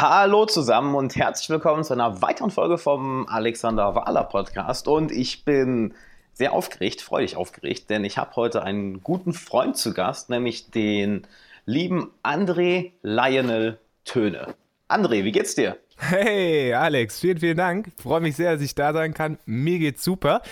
Hallo 0.00 0.46
zusammen 0.46 0.94
und 0.94 1.16
herzlich 1.16 1.50
willkommen 1.50 1.82
zu 1.82 1.92
einer 1.92 2.22
weiteren 2.22 2.52
Folge 2.52 2.78
vom 2.78 3.26
Alexander 3.26 3.96
Wahler 3.96 4.22
Podcast. 4.22 4.86
Und 4.86 5.10
ich 5.10 5.44
bin 5.44 5.92
sehr 6.32 6.52
aufgeregt, 6.52 7.00
freudig 7.00 7.34
aufgeregt, 7.34 7.90
denn 7.90 8.04
ich 8.04 8.16
habe 8.16 8.36
heute 8.36 8.62
einen 8.62 9.02
guten 9.02 9.32
Freund 9.32 9.76
zu 9.76 9.92
Gast, 9.92 10.30
nämlich 10.30 10.70
den 10.70 11.26
lieben 11.66 12.12
André 12.22 12.92
Lionel 13.02 13.80
Töne. 14.04 14.54
André, 14.88 15.24
wie 15.24 15.32
geht's 15.32 15.56
dir? 15.56 15.76
Hey 15.96 16.72
Alex, 16.74 17.18
vielen, 17.18 17.38
vielen 17.38 17.56
Dank. 17.56 17.90
Freue 18.00 18.20
mich 18.20 18.36
sehr, 18.36 18.52
dass 18.52 18.62
ich 18.62 18.76
da 18.76 18.92
sein 18.92 19.14
kann. 19.14 19.38
Mir 19.46 19.80
geht's 19.80 20.04
super. 20.04 20.42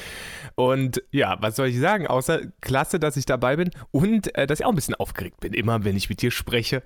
Und 0.57 1.05
ja, 1.13 1.37
was 1.39 1.55
soll 1.55 1.69
ich 1.69 1.79
sagen? 1.79 2.09
Außer 2.09 2.41
klasse, 2.61 2.99
dass 2.99 3.17
ich 3.17 3.27
dabei 3.27 3.55
bin 3.55 3.71
und 3.93 4.37
äh, 4.37 4.49
dass 4.49 4.59
ich 4.59 4.67
auch 4.67 4.71
ein 4.71 4.75
bisschen 4.75 4.97
aufgeregt 4.97 5.39
bin, 5.39 5.53
immer 5.53 5.85
wenn 5.85 5.97
ich 5.97 6.11
mit 6.11 6.21
dir 6.21 6.33
spreche. 6.33 6.83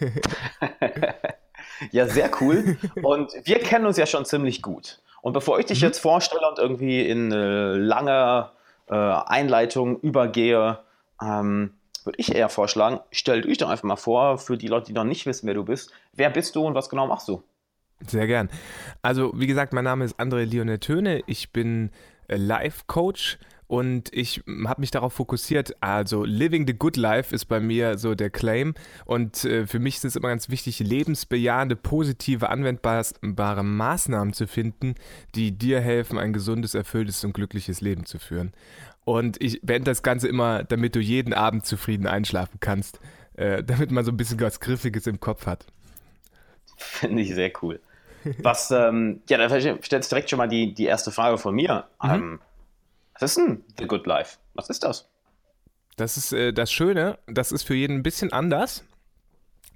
ja, 1.90 2.06
sehr 2.06 2.30
cool. 2.40 2.76
Und 3.02 3.32
wir 3.44 3.58
kennen 3.58 3.86
uns 3.86 3.96
ja 3.96 4.06
schon 4.06 4.24
ziemlich 4.24 4.62
gut. 4.62 5.00
Und 5.22 5.32
bevor 5.32 5.58
ich 5.58 5.66
dich 5.66 5.80
mhm. 5.80 5.88
jetzt 5.88 5.98
vorstelle 5.98 6.48
und 6.48 6.58
irgendwie 6.58 7.06
in 7.06 7.32
eine 7.32 7.76
lange 7.76 8.50
äh, 8.88 8.94
Einleitung 8.94 10.00
übergehe, 10.00 10.78
ähm, 11.22 11.74
würde 12.04 12.18
ich 12.18 12.34
eher 12.34 12.48
vorschlagen, 12.48 13.00
stell 13.10 13.42
dich 13.42 13.58
doch 13.58 13.68
einfach 13.68 13.84
mal 13.84 13.96
vor, 13.96 14.38
für 14.38 14.56
die 14.56 14.68
Leute, 14.68 14.86
die 14.86 14.92
noch 14.94 15.04
nicht 15.04 15.26
wissen, 15.26 15.46
wer 15.46 15.54
du 15.54 15.64
bist. 15.64 15.92
Wer 16.14 16.30
bist 16.30 16.56
du 16.56 16.66
und 16.66 16.74
was 16.74 16.88
genau 16.88 17.06
machst 17.06 17.28
du? 17.28 17.42
Sehr 18.06 18.26
gern. 18.26 18.48
Also, 19.02 19.32
wie 19.34 19.46
gesagt, 19.46 19.74
mein 19.74 19.84
Name 19.84 20.06
ist 20.06 20.18
André 20.18 20.44
Lionel 20.44 20.78
Töne. 20.78 21.22
Ich 21.26 21.52
bin 21.52 21.90
äh, 22.28 22.36
Life-Coach 22.36 23.38
und 23.70 24.12
ich 24.12 24.42
habe 24.66 24.80
mich 24.80 24.90
darauf 24.90 25.12
fokussiert, 25.12 25.76
also 25.80 26.24
Living 26.24 26.66
the 26.66 26.74
Good 26.74 26.96
Life 26.96 27.32
ist 27.32 27.44
bei 27.44 27.60
mir 27.60 27.98
so 27.98 28.16
der 28.16 28.28
Claim 28.28 28.74
und 29.04 29.44
äh, 29.44 29.64
für 29.64 29.78
mich 29.78 29.94
ist 29.94 30.04
es 30.04 30.16
immer 30.16 30.26
ganz 30.26 30.48
wichtig, 30.48 30.80
lebensbejahende, 30.80 31.76
positive, 31.76 32.48
anwendbare 32.48 33.62
Maßnahmen 33.62 34.34
zu 34.34 34.48
finden, 34.48 34.96
die 35.36 35.52
dir 35.56 35.80
helfen, 35.80 36.18
ein 36.18 36.32
gesundes, 36.32 36.74
erfülltes 36.74 37.22
und 37.24 37.32
glückliches 37.32 37.80
Leben 37.80 38.06
zu 38.06 38.18
führen. 38.18 38.50
Und 39.04 39.40
ich 39.40 39.60
beende 39.62 39.92
das 39.92 40.02
Ganze 40.02 40.26
immer, 40.26 40.64
damit 40.64 40.96
du 40.96 40.98
jeden 40.98 41.32
Abend 41.32 41.64
zufrieden 41.64 42.08
einschlafen 42.08 42.58
kannst, 42.58 42.98
äh, 43.36 43.62
damit 43.62 43.92
man 43.92 44.04
so 44.04 44.10
ein 44.10 44.16
bisschen 44.16 44.40
was 44.40 44.58
Griffiges 44.58 45.06
im 45.06 45.20
Kopf 45.20 45.46
hat. 45.46 45.64
Finde 46.76 47.22
ich 47.22 47.32
sehr 47.36 47.52
cool. 47.62 47.78
Was, 48.38 48.72
ähm, 48.72 49.22
ja, 49.28 49.38
da 49.38 49.48
stellt 49.60 50.02
sich 50.02 50.08
direkt 50.08 50.28
schon 50.28 50.38
mal 50.38 50.48
die, 50.48 50.74
die 50.74 50.86
erste 50.86 51.12
Frage 51.12 51.38
von 51.38 51.54
mir. 51.54 51.84
Mhm. 52.02 52.10
Ähm, 52.10 52.40
was 53.20 53.36
ist 53.36 53.46
denn 53.46 53.64
The 53.78 53.86
Good 53.86 54.06
Life? 54.06 54.38
Was 54.54 54.70
ist 54.70 54.82
das? 54.82 55.08
Das 55.96 56.16
ist 56.16 56.32
äh, 56.32 56.52
das 56.52 56.72
Schöne, 56.72 57.18
das 57.26 57.52
ist 57.52 57.62
für 57.62 57.74
jeden 57.74 57.96
ein 57.96 58.02
bisschen 58.02 58.32
anders. 58.32 58.84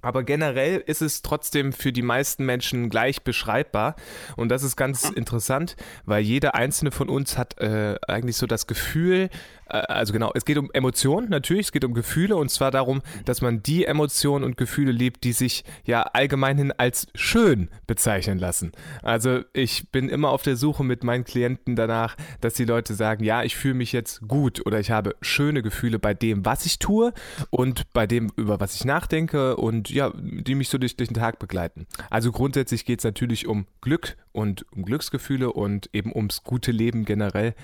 Aber 0.01 0.23
generell 0.23 0.83
ist 0.85 1.01
es 1.01 1.23
trotzdem 1.23 1.73
für 1.73 1.91
die 1.91 2.03
meisten 2.03 2.45
Menschen 2.45 2.91
gleich 2.91 3.23
beschreibbar. 3.23 3.95
Und 4.35 4.49
das 4.49 4.61
ist 4.61 4.75
ganz 4.75 5.09
interessant, 5.09 5.75
weil 6.05 6.21
jeder 6.21 6.53
einzelne 6.53 6.91
von 6.91 7.09
uns 7.09 7.39
hat 7.39 7.57
äh, 7.59 7.95
eigentlich 8.07 8.37
so 8.37 8.45
das 8.45 8.67
Gefühl, 8.67 9.31
also 9.65 10.13
genau, 10.13 10.31
es 10.35 10.45
geht 10.45 10.57
um 10.57 10.69
Emotionen 10.71 11.29
natürlich, 11.29 11.67
es 11.67 11.71
geht 11.71 11.83
um 11.85 11.93
Gefühle 11.93 12.35
und 12.35 12.49
zwar 12.49 12.71
darum, 12.71 13.01
dass 13.25 13.41
man 13.41 13.63
die 13.63 13.85
Emotionen 13.85 14.43
und 14.43 14.57
Gefühle 14.57 14.91
liebt, 14.91 15.23
die 15.23 15.33
sich 15.33 15.63
ja 15.85 16.03
allgemeinhin 16.03 16.71
als 16.71 17.07
schön 17.15 17.69
bezeichnen 17.87 18.37
lassen. 18.37 18.71
Also 19.01 19.41
ich 19.53 19.89
bin 19.91 20.09
immer 20.09 20.29
auf 20.29 20.43
der 20.43 20.55
Suche 20.55 20.83
mit 20.83 21.03
meinen 21.03 21.23
Klienten 21.23 21.75
danach, 21.75 22.15
dass 22.41 22.53
die 22.53 22.65
Leute 22.65 22.93
sagen, 22.93 23.23
ja, 23.23 23.43
ich 23.43 23.55
fühle 23.55 23.73
mich 23.73 23.91
jetzt 23.91 24.21
gut 24.27 24.65
oder 24.65 24.79
ich 24.79 24.91
habe 24.91 25.15
schöne 25.21 25.63
Gefühle 25.63 25.99
bei 25.99 26.13
dem, 26.13 26.45
was 26.45 26.65
ich 26.65 26.79
tue 26.79 27.13
und 27.49 27.91
bei 27.93 28.07
dem, 28.07 28.31
über 28.35 28.59
was 28.59 28.75
ich 28.75 28.85
nachdenke 28.85 29.55
und 29.55 29.89
ja, 29.89 30.11
die 30.15 30.55
mich 30.55 30.69
so 30.69 30.77
durch, 30.77 30.95
durch 30.95 31.09
den 31.09 31.15
Tag 31.15 31.39
begleiten. 31.39 31.87
Also 32.09 32.31
grundsätzlich 32.31 32.85
geht 32.85 32.99
es 32.99 33.05
natürlich 33.05 33.47
um 33.47 33.65
Glück 33.81 34.15
und 34.31 34.65
um 34.73 34.83
Glücksgefühle 34.83 35.51
und 35.51 35.89
eben 35.93 36.13
ums 36.13 36.43
gute 36.43 36.71
Leben 36.71 37.05
generell. 37.05 37.55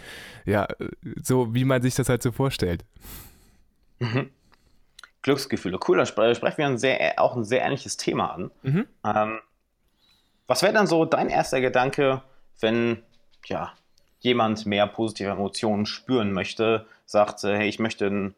Ja, 0.46 0.68
so 1.22 1.54
wie 1.54 1.66
man 1.66 1.82
sich 1.82 1.91
das 1.96 2.10
halt 2.10 2.22
so 2.22 2.32
vorstellt. 2.32 2.84
Mhm. 4.00 4.30
Glücksgefühle, 5.22 5.80
cool, 5.88 5.98
dann 5.98 6.06
sprechen 6.06 6.58
wir 6.58 6.66
ein 6.66 6.78
sehr, 6.78 7.14
auch 7.18 7.36
ein 7.36 7.44
sehr 7.44 7.62
ähnliches 7.62 7.98
Thema 7.98 8.34
an. 8.34 8.52
Mhm. 8.64 8.88
Ähm, 9.06 9.40
was 10.48 10.64
wäre 10.64 10.74
dann 10.74 10.88
so 10.88 11.06
dein 11.06 11.30
erster 11.30 11.62
Gedanke, 11.62 12.24
wenn 12.60 13.04
ja, 13.46 13.74
jemand 14.20 14.66
mehr 14.66 14.88
positive 14.88 15.30
Emotionen 15.30 15.86
spüren 15.86 16.34
möchte, 16.34 16.88
sagt, 17.06 17.44
hey, 17.44 17.68
ich 17.68 17.80
möchte 17.80 18.08
ein, 18.08 18.36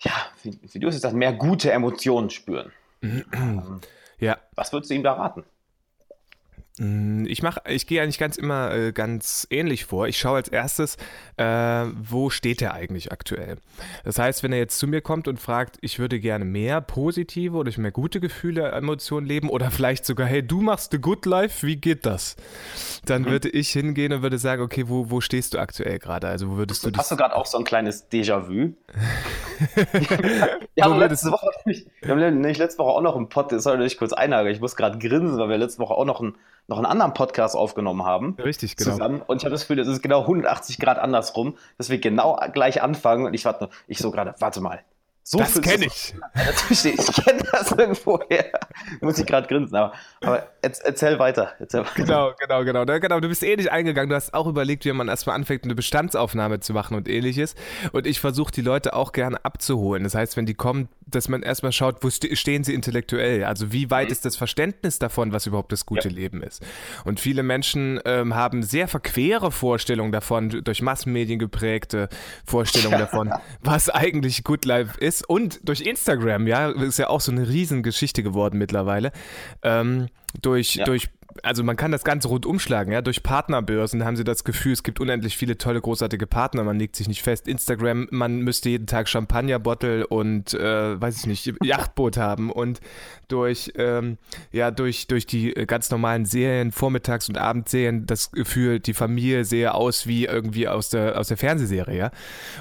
ja, 0.00 0.12
wie, 0.42 0.58
wie 0.62 0.78
du 0.78 0.88
es 0.88 1.00
sagst, 1.00 1.16
mehr 1.16 1.32
gute 1.32 1.70
Emotionen 1.70 2.30
spüren? 2.30 2.72
Mhm. 3.00 3.24
Ähm, 3.32 3.80
ja. 4.18 4.38
Was 4.54 4.72
würdest 4.72 4.90
du 4.90 4.94
ihm 4.94 5.02
da 5.02 5.12
raten? 5.12 5.44
Mm, 6.78 7.26
ich 7.26 7.42
mache, 7.42 7.60
ich 7.68 7.86
gehe 7.86 8.02
eigentlich 8.02 8.18
ganz 8.18 8.36
immer 8.36 8.72
äh, 8.72 8.92
ganz 8.92 9.46
ähnlich 9.50 9.84
vor. 9.84 10.06
Ich 10.06 10.18
schaue 10.18 10.36
als 10.36 10.48
erstes, 10.48 10.96
äh, 11.36 11.44
wo 11.44 12.30
steht 12.30 12.62
er 12.62 12.74
eigentlich 12.74 13.10
aktuell. 13.12 13.56
Das 14.04 14.18
heißt, 14.18 14.42
wenn 14.42 14.52
er 14.52 14.58
jetzt 14.58 14.78
zu 14.78 14.86
mir 14.86 15.00
kommt 15.00 15.28
und 15.28 15.40
fragt, 15.40 15.78
ich 15.80 15.98
würde 15.98 16.20
gerne 16.20 16.44
mehr 16.44 16.80
positive 16.80 17.56
oder 17.56 17.72
mehr 17.78 17.90
gute 17.90 18.20
Gefühle, 18.20 18.70
Emotionen 18.70 19.26
leben 19.26 19.50
oder 19.50 19.70
vielleicht 19.72 20.04
sogar, 20.04 20.26
hey, 20.26 20.42
du 20.42 20.60
machst 20.60 20.92
the 20.92 20.98
good 20.98 21.26
life, 21.26 21.66
wie 21.66 21.76
geht 21.76 22.06
das? 22.06 22.36
Dann 23.04 23.22
mhm. 23.22 23.26
würde 23.26 23.48
ich 23.48 23.70
hingehen 23.70 24.12
und 24.12 24.22
würde 24.22 24.38
sagen, 24.38 24.62
okay, 24.62 24.88
wo, 24.88 25.10
wo 25.10 25.20
stehst 25.20 25.54
du 25.54 25.58
aktuell 25.58 25.98
gerade? 25.98 26.28
Also 26.28 26.50
wo 26.50 26.56
würdest 26.56 26.84
du 26.84 26.90
Hast 26.96 27.10
du 27.10 27.16
gerade 27.16 27.34
auch 27.34 27.46
so 27.46 27.58
ein 27.58 27.64
kleines 27.64 28.10
Déjà-vu? 28.10 28.74
ja, 30.76 30.86
letzte 30.96 31.30
Woche, 31.30 31.48
wir 31.64 32.10
haben 32.10 32.18
nämlich 32.18 32.58
letzte 32.58 32.78
Woche 32.78 32.90
auch 32.90 33.02
noch 33.02 33.16
einen 33.16 33.28
Pod, 33.28 33.52
das 33.52 33.64
soll 33.64 33.82
ich 33.82 33.98
kurz 33.98 34.12
einhaken. 34.12 34.52
Ich 34.52 34.60
muss 34.60 34.76
gerade 34.76 34.98
grinsen, 34.98 35.38
weil 35.38 35.48
wir 35.48 35.58
letzte 35.58 35.80
Woche 35.80 35.94
auch 35.94 36.04
noch 36.04 36.20
ein 36.20 36.34
noch 36.68 36.76
einen 36.76 36.86
anderen 36.86 37.14
Podcast 37.14 37.56
aufgenommen 37.56 38.04
haben. 38.04 38.36
Richtig, 38.38 38.76
genau. 38.76 38.90
Zusammen. 38.92 39.22
Und 39.26 39.38
ich 39.38 39.44
habe 39.44 39.52
das 39.52 39.62
Gefühl, 39.62 39.78
es 39.80 39.88
ist 39.88 40.02
genau 40.02 40.20
180 40.20 40.78
Grad 40.78 40.98
andersrum, 40.98 41.56
dass 41.78 41.88
wir 41.88 41.98
genau 41.98 42.38
gleich 42.52 42.82
anfangen. 42.82 43.26
Und 43.26 43.34
ich 43.34 43.44
warte, 43.44 43.70
ich 43.86 43.98
so 43.98 44.10
gerade, 44.10 44.34
warte 44.38 44.60
mal, 44.60 44.80
so 45.30 45.36
das 45.36 45.60
kenne 45.60 45.84
ich. 45.84 46.14
Natürlich, 46.34 46.86
ich 46.86 47.22
kenne 47.22 47.42
das 47.52 47.70
irgendwoher. 47.72 48.50
Muss 49.02 49.18
ich 49.18 49.26
gerade 49.26 49.46
grinsen, 49.46 49.76
aber, 49.76 49.92
aber 50.22 50.48
erzähl, 50.62 51.18
weiter, 51.18 51.52
erzähl 51.58 51.80
weiter. 51.80 51.92
Genau, 51.96 52.32
genau, 52.38 52.64
genau, 52.64 52.98
genau. 52.98 53.20
Du 53.20 53.28
bist 53.28 53.42
ähnlich 53.42 53.70
eingegangen. 53.70 54.08
Du 54.08 54.16
hast 54.16 54.32
auch 54.32 54.46
überlegt, 54.46 54.86
wie 54.86 54.92
man 54.92 55.08
erstmal 55.08 55.36
anfängt, 55.36 55.64
eine 55.64 55.74
Bestandsaufnahme 55.74 56.60
zu 56.60 56.72
machen 56.72 56.96
und 56.96 57.10
ähnliches. 57.10 57.56
Und 57.92 58.06
ich 58.06 58.20
versuche 58.20 58.52
die 58.52 58.62
Leute 58.62 58.94
auch 58.94 59.12
gerne 59.12 59.44
abzuholen. 59.44 60.04
Das 60.04 60.14
heißt, 60.14 60.38
wenn 60.38 60.46
die 60.46 60.54
kommen, 60.54 60.88
dass 61.06 61.28
man 61.28 61.42
erstmal 61.42 61.72
schaut, 61.72 62.02
wo 62.02 62.08
stehen 62.08 62.64
sie 62.64 62.72
intellektuell? 62.72 63.44
Also 63.44 63.70
wie 63.70 63.90
weit 63.90 64.06
mhm. 64.06 64.12
ist 64.12 64.24
das 64.24 64.34
Verständnis 64.34 64.98
davon, 64.98 65.32
was 65.32 65.46
überhaupt 65.46 65.72
das 65.72 65.84
gute 65.84 66.08
ja. 66.08 66.14
Leben 66.14 66.42
ist? 66.42 66.64
Und 67.04 67.20
viele 67.20 67.42
Menschen 67.42 68.00
ähm, 68.06 68.34
haben 68.34 68.62
sehr 68.62 68.88
verquere 68.88 69.52
Vorstellungen 69.52 70.10
davon, 70.12 70.64
durch 70.64 70.80
Massenmedien 70.80 71.38
geprägte 71.38 72.08
Vorstellungen 72.46 72.98
davon, 72.98 73.30
was 73.60 73.90
eigentlich 73.90 74.42
Good 74.42 74.64
Life 74.64 74.98
ist 74.98 75.17
ist 75.20 75.28
und 75.28 75.60
durch 75.68 75.80
Instagram, 75.80 76.46
ja, 76.46 76.70
ist 76.70 76.98
ja 76.98 77.08
auch 77.08 77.20
so 77.20 77.32
eine 77.32 77.48
Riesengeschichte 77.48 78.22
geworden 78.22 78.58
mittlerweile. 78.58 79.12
Ähm, 79.62 80.08
durch, 80.40 80.76
ja. 80.76 80.84
durch 80.84 81.08
also 81.42 81.62
man 81.64 81.76
kann 81.76 81.92
das 81.92 82.04
Ganze 82.04 82.28
rund 82.28 82.46
umschlagen, 82.46 82.92
ja. 82.92 83.02
Durch 83.02 83.22
Partnerbörsen 83.22 84.04
haben 84.04 84.16
sie 84.16 84.24
das 84.24 84.44
Gefühl, 84.44 84.72
es 84.72 84.82
gibt 84.82 85.00
unendlich 85.00 85.36
viele 85.36 85.58
tolle, 85.58 85.80
großartige 85.80 86.26
Partner. 86.26 86.64
Man 86.64 86.78
legt 86.78 86.96
sich 86.96 87.08
nicht 87.08 87.22
fest. 87.22 87.48
Instagram, 87.48 88.08
man 88.10 88.40
müsste 88.40 88.68
jeden 88.68 88.86
Tag 88.86 89.08
Champagnerbottle 89.08 90.06
und 90.06 90.54
äh, 90.54 91.00
weiß 91.00 91.18
ich 91.18 91.26
nicht, 91.26 91.52
Yachtboot 91.62 92.16
haben. 92.16 92.50
Und 92.50 92.80
durch, 93.28 93.72
ähm, 93.76 94.18
ja, 94.52 94.70
durch, 94.70 95.06
durch 95.06 95.26
die 95.26 95.52
ganz 95.52 95.90
normalen 95.90 96.24
Serien, 96.24 96.72
Vormittags- 96.72 97.28
und 97.28 97.38
Abendserien, 97.38 98.06
das 98.06 98.30
Gefühl, 98.32 98.80
die 98.80 98.94
Familie 98.94 99.44
sehe 99.44 99.74
aus 99.74 100.06
wie 100.06 100.24
irgendwie 100.24 100.68
aus 100.68 100.90
der, 100.90 101.18
aus 101.18 101.28
der 101.28 101.36
Fernsehserie, 101.36 101.96
ja. 101.96 102.10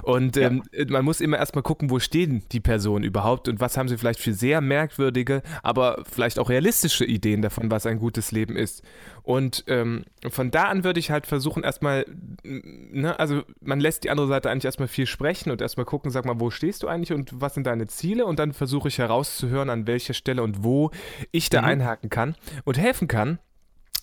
Und 0.04 0.38
ähm, 0.38 0.64
ja. 0.74 0.86
man 0.90 1.06
muss 1.06 1.22
immer 1.22 1.38
erstmal 1.38 1.64
gucken, 1.64 1.90
wo 1.90 2.00
stehen 2.00 2.44
die 2.52 2.60
Personen 2.60 3.04
überhaupt 3.04 3.48
und 3.48 3.60
was 3.60 3.78
haben 3.78 3.88
sie 3.88 3.98
vielleicht 3.98 4.20
für 4.20 4.34
sehr 4.34 4.62
merkwürdige, 4.62 5.42
aber 5.64 6.04
vielleicht 6.12 6.40
auch 6.40 6.50
realistische 6.50 7.06
Ideen 7.06 7.42
davon, 7.42 7.72
was 7.72 7.86
ein 7.86 8.00
gutes 8.00 8.32
Leben 8.32 8.56
ist 8.56 8.67
ist. 8.68 8.84
Und 9.24 9.64
ähm, 9.68 10.04
von 10.30 10.52
da 10.52 10.66
an 10.66 10.84
würde 10.84 11.00
ich 11.00 11.12
halt 11.12 11.25
versuchen, 11.25 11.64
erstmal, 11.64 12.06
ne, 12.44 13.18
also 13.19 13.44
man 13.62 13.80
lässt 13.80 14.04
die 14.04 14.10
andere 14.10 14.28
Seite 14.28 14.50
eigentlich 14.50 14.66
erstmal 14.66 14.88
viel 14.88 15.06
sprechen 15.06 15.52
und 15.52 15.62
erstmal 15.62 15.86
gucken, 15.86 16.12
sag 16.12 16.25
mal, 16.25 16.40
wo 16.40 16.50
stehst 16.50 16.84
du 16.84 16.88
eigentlich 16.88 17.14
und 17.14 17.42
was 17.42 17.54
sind 17.54 17.66
deine 17.68 17.88
Ziele? 17.88 18.25
Und 18.25 18.40
dann 18.40 18.54
versuche 18.54 18.90
ich 18.90 18.98
herauszuhören, 18.98 19.69
an 19.69 19.88
welcher 19.88 20.14
Stelle 20.14 20.44
und 20.44 20.64
wo 20.64 20.92
ich 21.31 21.50
da 21.50 21.62
mhm. 21.62 21.68
einhaken 21.68 22.10
kann 22.10 22.36
und 22.66 22.78
helfen 22.78 23.08
kann, 23.08 23.40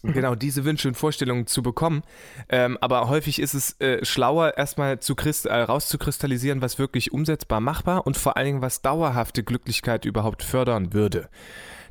mhm. 0.02 0.12
genau 0.12 0.34
diese 0.34 0.64
Wünsche 0.64 0.88
und 0.88 0.94
Vorstellungen 0.94 1.46
zu 1.46 1.62
bekommen. 1.62 2.02
Ähm, 2.49 2.78
aber 2.81 3.08
häufig 3.08 3.40
ist 3.40 3.55
es 3.55 3.81
äh, 3.81 4.05
schlauer, 4.05 4.56
erstmal 4.56 5.00
zu 5.00 5.14
Christ, 5.14 5.46
äh, 5.46 5.55
rauszukristallisieren, 5.55 6.62
was 6.62 6.78
wirklich 6.78 7.12
umsetzbar 7.12 7.60
machbar 7.60 8.06
und 8.06 8.17
vor 8.17 8.37
allen 8.37 8.46
Dingen, 8.46 8.62
was 8.62 8.82
dauerhafte 8.82 9.43
Glücklichkeit 9.43 10.05
überhaupt 10.05 10.43
fördern 10.43 10.93
würde. 10.93 11.28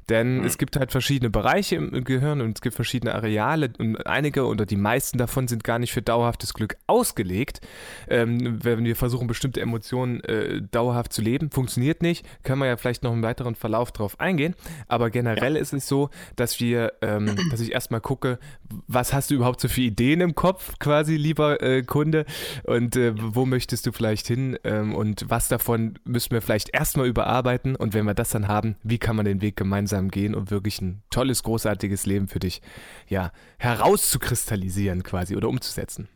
Denn 0.10 0.40
mhm. 0.40 0.46
es 0.46 0.58
gibt 0.58 0.78
halt 0.78 0.92
verschiedene 0.92 1.30
Bereiche 1.30 1.76
im 1.76 2.04
Gehirn 2.04 2.42
und 2.42 2.58
es 2.58 2.62
gibt 2.62 2.76
verschiedene 2.76 3.16
Areale 3.16 3.72
und 3.78 4.06
einige 4.06 4.46
oder 4.46 4.66
die 4.66 4.76
meisten 4.76 5.18
davon 5.18 5.48
sind 5.48 5.64
gar 5.64 5.80
nicht 5.80 5.94
für 5.94 6.02
dauerhaftes 6.02 6.54
Glück 6.54 6.78
ausgelegt. 6.88 7.62
Ähm, 8.08 8.64
wenn 8.64 8.84
wir 8.84 8.96
versuchen, 8.96 9.28
bestimmte 9.28 9.62
Emotionen 9.62 10.22
äh, 10.22 10.62
dauerhaft 10.72 11.14
zu 11.14 11.22
leben, 11.22 11.50
funktioniert 11.52 12.02
nicht. 12.02 12.26
Können 12.44 12.60
wir 12.60 12.68
ja 12.68 12.78
vielleicht 12.78 13.04
noch 13.04 13.14
im 13.14 13.24
weiteren 13.24 13.56
Verlauf 13.56 13.92
drauf 13.92 14.20
eingehen. 14.20 14.56
Aber 14.88 15.10
generell 15.10 15.56
ja. 15.56 15.62
ist 15.62 15.74
es 15.74 15.88
so, 15.88 16.10
dass 16.36 16.60
wir, 16.60 16.94
ähm, 17.02 17.36
dass 17.52 17.60
ich 17.60 17.72
erstmal 17.72 18.02
gucke, 18.02 18.40
was 18.88 19.14
hast 19.14 19.32
du 19.32 19.36
überhaupt 19.36 19.62
so 19.62 19.68
für 19.68 19.82
Ideen 19.82 20.22
im 20.22 20.36
Kopf, 20.36 20.78
quasi, 20.80 21.16
lieber 21.16 21.62
äh, 21.62 21.84
Kunde, 21.84 22.26
und 22.64 22.96
äh, 22.96 23.14
wo 23.16 23.46
möchtest 23.46 23.86
du 23.86 23.92
vielleicht 23.92 24.28
hin 24.28 24.58
ähm, 24.64 24.96
und 24.96 25.26
was 25.30 25.48
davon 25.48 26.00
müssen 26.06 26.32
wir 26.32 26.42
vielleicht 26.42 26.74
erstmal 26.74 27.08
überarbeiten 27.08 27.76
und 27.76 27.94
wenn 27.94 28.06
wir 28.06 28.14
das 28.14 28.30
dann 28.32 28.48
haben, 28.48 28.76
wie 28.84 28.98
kann 28.98 29.16
man 29.16 29.26
den 29.26 29.42
Weg 29.42 29.56
gemeinsam 29.56 29.93
gehen 30.02 30.36
und 30.36 30.52
wirklich 30.52 30.82
ein 30.82 31.04
tolles, 31.10 31.44
großartiges 31.44 32.06
Leben 32.06 32.28
für 32.28 32.40
dich, 32.40 32.62
ja, 33.08 33.32
herauszukristallisieren 33.58 35.04
quasi 35.04 35.36
oder 35.36 35.50
umzusetzen. 35.50 36.10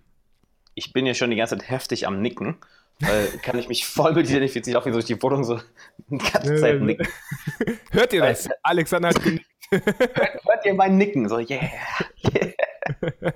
Ich 0.75 0.94
bin 0.94 1.06
ja 1.06 1.13
schon 1.13 1.29
die 1.29 1.35
ganze 1.35 1.57
Zeit 1.57 1.69
heftig 1.69 2.07
am 2.07 2.21
Nicken. 2.21 2.57
Äh, 3.01 3.38
kann 3.41 3.57
ich 3.57 3.68
mich 3.68 3.85
voll 3.85 4.13
mit 4.13 4.29
identifizieren, 4.29 4.81
auch 4.81 4.85
wie 4.85 4.91
durch 4.91 5.06
die 5.06 5.21
Wohnung 5.21 5.44
so 5.44 5.59
die 6.09 6.18
ganze 6.18 6.56
Zeit 6.57 6.81
nicken. 6.81 7.07
Hört 7.91 8.13
ihr 8.13 8.21
das? 8.21 8.50
Alexander 8.63 9.09
hat 9.09 9.24
genickt. 9.24 9.45
hört, 9.69 10.45
hört, 10.45 10.65
ihr 10.65 10.74
mein 10.74 10.97
Nicken? 10.97 11.27
So, 11.27 11.39
yeah, 11.39 11.59
yeah. 12.24 13.33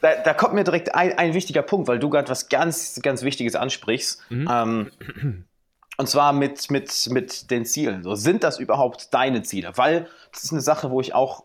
Da, 0.00 0.22
da, 0.22 0.32
kommt 0.32 0.54
mir 0.54 0.64
direkt 0.64 0.94
ein, 0.94 1.18
ein 1.18 1.34
wichtiger 1.34 1.62
Punkt, 1.62 1.88
weil 1.88 1.98
du 1.98 2.08
gerade 2.08 2.28
was 2.28 2.48
ganz, 2.48 3.00
ganz 3.02 3.22
Wichtiges 3.22 3.54
ansprichst. 3.54 4.22
Mhm. 4.30 4.48
Ähm, 4.50 5.44
und 6.00 6.06
zwar 6.06 6.32
mit, 6.32 6.70
mit, 6.70 7.10
mit 7.10 7.50
den 7.50 7.66
Zielen. 7.66 8.02
So, 8.02 8.14
sind 8.14 8.42
das 8.42 8.58
überhaupt 8.58 9.12
deine 9.12 9.42
Ziele? 9.42 9.72
Weil 9.76 10.08
das 10.32 10.44
ist 10.44 10.52
eine 10.52 10.62
Sache, 10.62 10.90
wo 10.90 11.02
ich 11.02 11.14
auch 11.14 11.44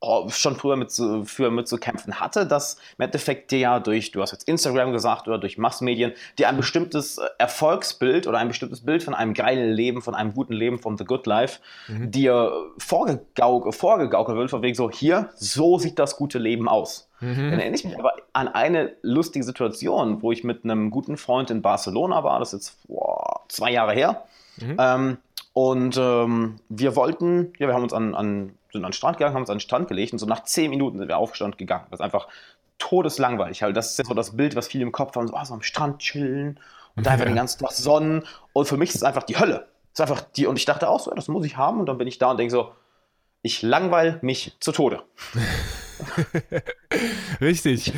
oh, 0.00 0.30
schon 0.30 0.56
früher 0.56 0.76
mit 0.76 0.90
zu, 0.90 1.26
für 1.26 1.50
mit 1.50 1.68
zu 1.68 1.76
kämpfen 1.76 2.18
hatte, 2.18 2.46
dass 2.46 2.78
im 2.96 3.04
Endeffekt 3.04 3.50
dir 3.50 3.58
ja 3.58 3.78
durch, 3.78 4.10
du 4.10 4.22
hast 4.22 4.32
jetzt 4.32 4.48
Instagram 4.48 4.92
gesagt 4.92 5.28
oder 5.28 5.36
durch 5.36 5.58
Massenmedien, 5.58 6.14
dir 6.38 6.48
ein 6.48 6.56
bestimmtes 6.56 7.20
Erfolgsbild 7.36 8.26
oder 8.26 8.38
ein 8.38 8.48
bestimmtes 8.48 8.86
Bild 8.86 9.02
von 9.02 9.14
einem 9.14 9.34
geilen 9.34 9.70
Leben, 9.70 10.00
von 10.00 10.14
einem 10.14 10.32
guten 10.32 10.54
Leben, 10.54 10.78
von 10.78 10.96
The 10.96 11.04
Good 11.04 11.26
Life, 11.26 11.60
mhm. 11.88 12.10
dir 12.10 12.50
vorgegaukelt, 12.78 13.74
vorgegaukelt 13.74 14.38
wird, 14.38 14.50
von 14.50 14.62
wegen 14.62 14.76
so, 14.76 14.90
hier, 14.90 15.28
so 15.34 15.78
sieht 15.78 15.98
das 15.98 16.16
gute 16.16 16.38
Leben 16.38 16.70
aus. 16.70 17.07
Mhm. 17.20 17.50
Dann 17.50 17.60
erinnere 17.60 17.74
ich 17.74 17.84
mich 17.84 17.98
aber 17.98 18.12
an 18.32 18.48
eine 18.48 18.92
lustige 19.02 19.44
Situation, 19.44 20.22
wo 20.22 20.32
ich 20.32 20.44
mit 20.44 20.64
einem 20.64 20.90
guten 20.90 21.16
Freund 21.16 21.50
in 21.50 21.62
Barcelona 21.62 22.22
war, 22.24 22.38
das 22.38 22.52
ist 22.52 22.68
jetzt 22.68 22.88
boah, 22.88 23.40
zwei 23.48 23.70
Jahre 23.72 23.92
her. 23.92 24.24
Mhm. 24.56 24.76
Ähm, 24.78 25.16
und 25.52 25.96
ähm, 25.96 26.60
wir 26.68 26.94
wollten, 26.94 27.52
ja, 27.58 27.66
wir 27.66 27.74
haben 27.74 27.82
uns 27.82 27.92
an, 27.92 28.14
an, 28.14 28.52
sind 28.72 28.84
an 28.84 28.90
den 28.90 28.92
Strand 28.92 29.18
gegangen, 29.18 29.34
haben 29.34 29.42
uns 29.42 29.50
an 29.50 29.56
den 29.56 29.60
Strand 29.60 29.88
gelegt 29.88 30.12
und 30.12 30.18
so 30.18 30.26
nach 30.26 30.44
zehn 30.44 30.70
Minuten 30.70 30.98
sind 30.98 31.08
wir 31.08 31.18
aufgestanden 31.18 31.58
gegangen. 31.58 31.86
Das 31.90 32.00
ist 32.00 32.04
einfach 32.04 32.28
todeslangweilig. 32.78 33.62
Halt. 33.62 33.76
Das 33.76 33.90
ist 33.90 33.98
jetzt 33.98 34.08
so 34.08 34.14
das 34.14 34.36
Bild, 34.36 34.54
was 34.54 34.68
viele 34.68 34.84
im 34.84 34.92
Kopf 34.92 35.16
haben, 35.16 35.26
so, 35.26 35.34
oh, 35.34 35.44
so 35.44 35.54
am 35.54 35.62
Strand 35.62 35.98
chillen 35.98 36.60
und 36.94 37.06
da 37.06 37.10
einfach 37.10 37.26
den 37.26 37.34
ganzen 37.34 37.60
Tag 37.60 37.72
Sonnen. 37.72 38.24
Und 38.52 38.66
für 38.66 38.76
mich 38.76 38.90
ist 38.90 38.96
es 38.96 39.02
einfach 39.02 39.24
die 39.24 39.38
Hölle. 39.38 39.66
ist 39.92 40.00
einfach 40.00 40.20
die, 40.20 40.46
und 40.46 40.56
ich 40.56 40.64
dachte 40.64 40.88
auch 40.88 41.00
so, 41.00 41.10
das 41.10 41.28
muss 41.28 41.44
ich 41.44 41.56
haben. 41.56 41.80
Und 41.80 41.86
dann 41.86 41.98
bin 41.98 42.06
ich 42.06 42.18
da 42.18 42.30
und 42.30 42.38
denke 42.38 42.52
so, 42.52 42.72
ich 43.42 43.62
langweil 43.62 44.18
mich 44.22 44.56
zu 44.60 44.72
Tode. 44.72 45.02
Richtig. 47.40 47.92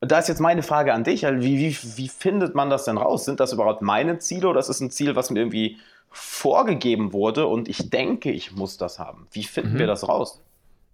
Da 0.00 0.18
ist 0.18 0.28
jetzt 0.28 0.40
meine 0.40 0.62
Frage 0.62 0.92
an 0.92 1.04
dich. 1.04 1.22
Wie, 1.22 1.58
wie, 1.58 1.76
wie 1.96 2.08
findet 2.08 2.54
man 2.54 2.70
das 2.70 2.84
denn 2.84 2.98
raus? 2.98 3.24
Sind 3.24 3.38
das 3.40 3.52
überhaupt 3.52 3.82
meine 3.82 4.18
Ziele 4.18 4.48
oder 4.48 4.58
ist 4.58 4.68
es 4.68 4.80
ein 4.80 4.90
Ziel, 4.90 5.14
was 5.14 5.30
mir 5.30 5.40
irgendwie 5.40 5.78
vorgegeben 6.10 7.12
wurde 7.12 7.46
und 7.46 7.68
ich 7.68 7.88
denke, 7.90 8.30
ich 8.30 8.52
muss 8.52 8.76
das 8.78 8.98
haben? 8.98 9.28
Wie 9.30 9.44
finden 9.44 9.74
mhm. 9.74 9.78
wir 9.78 9.86
das 9.86 10.08
raus? 10.08 10.40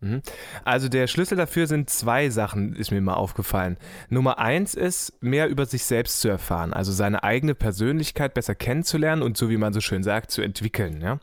Mhm. 0.00 0.23
Also 0.65 0.89
der 0.89 1.06
Schlüssel 1.09 1.37
dafür 1.37 1.67
sind 1.67 1.91
zwei 1.91 2.31
Sachen, 2.31 2.75
ist 2.77 2.91
mir 2.91 3.00
mal 3.00 3.15
aufgefallen. 3.15 3.77
Nummer 4.09 4.39
eins 4.39 4.75
ist, 4.75 5.12
mehr 5.23 5.49
über 5.49 5.67
sich 5.67 5.85
selbst 5.85 6.21
zu 6.21 6.29
erfahren, 6.29 6.73
also 6.73 6.93
seine 6.93 7.25
eigene 7.25 7.55
Persönlichkeit 7.55 8.35
besser 8.35 8.55
kennenzulernen 8.55 9.23
und 9.23 9.37
so 9.37 9.50
wie 9.50 9.56
man 9.56 9.73
so 9.73 9.81
schön 9.81 10.03
sagt, 10.03 10.31
zu 10.31 10.43
entwickeln. 10.43 11.00
Ja? 11.00 11.19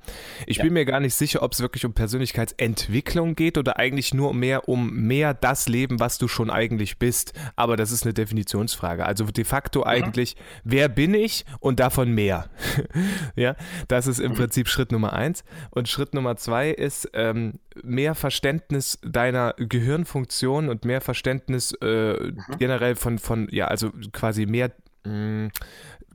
Ich 0.46 0.58
ja. 0.58 0.64
bin 0.64 0.74
mir 0.74 0.86
gar 0.86 1.00
nicht 1.00 1.16
sicher, 1.16 1.42
ob 1.42 1.54
es 1.54 1.62
wirklich 1.62 1.86
um 1.86 1.94
Persönlichkeitsentwicklung 1.94 3.36
geht 3.36 3.58
oder 3.58 3.78
eigentlich 3.78 4.14
nur 4.14 4.34
mehr 4.34 4.68
um 4.68 4.94
mehr 4.94 5.34
das 5.34 5.70
Leben, 5.70 6.00
was 6.00 6.18
du 6.18 6.28
schon 6.28 6.50
eigentlich 6.50 7.00
bist. 7.00 7.34
Aber 7.56 7.78
das 7.78 7.92
ist 7.92 8.04
eine 8.04 8.14
Definitionsfrage. 8.14 9.06
Also 9.06 9.26
de 9.26 9.46
facto 9.46 9.82
mhm. 9.82 9.88
eigentlich, 9.88 10.36
wer 10.64 10.90
bin 10.90 11.14
ich 11.14 11.46
und 11.60 11.80
davon 11.80 12.12
mehr. 12.12 12.50
ja, 13.36 13.56
das 13.88 14.08
ist 14.08 14.20
im 14.20 14.32
mhm. 14.32 14.36
Prinzip 14.36 14.68
Schritt 14.68 14.92
Nummer 14.92 15.14
eins. 15.14 15.44
Und 15.70 15.88
Schritt 15.88 16.14
Nummer 16.14 16.36
zwei 16.36 16.72
ist 16.72 17.10
ähm, 17.14 17.60
mehr 17.84 18.16
Verständnis 18.16 19.00
deiner 19.04 19.54
Gehirnfunktion 19.58 20.70
und 20.70 20.86
mehr 20.86 21.02
Verständnis 21.02 21.74
äh, 21.82 22.14
mhm. 22.14 22.38
generell 22.60 22.96
von, 22.96 23.20
von, 23.20 23.48
ja, 23.52 23.68
also 23.68 23.92
quasi 24.12 24.46
mehr 24.46 24.72
mm, 25.04 25.48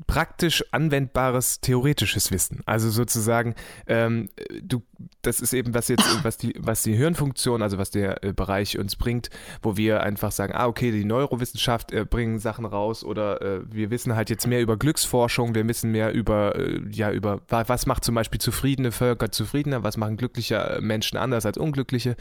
praktisch 0.06 0.64
anwendbares 0.72 1.60
theoretisches 1.60 2.30
Wissen. 2.30 2.62
Also 2.66 2.90
sozusagen, 2.90 3.54
ähm, 3.86 4.28
du, 4.62 4.82
das 5.22 5.40
ist 5.40 5.52
eben 5.52 5.74
was 5.74 5.88
jetzt, 5.88 6.24
was 6.24 6.36
die, 6.36 6.54
was 6.58 6.82
die 6.82 6.94
Hirnfunktion, 6.94 7.62
also 7.62 7.78
was 7.78 7.90
der 7.90 8.24
äh, 8.24 8.32
Bereich 8.32 8.78
uns 8.78 8.96
bringt, 8.96 9.30
wo 9.62 9.76
wir 9.76 10.02
einfach 10.02 10.32
sagen, 10.32 10.52
ah, 10.54 10.66
okay, 10.66 10.90
die 10.90 11.04
Neurowissenschaft 11.04 11.92
äh, 11.92 12.04
bringen 12.04 12.38
Sachen 12.38 12.64
raus 12.64 13.04
oder 13.04 13.42
äh, 13.42 13.60
wir 13.70 13.90
wissen 13.90 14.14
halt 14.14 14.30
jetzt 14.30 14.46
mehr 14.46 14.60
über 14.60 14.76
Glücksforschung, 14.76 15.54
wir 15.54 15.66
wissen 15.68 15.90
mehr 15.90 16.12
über, 16.12 16.56
äh, 16.56 16.80
ja, 16.90 17.12
über, 17.12 17.40
was 17.48 17.86
macht 17.86 18.04
zum 18.04 18.14
Beispiel 18.14 18.40
zufriedene 18.40 18.92
Völker 18.92 19.30
zufriedener, 19.30 19.82
was 19.82 19.96
machen 19.96 20.16
glückliche 20.16 20.56
äh, 20.56 20.80
Menschen 20.80 21.18
anders 21.18 21.46
als 21.46 21.58
unglückliche 21.58 22.16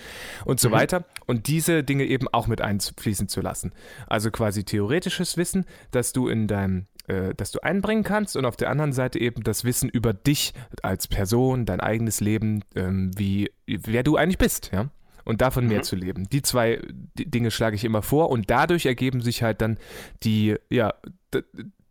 und 0.46 0.60
so 0.60 0.70
mhm. 0.70 0.74
weiter. 0.74 1.06
Und 1.28 1.48
diese 1.48 1.84
Dinge 1.84 2.06
eben 2.06 2.28
auch 2.28 2.48
mit 2.48 2.62
einfließen 2.62 3.28
zu 3.28 3.42
lassen. 3.42 3.72
Also 4.08 4.32
quasi 4.32 4.64
theoretisches 4.64 5.38
Wissen, 5.38 5.66
dass 5.92 6.14
du 6.14 6.28
in 6.28 6.48
deinem 6.48 6.88
äh, 7.10 7.34
das 7.36 7.52
du 7.52 7.60
einbringen 7.62 8.04
kannst 8.04 8.38
und 8.38 8.46
auf 8.46 8.56
der 8.56 8.70
anderen 8.70 8.94
Seite 8.94 9.20
eben 9.20 9.44
das 9.44 9.64
Wissen 9.64 9.90
über 9.90 10.14
dich 10.14 10.54
als 10.84 11.08
Person, 11.08 11.66
dein 11.66 11.80
eigenes 11.80 12.20
Leben, 12.22 12.64
ähm, 12.76 13.12
wie, 13.18 13.52
wer 13.66 14.04
du 14.04 14.16
eigentlich 14.16 14.38
bist, 14.38 14.72
ja. 14.72 14.90
Und 15.26 15.42
davon 15.42 15.66
mhm. 15.66 15.72
mehr 15.72 15.82
zu 15.84 15.96
leben. 15.96 16.28
Die 16.30 16.42
zwei 16.42 16.82
Dinge 17.16 17.52
schlage 17.52 17.76
ich 17.76 17.84
immer 17.84 18.02
vor 18.02 18.30
und 18.32 18.50
dadurch 18.50 18.86
ergeben 18.86 19.22
sich 19.22 19.44
halt 19.44 19.62
dann 19.62 19.78
die, 20.24 20.56
ja, 20.70 20.94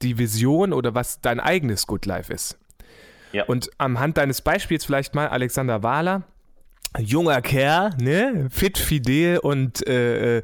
die 0.02 0.18
Vision 0.18 0.72
oder 0.72 0.94
was 0.94 1.20
dein 1.20 1.38
eigenes 1.38 1.86
Good 1.86 2.06
Life 2.06 2.32
ist. 2.32 2.58
Ja. 3.32 3.44
Und 3.44 3.70
am 3.78 4.00
Hand 4.00 4.16
deines 4.16 4.40
Beispiels 4.40 4.84
vielleicht 4.84 5.14
mal 5.14 5.28
Alexander 5.28 5.82
Wahler, 5.82 6.24
junger 6.98 7.40
Kerl, 7.42 7.90
ne, 8.00 8.48
fit, 8.50 8.78
fidel 8.78 9.38
und 9.38 9.86
äh, 9.86 10.38
äh, 10.38 10.42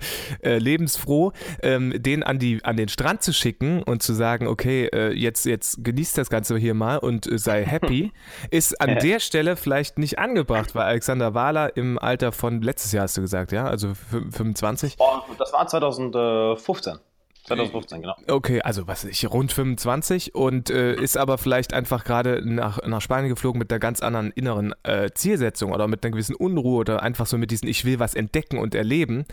lebensfroh, 0.58 1.32
ähm, 1.62 1.92
den 1.96 2.22
an 2.22 2.38
die 2.38 2.64
an 2.64 2.76
den 2.76 2.88
Strand 2.88 3.22
zu 3.22 3.32
schicken 3.32 3.82
und 3.82 4.02
zu 4.02 4.14
sagen, 4.14 4.46
okay, 4.46 4.86
äh, 4.92 5.12
jetzt 5.12 5.44
jetzt 5.46 5.84
genießt 5.84 6.18
das 6.18 6.30
Ganze 6.30 6.56
hier 6.56 6.74
mal 6.74 6.98
und 6.98 7.30
äh, 7.30 7.38
sei 7.38 7.64
happy, 7.66 8.12
ist 8.50 8.80
an 8.80 8.98
der 8.98 9.20
Stelle 9.20 9.56
vielleicht 9.56 9.98
nicht 9.98 10.18
angebracht, 10.18 10.74
weil 10.74 10.84
Alexander 10.84 11.34
Wahler 11.34 11.76
im 11.76 11.98
Alter 11.98 12.32
von 12.32 12.62
letztes 12.62 12.92
Jahr 12.92 13.04
hast 13.04 13.16
du 13.16 13.20
gesagt, 13.20 13.52
ja, 13.52 13.66
also 13.66 13.92
25. 13.94 14.96
Oh, 14.98 15.20
das 15.38 15.52
war 15.52 15.66
2015. 15.66 16.98
2015, 17.44 18.00
genau. 18.00 18.14
Okay, 18.26 18.62
also 18.62 18.86
was 18.88 19.04
ich, 19.04 19.30
rund 19.30 19.52
25 19.52 20.34
und 20.34 20.70
äh, 20.70 20.94
ist 20.94 21.18
aber 21.18 21.36
vielleicht 21.36 21.74
einfach 21.74 22.04
gerade 22.04 22.40
nach, 22.42 22.78
nach 22.86 23.02
Spanien 23.02 23.28
geflogen 23.28 23.58
mit 23.58 23.70
einer 23.70 23.78
ganz 23.78 24.00
anderen 24.00 24.30
inneren 24.30 24.74
äh, 24.82 25.10
Zielsetzung 25.12 25.72
oder 25.72 25.86
mit 25.86 26.02
einer 26.02 26.12
gewissen 26.12 26.34
Unruhe 26.34 26.78
oder 26.78 27.02
einfach 27.02 27.26
so 27.26 27.36
mit 27.36 27.50
diesen 27.50 27.68
Ich 27.68 27.84
will 27.84 27.98
was 27.98 28.14
entdecken 28.14 28.56
und 28.56 28.74
erleben. 28.74 29.26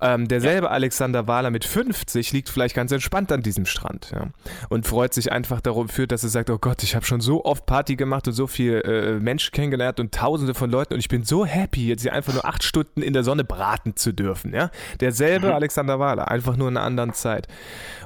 Ähm, 0.00 0.26
derselbe 0.26 0.66
ja. 0.66 0.72
Alexander 0.72 1.28
Wahler 1.28 1.50
mit 1.50 1.64
50 1.64 2.32
liegt 2.32 2.48
vielleicht 2.48 2.74
ganz 2.74 2.90
entspannt 2.90 3.30
an 3.30 3.42
diesem 3.42 3.64
Strand 3.64 4.10
ja, 4.12 4.30
und 4.68 4.88
freut 4.88 5.14
sich 5.14 5.30
einfach 5.30 5.60
dafür, 5.60 6.08
dass 6.08 6.24
er 6.24 6.30
sagt, 6.30 6.50
oh 6.50 6.58
Gott, 6.58 6.82
ich 6.82 6.96
habe 6.96 7.06
schon 7.06 7.20
so 7.20 7.44
oft 7.44 7.64
Party 7.64 7.94
gemacht 7.94 8.26
und 8.26 8.34
so 8.34 8.48
viel 8.48 8.80
äh, 8.84 9.20
Menschen 9.20 9.52
kennengelernt 9.52 10.00
und 10.00 10.12
tausende 10.12 10.54
von 10.54 10.68
Leuten 10.68 10.94
und 10.94 11.00
ich 11.00 11.08
bin 11.08 11.22
so 11.22 11.46
happy, 11.46 11.86
jetzt 11.86 12.02
hier 12.02 12.12
einfach 12.12 12.32
nur 12.32 12.44
acht 12.44 12.64
Stunden 12.64 13.02
in 13.02 13.12
der 13.12 13.22
Sonne 13.22 13.44
braten 13.44 13.94
zu 13.94 14.12
dürfen. 14.12 14.52
Ja? 14.52 14.70
Derselbe 15.00 15.48
mhm. 15.48 15.52
Alexander 15.52 16.00
Wahler, 16.00 16.28
einfach 16.28 16.56
nur 16.56 16.66
in 16.66 16.76
einer 16.76 16.84
anderen 16.84 17.12
Zeit. 17.12 17.46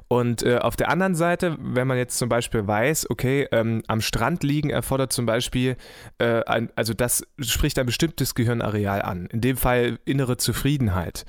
Und 0.09 0.45
äh, 0.45 0.59
auf 0.59 0.77
der 0.77 0.89
anderen 0.89 1.17
Seite, 1.17 1.57
wenn 1.61 1.89
man 1.89 1.99
jetzt 1.99 2.19
zum 2.19 2.29
Beispiel 2.29 2.67
weiß, 2.67 3.11
okay, 3.11 3.49
ähm, 3.51 3.83
am 3.89 4.01
Strand 4.01 4.45
liegen 4.45 4.71
erfordert 4.71 5.13
zum 5.13 5.27
Beispiel, 5.27 5.77
äh, 6.19 6.45
ein, 6.45 6.71
also 6.77 6.95
das 6.95 7.27
spricht 7.41 7.79
ein 7.79 7.87
bestimmtes 7.87 8.37
Gehirnareal 8.37 9.03
an, 9.03 9.27
in 9.27 9.41
dem 9.41 9.57
Fall 9.57 9.99
innere 10.05 10.37
Zufriedenheit, 10.37 11.27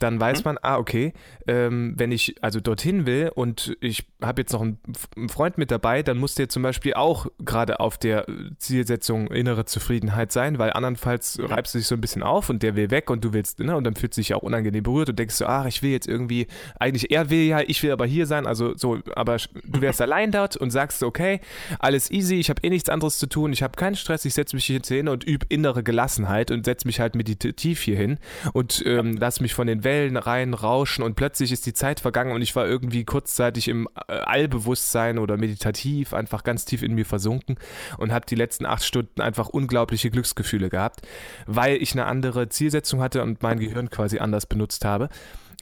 dann 0.00 0.18
weiß 0.20 0.40
mhm. 0.40 0.44
man, 0.44 0.58
ah, 0.62 0.76
okay, 0.76 1.12
ähm, 1.46 1.94
wenn 1.96 2.10
ich 2.10 2.42
also 2.42 2.60
dorthin 2.60 3.06
will 3.06 3.30
und 3.34 3.76
ich 3.80 4.06
habe 4.20 4.42
jetzt 4.42 4.52
noch 4.52 4.62
einen, 4.62 4.78
einen, 5.16 5.28
Freund 5.28 5.56
mit 5.56 5.70
dabei, 5.70 6.02
dann 6.02 6.18
muss 6.18 6.34
der 6.34 6.48
zum 6.48 6.62
Beispiel 6.62 6.94
auch 6.94 7.26
gerade 7.38 7.78
auf 7.78 7.96
der 7.96 8.26
Zielsetzung 8.58 9.28
innere 9.28 9.66
Zufriedenheit 9.66 10.32
sein, 10.32 10.58
weil 10.58 10.72
andernfalls 10.72 11.38
reibst 11.40 11.74
du 11.74 11.78
dich 11.78 11.86
so 11.86 11.94
ein 11.94 12.00
bisschen 12.00 12.24
auf 12.24 12.50
und 12.50 12.62
der 12.62 12.74
will 12.74 12.90
weg 12.90 13.08
und 13.08 13.24
du 13.24 13.32
willst, 13.32 13.60
ne, 13.60 13.76
und 13.76 13.84
dann 13.84 13.94
fühlt 13.94 14.14
sich 14.14 14.34
auch 14.34 14.42
unangenehm 14.42 14.82
berührt 14.82 15.10
und 15.10 15.18
denkst 15.18 15.36
so, 15.36 15.46
ach, 15.46 15.66
ich 15.66 15.82
will 15.82 15.90
jetzt 15.90 16.08
irgendwie, 16.08 16.48
eigentlich, 16.80 17.10
er 17.12 17.30
will 17.30 17.42
ja 17.42 17.55
ja, 17.60 17.64
ich 17.66 17.82
will 17.82 17.90
aber 17.90 18.06
hier 18.06 18.26
sein, 18.26 18.46
also 18.46 18.76
so, 18.76 18.98
aber 19.14 19.36
du 19.64 19.80
wärst 19.80 20.00
allein 20.02 20.30
dort 20.30 20.56
und 20.56 20.70
sagst, 20.70 21.02
okay, 21.02 21.40
alles 21.78 22.10
easy, 22.10 22.36
ich 22.36 22.50
habe 22.50 22.62
eh 22.62 22.70
nichts 22.70 22.88
anderes 22.88 23.18
zu 23.18 23.26
tun, 23.26 23.52
ich 23.52 23.62
habe 23.62 23.76
keinen 23.76 23.96
Stress, 23.96 24.24
ich 24.24 24.34
setze 24.34 24.56
mich 24.56 24.64
hier 24.64 24.80
hin 24.86 25.08
und 25.08 25.24
übe 25.24 25.46
innere 25.48 25.82
Gelassenheit 25.82 26.50
und 26.50 26.64
setze 26.64 26.86
mich 26.86 27.00
halt 27.00 27.14
meditativ 27.14 27.80
hier 27.82 27.96
hin 27.96 28.18
und 28.52 28.82
ähm, 28.86 29.16
lass 29.18 29.40
mich 29.40 29.54
von 29.54 29.66
den 29.66 29.84
Wellen 29.84 30.16
rein 30.16 30.54
rauschen 30.54 31.02
und 31.02 31.14
plötzlich 31.14 31.52
ist 31.52 31.66
die 31.66 31.74
Zeit 31.74 32.00
vergangen 32.00 32.32
und 32.32 32.42
ich 32.42 32.54
war 32.56 32.66
irgendwie 32.66 33.04
kurzzeitig 33.04 33.68
im 33.68 33.88
äh, 34.08 34.12
Allbewusstsein 34.12 35.18
oder 35.18 35.36
meditativ 35.36 36.14
einfach 36.14 36.44
ganz 36.44 36.64
tief 36.64 36.82
in 36.82 36.94
mir 36.94 37.06
versunken 37.06 37.56
und 37.98 38.12
habe 38.12 38.26
die 38.26 38.34
letzten 38.34 38.66
acht 38.66 38.84
Stunden 38.84 39.20
einfach 39.20 39.48
unglaubliche 39.48 40.10
Glücksgefühle 40.10 40.68
gehabt, 40.68 41.02
weil 41.46 41.76
ich 41.76 41.92
eine 41.92 42.06
andere 42.06 42.48
Zielsetzung 42.48 43.00
hatte 43.00 43.22
und 43.22 43.42
mein 43.42 43.58
Gehirn 43.58 43.90
quasi 43.90 44.18
anders 44.18 44.46
benutzt 44.46 44.84
habe. 44.84 45.08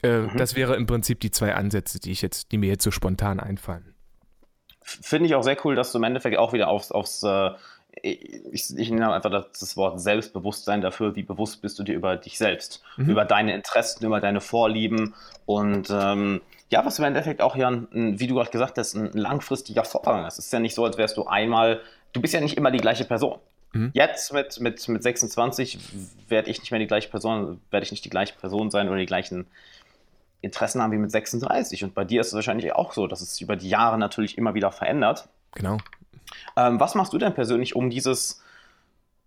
Äh, 0.05 0.19
mhm. 0.19 0.37
Das 0.37 0.55
wäre 0.55 0.75
im 0.75 0.85
Prinzip 0.85 1.19
die 1.19 1.31
zwei 1.31 1.55
Ansätze, 1.55 1.99
die 1.99 2.11
ich 2.11 2.21
jetzt, 2.21 2.51
die 2.51 2.57
mir 2.57 2.69
jetzt 2.69 2.83
so 2.83 2.91
spontan 2.91 3.39
einfallen. 3.39 3.95
Finde 4.81 5.27
ich 5.27 5.35
auch 5.35 5.43
sehr 5.43 5.57
cool, 5.65 5.75
dass 5.75 5.91
du 5.91 5.97
im 5.97 6.03
Endeffekt 6.03 6.37
auch 6.37 6.53
wieder 6.53 6.67
aufs, 6.67 6.91
aufs 6.91 7.23
äh, 7.23 7.51
ich, 8.01 8.77
ich, 8.77 8.89
nenne 8.91 9.13
einfach 9.13 9.31
das, 9.31 9.45
das, 9.59 9.77
Wort 9.77 9.99
Selbstbewusstsein 9.99 10.81
dafür, 10.81 11.15
wie 11.15 11.23
bewusst 11.23 11.61
bist 11.61 11.79
du 11.79 11.83
dir 11.83 11.95
über 11.95 12.17
dich 12.17 12.37
selbst, 12.37 12.83
mhm. 12.97 13.09
über 13.09 13.25
deine 13.25 13.55
Interessen, 13.55 14.05
über 14.05 14.19
deine 14.19 14.41
Vorlieben 14.41 15.15
und 15.45 15.89
ähm, 15.89 16.41
ja, 16.69 16.85
was 16.85 16.99
im 16.99 17.05
Endeffekt 17.05 17.41
auch 17.41 17.55
ja, 17.55 17.69
ein, 17.69 18.19
wie 18.19 18.27
du 18.27 18.35
gerade 18.35 18.51
gesagt 18.51 18.77
hast, 18.77 18.95
ein 18.95 19.11
langfristiger 19.13 19.85
Vorgang 19.85 20.25
ist. 20.25 20.39
Es 20.39 20.47
ist 20.47 20.53
ja 20.53 20.59
nicht 20.59 20.75
so, 20.75 20.83
als 20.83 20.97
wärst 20.97 21.15
du 21.17 21.25
einmal, 21.25 21.81
du 22.13 22.21
bist 22.21 22.33
ja 22.33 22.41
nicht 22.41 22.57
immer 22.57 22.71
die 22.71 22.79
gleiche 22.79 23.05
Person. 23.05 23.39
Mhm. 23.75 23.91
Jetzt 23.93 24.33
mit, 24.33 24.59
mit, 24.59 24.87
mit 24.87 25.03
26 25.03 25.79
werde 26.27 26.49
ich 26.49 26.59
nicht 26.59 26.71
mehr 26.71 26.79
die 26.79 26.87
gleiche 26.87 27.09
Person, 27.09 27.61
werde 27.71 27.85
ich 27.85 27.91
nicht 27.91 28.05
die 28.05 28.09
gleiche 28.09 28.33
Person 28.35 28.71
sein 28.71 28.87
oder 28.87 28.97
die 28.97 29.05
gleichen 29.05 29.47
Interessen 30.45 30.81
haben 30.81 30.91
wie 30.91 30.97
mit 30.97 31.11
36. 31.11 31.83
Und 31.83 31.93
bei 31.93 32.05
dir 32.05 32.21
ist 32.21 32.27
es 32.27 32.33
wahrscheinlich 32.33 32.73
auch 32.73 32.93
so, 32.93 33.07
dass 33.07 33.21
es 33.21 33.41
über 33.41 33.55
die 33.55 33.69
Jahre 33.69 33.97
natürlich 33.97 34.37
immer 34.37 34.53
wieder 34.53 34.71
verändert. 34.71 35.27
Genau. 35.53 35.77
Ähm, 36.55 36.79
was 36.79 36.95
machst 36.95 37.13
du 37.13 37.17
denn 37.17 37.33
persönlich, 37.33 37.75
um 37.75 37.89
dieses, 37.89 38.41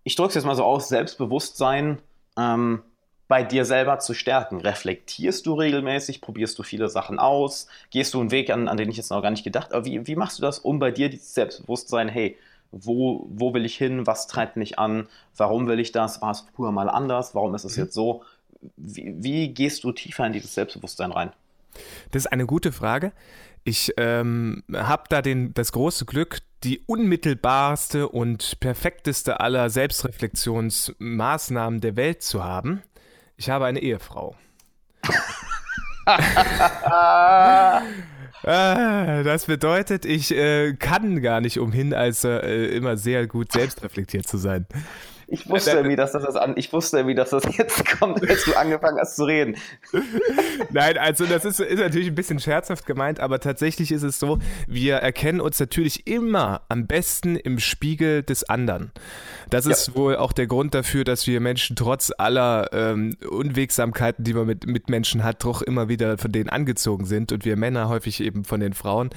ich 0.03 0.15
drücke 0.15 0.29
es 0.29 0.35
jetzt 0.35 0.45
mal 0.45 0.55
so 0.55 0.63
aus, 0.63 0.89
Selbstbewusstsein 0.89 1.99
ähm, 2.37 2.81
bei 3.27 3.43
dir 3.43 3.65
selber 3.65 3.99
zu 3.99 4.13
stärken? 4.13 4.61
Reflektierst 4.61 5.45
du 5.45 5.53
regelmäßig? 5.53 6.21
Probierst 6.21 6.57
du 6.57 6.63
viele 6.63 6.89
Sachen 6.89 7.19
aus? 7.19 7.67
Gehst 7.91 8.13
du 8.13 8.19
einen 8.19 8.31
Weg, 8.31 8.49
an, 8.49 8.67
an 8.67 8.77
den 8.77 8.89
ich 8.89 8.97
jetzt 8.97 9.11
noch 9.11 9.21
gar 9.21 9.31
nicht 9.31 9.43
gedacht 9.43 9.71
habe? 9.73 9.85
Wie, 9.85 10.07
wie 10.07 10.15
machst 10.15 10.39
du 10.39 10.41
das, 10.41 10.59
um 10.59 10.79
bei 10.79 10.91
dir 10.91 11.09
dieses 11.09 11.33
Selbstbewusstsein, 11.33 12.09
hey, 12.09 12.37
wo, 12.71 13.27
wo 13.29 13.53
will 13.53 13.65
ich 13.65 13.77
hin? 13.77 14.05
Was 14.05 14.27
treibt 14.27 14.55
mich 14.55 14.77
an? 14.77 15.07
Warum 15.35 15.67
will 15.67 15.79
ich 15.79 15.91
das? 15.91 16.21
War 16.21 16.31
es 16.31 16.45
früher 16.55 16.71
mal 16.71 16.89
anders? 16.89 17.33
Warum 17.33 17.55
ist 17.55 17.63
es 17.63 17.77
mhm. 17.77 17.83
jetzt 17.83 17.93
so? 17.93 18.23
Wie, 18.75 19.13
wie, 19.17 19.53
gehst 19.53 19.83
du 19.83 19.91
tiefer 19.91 20.25
in 20.25 20.33
dieses 20.33 20.53
Selbstbewusstsein 20.53 21.11
rein? 21.11 21.31
Das 22.11 22.25
ist 22.25 22.31
eine 22.31 22.45
gute 22.45 22.71
Frage. 22.71 23.11
Ich 23.63 23.93
ähm, 23.97 24.63
habe 24.73 25.03
da 25.09 25.21
den, 25.21 25.53
das 25.53 25.71
große 25.71 26.05
Glück, 26.05 26.39
die 26.63 26.81
unmittelbarste 26.87 28.09
und 28.09 28.59
perfekteste 28.59 29.39
aller 29.39 29.69
Selbstreflexionsmaßnahmen 29.69 31.79
der 31.79 31.95
Welt 31.95 32.23
zu 32.23 32.43
haben. 32.43 32.81
Ich 33.37 33.49
habe 33.49 33.65
eine 33.65 33.79
Ehefrau. 33.79 34.35
Ah, 38.43 39.23
das 39.23 39.45
bedeutet, 39.45 40.05
ich 40.05 40.33
äh, 40.33 40.73
kann 40.73 41.21
gar 41.21 41.41
nicht 41.41 41.59
umhin, 41.59 41.93
als 41.93 42.23
äh, 42.23 42.67
immer 42.67 42.95
sehr 42.95 43.27
gut 43.27 43.51
selbstreflektiert 43.51 44.27
zu 44.27 44.37
sein. 44.37 44.65
Ich 45.31 45.49
wusste 45.49 45.71
irgendwie, 45.71 45.95
dass 45.95 46.13
das 46.13 46.35
an, 46.35 46.53
ich 46.55 46.73
wusste 46.73 46.97
irgendwie, 46.97 47.15
dass 47.15 47.29
das 47.29 47.43
jetzt 47.55 47.85
kommt, 47.99 48.27
als 48.27 48.45
du 48.45 48.53
angefangen 48.55 48.97
hast 48.99 49.15
zu 49.15 49.25
reden. 49.25 49.55
Nein, 50.71 50.97
also 50.97 51.25
das 51.25 51.45
ist, 51.45 51.59
ist 51.59 51.79
natürlich 51.79 52.07
ein 52.07 52.15
bisschen 52.15 52.39
scherzhaft 52.39 52.85
gemeint, 52.85 53.19
aber 53.19 53.39
tatsächlich 53.39 53.91
ist 53.91 54.03
es 54.03 54.19
so, 54.19 54.39
wir 54.67 54.95
erkennen 54.95 55.39
uns 55.39 55.59
natürlich 55.59 56.07
immer 56.07 56.61
am 56.69 56.87
besten 56.87 57.35
im 57.35 57.59
Spiegel 57.59 58.23
des 58.23 58.49
anderen. 58.49 58.91
Das 59.49 59.65
ja. 59.65 59.71
ist 59.71 59.95
wohl 59.95 60.15
auch 60.15 60.31
der 60.31 60.47
Grund 60.47 60.73
dafür, 60.73 61.03
dass 61.03 61.27
wir 61.27 61.39
Menschen 61.39 61.75
trotz 61.75 62.11
aller 62.17 62.69
ähm, 62.73 63.15
Unwegsamkeiten, 63.29 64.23
die 64.23 64.33
man 64.33 64.47
mit, 64.47 64.65
mit 64.67 64.89
Menschen 64.89 65.23
hat, 65.23 65.43
doch 65.43 65.61
immer 65.61 65.89
wieder 65.89 66.17
von 66.17 66.31
denen 66.31 66.49
angezogen 66.49 67.05
sind 67.05 67.31
und 67.31 67.45
wir 67.45 67.55
Männer 67.55 67.89
häufig 67.89 68.21
eben 68.21 68.45
von 68.45 68.59
den 68.59 68.73
Frauen 68.73 69.09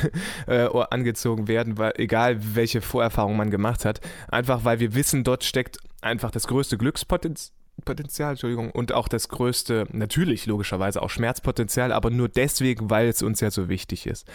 äh, 0.46 0.68
angezogen 0.90 1.48
werden, 1.48 1.78
weil 1.78 1.92
egal 1.96 2.38
welche 2.54 2.80
Vorerfahrung 2.80 3.36
man 3.36 3.50
gemacht 3.50 3.84
hat, 3.84 4.00
einfach 4.28 4.64
weil 4.64 4.80
wir 4.80 4.94
wissen, 4.94 5.24
dort 5.24 5.44
steckt 5.44 5.59
steckt 5.60 5.78
einfach 6.00 6.30
das 6.30 6.46
größte 6.46 6.78
Glückspotenzial, 6.78 8.30
Entschuldigung, 8.30 8.70
und 8.70 8.92
auch 8.92 9.08
das 9.08 9.28
größte, 9.28 9.86
natürlich 9.92 10.46
logischerweise 10.46 11.02
auch 11.02 11.10
Schmerzpotenzial, 11.10 11.92
aber 11.92 12.08
nur 12.08 12.30
deswegen, 12.30 12.88
weil 12.88 13.08
es 13.08 13.22
uns 13.22 13.40
ja 13.40 13.50
so 13.50 13.68
wichtig 13.68 14.06
ist. 14.06 14.26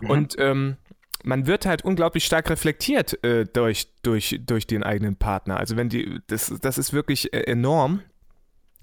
Mhm. 0.00 0.10
Und 0.10 0.34
ähm, 0.38 0.76
man 1.22 1.46
wird 1.46 1.64
halt 1.64 1.84
unglaublich 1.84 2.24
stark 2.24 2.50
reflektiert 2.50 3.22
äh, 3.24 3.44
durch, 3.44 3.88
durch, 4.02 4.40
durch 4.44 4.66
den 4.66 4.82
eigenen 4.82 5.14
Partner. 5.14 5.58
Also 5.58 5.76
wenn 5.76 5.88
die, 5.88 6.20
das, 6.26 6.52
das 6.60 6.76
ist 6.76 6.92
wirklich 6.92 7.32
äh, 7.32 7.42
enorm. 7.42 8.00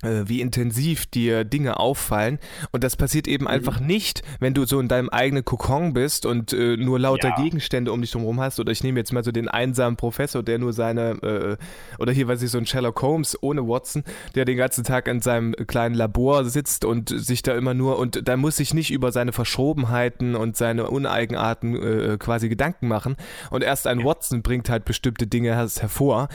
Äh, 0.03 0.27
wie 0.27 0.41
intensiv 0.41 1.05
dir 1.05 1.43
Dinge 1.43 1.79
auffallen. 1.79 2.39
Und 2.71 2.83
das 2.83 2.95
passiert 2.95 3.27
eben 3.27 3.43
mhm. 3.43 3.51
einfach 3.51 3.79
nicht, 3.79 4.23
wenn 4.39 4.55
du 4.55 4.65
so 4.65 4.79
in 4.79 4.87
deinem 4.87 5.09
eigenen 5.09 5.45
Kokon 5.45 5.93
bist 5.93 6.25
und 6.25 6.53
äh, 6.53 6.75
nur 6.75 6.99
lauter 6.99 7.29
ja. 7.29 7.35
Gegenstände 7.35 7.91
um 7.91 8.01
dich 8.01 8.15
herum 8.15 8.39
hast. 8.39 8.59
Oder 8.59 8.71
ich 8.71 8.83
nehme 8.83 8.99
jetzt 8.99 9.13
mal 9.13 9.23
so 9.23 9.31
den 9.31 9.47
einsamen 9.47 9.97
Professor, 9.97 10.41
der 10.41 10.57
nur 10.57 10.73
seine, 10.73 11.11
äh, 11.21 11.57
oder 11.99 12.11
hier 12.11 12.27
weiß 12.27 12.41
ich, 12.41 12.49
so 12.49 12.57
ein 12.57 12.65
Sherlock 12.65 12.99
Holmes 13.03 13.37
ohne 13.41 13.67
Watson, 13.67 14.03
der 14.33 14.45
den 14.45 14.57
ganzen 14.57 14.83
Tag 14.83 15.07
in 15.07 15.21
seinem 15.21 15.53
kleinen 15.67 15.93
Labor 15.93 16.45
sitzt 16.45 16.83
und 16.83 17.09
sich 17.09 17.43
da 17.43 17.53
immer 17.53 17.75
nur, 17.75 17.99
und 17.99 18.27
da 18.27 18.37
muss 18.37 18.57
sich 18.57 18.73
nicht 18.73 18.89
über 18.89 19.11
seine 19.11 19.33
Verschobenheiten 19.33 20.35
und 20.35 20.57
seine 20.57 20.89
Uneigenarten 20.89 21.75
äh, 21.75 22.17
quasi 22.17 22.49
Gedanken 22.49 22.87
machen. 22.87 23.17
Und 23.51 23.63
erst 23.63 23.85
ein 23.85 23.99
ja. 23.99 24.05
Watson 24.05 24.41
bringt 24.41 24.67
halt 24.67 24.85
bestimmte 24.85 25.27
Dinge 25.27 25.55
hervor. 25.55 26.27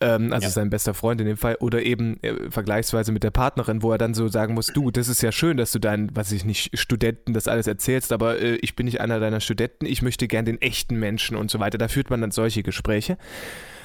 Ähm, 0.00 0.32
also 0.32 0.46
ja. 0.46 0.50
sein 0.50 0.70
bester 0.70 0.94
Freund 0.94 1.20
in 1.20 1.26
dem 1.26 1.36
Fall. 1.36 1.56
Oder 1.60 1.82
eben 1.82 2.18
äh, 2.22 2.50
vergleichsweise 2.50 3.01
beispielsweise 3.02 3.12
mit 3.12 3.24
der 3.24 3.30
Partnerin, 3.30 3.82
wo 3.82 3.92
er 3.92 3.98
dann 3.98 4.14
so 4.14 4.28
sagen 4.28 4.54
muss, 4.54 4.66
du, 4.68 4.90
das 4.90 5.08
ist 5.08 5.22
ja 5.22 5.32
schön, 5.32 5.56
dass 5.56 5.72
du 5.72 5.78
deinen, 5.78 6.14
was 6.14 6.32
ich 6.32 6.44
nicht, 6.44 6.78
Studenten 6.78 7.32
das 7.32 7.48
alles 7.48 7.66
erzählst, 7.66 8.12
aber 8.12 8.38
äh, 8.40 8.56
ich 8.56 8.76
bin 8.76 8.86
nicht 8.86 9.00
einer 9.00 9.20
deiner 9.20 9.40
Studenten, 9.40 9.86
ich 9.86 10.02
möchte 10.02 10.28
gern 10.28 10.44
den 10.44 10.60
echten 10.60 10.96
Menschen 10.96 11.36
und 11.36 11.50
so 11.50 11.58
weiter. 11.58 11.78
Da 11.78 11.88
führt 11.88 12.10
man 12.10 12.20
dann 12.20 12.30
solche 12.30 12.62
Gespräche. 12.62 13.18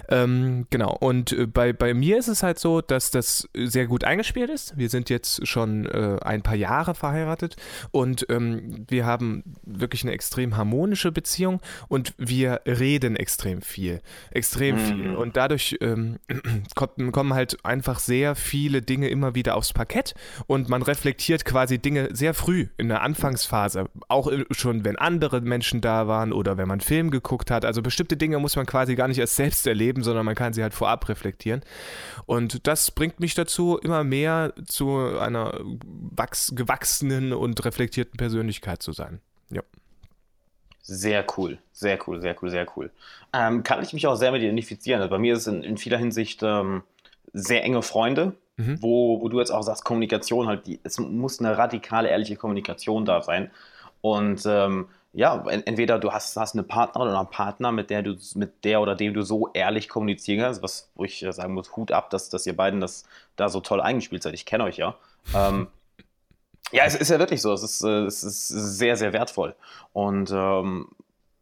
Ähm, 0.10 0.68
genau, 0.70 0.96
und 1.00 1.32
äh, 1.32 1.48
bei, 1.48 1.74
bei 1.74 1.94
mir 1.94 2.18
ist 2.18 2.28
es 2.28 2.44
halt 2.44 2.60
so, 2.60 2.82
dass 2.82 3.12
das 3.12 3.48
sehr 3.56 3.88
gut 3.88 4.04
eingespielt 4.04 4.50
ist. 4.50 4.78
Wir 4.78 4.90
sind 4.90 5.10
jetzt 5.10 5.48
schon 5.48 5.86
äh, 5.86 6.18
ein 6.22 6.42
paar 6.42 6.56
Jahre 6.56 6.96
verheiratet 6.96 7.56
und 7.92 8.26
ähm, 8.30 8.86
wir 8.88 9.06
haben 9.06 9.44
wirklich 9.64 10.04
eine 10.04 10.14
extrem 10.14 10.58
harmonische 10.58 11.12
Beziehung 11.12 11.62
und 11.88 12.14
wir 12.18 12.62
reden 12.66 13.16
extrem 13.16 13.62
viel. 13.62 14.02
Extrem 14.32 14.76
mhm. 14.76 14.80
viel. 14.80 15.16
Und 15.16 15.38
dadurch 15.38 15.78
ähm, 15.82 16.20
kommen 16.76 17.34
halt 17.34 17.64
einfach 17.66 18.00
sehr 18.00 18.36
viele 18.36 18.82
Dinge 18.82 19.10
immer 19.10 19.36
wieder 19.36 19.56
aufs 19.56 19.74
Parkett 19.74 20.14
und 20.48 20.70
man 20.70 20.82
reflektiert 20.82 21.46
quasi 21.46 21.80
Dinge 21.80 22.10
sehr 22.14 22.34
früh 22.34 22.68
in 22.78 22.88
der 22.88 23.02
Anfangsphase. 23.02 23.90
Auch 24.08 24.32
schon, 24.52 24.86
wenn 24.86 24.96
andere 24.96 25.42
Menschen 25.42 25.82
da 25.82 26.08
waren 26.08 26.34
oder 26.34 26.58
wenn 26.58 26.68
man 26.68 26.82
Film 26.82 27.12
geguckt 27.12 27.52
hat. 27.52 27.66
Also 27.66 27.82
bestimmte 27.82 28.18
Dinge 28.18 28.40
muss 28.40 28.56
man 28.56 28.66
quasi 28.66 28.96
gar 28.96 29.08
nicht 29.08 29.20
erst 29.20 29.36
selbst 29.36 29.68
erleben 29.68 29.97
erleben, 29.98 30.04
sondern 30.04 30.26
man 30.26 30.36
kann 30.36 30.54
sie 30.54 30.64
halt 30.64 30.74
vorab 30.74 31.08
reflektieren. 31.10 31.62
Und 32.26 32.68
das 32.68 32.92
bringt 32.92 33.20
mich 33.20 33.36
dazu, 33.36 33.78
immer 33.78 34.04
mehr 34.04 34.54
zu 34.66 34.98
einer 35.20 35.60
gewachsenen 36.52 37.34
und 37.34 37.64
reflektierten 37.66 38.18
Persönlichkeit 38.18 38.82
zu 38.82 38.92
sein. 38.92 39.20
Ja. 39.50 39.62
Sehr 40.82 41.26
cool, 41.38 41.58
sehr 41.74 41.98
cool, 42.08 42.22
sehr 42.22 42.36
cool, 42.42 42.50
sehr 42.50 42.66
cool. 42.76 42.92
Ähm, 43.34 43.64
kann 43.64 43.84
ich 43.84 43.94
mich 43.94 44.08
auch 44.08 44.16
sehr 44.16 44.32
mit 44.32 44.42
identifizieren. 44.42 45.02
Also 45.02 45.10
bei 45.10 45.20
mir 45.20 45.34
ist 45.34 45.42
es 45.42 45.48
in, 45.48 45.64
in 45.64 45.78
vieler 45.78 45.98
Hinsicht 45.98 46.42
ähm, 46.44 46.84
sehr 47.34 47.64
enge 47.64 47.82
Freunde, 47.82 48.34
mhm. 48.56 48.82
wo, 48.82 49.22
wo 49.22 49.30
du 49.30 49.40
jetzt 49.40 49.52
auch 49.52 49.64
sagst, 49.64 49.84
Kommunikation 49.84 50.48
halt, 50.48 50.66
die, 50.66 50.80
es 50.84 50.98
muss 50.98 51.40
eine 51.40 51.58
radikale, 51.58 52.10
ehrliche 52.10 52.38
Kommunikation 52.38 53.06
da 53.06 53.22
sein. 53.22 53.52
Und 54.02 54.44
ähm, 54.46 54.88
ja, 55.14 55.44
entweder 55.48 56.00
du 56.00 56.12
hast, 56.12 56.36
hast 56.38 56.54
eine 56.54 56.64
Partnerin 56.64 57.10
oder 57.10 57.20
einen 57.20 57.30
Partner, 57.30 57.72
mit 57.72 57.90
der 57.90 58.04
du, 58.04 58.16
mit 58.36 58.64
der 58.64 58.82
oder 58.82 58.96
dem 58.96 59.14
du 59.14 59.24
so 59.24 59.50
ehrlich 59.54 59.90
kommunizieren 59.90 60.42
kannst, 60.42 60.62
was, 60.62 60.92
wo 60.96 61.06
ich 61.06 61.26
sagen 61.32 61.54
muss, 61.54 61.76
Hut 61.76 61.92
ab, 61.92 62.10
dass, 62.10 62.30
dass 62.30 62.46
ihr 62.46 62.56
beiden 62.56 62.82
das 62.82 63.04
da 63.36 63.50
so 63.50 63.60
toll 63.60 63.82
eingespielt 63.82 64.24
seid. 64.24 64.34
Ich 64.34 64.46
kenne 64.46 64.66
euch 64.66 64.78
ja. 64.78 64.96
Ähm, 65.34 65.68
ja, 66.72 66.84
es 66.86 66.96
ist 66.96 67.10
ja 67.10 67.20
wirklich 67.20 67.42
so. 67.42 67.54
Es 67.54 67.64
ist, 67.64 67.84
äh, 67.84 68.06
es 68.06 68.24
ist 68.24 68.48
sehr, 68.48 68.96
sehr 68.96 69.14
wertvoll. 69.14 69.56
Und 69.94 70.32
ähm, 70.32 70.90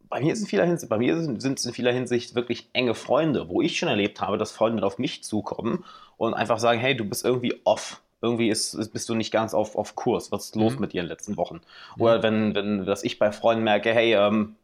bei 0.08 0.20
mir, 0.20 0.32
ist 0.32 0.40
in 0.40 0.46
vieler 0.46 0.64
Hinsicht, 0.64 0.88
bei 0.88 0.98
mir 0.98 1.20
sind 1.20 1.58
es 1.58 1.66
in 1.66 1.72
vieler 1.72 1.92
Hinsicht 1.92 2.34
wirklich 2.34 2.68
enge 2.72 2.94
Freunde, 2.94 3.48
wo 3.48 3.60
ich 3.60 3.78
schon 3.78 3.88
erlebt 3.88 4.20
habe, 4.20 4.38
dass 4.38 4.52
Freunde 4.52 4.84
auf 4.86 4.98
mich 4.98 5.24
zukommen 5.24 5.84
und 6.16 6.34
einfach 6.34 6.58
sagen, 6.58 6.80
hey, 6.80 6.96
du 6.96 7.04
bist 7.04 7.24
irgendwie 7.24 7.60
off 7.64 8.00
irgendwie 8.26 8.48
ist, 8.48 8.92
bist 8.92 9.08
du 9.08 9.14
nicht 9.14 9.30
ganz 9.30 9.54
auf, 9.54 9.76
auf 9.76 9.94
Kurs. 9.94 10.32
Was 10.32 10.46
ist 10.46 10.56
los 10.56 10.74
mhm. 10.74 10.80
mit 10.80 10.92
dir 10.92 11.00
in 11.00 11.06
den 11.06 11.10
letzten 11.10 11.36
Wochen? 11.36 11.60
Oder 11.98 12.22
wenn, 12.22 12.54
wenn 12.54 12.84
dass 12.84 13.04
ich 13.04 13.18
bei 13.18 13.32
Freunden 13.32 13.64
merke, 13.64 13.92
hey, 13.92 14.14
ähm, 14.14 14.56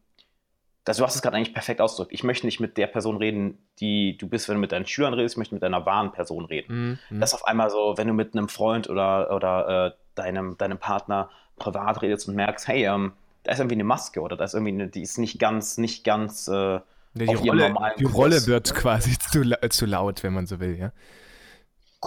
das, 0.85 0.97
du 0.97 1.05
hast 1.05 1.15
es 1.15 1.23
gerade 1.23 1.37
eigentlich 1.37 1.55
perfekt 1.55 1.81
ausgedrückt. 1.81 2.13
Ich 2.13 2.25
möchte 2.25 2.47
nicht 2.47 2.59
mit 2.59 2.77
der 2.77 2.89
Person 2.89 3.17
reden, 3.17 3.59
die 3.79 4.17
du 4.19 4.29
bist, 4.29 4.49
wenn 4.49 4.57
du 4.57 4.61
mit 4.61 4.73
deinen 4.73 4.87
Schülern 4.87 5.15
redest, 5.15 5.35
ich 5.35 5.39
möchte 5.39 5.55
mit 5.55 5.63
deiner 5.63 5.87
wahren 5.87 6.13
Person 6.13 6.45
reden. 6.45 6.99
Mhm. 7.09 7.21
Das 7.21 7.31
ist 7.31 7.35
auf 7.35 7.47
einmal 7.47 7.71
so, 7.71 7.95
wenn 7.97 8.09
du 8.09 8.15
mit 8.15 8.35
einem 8.35 8.49
Freund 8.49 8.91
oder, 8.91 9.35
oder 9.35 9.87
äh, 9.87 9.91
deinem, 10.17 10.59
deinem 10.59 10.79
Partner 10.79 11.31
privat 11.57 12.03
redest 12.03 12.29
und 12.29 12.35
merkst, 12.35 12.67
hey, 12.67 12.87
ähm, 12.87 13.13
da 13.45 13.53
ist 13.53 13.59
irgendwie 13.59 13.77
eine 13.77 13.85
Maske 13.85 14.21
oder 14.21 14.37
da 14.37 14.45
ist 14.45 14.55
irgendwie 14.55 14.73
eine, 14.73 14.89
die 14.89 15.03
ist 15.03 15.19
nicht 15.19 15.39
ganz, 15.39 15.79
nicht 15.79 16.05
ganz 16.05 16.49
äh, 16.49 16.81
die, 17.15 17.27
Rolle, 17.27 17.75
die 17.99 18.05
Rolle, 18.05 18.47
wird 18.47 18.75
quasi 18.75 19.19
zu, 19.31 19.43
zu 19.69 19.87
laut, 19.87 20.23
wenn 20.23 20.33
man 20.33 20.47
so 20.47 20.61
will, 20.61 20.79
ja. 20.79 20.93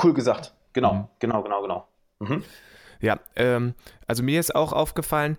Cool 0.02 0.14
gesagt. 0.14 0.54
Genau, 0.76 0.94
mhm. 0.94 1.08
genau, 1.20 1.42
genau, 1.42 1.62
genau. 1.62 1.88
Mhm. 2.20 2.44
Ja, 3.00 3.20
ähm, 3.38 3.76
also 4.08 4.24
mir 4.24 4.40
ist 4.40 4.54
auch 4.54 4.72
aufgefallen, 4.72 5.38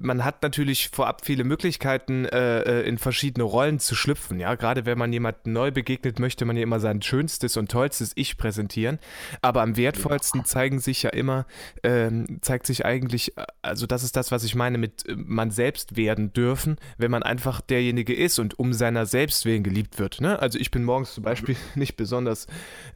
man 0.00 0.24
hat 0.24 0.42
natürlich 0.42 0.88
vorab 0.88 1.24
viele 1.24 1.44
Möglichkeiten, 1.44 2.24
äh, 2.24 2.60
äh, 2.60 2.88
in 2.88 2.98
verschiedene 2.98 3.44
Rollen 3.44 3.78
zu 3.78 3.94
schlüpfen. 3.94 4.40
Ja, 4.40 4.54
gerade 4.56 4.84
wenn 4.84 4.98
man 4.98 5.12
jemandem 5.12 5.52
neu 5.52 5.70
begegnet, 5.70 6.18
möchte 6.18 6.44
man 6.44 6.56
ja 6.56 6.62
immer 6.62 6.80
sein 6.80 7.02
schönstes 7.02 7.56
und 7.56 7.70
tollstes 7.70 8.12
Ich 8.16 8.36
präsentieren. 8.36 8.98
Aber 9.42 9.62
am 9.62 9.76
wertvollsten 9.76 10.44
zeigen 10.44 10.80
sich 10.80 11.02
ja 11.04 11.10
immer, 11.10 11.46
ähm, 11.82 12.38
zeigt 12.40 12.66
sich 12.66 12.84
eigentlich, 12.84 13.32
also 13.62 13.86
das 13.86 14.02
ist 14.02 14.16
das, 14.16 14.32
was 14.32 14.44
ich 14.44 14.54
meine 14.54 14.78
mit 14.78 15.08
äh, 15.08 15.14
man 15.16 15.50
selbst 15.50 15.96
werden 15.96 16.32
dürfen, 16.32 16.76
wenn 16.98 17.10
man 17.10 17.22
einfach 17.22 17.60
derjenige 17.60 18.14
ist 18.14 18.38
und 18.38 18.58
um 18.58 18.72
seiner 18.72 19.06
selbst 19.06 19.44
willen 19.44 19.62
geliebt 19.62 19.98
wird. 19.98 20.20
Ne? 20.20 20.38
Also 20.38 20.58
ich 20.58 20.70
bin 20.70 20.82
morgens 20.82 21.14
zum 21.14 21.22
Beispiel 21.22 21.56
nicht 21.76 21.96
besonders 21.96 22.46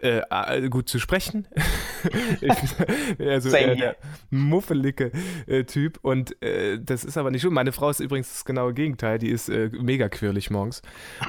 äh, 0.00 0.68
gut 0.68 0.88
zu 0.88 0.98
sprechen. 0.98 1.46
ich, 2.40 3.18
also 3.20 3.50
äh, 3.50 3.94
muffelig 4.30 4.87
dicke 4.88 5.12
äh, 5.46 5.64
Typ. 5.64 5.98
Und 6.02 6.40
äh, 6.42 6.78
das 6.80 7.04
ist 7.04 7.16
aber 7.16 7.30
nicht 7.30 7.42
schlimm. 7.42 7.54
Meine 7.54 7.72
Frau 7.72 7.90
ist 7.90 8.00
übrigens 8.00 8.30
das 8.30 8.44
genaue 8.44 8.74
Gegenteil. 8.74 9.18
Die 9.18 9.30
ist 9.30 9.48
äh, 9.48 9.70
mega 9.72 10.08
quirlig 10.08 10.50
morgens. 10.50 10.82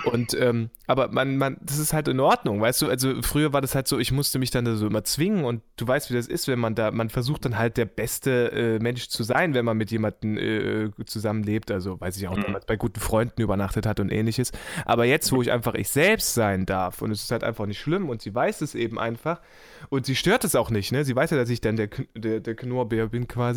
Und 0.06 0.34
ähm, 0.40 0.70
aber 0.88 1.10
man, 1.10 1.38
man, 1.38 1.58
das 1.62 1.78
ist 1.78 1.94
halt 1.94 2.08
in 2.08 2.20
Ordnung, 2.20 2.62
weißt 2.62 2.82
du? 2.82 2.88
Also 2.88 3.22
früher 3.22 3.54
war 3.54 3.62
das 3.62 3.76
halt 3.76 3.88
so, 3.88 4.00
ich 4.00 4.12
musste 4.12 4.40
mich 4.40 4.50
dann 4.50 4.66
da 4.66 4.76
so 4.76 4.88
immer 4.88 5.04
zwingen 5.04 5.46
und 5.46 5.62
du 5.78 5.88
weißt, 5.88 6.10
wie 6.10 6.16
das 6.16 6.28
ist, 6.28 6.48
wenn 6.48 6.58
man 6.58 6.74
da, 6.74 6.90
man 6.90 7.10
versucht 7.10 7.46
dann 7.46 7.60
halt 7.60 7.78
der 7.78 7.86
beste 7.86 8.52
äh, 8.52 8.80
Mensch 8.80 9.08
zu 9.10 9.24
sein, 9.24 9.54
wenn 9.54 9.66
man 9.66 9.78
mit 9.78 9.92
jemandem 9.92 10.38
äh, 10.38 10.90
zusammenlebt. 11.06 11.70
Also 11.70 12.00
weiß 12.02 12.18
ich 12.18 12.28
auch, 12.28 12.36
wenn 12.36 12.52
man 12.52 12.62
bei 12.66 12.76
guten 12.76 13.00
Freunden 13.00 13.42
übernachtet 13.42 13.86
hat 13.86 14.00
und 14.00 14.12
ähnliches. 14.12 14.52
Aber 14.86 15.06
jetzt, 15.06 15.32
wo 15.32 15.42
ich 15.42 15.52
einfach 15.52 15.76
ich 15.76 15.90
selbst 15.90 16.34
sein 16.34 16.66
darf 16.66 17.02
und 17.02 17.12
es 17.12 17.24
ist 17.24 17.32
halt 17.32 17.44
einfach 17.44 17.66
nicht 17.66 17.80
schlimm 17.80 18.10
und 18.10 18.22
sie 18.22 18.34
weiß 18.34 18.62
es 18.62 18.74
eben 18.74 18.98
einfach 18.98 19.42
und 19.90 20.06
sie 20.06 20.16
stört 20.16 20.44
es 20.44 20.56
auch 20.56 20.72
nicht, 20.72 20.92
ne? 20.92 21.06
Sie 21.06 21.16
weiß 21.16 21.32
ja, 21.32 21.38
dass 21.38 21.50
ich 21.50 21.62
dann 21.62 21.76
der, 21.76 21.90
der, 22.16 22.40
der 22.40 22.56
Knorrbär 22.56 23.08
bin 23.08 23.28
quasi 23.28 23.49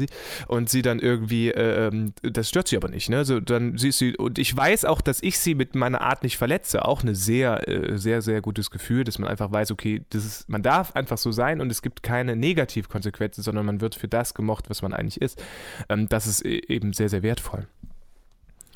und 0.49 0.69
sie 0.69 0.83
dann 0.83 0.99
irgendwie, 0.99 1.51
äh, 1.51 1.89
ähm, 1.89 2.13
das 2.23 2.49
stört 2.49 2.69
sie 2.69 2.77
aber 2.77 2.89
nicht, 2.89 3.09
ne? 3.09 3.25
So, 3.25 3.41
dann 3.41 3.79
sie 3.79 3.93
sie, 3.93 4.17
und 4.17 4.39
ich 4.39 4.57
weiß 4.57 4.85
auch, 4.85 5.01
dass 5.01 5.23
ich 5.23 5.39
sie 5.39 5.55
mit 5.55 5.75
meiner 5.75 6.01
Art 6.01 6.23
nicht 6.23 6.37
verletze. 6.37 6.85
Auch 6.85 7.03
eine 7.03 7.15
sehr, 7.15 7.69
äh, 7.69 7.99
sehr, 7.99 8.23
sehr 8.23 8.41
gutes 8.41 8.71
Gefühl, 8.71 9.05
dass 9.05 9.19
man 9.19 9.29
einfach 9.29 9.51
weiß, 9.51 9.71
okay, 9.71 10.05
das 10.11 10.25
ist, 10.25 10.49
man 10.49 10.63
darf 10.63 10.95
einfach 10.95 11.19
so 11.19 11.33
sein 11.33 11.61
und 11.61 11.71
es 11.71 11.83
gibt 11.83 12.03
keine 12.03 12.37
Negativkonsequenzen, 12.37 13.43
sondern 13.43 13.67
man 13.67 13.81
wird 13.81 13.95
für 13.95 14.09
das 14.09 14.35
gemocht, 14.35 14.71
was 14.71 14.83
man 14.83 14.93
eigentlich 14.93 15.21
ist. 15.21 15.43
Ähm, 15.89 16.09
das 16.09 16.27
ist 16.27 16.45
e-, 16.45 16.63
eben 16.69 16.93
sehr, 16.93 17.09
sehr 17.09 17.23
wertvoll. 17.23 17.67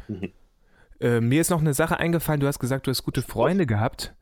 Mhm. 0.09 0.33
Äh, 1.01 1.21
mir 1.21 1.41
ist 1.41 1.51
noch 1.51 1.61
eine 1.61 1.75
Sache 1.75 1.99
eingefallen, 1.99 2.41
du 2.41 2.47
hast 2.47 2.59
gesagt, 2.59 2.87
du 2.87 2.91
hast 2.91 3.05
gute 3.05 3.23
Freunde 3.23 3.67
gehabt 3.67 4.15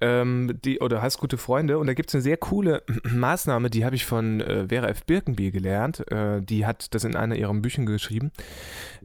ähm, 0.00 0.58
die, 0.64 0.80
oder 0.80 1.02
hast 1.02 1.18
gute 1.18 1.38
Freunde 1.38 1.78
und 1.78 1.86
da 1.86 1.94
gibt 1.94 2.10
es 2.10 2.14
eine 2.14 2.22
sehr 2.22 2.36
coole 2.36 2.82
Maßnahme, 3.04 3.70
die 3.70 3.84
habe 3.84 3.96
ich 3.96 4.04
von 4.04 4.40
äh, 4.40 4.68
Vera 4.68 4.88
F. 4.88 5.04
Birkenbier 5.04 5.50
gelernt. 5.50 6.10
Äh, 6.10 6.42
die 6.42 6.66
hat 6.66 6.94
das 6.94 7.04
in 7.04 7.16
einer 7.16 7.36
ihrer 7.36 7.54
Bücher 7.54 7.84
geschrieben. 7.84 8.32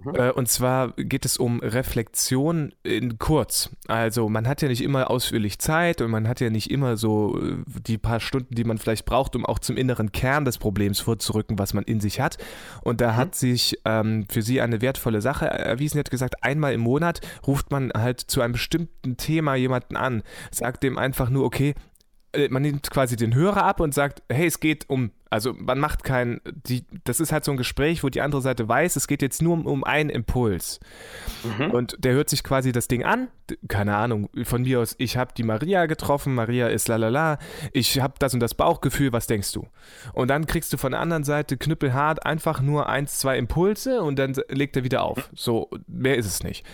Mhm. 0.04 0.16
Äh, 0.16 0.32
und 0.32 0.48
zwar 0.48 0.92
geht 0.92 1.26
es 1.26 1.38
um 1.38 1.60
Reflexion 1.60 2.74
in 2.84 3.20
kurz. 3.20 3.70
Also 3.88 4.30
man 4.30 4.48
hat 4.48 4.62
ja 4.62 4.68
nicht 4.68 4.84
immer 4.84 5.10
ausführlich 5.10 5.60
Zeit 5.60 6.02
und 6.02 6.12
man 6.12 6.28
hat 6.28 6.40
ja 6.42 6.50
nicht 6.50 6.72
immer 6.72 6.98
so 6.98 7.40
äh, 7.40 7.56
die 7.88 7.98
paar 7.98 8.20
Stunden, 8.20 8.56
die 8.56 8.64
man 8.64 8.78
vielleicht 8.78 9.06
braucht, 9.06 9.36
um 9.36 9.46
auch 9.46 9.60
zum 9.60 9.78
inneren 9.78 10.12
Kern 10.12 10.46
des 10.46 10.58
Problems 10.58 11.00
vorzurücken, 11.00 11.60
was 11.60 11.74
man 11.74 11.84
in 11.84 12.00
sich 12.00 12.20
hat. 12.20 12.38
Und 12.82 13.02
da 13.02 13.14
mhm. 13.14 13.16
hat 13.18 13.36
sich 13.36 13.80
ähm, 13.86 14.26
für 14.30 14.42
sie 14.42 14.62
eine 14.62 14.82
wertvolle 14.82 15.22
Sache 15.22 15.46
erwiesen. 15.46 15.94
Sie 15.94 16.00
hat 16.00 16.12
gesagt, 16.12 16.44
einmal 16.44 16.74
im 16.74 16.82
Monat 16.82 17.22
ruft 17.46 17.72
man 17.72 17.92
halt 17.94 18.20
zu 18.20 18.42
einem 18.42 18.54
bestimmten 18.54 19.18
Thema 19.18 19.56
jemanden 19.56 19.96
an 19.96 20.24
sagt 20.52 20.84
dem 20.84 20.98
einfach 20.98 21.30
nur, 21.30 21.46
okay, 21.46 21.74
äh, 22.34 22.48
man 22.50 22.62
nimmt 22.62 22.90
quasi 22.92 23.16
den 23.16 23.36
Hörer 23.36 23.64
ab 23.64 23.80
und 23.80 23.94
sagt, 23.94 24.24
hey, 24.30 24.48
es 24.48 24.60
geht 24.60 24.90
um, 24.90 25.12
also 25.30 25.54
man 25.54 25.80
macht 25.80 26.04
kein, 26.04 26.40
die, 26.46 26.86
das 27.04 27.20
ist 27.20 27.32
halt 27.32 27.44
so 27.44 27.52
ein 27.52 27.58
Gespräch, 27.58 28.04
wo 28.04 28.10
die 28.10 28.22
andere 28.22 28.42
Seite 28.42 28.68
weiß, 28.68 28.96
es 28.96 29.08
geht 29.08 29.22
jetzt 29.22 29.42
nur 29.42 29.54
um, 29.54 29.66
um 29.66 29.84
einen 29.84 30.10
Impuls. 30.10 30.80
Mhm. 31.44 31.72
Und 31.72 31.96
der 32.00 32.14
hört 32.14 32.30
sich 32.30 32.44
quasi 32.44 32.72
das 32.72 32.88
Ding 32.88 33.04
an, 33.04 33.28
keine 33.68 33.96
Ahnung, 33.98 34.30
von 34.44 34.62
mir 34.62 34.80
aus, 34.80 34.96
ich 34.98 35.18
habe 35.18 35.34
die 35.36 35.44
Maria 35.44 35.86
getroffen, 35.88 36.34
Maria 36.34 36.68
ist 36.68 36.88
lalala, 36.88 37.38
ich 37.74 38.00
habe 38.00 38.14
das 38.20 38.34
und 38.34 38.40
das 38.40 38.54
Bauchgefühl, 38.54 39.12
was 39.12 39.28
denkst 39.28 39.52
du? 39.52 39.68
Und 40.14 40.30
dann 40.30 40.46
kriegst 40.46 40.72
du 40.72 40.78
von 40.78 40.92
der 40.92 41.02
anderen 41.02 41.24
Seite 41.24 41.58
knüppelhart 41.58 42.26
einfach 42.26 42.62
nur 42.62 42.88
eins, 42.88 43.20
zwei 43.20 43.38
Impulse 43.38 44.02
und 44.02 44.18
dann 44.18 44.36
legt 44.48 44.78
er 44.78 44.84
wieder 44.84 45.04
auf. 45.04 45.18
Mhm. 45.18 45.36
So, 45.36 45.70
mehr 45.88 46.18
ist 46.18 46.28
es 46.28 46.44
nicht. 46.44 46.66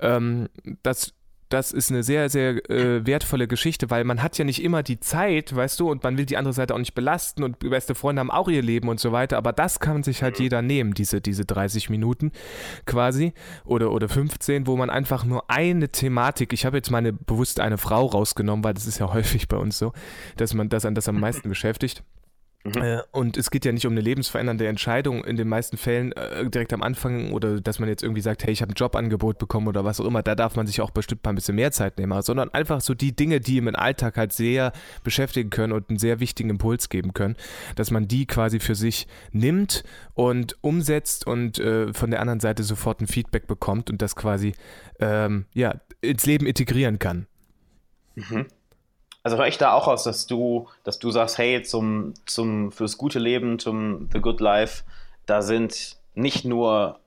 Ähm, 0.00 0.48
das 0.82 1.14
das 1.48 1.72
ist 1.72 1.90
eine 1.90 2.02
sehr, 2.02 2.28
sehr 2.30 2.68
äh, 2.70 3.06
wertvolle 3.06 3.46
Geschichte, 3.46 3.90
weil 3.90 4.04
man 4.04 4.22
hat 4.22 4.38
ja 4.38 4.44
nicht 4.44 4.62
immer 4.62 4.82
die 4.82 5.00
Zeit, 5.00 5.54
weißt 5.54 5.78
du, 5.80 5.90
und 5.90 6.02
man 6.02 6.16
will 6.16 6.26
die 6.26 6.36
andere 6.36 6.54
Seite 6.54 6.74
auch 6.74 6.78
nicht 6.78 6.94
belasten 6.94 7.42
und 7.42 7.58
beste 7.58 7.94
Freunde 7.94 8.20
haben 8.20 8.30
auch 8.30 8.48
ihr 8.48 8.62
Leben 8.62 8.88
und 8.88 9.00
so 9.00 9.12
weiter, 9.12 9.36
aber 9.36 9.52
das 9.52 9.80
kann 9.80 10.02
sich 10.02 10.22
halt 10.22 10.38
jeder 10.38 10.62
nehmen, 10.62 10.94
diese, 10.94 11.20
diese 11.20 11.44
30 11.44 11.90
Minuten 11.90 12.32
quasi 12.86 13.32
oder, 13.64 13.92
oder 13.92 14.08
15, 14.08 14.66
wo 14.66 14.76
man 14.76 14.90
einfach 14.90 15.24
nur 15.24 15.50
eine 15.50 15.90
Thematik, 15.90 16.52
ich 16.52 16.66
habe 16.66 16.78
jetzt 16.78 16.90
meine 16.90 17.12
bewusst 17.12 17.60
eine 17.60 17.78
Frau 17.78 18.06
rausgenommen, 18.06 18.64
weil 18.64 18.74
das 18.74 18.86
ist 18.86 18.98
ja 18.98 19.12
häufig 19.12 19.48
bei 19.48 19.56
uns 19.56 19.78
so, 19.78 19.92
dass 20.36 20.54
man 20.54 20.68
das 20.68 20.84
an 20.84 20.94
das 20.94 21.08
am 21.08 21.20
meisten 21.20 21.48
beschäftigt 21.48 22.02
Mhm. 22.64 22.82
Äh, 22.82 23.02
und 23.12 23.36
es 23.36 23.50
geht 23.50 23.66
ja 23.66 23.72
nicht 23.72 23.86
um 23.86 23.92
eine 23.92 24.00
lebensverändernde 24.00 24.66
Entscheidung 24.66 25.22
in 25.22 25.36
den 25.36 25.48
meisten 25.48 25.76
Fällen 25.76 26.12
äh, 26.12 26.48
direkt 26.48 26.72
am 26.72 26.82
Anfang 26.82 27.32
oder 27.32 27.60
dass 27.60 27.78
man 27.78 27.90
jetzt 27.90 28.02
irgendwie 28.02 28.22
sagt, 28.22 28.42
hey, 28.44 28.52
ich 28.52 28.62
habe 28.62 28.72
ein 28.72 28.74
Jobangebot 28.74 29.38
bekommen 29.38 29.68
oder 29.68 29.84
was 29.84 30.00
auch 30.00 30.06
immer. 30.06 30.22
Da 30.22 30.34
darf 30.34 30.56
man 30.56 30.66
sich 30.66 30.80
auch 30.80 30.90
bestimmt 30.90 31.22
mal 31.24 31.32
ein 31.32 31.34
bisschen 31.34 31.56
mehr 31.56 31.72
Zeit 31.72 31.98
nehmen, 31.98 32.20
sondern 32.22 32.48
einfach 32.54 32.80
so 32.80 32.94
die 32.94 33.14
Dinge, 33.14 33.40
die 33.40 33.58
im 33.58 33.74
Alltag 33.74 34.16
halt 34.16 34.32
sehr 34.32 34.72
beschäftigen 35.02 35.50
können 35.50 35.74
und 35.74 35.90
einen 35.90 35.98
sehr 35.98 36.20
wichtigen 36.20 36.48
Impuls 36.48 36.88
geben 36.88 37.12
können, 37.12 37.36
dass 37.76 37.90
man 37.90 38.08
die 38.08 38.26
quasi 38.26 38.60
für 38.60 38.74
sich 38.74 39.06
nimmt 39.30 39.84
und 40.14 40.56
umsetzt 40.62 41.26
und 41.26 41.58
äh, 41.58 41.92
von 41.92 42.10
der 42.10 42.20
anderen 42.20 42.40
Seite 42.40 42.62
sofort 42.62 43.02
ein 43.02 43.06
Feedback 43.06 43.46
bekommt 43.46 43.90
und 43.90 44.00
das 44.00 44.16
quasi 44.16 44.54
ähm, 45.00 45.44
ja 45.52 45.80
ins 46.00 46.24
Leben 46.24 46.46
integrieren 46.46 46.98
kann. 46.98 47.26
Mhm. 48.14 48.46
Also 49.24 49.38
höre 49.38 49.48
ich 49.48 49.56
da 49.56 49.72
auch 49.72 49.88
aus, 49.88 50.04
dass 50.04 50.26
du, 50.26 50.68
dass 50.84 50.98
du 50.98 51.10
sagst, 51.10 51.38
hey, 51.38 51.62
zum, 51.62 52.12
zum, 52.26 52.70
fürs 52.70 52.98
gute 52.98 53.18
Leben, 53.18 53.58
zum 53.58 54.10
The 54.12 54.20
Good 54.20 54.40
Life, 54.40 54.84
da 55.24 55.40
sind 55.40 55.96
nicht 56.14 56.44
nur 56.44 57.00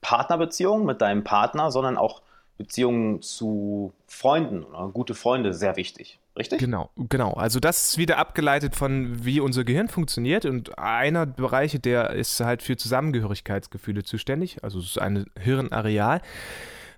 Partnerbeziehungen 0.00 0.84
mit 0.84 1.00
deinem 1.00 1.22
Partner, 1.22 1.70
sondern 1.70 1.96
auch 1.96 2.20
Beziehungen 2.58 3.22
zu 3.22 3.92
Freunden 4.08 4.64
oder 4.64 4.88
gute 4.88 5.14
Freunde 5.14 5.54
sehr 5.54 5.76
wichtig. 5.76 6.18
Richtig? 6.36 6.58
Genau, 6.58 6.90
genau. 6.96 7.32
Also 7.32 7.60
das 7.60 7.88
ist 7.88 7.98
wieder 7.98 8.18
abgeleitet 8.18 8.74
von, 8.74 9.24
wie 9.24 9.38
unser 9.38 9.62
Gehirn 9.62 9.88
funktioniert. 9.88 10.46
Und 10.46 10.78
einer 10.78 11.26
der 11.26 11.34
Bereiche, 11.34 11.78
der 11.78 12.10
ist 12.10 12.40
halt 12.40 12.62
für 12.62 12.76
Zusammengehörigkeitsgefühle 12.76 14.02
zuständig. 14.02 14.64
Also 14.64 14.80
es 14.80 14.86
ist 14.86 14.98
ein 14.98 15.26
Hirnareal 15.38 16.22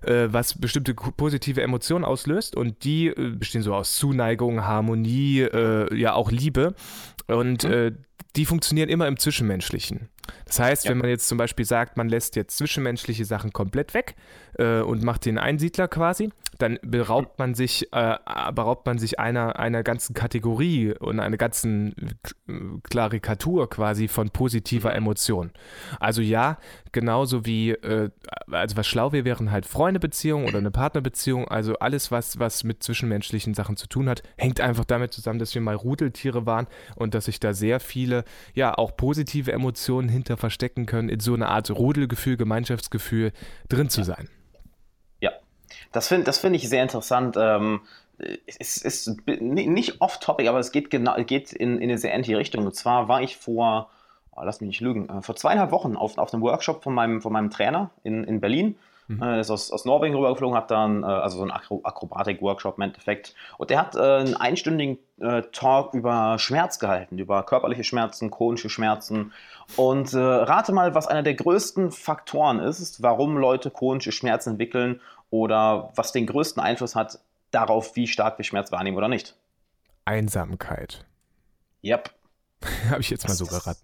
äh, 0.05 0.31
was 0.31 0.59
bestimmte 0.59 0.93
positive 0.93 1.61
Emotionen 1.61 2.05
auslöst 2.05 2.55
und 2.55 2.83
die 2.83 3.07
äh, 3.07 3.31
bestehen 3.31 3.61
so 3.61 3.73
aus 3.73 3.95
Zuneigung, 3.95 4.63
Harmonie, 4.63 5.41
äh, 5.41 5.93
ja 5.95 6.13
auch 6.13 6.31
Liebe 6.31 6.75
und 7.27 7.63
mhm. 7.63 7.71
Äh, 7.71 7.91
die 8.35 8.45
funktionieren 8.45 8.89
immer 8.89 9.07
im 9.07 9.17
Zwischenmenschlichen. 9.17 10.09
Das 10.45 10.59
heißt, 10.59 10.85
ja. 10.85 10.91
wenn 10.91 10.99
man 10.99 11.09
jetzt 11.09 11.27
zum 11.27 11.37
Beispiel 11.37 11.65
sagt, 11.65 11.97
man 11.97 12.09
lässt 12.09 12.35
jetzt 12.35 12.57
zwischenmenschliche 12.57 13.25
Sachen 13.25 13.51
komplett 13.51 13.93
weg 13.93 14.15
äh, 14.57 14.81
und 14.81 15.03
macht 15.03 15.25
den 15.25 15.37
Einsiedler 15.37 15.87
quasi, 15.87 16.31
dann 16.57 16.79
beraubt 16.81 17.39
man 17.39 17.53
sich, 17.53 17.91
äh, 17.93 18.17
beraubt 18.53 18.85
man 18.85 18.97
sich 18.97 19.19
einer, 19.19 19.59
einer 19.59 19.83
ganzen 19.83 20.13
Kategorie 20.13 20.93
und 20.97 21.19
einer 21.19 21.37
ganzen 21.37 21.93
Klarikatur 22.83 23.69
quasi 23.69 24.07
von 24.07 24.29
positiver 24.29 24.91
mhm. 24.91 24.97
Emotion. 24.97 25.51
Also 25.99 26.21
ja, 26.21 26.57
genauso 26.91 27.45
wie, 27.45 27.71
äh, 27.71 28.09
also 28.49 28.77
was 28.77 28.87
schlau 28.87 29.11
wäre, 29.11 29.25
wären 29.25 29.51
halt 29.51 29.65
Freundebeziehungen 29.65 30.47
oder 30.47 30.59
eine 30.59 30.71
Partnerbeziehung, 30.71 31.47
also 31.47 31.75
alles, 31.79 32.11
was, 32.11 32.39
was 32.39 32.63
mit 32.63 32.83
zwischenmenschlichen 32.83 33.53
Sachen 33.53 33.75
zu 33.75 33.87
tun 33.87 34.07
hat, 34.07 34.23
hängt 34.37 34.61
einfach 34.61 34.85
damit 34.85 35.11
zusammen, 35.11 35.39
dass 35.39 35.53
wir 35.55 35.61
mal 35.61 35.75
Rudeltiere 35.75 36.45
waren 36.45 36.67
und 36.95 37.13
dass 37.13 37.25
sich 37.25 37.39
da 37.39 37.53
sehr 37.53 37.79
viele, 37.79 38.23
ja, 38.53 38.73
auch 38.73 38.95
positive 38.95 39.51
Emotionen 39.51 40.07
hinter 40.15 40.37
verstecken 40.37 40.85
können, 40.85 41.09
in 41.09 41.19
so 41.19 41.33
einer 41.33 41.49
Art 41.49 41.69
Rudelgefühl, 41.69 42.37
Gemeinschaftsgefühl 42.37 43.31
drin 43.69 43.89
zu 43.89 44.03
sein. 44.03 44.29
Ja, 45.21 45.31
das 45.91 46.07
finde 46.07 46.23
das 46.23 46.39
find 46.39 46.55
ich 46.55 46.67
sehr 46.67 46.81
interessant. 46.81 47.35
Ähm, 47.37 47.81
es 48.45 48.77
ist 48.77 49.21
nicht 49.27 50.01
off-topic, 50.01 50.47
aber 50.47 50.59
es 50.59 50.71
geht, 50.71 50.89
genau, 50.89 51.15
geht 51.23 51.53
in, 51.53 51.77
in 51.77 51.89
eine 51.89 51.97
sehr 51.97 52.13
ähnliche 52.13 52.37
Richtung. 52.37 52.65
Und 52.65 52.75
zwar 52.75 53.07
war 53.07 53.21
ich 53.21 53.37
vor, 53.37 53.89
oh, 54.31 54.41
lass 54.43 54.61
mich 54.61 54.69
nicht 54.69 54.81
lügen, 54.81 55.09
äh, 55.09 55.21
vor 55.21 55.35
zweieinhalb 55.35 55.71
Wochen 55.71 55.95
auf, 55.95 56.17
auf 56.17 56.33
einem 56.33 56.43
Workshop 56.43 56.83
von 56.83 56.93
meinem, 56.93 57.21
von 57.21 57.33
meinem 57.33 57.49
Trainer 57.49 57.91
in, 58.03 58.23
in 58.23 58.39
Berlin. 58.39 58.77
Mhm. 59.07 59.21
Äh, 59.21 59.41
ist 59.41 59.51
aus, 59.51 59.71
aus 59.71 59.85
Norwegen 59.85 60.15
rübergeflogen, 60.15 60.57
hat 60.57 60.71
dann 60.71 61.03
äh, 61.03 61.05
also 61.05 61.37
so 61.37 61.43
einen 61.43 61.51
Akro 61.51 61.81
Akrobatik-Workshop 61.83 62.77
im 62.77 62.83
Endeffekt. 62.83 63.35
Und 63.57 63.69
der 63.69 63.79
hat 63.79 63.95
äh, 63.95 63.99
einen 63.99 64.35
einstündigen 64.35 64.97
Talk 65.53 65.93
über 65.93 66.37
Schmerz 66.39 66.77
gehalten, 66.77 67.17
über 67.17 67.43
körperliche 67.43 67.85
Schmerzen, 67.85 68.31
chronische 68.31 68.69
Schmerzen. 68.69 69.31
Und 69.75 70.13
äh, 70.13 70.19
rate 70.19 70.71
mal, 70.71 70.95
was 70.95 71.07
einer 71.07 71.23
der 71.23 71.33
größten 71.33 71.91
Faktoren 71.91 72.59
ist, 72.59 73.01
warum 73.01 73.37
Leute 73.37 73.71
chronische 73.71 74.11
Schmerzen 74.11 74.51
entwickeln 74.51 75.01
oder 75.29 75.91
was 75.95 76.11
den 76.11 76.27
größten 76.27 76.61
Einfluss 76.61 76.95
hat 76.95 77.19
darauf, 77.51 77.95
wie 77.95 78.07
stark 78.07 78.37
wir 78.37 78.45
Schmerz 78.45 78.71
wahrnehmen 78.71 78.97
oder 78.97 79.07
nicht. 79.07 79.35
Einsamkeit. 80.05 81.03
Yep. 81.83 82.11
Habe 82.89 83.01
ich 83.01 83.09
jetzt 83.09 83.27
mal 83.27 83.33
so 83.33 83.45
geraten. 83.45 83.81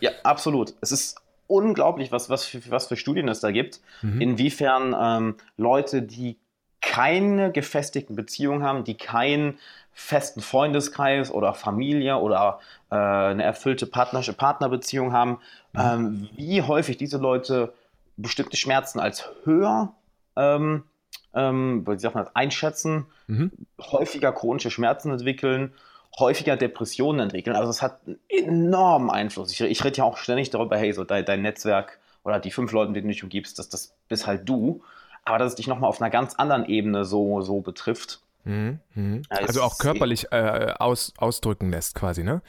Ja, 0.00 0.10
absolut. 0.22 0.74
Es 0.80 0.92
ist 0.92 1.20
unglaublich, 1.46 2.12
was, 2.12 2.30
was, 2.30 2.44
für, 2.44 2.70
was 2.70 2.86
für 2.86 2.96
Studien 2.96 3.28
es 3.28 3.40
da 3.40 3.50
gibt, 3.50 3.80
mhm. 4.02 4.20
inwiefern 4.20 4.94
ähm, 4.98 5.36
Leute, 5.56 6.02
die 6.02 6.38
keine 6.80 7.50
gefestigten 7.50 8.14
Beziehungen 8.14 8.62
haben, 8.62 8.84
die 8.84 8.96
keinen 8.96 9.58
festen 9.94 10.40
Freundeskreis 10.40 11.30
oder 11.30 11.54
Familie 11.54 12.18
oder 12.18 12.58
äh, 12.90 12.96
eine 12.96 13.42
erfüllte 13.42 13.86
partnerische 13.86 14.32
Partnerbeziehung 14.32 15.12
haben, 15.12 15.38
mhm. 15.72 15.80
ähm, 15.80 16.28
wie 16.36 16.62
häufig 16.62 16.96
diese 16.96 17.18
Leute 17.18 17.72
bestimmte 18.16 18.56
Schmerzen 18.56 19.00
als 19.00 19.30
höher 19.44 19.94
ähm, 20.36 20.84
ähm, 21.32 21.84
wie 21.86 21.98
sagt 21.98 22.14
man 22.14 22.24
das, 22.24 22.36
einschätzen, 22.36 23.06
mhm. 23.26 23.50
häufiger 23.80 24.32
chronische 24.32 24.70
Schmerzen 24.70 25.10
entwickeln 25.10 25.72
häufiger 26.18 26.56
Depressionen 26.56 27.20
entwickeln. 27.20 27.56
Also 27.56 27.70
es 27.70 27.82
hat 27.82 28.00
einen 28.06 28.18
enormen 28.28 29.10
Einfluss. 29.10 29.50
Ich, 29.52 29.60
ich 29.60 29.84
rede 29.84 29.98
ja 29.98 30.04
auch 30.04 30.16
ständig 30.16 30.50
darüber, 30.50 30.76
hey, 30.76 30.92
so 30.92 31.04
dein, 31.04 31.24
dein 31.24 31.42
Netzwerk 31.42 31.98
oder 32.22 32.38
die 32.38 32.50
fünf 32.50 32.72
Leute, 32.72 32.92
denen 32.92 33.08
du 33.08 33.12
dich 33.12 33.22
umgibst, 33.22 33.58
das, 33.58 33.68
das 33.68 33.94
bist 34.08 34.26
halt 34.26 34.48
du. 34.48 34.82
Aber 35.24 35.38
dass 35.38 35.52
es 35.52 35.54
dich 35.56 35.66
nochmal 35.66 35.88
auf 35.88 36.00
einer 36.00 36.10
ganz 36.10 36.34
anderen 36.34 36.66
Ebene 36.66 37.04
so, 37.04 37.40
so 37.40 37.60
betrifft. 37.60 38.20
Mhm, 38.44 38.80
mh. 38.94 39.22
Also 39.30 39.62
auch 39.62 39.78
körperlich 39.78 40.32
äh, 40.32 40.74
aus, 40.78 41.12
ausdrücken 41.16 41.70
lässt 41.70 41.94
quasi, 41.94 42.22
ne? 42.24 42.42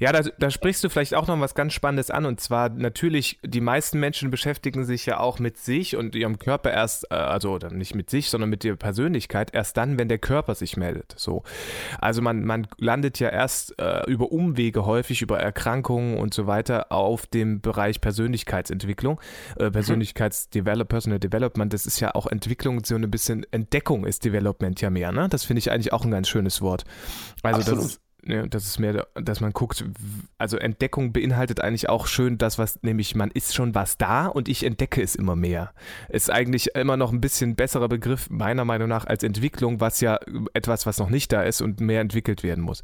Ja, 0.00 0.12
da, 0.12 0.22
da 0.38 0.50
sprichst 0.50 0.82
du 0.82 0.88
vielleicht 0.88 1.14
auch 1.14 1.26
noch 1.26 1.38
was 1.40 1.54
ganz 1.54 1.74
Spannendes 1.74 2.10
an. 2.10 2.24
Und 2.24 2.40
zwar 2.40 2.70
natürlich, 2.70 3.38
die 3.44 3.60
meisten 3.60 4.00
Menschen 4.00 4.30
beschäftigen 4.30 4.84
sich 4.84 5.04
ja 5.04 5.20
auch 5.20 5.38
mit 5.38 5.58
sich 5.58 5.94
und 5.94 6.14
ihrem 6.14 6.38
Körper 6.38 6.72
erst, 6.72 7.10
äh, 7.10 7.14
also 7.14 7.58
nicht 7.70 7.94
mit 7.94 8.08
sich, 8.08 8.30
sondern 8.30 8.48
mit 8.48 8.64
ihrer 8.64 8.76
Persönlichkeit, 8.76 9.54
erst 9.54 9.76
dann, 9.76 9.98
wenn 9.98 10.08
der 10.08 10.18
Körper 10.18 10.54
sich 10.54 10.78
meldet. 10.78 11.14
So. 11.18 11.42
Also 11.98 12.22
man, 12.22 12.44
man 12.44 12.66
landet 12.78 13.20
ja 13.20 13.28
erst 13.28 13.78
äh, 13.78 14.10
über 14.10 14.32
Umwege 14.32 14.86
häufig, 14.86 15.20
über 15.20 15.38
Erkrankungen 15.38 16.16
und 16.16 16.32
so 16.32 16.46
weiter 16.46 16.90
auf 16.90 17.26
dem 17.26 17.60
Bereich 17.60 18.00
Persönlichkeitsentwicklung. 18.00 19.20
Äh, 19.56 19.70
Persönlichkeitsdevelop, 19.70 20.88
Personal 20.88 21.18
Development, 21.18 21.72
das 21.72 21.84
ist 21.84 22.00
ja 22.00 22.14
auch 22.14 22.26
Entwicklung, 22.26 22.82
so 22.84 22.94
ein 22.94 23.10
bisschen 23.10 23.44
Entdeckung 23.50 24.06
ist 24.06 24.24
Development 24.24 24.80
ja 24.80 24.88
mehr, 24.88 25.12
ne? 25.12 25.28
Das 25.28 25.44
finde 25.44 25.58
ich 25.58 25.70
eigentlich 25.70 25.92
auch 25.92 26.06
ein 26.06 26.10
ganz 26.10 26.28
schönes 26.28 26.62
Wort. 26.62 26.84
Also 27.42 27.60
Absolut. 27.60 27.84
das 27.84 27.90
ist 27.92 28.00
ja, 28.24 28.46
das 28.46 28.66
ist 28.66 28.78
mehr, 28.78 29.06
dass 29.14 29.40
man 29.40 29.52
guckt, 29.52 29.84
also 30.38 30.56
Entdeckung 30.56 31.12
beinhaltet 31.12 31.60
eigentlich 31.60 31.88
auch 31.88 32.06
schön 32.06 32.38
das, 32.38 32.58
was 32.58 32.82
nämlich 32.82 33.14
man 33.14 33.30
ist 33.30 33.54
schon 33.54 33.74
was 33.74 33.98
da 33.98 34.26
und 34.26 34.48
ich 34.48 34.64
entdecke 34.64 35.02
es 35.02 35.14
immer 35.14 35.36
mehr. 35.36 35.72
Ist 36.08 36.30
eigentlich 36.30 36.74
immer 36.74 36.96
noch 36.96 37.12
ein 37.12 37.20
bisschen 37.20 37.56
besserer 37.56 37.88
Begriff 37.88 38.28
meiner 38.30 38.64
Meinung 38.64 38.88
nach 38.88 39.06
als 39.06 39.22
Entwicklung, 39.22 39.80
was 39.80 40.00
ja 40.00 40.18
etwas, 40.52 40.86
was 40.86 40.98
noch 40.98 41.10
nicht 41.10 41.32
da 41.32 41.42
ist 41.42 41.60
und 41.60 41.80
mehr 41.80 42.00
entwickelt 42.00 42.42
werden 42.42 42.62
muss. 42.62 42.82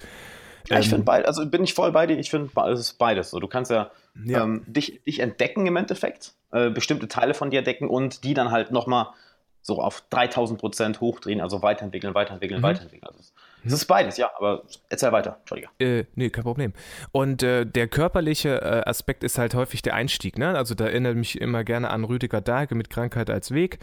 Ja, 0.69 0.79
ich 0.79 0.87
ähm, 0.87 0.91
finde 0.91 1.05
beides, 1.05 1.27
also 1.27 1.47
bin 1.49 1.65
ich 1.65 1.75
voll 1.75 1.93
bei 1.93 2.07
dir, 2.07 2.19
ich 2.19 2.31
finde 2.31 2.51
es 2.73 2.81
ist 2.81 2.93
beides. 2.95 3.31
So, 3.31 3.39
du 3.39 3.47
kannst 3.47 3.71
ja, 3.71 3.91
ja. 4.25 4.43
Ähm, 4.43 4.65
dich, 4.67 5.03
dich 5.05 5.21
entdecken 5.21 5.67
im 5.67 5.77
Endeffekt, 5.77 6.35
äh, 6.53 6.71
bestimmte 6.71 7.09
Teile 7.09 7.35
von 7.35 7.51
dir 7.51 7.59
entdecken 7.59 7.89
und 7.89 8.25
die 8.25 8.35
dann 8.35 8.51
halt 8.51 8.71
nochmal 8.71 9.09
so 9.63 9.81
auf 9.81 10.05
3000 10.11 10.61
Prozent 10.61 11.01
hochdrehen, 11.01 11.41
also 11.41 11.63
weiterentwickeln, 11.63 12.15
weiterentwickeln, 12.15 12.61
mhm. 12.61 12.65
weiterentwickeln. 12.65 13.13
Also 13.13 13.33
es 13.67 13.73
ist 13.73 13.87
beides, 13.87 14.17
ja, 14.17 14.31
aber 14.37 14.63
erzähl 14.89 15.13
weiter, 15.13 15.37
Entschuldige. 15.41 15.69
Äh, 15.79 16.05
nee, 16.15 16.31
kein 16.31 16.45
Problem. 16.45 16.73
Und 17.13 17.43
äh, 17.43 17.65
der 17.67 17.89
körperliche 17.89 18.61
äh, 18.63 18.89
Aspekt 18.89 19.25
ist 19.25 19.39
halt 19.39 19.55
häufig 19.55 19.83
der 19.83 19.95
Einstieg, 19.95 20.39
ne? 20.39 20.57
Also 20.57 20.75
da 20.75 20.87
erinnert 20.87 21.17
mich 21.17 21.41
immer 21.41 21.65
gerne 21.65 21.91
an 21.91 22.05
Rüdiger 22.05 22.41
Dahlke 22.41 22.75
mit 22.75 22.91
Krankheit 22.91 23.31
als 23.31 23.51
Weg 23.53 23.79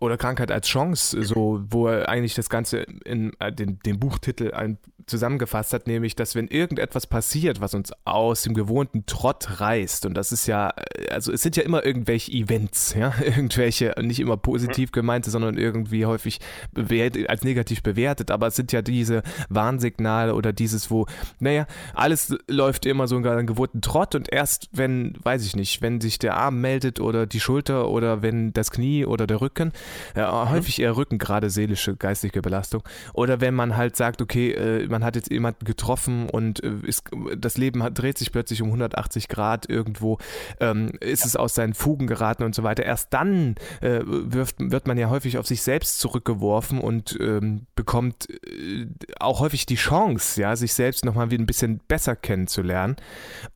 oder 0.00 0.16
Krankheit 0.16 0.50
als 0.50 0.66
Chance, 0.66 1.22
so 1.22 1.62
wo 1.68 1.86
er 1.86 2.08
eigentlich 2.08 2.34
das 2.34 2.48
Ganze 2.48 2.86
in 3.04 3.32
äh, 3.38 3.52
den, 3.52 3.78
den 3.80 4.00
Buchtitel 4.00 4.52
ein, 4.52 4.78
zusammengefasst 5.06 5.72
hat, 5.74 5.86
nämlich, 5.86 6.16
dass 6.16 6.34
wenn 6.34 6.48
irgendetwas 6.48 7.06
passiert, 7.06 7.60
was 7.60 7.74
uns 7.74 7.92
aus 8.04 8.42
dem 8.42 8.54
gewohnten 8.54 9.04
Trott 9.06 9.60
reißt, 9.60 10.06
und 10.06 10.14
das 10.14 10.32
ist 10.32 10.46
ja, 10.46 10.70
äh, 10.70 11.10
also 11.10 11.32
es 11.32 11.42
sind 11.42 11.56
ja 11.56 11.64
immer 11.64 11.84
irgendwelche 11.84 12.32
Events, 12.32 12.94
ja, 12.94 13.12
irgendwelche, 13.24 13.94
nicht 14.00 14.20
immer 14.20 14.36
positiv 14.36 14.92
gemeinte, 14.92 15.30
sondern 15.30 15.58
irgendwie 15.58 16.06
häufig 16.06 16.40
bewertet, 16.72 17.28
als 17.28 17.44
negativ 17.44 17.82
bewertet, 17.82 18.30
aber 18.30 18.46
es 18.46 18.56
sind 18.56 18.72
ja 18.72 18.80
diese 18.80 19.22
Warnsignale 19.50 20.34
oder 20.34 20.52
dieses, 20.52 20.90
wo, 20.90 21.06
naja, 21.40 21.66
alles 21.94 22.34
läuft 22.48 22.86
immer 22.86 23.06
so 23.06 23.16
in 23.16 23.26
einen 23.26 23.46
gewohnten 23.46 23.82
Trott 23.82 24.14
und 24.14 24.32
erst 24.32 24.68
wenn, 24.72 25.14
weiß 25.22 25.44
ich 25.44 25.56
nicht, 25.56 25.82
wenn 25.82 26.00
sich 26.00 26.18
der 26.18 26.36
Arm 26.36 26.60
meldet 26.60 27.00
oder 27.00 27.26
die 27.26 27.40
Schulter 27.40 27.88
oder 27.88 28.22
wenn 28.22 28.52
das 28.52 28.70
Knie 28.70 29.04
oder 29.04 29.26
der 29.26 29.40
Rücken, 29.40 29.72
ja, 30.16 30.44
mhm. 30.44 30.50
häufig 30.50 30.80
eher 30.80 30.96
Rücken, 30.96 31.18
gerade 31.18 31.50
seelische, 31.50 31.96
geistige 31.96 32.42
Belastung. 32.42 32.82
Oder 33.12 33.40
wenn 33.40 33.54
man 33.54 33.76
halt 33.76 33.96
sagt, 33.96 34.22
okay, 34.22 34.52
äh, 34.52 34.86
man 34.88 35.04
hat 35.04 35.16
jetzt 35.16 35.30
jemanden 35.30 35.64
getroffen 35.64 36.28
und 36.28 36.62
äh, 36.62 36.72
ist, 36.82 37.10
das 37.36 37.58
Leben 37.58 37.82
hat, 37.82 37.98
dreht 37.98 38.18
sich 38.18 38.32
plötzlich 38.32 38.62
um 38.62 38.68
180 38.68 39.28
Grad 39.28 39.68
irgendwo, 39.68 40.18
ähm, 40.60 40.92
ist 41.00 41.20
ja. 41.20 41.26
es 41.26 41.36
aus 41.36 41.54
seinen 41.54 41.74
Fugen 41.74 42.06
geraten 42.06 42.42
und 42.42 42.54
so 42.54 42.62
weiter. 42.62 42.84
Erst 42.84 43.12
dann 43.12 43.56
äh, 43.80 44.00
wirft, 44.04 44.56
wird 44.58 44.86
man 44.86 44.98
ja 44.98 45.10
häufig 45.10 45.38
auf 45.38 45.46
sich 45.46 45.62
selbst 45.62 46.00
zurückgeworfen 46.00 46.80
und 46.80 47.18
ähm, 47.20 47.66
bekommt 47.74 48.28
äh, 48.30 48.86
auch 49.18 49.40
häufig 49.40 49.66
die 49.66 49.76
Chance, 49.76 50.40
ja, 50.40 50.56
sich 50.56 50.74
selbst 50.74 51.04
nochmal 51.04 51.30
wieder 51.30 51.42
ein 51.42 51.46
bisschen 51.46 51.80
besser 51.88 52.16
kennenzulernen 52.16 52.96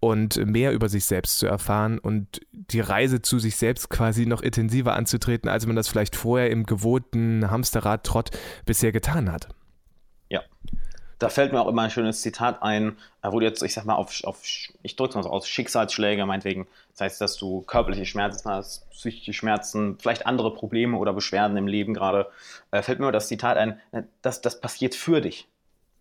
und 0.01 0.44
mehr 0.44 0.73
über 0.73 0.88
sich 0.88 1.05
selbst 1.05 1.38
zu 1.38 1.47
erfahren 1.47 1.99
und 1.99 2.40
die 2.53 2.81
Reise 2.81 3.23
zu 3.23 3.38
sich 3.38 3.57
selbst 3.57 3.90
quasi 3.90 4.27
noch 4.27 4.42
intensiver 4.42 4.94
anzutreten, 4.94 5.49
als 5.49 5.66
man 5.66 5.77
das 5.77 5.88
vielleicht 5.88 6.16
vorher 6.16 6.23
im 6.24 6.64
gewohnten 6.64 7.50
Hamsterrad-Trott 7.50 8.30
bisher 8.64 8.92
getan 8.92 9.30
hat. 9.30 9.48
Ja. 10.28 10.42
Da 11.18 11.28
fällt 11.28 11.52
mir 11.52 11.60
auch 11.60 11.68
immer 11.68 11.82
ein 11.82 11.90
schönes 11.90 12.22
Zitat 12.22 12.62
ein, 12.62 12.96
wo 13.22 13.38
du 13.38 13.46
jetzt, 13.46 13.62
ich 13.62 13.72
sag 13.74 13.84
mal, 13.84 13.94
auf, 13.94 14.24
auf 14.24 14.42
ich 14.82 14.96
drücke 14.96 15.10
es 15.10 15.14
mal 15.14 15.22
so 15.22 15.30
aus, 15.30 15.48
Schicksalsschläge, 15.48 16.26
meinetwegen, 16.26 16.66
das 16.92 17.00
heißt, 17.02 17.20
dass 17.20 17.37
du 17.37 17.62
körperliche 17.62 18.06
Schmerzen 18.06 18.50
hast, 18.50 18.90
psychische 18.90 19.32
Schmerzen, 19.32 19.96
vielleicht 19.98 20.26
andere 20.26 20.52
Probleme 20.52 20.96
oder 20.98 21.12
Beschwerden 21.12 21.56
im 21.56 21.66
Leben 21.66 21.94
gerade, 21.94 22.28
äh, 22.70 22.82
fällt 22.82 23.00
mir 23.00 23.12
das 23.12 23.28
Zitat 23.28 23.56
ein, 23.56 23.80
äh, 23.92 24.02
das, 24.22 24.40
das 24.40 24.60
passiert 24.60 24.94
für 24.94 25.20
dich. 25.20 25.48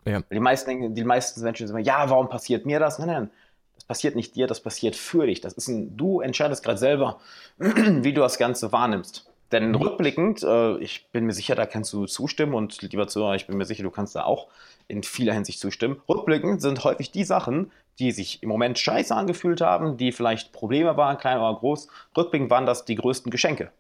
Ja. 0.05 0.21
Die 0.31 0.39
meisten, 0.39 0.95
die 0.95 1.03
meisten 1.03 1.41
Menschen 1.41 1.67
sagen, 1.67 1.83
ja, 1.83 2.09
warum 2.09 2.29
passiert 2.29 2.65
mir 2.65 2.79
das? 2.79 2.99
Nein, 2.99 3.07
nein, 3.07 3.29
das 3.75 3.86
passiert 3.86 4.15
nicht 4.15 4.36
dir, 4.36 4.47
das 4.47 4.62
passiert 4.62 4.95
für 4.95 5.25
dich. 5.25 5.41
Das 5.41 5.53
ist 5.53 5.67
ein, 5.67 5.95
du 5.97 6.21
entscheidest 6.21 6.63
gerade 6.63 6.77
selber, 6.77 7.19
wie 7.57 8.13
du 8.13 8.21
das 8.21 8.38
Ganze 8.38 8.71
wahrnimmst. 8.71 9.29
Denn 9.53 9.75
rückblickend, 9.75 10.41
äh, 10.43 10.77
ich 10.79 11.07
bin 11.11 11.25
mir 11.25 11.33
sicher, 11.33 11.53
da 11.53 11.67
kannst 11.67 11.93
du 11.93 12.07
zustimmen 12.07 12.55
und 12.55 12.81
lieber 12.81 13.07
Zuhörer, 13.07 13.35
ich 13.35 13.45
bin 13.45 13.55
mir 13.55 13.65
sicher, 13.65 13.83
du 13.83 13.91
kannst 13.91 14.15
da 14.15 14.23
auch 14.23 14.47
in 14.87 15.03
vieler 15.03 15.33
Hinsicht 15.33 15.59
zustimmen. 15.59 16.01
Rückblickend 16.09 16.59
sind 16.59 16.83
häufig 16.83 17.11
die 17.11 17.23
Sachen, 17.23 17.71
die 17.99 18.11
sich 18.11 18.41
im 18.41 18.49
Moment 18.49 18.79
scheiße 18.79 19.15
angefühlt 19.15 19.61
haben, 19.61 19.97
die 19.97 20.11
vielleicht 20.11 20.53
Probleme 20.53 20.97
waren, 20.97 21.19
klein 21.19 21.37
oder 21.37 21.53
groß. 21.53 21.87
Rückblickend 22.17 22.49
waren 22.49 22.65
das 22.65 22.83
die 22.83 22.95
größten 22.95 23.31
Geschenke. 23.31 23.71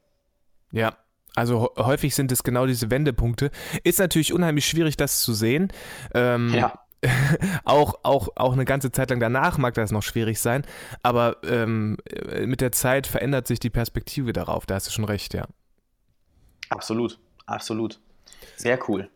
Ja, 0.71 0.95
also 1.35 1.71
häufig 1.75 2.13
sind 2.13 2.31
es 2.31 2.43
genau 2.43 2.67
diese 2.67 2.91
Wendepunkte. 2.91 3.49
Ist 3.83 3.97
natürlich 3.97 4.31
unheimlich 4.31 4.67
schwierig, 4.67 4.95
das 4.95 5.21
zu 5.21 5.33
sehen. 5.33 5.73
Ähm, 6.13 6.53
ja. 6.53 6.79
auch, 7.65 7.95
auch, 8.03 8.29
auch 8.35 8.53
eine 8.53 8.65
ganze 8.65 8.91
Zeit 8.91 9.09
lang 9.09 9.19
danach 9.19 9.57
mag 9.57 9.73
das 9.73 9.91
noch 9.91 10.03
schwierig 10.03 10.39
sein, 10.39 10.63
aber 11.01 11.37
ähm, 11.43 11.97
mit 12.45 12.61
der 12.61 12.71
Zeit 12.71 13.07
verändert 13.07 13.47
sich 13.47 13.59
die 13.59 13.71
Perspektive 13.71 14.31
darauf, 14.31 14.65
da 14.65 14.75
hast 14.75 14.87
du 14.87 14.91
schon 14.91 15.03
recht, 15.03 15.33
ja. 15.33 15.47
Absolut, 16.73 17.19
absolut. 17.45 17.99
Sehr 18.57 18.79
cool. 18.87 19.09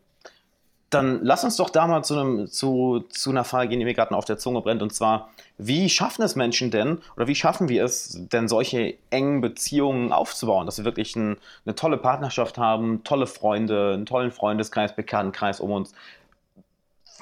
Dann 0.90 1.22
lass 1.22 1.44
uns 1.44 1.56
doch 1.56 1.68
da 1.68 1.86
mal 1.86 2.02
zu, 2.02 2.18
einem, 2.18 2.46
zu, 2.46 3.04
zu 3.10 3.28
einer 3.28 3.44
Frage 3.44 3.68
gehen, 3.68 3.78
die 3.78 3.84
mir 3.84 3.92
gerade 3.92 4.14
auf 4.14 4.24
der 4.24 4.38
Zunge 4.38 4.62
brennt. 4.62 4.80
Und 4.80 4.94
zwar, 4.94 5.28
wie 5.58 5.90
schaffen 5.90 6.22
es 6.22 6.34
Menschen 6.34 6.70
denn, 6.70 7.00
oder 7.16 7.26
wie 7.26 7.34
schaffen 7.34 7.68
wir 7.68 7.84
es 7.84 8.16
denn, 8.32 8.48
solche 8.48 8.96
engen 9.10 9.42
Beziehungen 9.42 10.12
aufzubauen? 10.12 10.64
Dass 10.64 10.78
wir 10.78 10.86
wirklich 10.86 11.14
ein, 11.14 11.36
eine 11.66 11.74
tolle 11.74 11.98
Partnerschaft 11.98 12.56
haben, 12.56 13.04
tolle 13.04 13.26
Freunde, 13.26 13.92
einen 13.92 14.06
tollen 14.06 14.30
Freundeskreis, 14.30 14.96
Bekanntenkreis 14.96 15.60
um 15.60 15.72
uns. 15.72 15.92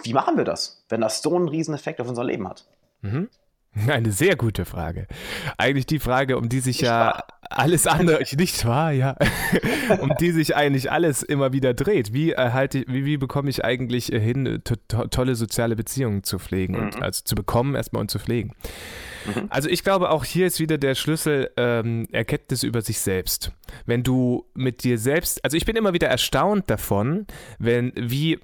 Wie 0.04 0.12
machen 0.12 0.36
wir 0.36 0.44
das, 0.44 0.84
wenn 0.88 1.00
das 1.00 1.20
so 1.20 1.34
einen 1.34 1.48
riesen 1.48 1.74
Effekt 1.74 2.00
auf 2.00 2.08
unser 2.08 2.22
Leben 2.22 2.48
hat? 2.48 2.66
Mhm. 3.02 3.28
Eine 3.88 4.10
sehr 4.10 4.36
gute 4.36 4.64
Frage. 4.64 5.06
Eigentlich 5.58 5.86
die 5.86 5.98
Frage, 5.98 6.38
um 6.38 6.48
die 6.48 6.60
sich 6.60 6.78
nicht 6.78 6.88
ja 6.88 7.00
wahr. 7.00 7.24
Alles 7.50 7.86
andere, 7.86 8.22
nicht 8.36 8.64
wahr, 8.64 8.92
ja, 8.92 9.16
um 10.00 10.12
die 10.20 10.30
sich 10.30 10.56
eigentlich 10.56 10.90
alles 10.90 11.22
immer 11.22 11.52
wieder 11.52 11.74
dreht. 11.74 12.12
Wie 12.12 12.32
erhalte 12.32 12.78
ich, 12.78 12.88
wie, 12.88 13.04
wie 13.04 13.16
bekomme 13.16 13.50
ich 13.50 13.64
eigentlich 13.64 14.06
hin, 14.06 14.60
to 14.64 14.76
tolle 15.08 15.34
soziale 15.34 15.76
Beziehungen 15.76 16.22
zu 16.22 16.38
pflegen 16.38 16.74
mhm. 16.74 16.82
und 16.82 17.02
also 17.02 17.22
zu 17.24 17.34
bekommen 17.34 17.74
erstmal 17.74 18.00
und 18.00 18.10
zu 18.10 18.18
pflegen? 18.18 18.52
Mhm. 19.26 19.46
Also 19.50 19.68
ich 19.68 19.82
glaube, 19.82 20.10
auch 20.10 20.24
hier 20.24 20.46
ist 20.46 20.60
wieder 20.60 20.78
der 20.78 20.94
Schlüssel 20.94 21.50
ähm, 21.56 22.06
Erkenntnis 22.12 22.62
über 22.62 22.82
sich 22.82 23.00
selbst. 23.00 23.52
Wenn 23.84 24.02
du 24.02 24.46
mit 24.54 24.84
dir 24.84 24.98
selbst, 24.98 25.44
also 25.44 25.56
ich 25.56 25.64
bin 25.64 25.76
immer 25.76 25.92
wieder 25.92 26.08
erstaunt 26.08 26.70
davon, 26.70 27.26
wenn 27.58 27.92
wie 27.96 28.38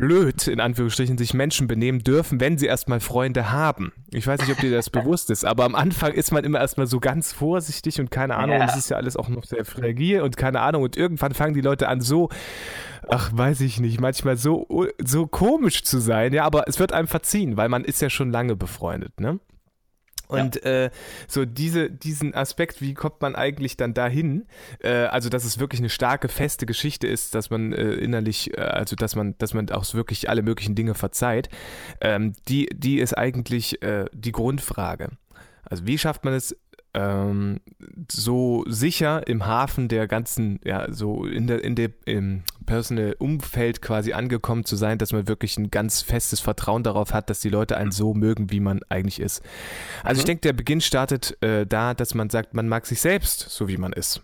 blöd 0.00 0.46
in 0.46 0.60
Anführungsstrichen 0.60 1.18
sich 1.18 1.34
Menschen 1.34 1.66
benehmen 1.66 2.00
dürfen, 2.00 2.40
wenn 2.40 2.58
sie 2.58 2.66
erstmal 2.66 3.00
Freunde 3.00 3.52
haben. 3.52 3.92
Ich 4.10 4.26
weiß 4.26 4.40
nicht, 4.40 4.52
ob 4.52 4.58
dir 4.58 4.70
das 4.70 4.90
bewusst 4.90 5.30
ist, 5.30 5.44
aber 5.44 5.64
am 5.64 5.74
Anfang 5.74 6.12
ist 6.12 6.32
man 6.32 6.44
immer 6.44 6.60
erstmal 6.60 6.86
so 6.86 7.00
ganz 7.00 7.32
vorsichtig 7.32 8.00
und 8.00 8.10
keine 8.10 8.36
Ahnung, 8.36 8.58
ja. 8.58 8.66
es 8.66 8.76
ist 8.76 8.90
ja 8.90 8.96
alles 8.96 9.16
auch 9.16 9.28
noch 9.28 9.44
sehr 9.44 9.64
fragil 9.64 10.22
und 10.22 10.36
keine 10.36 10.60
Ahnung 10.60 10.82
und 10.82 10.96
irgendwann 10.96 11.34
fangen 11.34 11.54
die 11.54 11.60
Leute 11.60 11.88
an 11.88 12.00
so 12.00 12.28
ach, 13.08 13.30
weiß 13.34 13.60
ich 13.62 13.80
nicht, 13.80 14.00
manchmal 14.00 14.36
so, 14.36 14.66
so 15.02 15.26
komisch 15.26 15.82
zu 15.82 15.98
sein, 15.98 16.32
ja, 16.32 16.44
aber 16.44 16.68
es 16.68 16.78
wird 16.78 16.92
einem 16.92 17.08
verziehen, 17.08 17.56
weil 17.56 17.68
man 17.68 17.84
ist 17.84 18.00
ja 18.00 18.10
schon 18.10 18.30
lange 18.30 18.56
befreundet, 18.56 19.20
ne? 19.20 19.40
Und 20.30 20.56
ja. 20.56 20.84
äh, 20.84 20.90
so 21.28 21.44
diese, 21.44 21.90
diesen 21.90 22.34
Aspekt, 22.34 22.80
wie 22.80 22.94
kommt 22.94 23.20
man 23.20 23.34
eigentlich 23.34 23.76
dann 23.76 23.94
dahin? 23.94 24.46
Äh, 24.80 24.90
also, 24.90 25.28
dass 25.28 25.44
es 25.44 25.58
wirklich 25.58 25.80
eine 25.80 25.90
starke, 25.90 26.28
feste 26.28 26.66
Geschichte 26.66 27.06
ist, 27.06 27.34
dass 27.34 27.50
man 27.50 27.72
äh, 27.72 27.92
innerlich, 27.92 28.56
äh, 28.56 28.60
also 28.60 28.96
dass 28.96 29.16
man, 29.16 29.36
dass 29.38 29.54
man 29.54 29.70
auch 29.70 29.92
wirklich 29.94 30.28
alle 30.28 30.42
möglichen 30.42 30.74
Dinge 30.74 30.94
verzeiht, 30.94 31.48
ähm, 32.00 32.32
die, 32.48 32.68
die 32.72 32.98
ist 32.98 33.16
eigentlich 33.16 33.82
äh, 33.82 34.06
die 34.12 34.32
Grundfrage. 34.32 35.10
Also 35.64 35.86
wie 35.86 35.98
schafft 35.98 36.24
man 36.24 36.34
es, 36.34 36.56
ähm, 36.94 37.60
so 38.10 38.64
sicher 38.66 39.26
im 39.26 39.46
Hafen 39.46 39.88
der 39.88 40.08
ganzen, 40.08 40.60
ja, 40.64 40.92
so 40.92 41.24
in 41.24 41.46
der, 41.46 41.62
in 41.62 41.74
der, 41.74 41.90
im 42.04 42.42
Personal 42.66 43.14
Umfeld 43.18 43.80
quasi 43.82 44.12
angekommen 44.12 44.64
zu 44.64 44.76
sein, 44.76 44.98
dass 44.98 45.12
man 45.12 45.28
wirklich 45.28 45.56
ein 45.56 45.70
ganz 45.70 46.02
festes 46.02 46.40
Vertrauen 46.40 46.82
darauf 46.82 47.12
hat, 47.12 47.30
dass 47.30 47.40
die 47.40 47.48
Leute 47.48 47.76
einen 47.76 47.92
so 47.92 48.14
mögen, 48.14 48.50
wie 48.50 48.60
man 48.60 48.80
eigentlich 48.88 49.20
ist. 49.20 49.42
Also 50.02 50.18
mhm. 50.18 50.20
ich 50.20 50.24
denke, 50.24 50.40
der 50.42 50.52
Beginn 50.52 50.80
startet 50.80 51.40
äh, 51.42 51.66
da, 51.66 51.94
dass 51.94 52.14
man 52.14 52.30
sagt, 52.30 52.54
man 52.54 52.68
mag 52.68 52.86
sich 52.86 53.00
selbst, 53.00 53.40
so 53.40 53.68
wie 53.68 53.76
man 53.76 53.92
ist. 53.92 54.22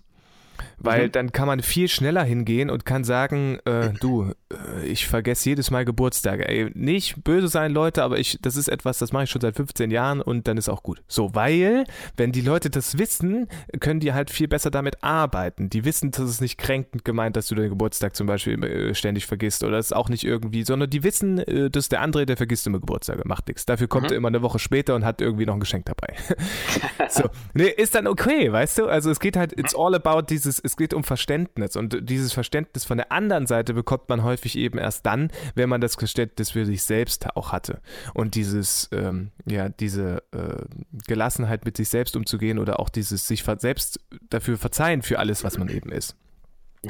Weil 0.78 1.06
mhm. 1.06 1.12
dann 1.12 1.32
kann 1.32 1.46
man 1.46 1.60
viel 1.60 1.88
schneller 1.88 2.24
hingehen 2.24 2.70
und 2.70 2.84
kann 2.84 3.04
sagen, 3.04 3.58
äh, 3.64 3.90
du, 4.00 4.32
äh, 4.52 4.86
ich 4.86 5.06
vergesse 5.06 5.48
jedes 5.50 5.70
Mal 5.70 5.84
Geburtstage. 5.84 6.48
Ey, 6.48 6.70
nicht 6.74 7.24
böse 7.24 7.48
sein, 7.48 7.72
Leute, 7.72 8.02
aber 8.02 8.18
ich, 8.18 8.38
das 8.42 8.56
ist 8.56 8.68
etwas, 8.68 8.98
das 8.98 9.12
mache 9.12 9.24
ich 9.24 9.30
schon 9.30 9.40
seit 9.40 9.56
15 9.56 9.90
Jahren 9.90 10.20
und 10.20 10.48
dann 10.48 10.56
ist 10.58 10.68
auch 10.68 10.82
gut. 10.82 11.02
So, 11.08 11.34
weil, 11.34 11.84
wenn 12.16 12.32
die 12.32 12.40
Leute 12.40 12.70
das 12.70 12.98
wissen, 12.98 13.48
können 13.80 14.00
die 14.00 14.12
halt 14.12 14.30
viel 14.30 14.48
besser 14.48 14.70
damit 14.70 15.02
arbeiten. 15.02 15.70
Die 15.70 15.84
wissen, 15.84 16.10
dass 16.10 16.22
es 16.22 16.40
nicht 16.40 16.58
kränkend 16.58 17.04
gemeint, 17.04 17.36
dass 17.36 17.48
du 17.48 17.54
deinen 17.54 17.70
Geburtstag 17.70 18.16
zum 18.16 18.26
Beispiel 18.26 18.62
äh, 18.62 18.94
ständig 18.94 19.26
vergisst 19.26 19.64
oder 19.64 19.78
es 19.78 19.92
auch 19.92 20.08
nicht 20.08 20.24
irgendwie, 20.24 20.64
sondern 20.64 20.90
die 20.90 21.02
wissen, 21.02 21.38
äh, 21.38 21.70
dass 21.70 21.88
der 21.88 22.00
andere, 22.00 22.26
der 22.26 22.36
vergisst 22.36 22.66
immer 22.66 22.80
Geburtstage, 22.80 23.22
macht 23.24 23.48
nichts. 23.48 23.66
Dafür 23.66 23.88
kommt 23.88 24.06
mhm. 24.06 24.12
er 24.12 24.16
immer 24.16 24.28
eine 24.28 24.42
Woche 24.42 24.58
später 24.58 24.94
und 24.94 25.04
hat 25.04 25.20
irgendwie 25.20 25.46
noch 25.46 25.54
ein 25.54 25.60
Geschenk 25.60 25.86
dabei. 25.86 26.14
so, 27.08 27.24
nee, 27.54 27.68
ist 27.68 27.94
dann 27.94 28.06
okay, 28.06 28.52
weißt 28.52 28.78
du? 28.78 28.86
Also 28.86 29.10
es 29.10 29.20
geht 29.20 29.36
halt, 29.36 29.58
it's 29.58 29.74
all 29.74 29.94
about 29.94 30.22
dieses, 30.28 30.55
es 30.62 30.76
geht 30.76 30.94
um 30.94 31.04
Verständnis 31.04 31.76
und 31.76 32.08
dieses 32.08 32.32
Verständnis 32.32 32.84
von 32.84 32.98
der 32.98 33.12
anderen 33.12 33.46
Seite 33.46 33.74
bekommt 33.74 34.08
man 34.08 34.22
häufig 34.22 34.56
eben 34.56 34.78
erst 34.78 35.06
dann, 35.06 35.30
wenn 35.54 35.68
man 35.68 35.80
das 35.80 35.94
Verständnis 35.96 36.50
für 36.50 36.66
sich 36.66 36.82
selbst 36.82 37.36
auch 37.36 37.52
hatte 37.52 37.80
und 38.14 38.34
dieses, 38.34 38.88
ähm, 38.92 39.30
ja, 39.46 39.68
diese 39.68 40.22
äh, 40.32 40.64
Gelassenheit 41.06 41.64
mit 41.64 41.76
sich 41.76 41.88
selbst 41.88 42.16
umzugehen 42.16 42.58
oder 42.58 42.80
auch 42.80 42.88
dieses 42.88 43.26
sich 43.26 43.44
selbst 43.58 44.00
dafür 44.30 44.58
verzeihen 44.58 45.02
für 45.02 45.18
alles, 45.18 45.44
was 45.44 45.58
man 45.58 45.68
eben 45.68 45.90
ist. 45.90 46.16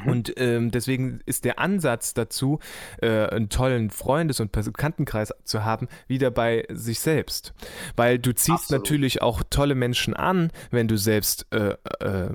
Mhm. 0.05 0.11
Und 0.11 0.33
ähm, 0.37 0.71
deswegen 0.71 1.21
ist 1.27 1.45
der 1.45 1.59
Ansatz 1.59 2.15
dazu, 2.15 2.59
äh, 3.01 3.27
einen 3.27 3.49
tollen 3.49 3.91
Freundes- 3.91 4.41
und 4.41 4.53
Bekanntenkreis 4.53 5.33
zu 5.45 5.65
haben, 5.65 5.89
wieder 6.07 6.31
bei 6.31 6.65
sich 6.71 7.01
selbst. 7.01 7.55
Weil 7.97 8.19
du 8.19 8.35
ziehst 8.35 8.65
Absolut. 8.65 8.83
natürlich 8.83 9.23
auch 9.23 9.43
tolle 9.49 9.75
Menschen 9.75 10.15
an, 10.15 10.51
wenn 10.71 10.89
du 10.89 10.97
selbst 10.97 11.47
äh, 11.53 11.75
äh, 12.01 12.31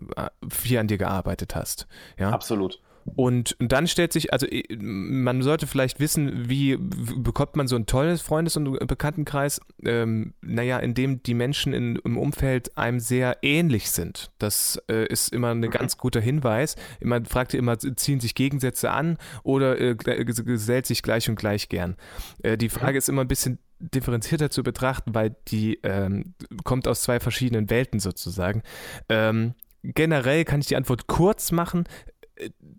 viel 0.49 0.77
an 0.77 0.87
dir 0.87 0.97
gearbeitet 0.97 1.55
hast. 1.55 1.87
Ja? 2.17 2.31
Absolut. 2.31 2.79
Und 3.15 3.55
dann 3.59 3.87
stellt 3.87 4.13
sich, 4.13 4.33
also 4.33 4.47
man 4.77 5.41
sollte 5.41 5.67
vielleicht 5.67 5.99
wissen, 5.99 6.49
wie 6.49 6.77
bekommt 6.77 7.55
man 7.55 7.67
so 7.67 7.75
ein 7.75 7.85
tolles 7.85 8.21
Freundes- 8.21 8.57
und 8.57 8.87
Bekanntenkreis? 8.87 9.59
Ähm, 9.83 10.33
naja, 10.41 10.79
indem 10.79 11.21
die 11.23 11.33
Menschen 11.33 11.73
in, 11.73 11.97
im 11.97 12.17
Umfeld 12.17 12.77
einem 12.77 12.99
sehr 12.99 13.37
ähnlich 13.41 13.91
sind. 13.91 14.31
Das 14.39 14.81
äh, 14.89 15.05
ist 15.07 15.33
immer 15.33 15.51
ein 15.51 15.61
ganz 15.69 15.97
guter 15.97 16.21
Hinweis. 16.21 16.75
Man 17.01 17.25
fragt 17.25 17.53
immer, 17.53 17.77
ziehen 17.77 18.19
sich 18.19 18.35
Gegensätze 18.35 18.91
an 18.91 19.17
oder 19.43 19.79
äh, 19.79 19.95
gesellt 19.95 20.85
sich 20.85 21.03
gleich 21.03 21.29
und 21.29 21.35
gleich 21.35 21.69
gern? 21.69 21.95
Äh, 22.43 22.57
die 22.57 22.69
Frage 22.69 22.97
ist 22.97 23.09
immer 23.09 23.21
ein 23.21 23.27
bisschen 23.27 23.59
differenzierter 23.79 24.49
zu 24.49 24.63
betrachten, 24.63 25.15
weil 25.15 25.35
die 25.47 25.79
ähm, 25.83 26.35
kommt 26.63 26.87
aus 26.87 27.01
zwei 27.01 27.19
verschiedenen 27.19 27.69
Welten 27.69 27.99
sozusagen. 27.99 28.61
Ähm, 29.09 29.55
generell 29.83 30.45
kann 30.45 30.61
ich 30.61 30.67
die 30.67 30.75
Antwort 30.75 31.07
kurz 31.07 31.51
machen 31.51 31.85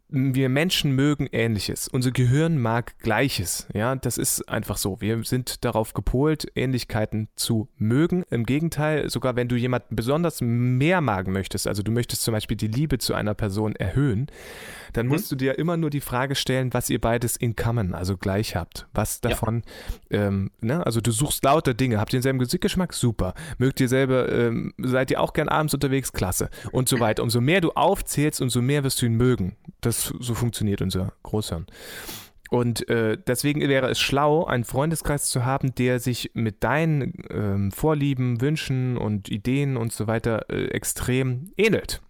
wir 0.08 0.48
Menschen 0.48 0.92
mögen 0.92 1.26
Ähnliches. 1.32 1.88
Unser 1.88 2.10
Gehirn 2.10 2.58
mag 2.58 2.98
Gleiches. 2.98 3.66
Ja, 3.72 3.94
das 3.96 4.18
ist 4.18 4.48
einfach 4.48 4.76
so. 4.76 5.00
Wir 5.00 5.24
sind 5.24 5.64
darauf 5.64 5.94
gepolt, 5.94 6.46
Ähnlichkeiten 6.54 7.28
zu 7.34 7.68
mögen. 7.78 8.24
Im 8.30 8.44
Gegenteil, 8.44 9.08
sogar 9.08 9.36
wenn 9.36 9.48
du 9.48 9.56
jemanden 9.56 9.96
besonders 9.96 10.40
mehr 10.40 11.00
magen 11.00 11.32
möchtest, 11.32 11.66
also 11.66 11.82
du 11.82 11.92
möchtest 11.92 12.22
zum 12.22 12.32
Beispiel 12.32 12.56
die 12.56 12.68
Liebe 12.68 12.98
zu 12.98 13.14
einer 13.14 13.34
Person 13.34 13.74
erhöhen, 13.74 14.26
dann 14.92 15.06
mhm. 15.06 15.12
musst 15.12 15.32
du 15.32 15.36
dir 15.36 15.58
immer 15.58 15.78
nur 15.78 15.88
die 15.88 16.00
Frage 16.00 16.34
stellen, 16.34 16.74
was 16.74 16.90
ihr 16.90 17.00
beides 17.00 17.36
in 17.36 17.56
common, 17.56 17.94
also 17.94 18.16
gleich 18.16 18.54
habt. 18.54 18.86
Was 18.92 19.22
davon, 19.22 19.62
ja. 20.10 20.26
ähm, 20.26 20.50
ne? 20.60 20.84
also 20.84 21.00
du 21.00 21.10
suchst 21.10 21.44
lauter 21.44 21.72
Dinge. 21.72 21.98
Habt 21.98 22.12
ihr 22.12 22.18
denselben 22.18 22.38
Musikgeschmack? 22.38 22.92
Super. 22.92 23.34
Mögt 23.56 23.80
ihr 23.80 23.88
selber, 23.88 24.30
ähm, 24.30 24.74
seid 24.78 25.10
ihr 25.10 25.20
auch 25.20 25.32
gern 25.32 25.48
abends 25.48 25.72
unterwegs? 25.72 26.12
Klasse. 26.12 26.50
Und 26.70 26.88
so 26.88 27.00
weiter. 27.00 27.22
Umso 27.22 27.40
mehr 27.40 27.62
du 27.62 27.72
aufzählst, 27.72 28.42
umso 28.42 28.60
mehr 28.60 28.84
wirst 28.84 29.00
du 29.00 29.06
ihn 29.06 29.14
mögen. 29.14 29.51
Das, 29.80 30.12
so 30.18 30.34
funktioniert 30.34 30.82
unser 30.82 31.12
Großhirn. 31.22 31.66
Und 32.52 32.86
äh, 32.90 33.16
deswegen 33.26 33.66
wäre 33.66 33.88
es 33.88 33.98
schlau, 33.98 34.44
einen 34.44 34.64
Freundeskreis 34.64 35.30
zu 35.30 35.46
haben, 35.46 35.74
der 35.74 36.00
sich 36.00 36.32
mit 36.34 36.62
deinen 36.62 37.14
ähm, 37.30 37.72
Vorlieben, 37.72 38.42
Wünschen 38.42 38.98
und 38.98 39.30
Ideen 39.30 39.78
und 39.78 39.90
so 39.90 40.06
weiter 40.06 40.50
äh, 40.50 40.66
extrem 40.66 41.50
ähnelt. 41.56 42.02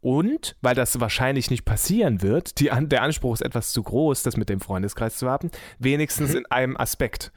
Und, 0.00 0.56
weil 0.62 0.74
das 0.74 0.98
wahrscheinlich 0.98 1.50
nicht 1.50 1.64
passieren 1.64 2.22
wird, 2.22 2.58
die, 2.58 2.70
der 2.72 3.02
Anspruch 3.02 3.34
ist 3.34 3.42
etwas 3.42 3.72
zu 3.72 3.84
groß, 3.84 4.24
das 4.24 4.36
mit 4.36 4.48
dem 4.48 4.60
Freundeskreis 4.60 5.16
zu 5.16 5.28
haben, 5.28 5.50
wenigstens 5.78 6.30
mhm. 6.30 6.38
in 6.38 6.46
einem 6.46 6.76
Aspekt. 6.76 7.32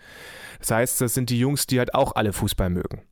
Das 0.60 0.72
heißt, 0.72 1.02
das 1.02 1.14
sind 1.14 1.30
die 1.30 1.40
Jungs, 1.40 1.68
die 1.68 1.78
halt 1.78 1.94
auch 1.94 2.16
alle 2.16 2.34
Fußball 2.34 2.72
mögen. 2.72 3.04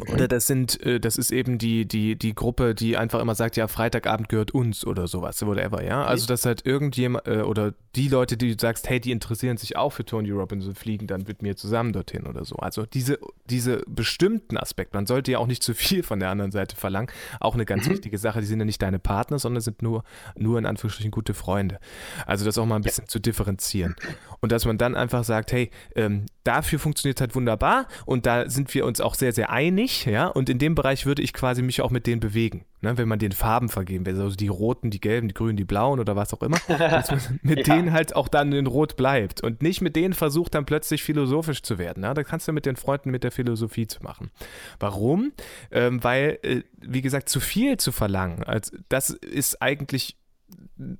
Oder 0.00 0.26
das 0.26 0.48
sind, 0.48 0.80
äh, 0.84 0.98
das 0.98 1.16
ist 1.16 1.30
eben 1.30 1.58
die, 1.58 1.86
die, 1.86 2.16
die 2.16 2.34
Gruppe, 2.34 2.74
die 2.74 2.96
einfach 2.96 3.20
immer 3.20 3.34
sagt, 3.36 3.56
ja, 3.56 3.68
Freitagabend 3.68 4.28
gehört 4.28 4.52
uns 4.52 4.84
oder 4.84 5.06
sowas, 5.06 5.44
whatever, 5.46 5.84
ja. 5.84 6.04
Also 6.04 6.26
dass 6.26 6.44
halt 6.44 6.66
irgendjemand, 6.66 7.28
äh, 7.28 7.42
oder 7.42 7.74
die 7.94 8.08
Leute, 8.08 8.36
die 8.36 8.54
du 8.54 8.60
sagst, 8.60 8.88
hey, 8.90 8.98
die 8.98 9.12
interessieren 9.12 9.56
sich 9.56 9.76
auch 9.76 9.90
für 9.90 10.04
Tony 10.04 10.30
Robbins 10.30 10.66
und 10.66 10.76
fliegen 10.76 11.06
dann 11.06 11.22
mit 11.28 11.42
mir 11.42 11.56
zusammen 11.56 11.92
dorthin 11.92 12.26
oder 12.26 12.44
so. 12.44 12.56
Also 12.56 12.86
diese, 12.86 13.18
diese 13.44 13.82
bestimmten 13.86 14.56
Aspekte, 14.56 14.96
man 14.96 15.06
sollte 15.06 15.30
ja 15.30 15.38
auch 15.38 15.46
nicht 15.46 15.62
zu 15.62 15.74
viel 15.74 16.02
von 16.02 16.18
der 16.18 16.30
anderen 16.30 16.50
Seite 16.50 16.74
verlangen. 16.74 17.10
Auch 17.38 17.54
eine 17.54 17.64
ganz 17.64 17.86
mhm. 17.86 17.92
wichtige 17.92 18.18
Sache, 18.18 18.40
die 18.40 18.46
sind 18.46 18.58
ja 18.58 18.64
nicht 18.64 18.82
deine 18.82 18.98
Partner, 18.98 19.38
sondern 19.38 19.60
sind 19.60 19.80
nur, 19.80 20.02
nur 20.36 20.58
in 20.58 20.66
Anführungsstrichen 20.66 21.12
gute 21.12 21.34
Freunde. 21.34 21.78
Also 22.26 22.44
das 22.44 22.58
auch 22.58 22.66
mal 22.66 22.76
ein 22.76 22.82
bisschen 22.82 23.04
ja. 23.04 23.08
zu 23.08 23.20
differenzieren. 23.20 23.94
Und 24.40 24.50
dass 24.50 24.64
man 24.64 24.76
dann 24.76 24.96
einfach 24.96 25.22
sagt, 25.22 25.52
hey, 25.52 25.70
ähm, 25.94 26.26
dafür 26.42 26.78
funktioniert 26.78 27.20
halt 27.20 27.34
wunderbar 27.34 27.86
und 28.06 28.26
da 28.26 28.50
sind 28.50 28.72
wir 28.74 28.84
uns 28.84 29.00
auch 29.00 29.14
sehr, 29.14 29.32
sehr 29.32 29.50
einig, 29.50 29.83
ja. 30.04 30.26
Und 30.26 30.48
in 30.48 30.58
dem 30.58 30.74
Bereich 30.74 31.06
würde 31.06 31.22
ich 31.22 31.32
quasi 31.32 31.62
mich 31.62 31.80
auch 31.80 31.90
mit 31.90 32.06
denen 32.06 32.20
bewegen 32.20 32.64
ne, 32.84 32.96
wenn 32.96 33.08
man 33.08 33.18
den 33.18 33.32
Farben 33.32 33.68
vergeben 33.68 34.06
will, 34.06 34.20
also 34.20 34.36
die 34.36 34.46
roten, 34.46 34.90
die 34.90 35.00
gelben, 35.00 35.26
die 35.26 35.34
grünen, 35.34 35.56
die 35.56 35.64
blauen 35.64 35.98
oder 35.98 36.14
was 36.14 36.32
auch 36.32 36.42
immer, 36.42 36.58
dass 36.68 37.10
man 37.10 37.40
mit 37.42 37.66
ja. 37.66 37.74
denen 37.74 37.92
halt 37.92 38.14
auch 38.14 38.28
dann 38.28 38.52
in 38.52 38.68
Rot 38.68 38.96
bleibt 38.96 39.42
und 39.42 39.62
nicht 39.62 39.80
mit 39.80 39.96
denen 39.96 40.14
versucht, 40.14 40.54
dann 40.54 40.66
plötzlich 40.66 41.02
philosophisch 41.02 41.62
zu 41.62 41.78
werden. 41.78 42.02
Ne? 42.02 42.14
Da 42.14 42.22
kannst 42.22 42.46
du 42.46 42.52
mit 42.52 42.66
den 42.66 42.76
Freunden 42.76 43.10
mit 43.10 43.24
der 43.24 43.32
Philosophie 43.32 43.88
zu 43.88 44.02
machen. 44.04 44.30
Warum? 44.78 45.32
Ähm, 45.72 46.04
weil, 46.04 46.38
äh, 46.42 46.62
wie 46.80 47.02
gesagt, 47.02 47.28
zu 47.28 47.40
viel 47.40 47.78
zu 47.78 47.90
verlangen, 47.90 48.44
also 48.44 48.76
das 48.88 49.10
ist 49.10 49.60
eigentlich 49.60 50.16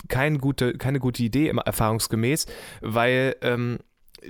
kein 0.08 0.38
gute, 0.38 0.78
keine 0.78 0.98
gute 0.98 1.22
Idee, 1.22 1.48
erfahrungsgemäß, 1.48 2.46
weil 2.80 3.36
ähm, 3.42 3.78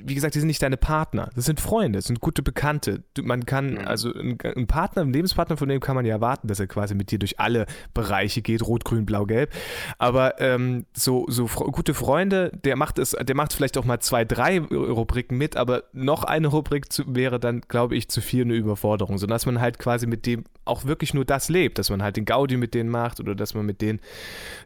wie 0.03 0.15
gesagt, 0.15 0.35
die 0.35 0.41
sind 0.41 0.49
nicht 0.49 0.63
deine 0.63 0.77
Partner. 0.77 1.31
Das 1.35 1.45
sind 1.45 1.61
Freunde, 1.61 1.99
das 1.99 2.07
sind 2.07 2.21
gute 2.21 2.43
Bekannte. 2.43 3.03
Man 3.21 3.47
kann, 3.47 3.75
mhm. 3.75 3.79
also 3.87 4.13
ein, 4.13 4.67
Partner, 4.67 5.03
ein 5.03 5.13
Lebenspartner, 5.13 5.57
von 5.57 5.69
dem 5.69 5.81
kann 5.81 5.95
man 5.95 6.05
ja 6.05 6.15
erwarten, 6.15 6.49
dass 6.49 6.61
er 6.61 6.67
quasi 6.67 6.95
mit 6.95 7.11
dir 7.11 7.19
durch 7.19 7.39
alle 7.39 7.67
Bereiche 7.93 8.43
geht, 8.43 8.63
rot, 8.63 8.85
grün, 8.85 9.07
blau, 9.07 9.25
gelb. 9.27 9.53
Aber 9.99 10.41
ähm, 10.41 10.87
so, 10.95 11.27
so 11.29 11.47
gute 11.47 11.95
Freunde, 11.95 12.51
der 12.65 12.77
macht 12.77 12.99
es, 12.99 13.11
der 13.11 13.37
macht 13.37 13.53
vielleicht 13.53 13.79
auch 13.79 13.85
mal 13.85 14.01
zwei, 14.01 14.25
drei 14.25 14.61
Rubriken 14.61 15.39
mit, 15.39 15.57
aber 15.57 15.85
noch 15.93 16.25
eine 16.25 16.49
Rubrik 16.49 16.93
zu, 16.93 17.15
wäre 17.15 17.39
dann, 17.39 17.63
glaube 17.63 17.97
ich, 17.97 18.09
zu 18.09 18.21
viel 18.21 18.45
eine 18.45 18.55
Überforderung, 18.55 19.19
sodass 19.19 19.47
man 19.47 19.61
halt 19.61 19.79
quasi 19.79 20.07
mit 20.07 20.27
dem 20.27 20.45
auch 20.65 20.85
wirklich 20.85 21.15
nur 21.15 21.25
das 21.25 21.49
lebt, 21.49 21.79
dass 21.79 21.91
man 21.91 22.03
halt 22.03 22.17
den 22.17 22.25
Gaudi 22.25 22.57
mit 22.57 22.75
denen 22.75 22.89
macht 22.89 23.21
oder 23.21 23.35
dass 23.35 23.55
man 23.55 23.67
mit 23.67 23.81
denen 23.83 24.01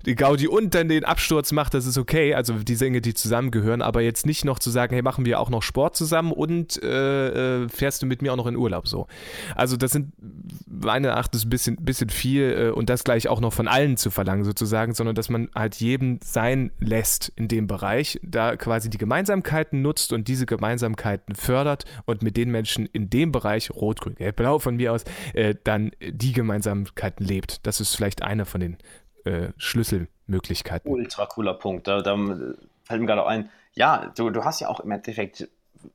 die 0.06 0.14
Gaudi 0.14 0.46
und 0.46 0.74
dann 0.74 0.88
den 0.88 1.04
Absturz 1.04 1.52
macht, 1.52 1.74
das 1.74 1.86
ist 1.86 1.98
okay, 1.98 2.34
also 2.34 2.54
die 2.54 2.76
Dinge, 2.76 3.00
die 3.00 3.14
zusammengehören, 3.14 3.82
aber 3.82 4.00
jetzt 4.00 4.24
nicht 4.24 4.44
noch 4.44 4.58
zu 4.58 4.70
sagen, 4.70 4.94
hey, 4.94 5.02
machen 5.18 5.26
wir 5.26 5.40
auch 5.40 5.50
noch 5.50 5.62
Sport 5.62 5.96
zusammen 5.96 6.30
und 6.30 6.80
äh, 6.80 7.64
äh, 7.64 7.68
fährst 7.68 8.02
du 8.02 8.06
mit 8.06 8.22
mir 8.22 8.32
auch 8.32 8.36
noch 8.36 8.46
in 8.46 8.54
Urlaub 8.54 8.86
so. 8.86 9.08
Also 9.56 9.76
das 9.76 9.90
sind 9.90 10.12
meiner 10.68 11.08
Erachtens 11.08 11.44
ein 11.44 11.50
bisschen, 11.50 11.76
bisschen 11.76 12.08
viel 12.08 12.68
äh, 12.68 12.70
und 12.70 12.88
das 12.88 13.02
gleich 13.02 13.26
auch 13.26 13.40
noch 13.40 13.52
von 13.52 13.66
allen 13.66 13.96
zu 13.96 14.12
verlangen 14.12 14.44
sozusagen, 14.44 14.94
sondern 14.94 15.16
dass 15.16 15.28
man 15.28 15.50
halt 15.56 15.74
jedem 15.76 16.20
sein 16.22 16.70
lässt 16.78 17.32
in 17.34 17.48
dem 17.48 17.66
Bereich, 17.66 18.20
da 18.22 18.56
quasi 18.56 18.90
die 18.90 18.98
Gemeinsamkeiten 18.98 19.82
nutzt 19.82 20.12
und 20.12 20.28
diese 20.28 20.46
Gemeinsamkeiten 20.46 21.34
fördert 21.34 21.84
und 22.04 22.22
mit 22.22 22.36
den 22.36 22.52
Menschen 22.52 22.86
in 22.86 23.10
dem 23.10 23.32
Bereich, 23.32 23.72
rot, 23.72 24.00
grün, 24.00 24.14
gelb, 24.14 24.36
blau 24.36 24.60
von 24.60 24.76
mir 24.76 24.92
aus, 24.92 25.02
äh, 25.34 25.56
dann 25.64 25.90
die 26.00 26.32
Gemeinsamkeiten 26.32 27.26
lebt. 27.26 27.66
Das 27.66 27.80
ist 27.80 27.96
vielleicht 27.96 28.22
einer 28.22 28.44
von 28.44 28.60
den 28.60 28.76
äh, 29.24 29.48
Schlüsselmöglichkeiten. 29.56 30.88
Ultra 30.88 31.26
cooler 31.26 31.54
Punkt. 31.54 31.88
Da, 31.88 32.02
da 32.02 32.16
fällt 32.84 33.00
mir 33.00 33.06
gerade 33.06 33.24
auch 33.24 33.28
ein, 33.28 33.50
ja, 33.78 34.12
du, 34.16 34.30
du 34.30 34.44
hast 34.44 34.58
ja 34.60 34.68
auch 34.68 34.80
im 34.80 34.90
Endeffekt 34.90 35.48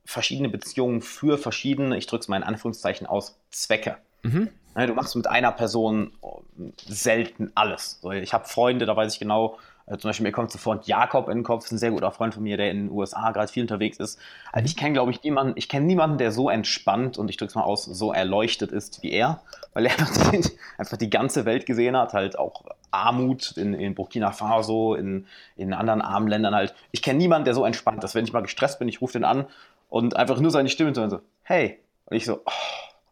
verschiedene 0.06 0.48
Beziehungen 0.48 1.02
für 1.02 1.36
verschiedene, 1.36 1.98
ich 1.98 2.06
drücke 2.06 2.22
es 2.22 2.28
mal 2.28 2.38
in 2.38 2.42
Anführungszeichen 2.42 3.06
aus, 3.06 3.38
Zwecke. 3.50 3.98
Mhm. 4.22 4.48
Du 4.74 4.94
machst 4.94 5.14
mit 5.14 5.26
einer 5.28 5.52
Person 5.52 6.12
selten 6.86 7.52
alles. 7.54 8.00
Ich 8.22 8.32
habe 8.32 8.48
Freunde, 8.48 8.86
da 8.86 8.96
weiß 8.96 9.12
ich 9.12 9.18
genau, 9.20 9.58
äh, 9.86 9.98
zum 9.98 10.08
Beispiel 10.08 10.24
mir 10.24 10.32
kommt 10.32 10.50
sofort 10.50 10.86
Jakob 10.86 11.28
in 11.28 11.38
den 11.38 11.44
Kopf, 11.44 11.70
ein 11.70 11.78
sehr 11.78 11.90
guter 11.90 12.10
Freund 12.10 12.34
von 12.34 12.42
mir, 12.42 12.56
der 12.56 12.70
in 12.70 12.86
den 12.86 12.90
USA 12.90 13.30
gerade 13.32 13.52
viel 13.52 13.62
unterwegs 13.62 13.98
ist. 13.98 14.18
Also 14.52 14.66
ich 14.66 14.76
kenne, 14.76 14.94
glaube 14.94 15.10
ich, 15.10 15.22
niemanden, 15.22 15.54
ich 15.56 15.68
kenne 15.68 15.86
niemanden, 15.86 16.18
der 16.18 16.32
so 16.32 16.48
entspannt 16.48 17.18
und 17.18 17.28
ich 17.28 17.36
drücke 17.36 17.50
es 17.50 17.54
mal 17.54 17.62
aus, 17.62 17.84
so 17.84 18.12
erleuchtet 18.12 18.72
ist 18.72 19.02
wie 19.02 19.10
er, 19.10 19.42
weil 19.74 19.86
er 19.86 19.92
einfach 19.98 20.30
die, 20.30 20.44
einfach 20.78 20.96
die 20.96 21.10
ganze 21.10 21.44
Welt 21.44 21.66
gesehen 21.66 21.96
hat, 21.96 22.14
halt 22.14 22.38
auch 22.38 22.64
Armut 22.90 23.56
in, 23.56 23.74
in 23.74 23.94
Burkina 23.94 24.32
Faso, 24.32 24.94
in, 24.94 25.26
in 25.56 25.74
anderen 25.74 26.00
armen 26.00 26.28
Ländern 26.28 26.54
halt. 26.54 26.74
Ich 26.92 27.02
kenne 27.02 27.18
niemanden, 27.18 27.44
der 27.44 27.54
so 27.54 27.64
entspannt 27.64 28.02
ist. 28.04 28.14
Wenn 28.14 28.24
ich 28.24 28.32
mal 28.32 28.40
gestresst 28.40 28.78
bin, 28.78 28.88
ich 28.88 29.00
rufe 29.00 29.14
den 29.14 29.24
an 29.24 29.46
und 29.90 30.16
einfach 30.16 30.40
nur 30.40 30.50
seine 30.50 30.68
Stimme 30.68 30.92
zu 30.92 31.08
so, 31.10 31.20
hey. 31.42 31.78
Und 32.06 32.16
ich 32.16 32.24
so, 32.24 32.42
oh, 32.44 32.50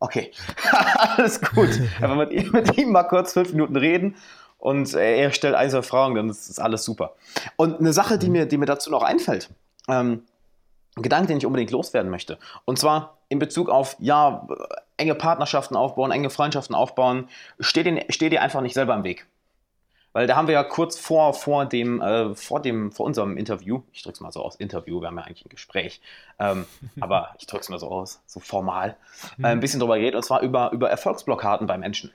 okay, 0.01 0.31
alles 1.17 1.41
gut. 1.41 1.71
Einfach 2.01 2.17
mit 2.17 2.53
mit 2.53 2.79
ihm 2.79 2.93
mal 2.93 3.05
kurz 3.05 3.33
fünf 3.33 3.53
Minuten 3.53 3.77
reden 3.77 4.17
und 4.63 4.95
er 4.95 5.33
stellt 5.33 5.57
ein, 5.57 5.71
zwei 5.71 5.83
Fragen, 5.83 6.15
dann 6.15 6.31
ist, 6.31 6.49
ist 6.49 6.61
alles 6.61 6.85
super. 6.85 7.17
Und 7.57 7.81
eine 7.81 7.93
Sache, 7.93 8.17
die 8.17 8.27
mhm. 8.27 8.33
mir, 8.33 8.47
die 8.47 8.59
mir 8.59 8.67
dazu 8.67 8.93
noch 8.93 9.03
einfällt, 9.03 9.51
ähm, 9.89 10.23
ein 10.95 11.03
Gedanke, 11.03 11.27
den 11.27 11.39
ich 11.39 11.47
unbedingt 11.47 11.73
loswerden 11.73 12.13
möchte. 12.13 12.39
Und 12.65 12.79
zwar 12.79 13.19
in 13.29 13.41
Bezug 13.41 13.69
auf, 13.69 13.97
ja, 13.99 14.47
enge 14.99 15.17
Partnerschaften 15.17 15.75
aufbauen, 15.75 16.13
enge 16.13 16.31
Freundschaften 16.31 16.77
aufbauen, 16.77 17.29
steh 17.59 17.83
dir, 17.83 18.05
steh 18.09 18.29
dir 18.29 18.41
einfach 18.41 18.61
nicht 18.61 18.75
selber 18.75 18.95
im 18.95 19.03
Weg. 19.03 19.27
Weil 20.13 20.29
da 20.29 20.37
haben 20.37 20.47
wir 20.47 20.55
ja 20.55 20.63
kurz 20.63 20.97
vor, 20.97 21.35
vor, 21.35 21.67
dem, 21.67 22.01
äh, 22.01 22.33
vor, 22.37 22.63
dem, 22.63 22.93
vor 22.93 23.05
unserem 23.05 23.37
Interview, 23.37 23.83
ich 23.93 24.05
drücke 24.05 24.15
es 24.15 24.21
mal 24.21 24.31
so 24.31 24.45
aus, 24.45 24.55
Interview, 24.55 25.01
wir 25.01 25.09
haben 25.09 25.19
ja 25.19 25.25
eigentlich 25.25 25.45
ein 25.45 25.49
Gespräch, 25.49 26.01
ähm, 26.39 26.67
aber 27.01 27.35
ich 27.41 27.49
drücke 27.49 27.63
es 27.63 27.69
mal 27.69 27.81
so 27.81 27.89
aus, 27.89 28.23
so 28.27 28.39
formal, 28.39 28.97
äh, 29.43 29.47
ein 29.47 29.59
bisschen 29.59 29.81
drüber 29.81 29.99
geredet, 29.99 30.15
und 30.15 30.23
zwar 30.23 30.43
über, 30.43 30.71
über 30.71 30.89
Erfolgsblockaden 30.89 31.67
bei 31.67 31.79
Menschen 31.79 32.13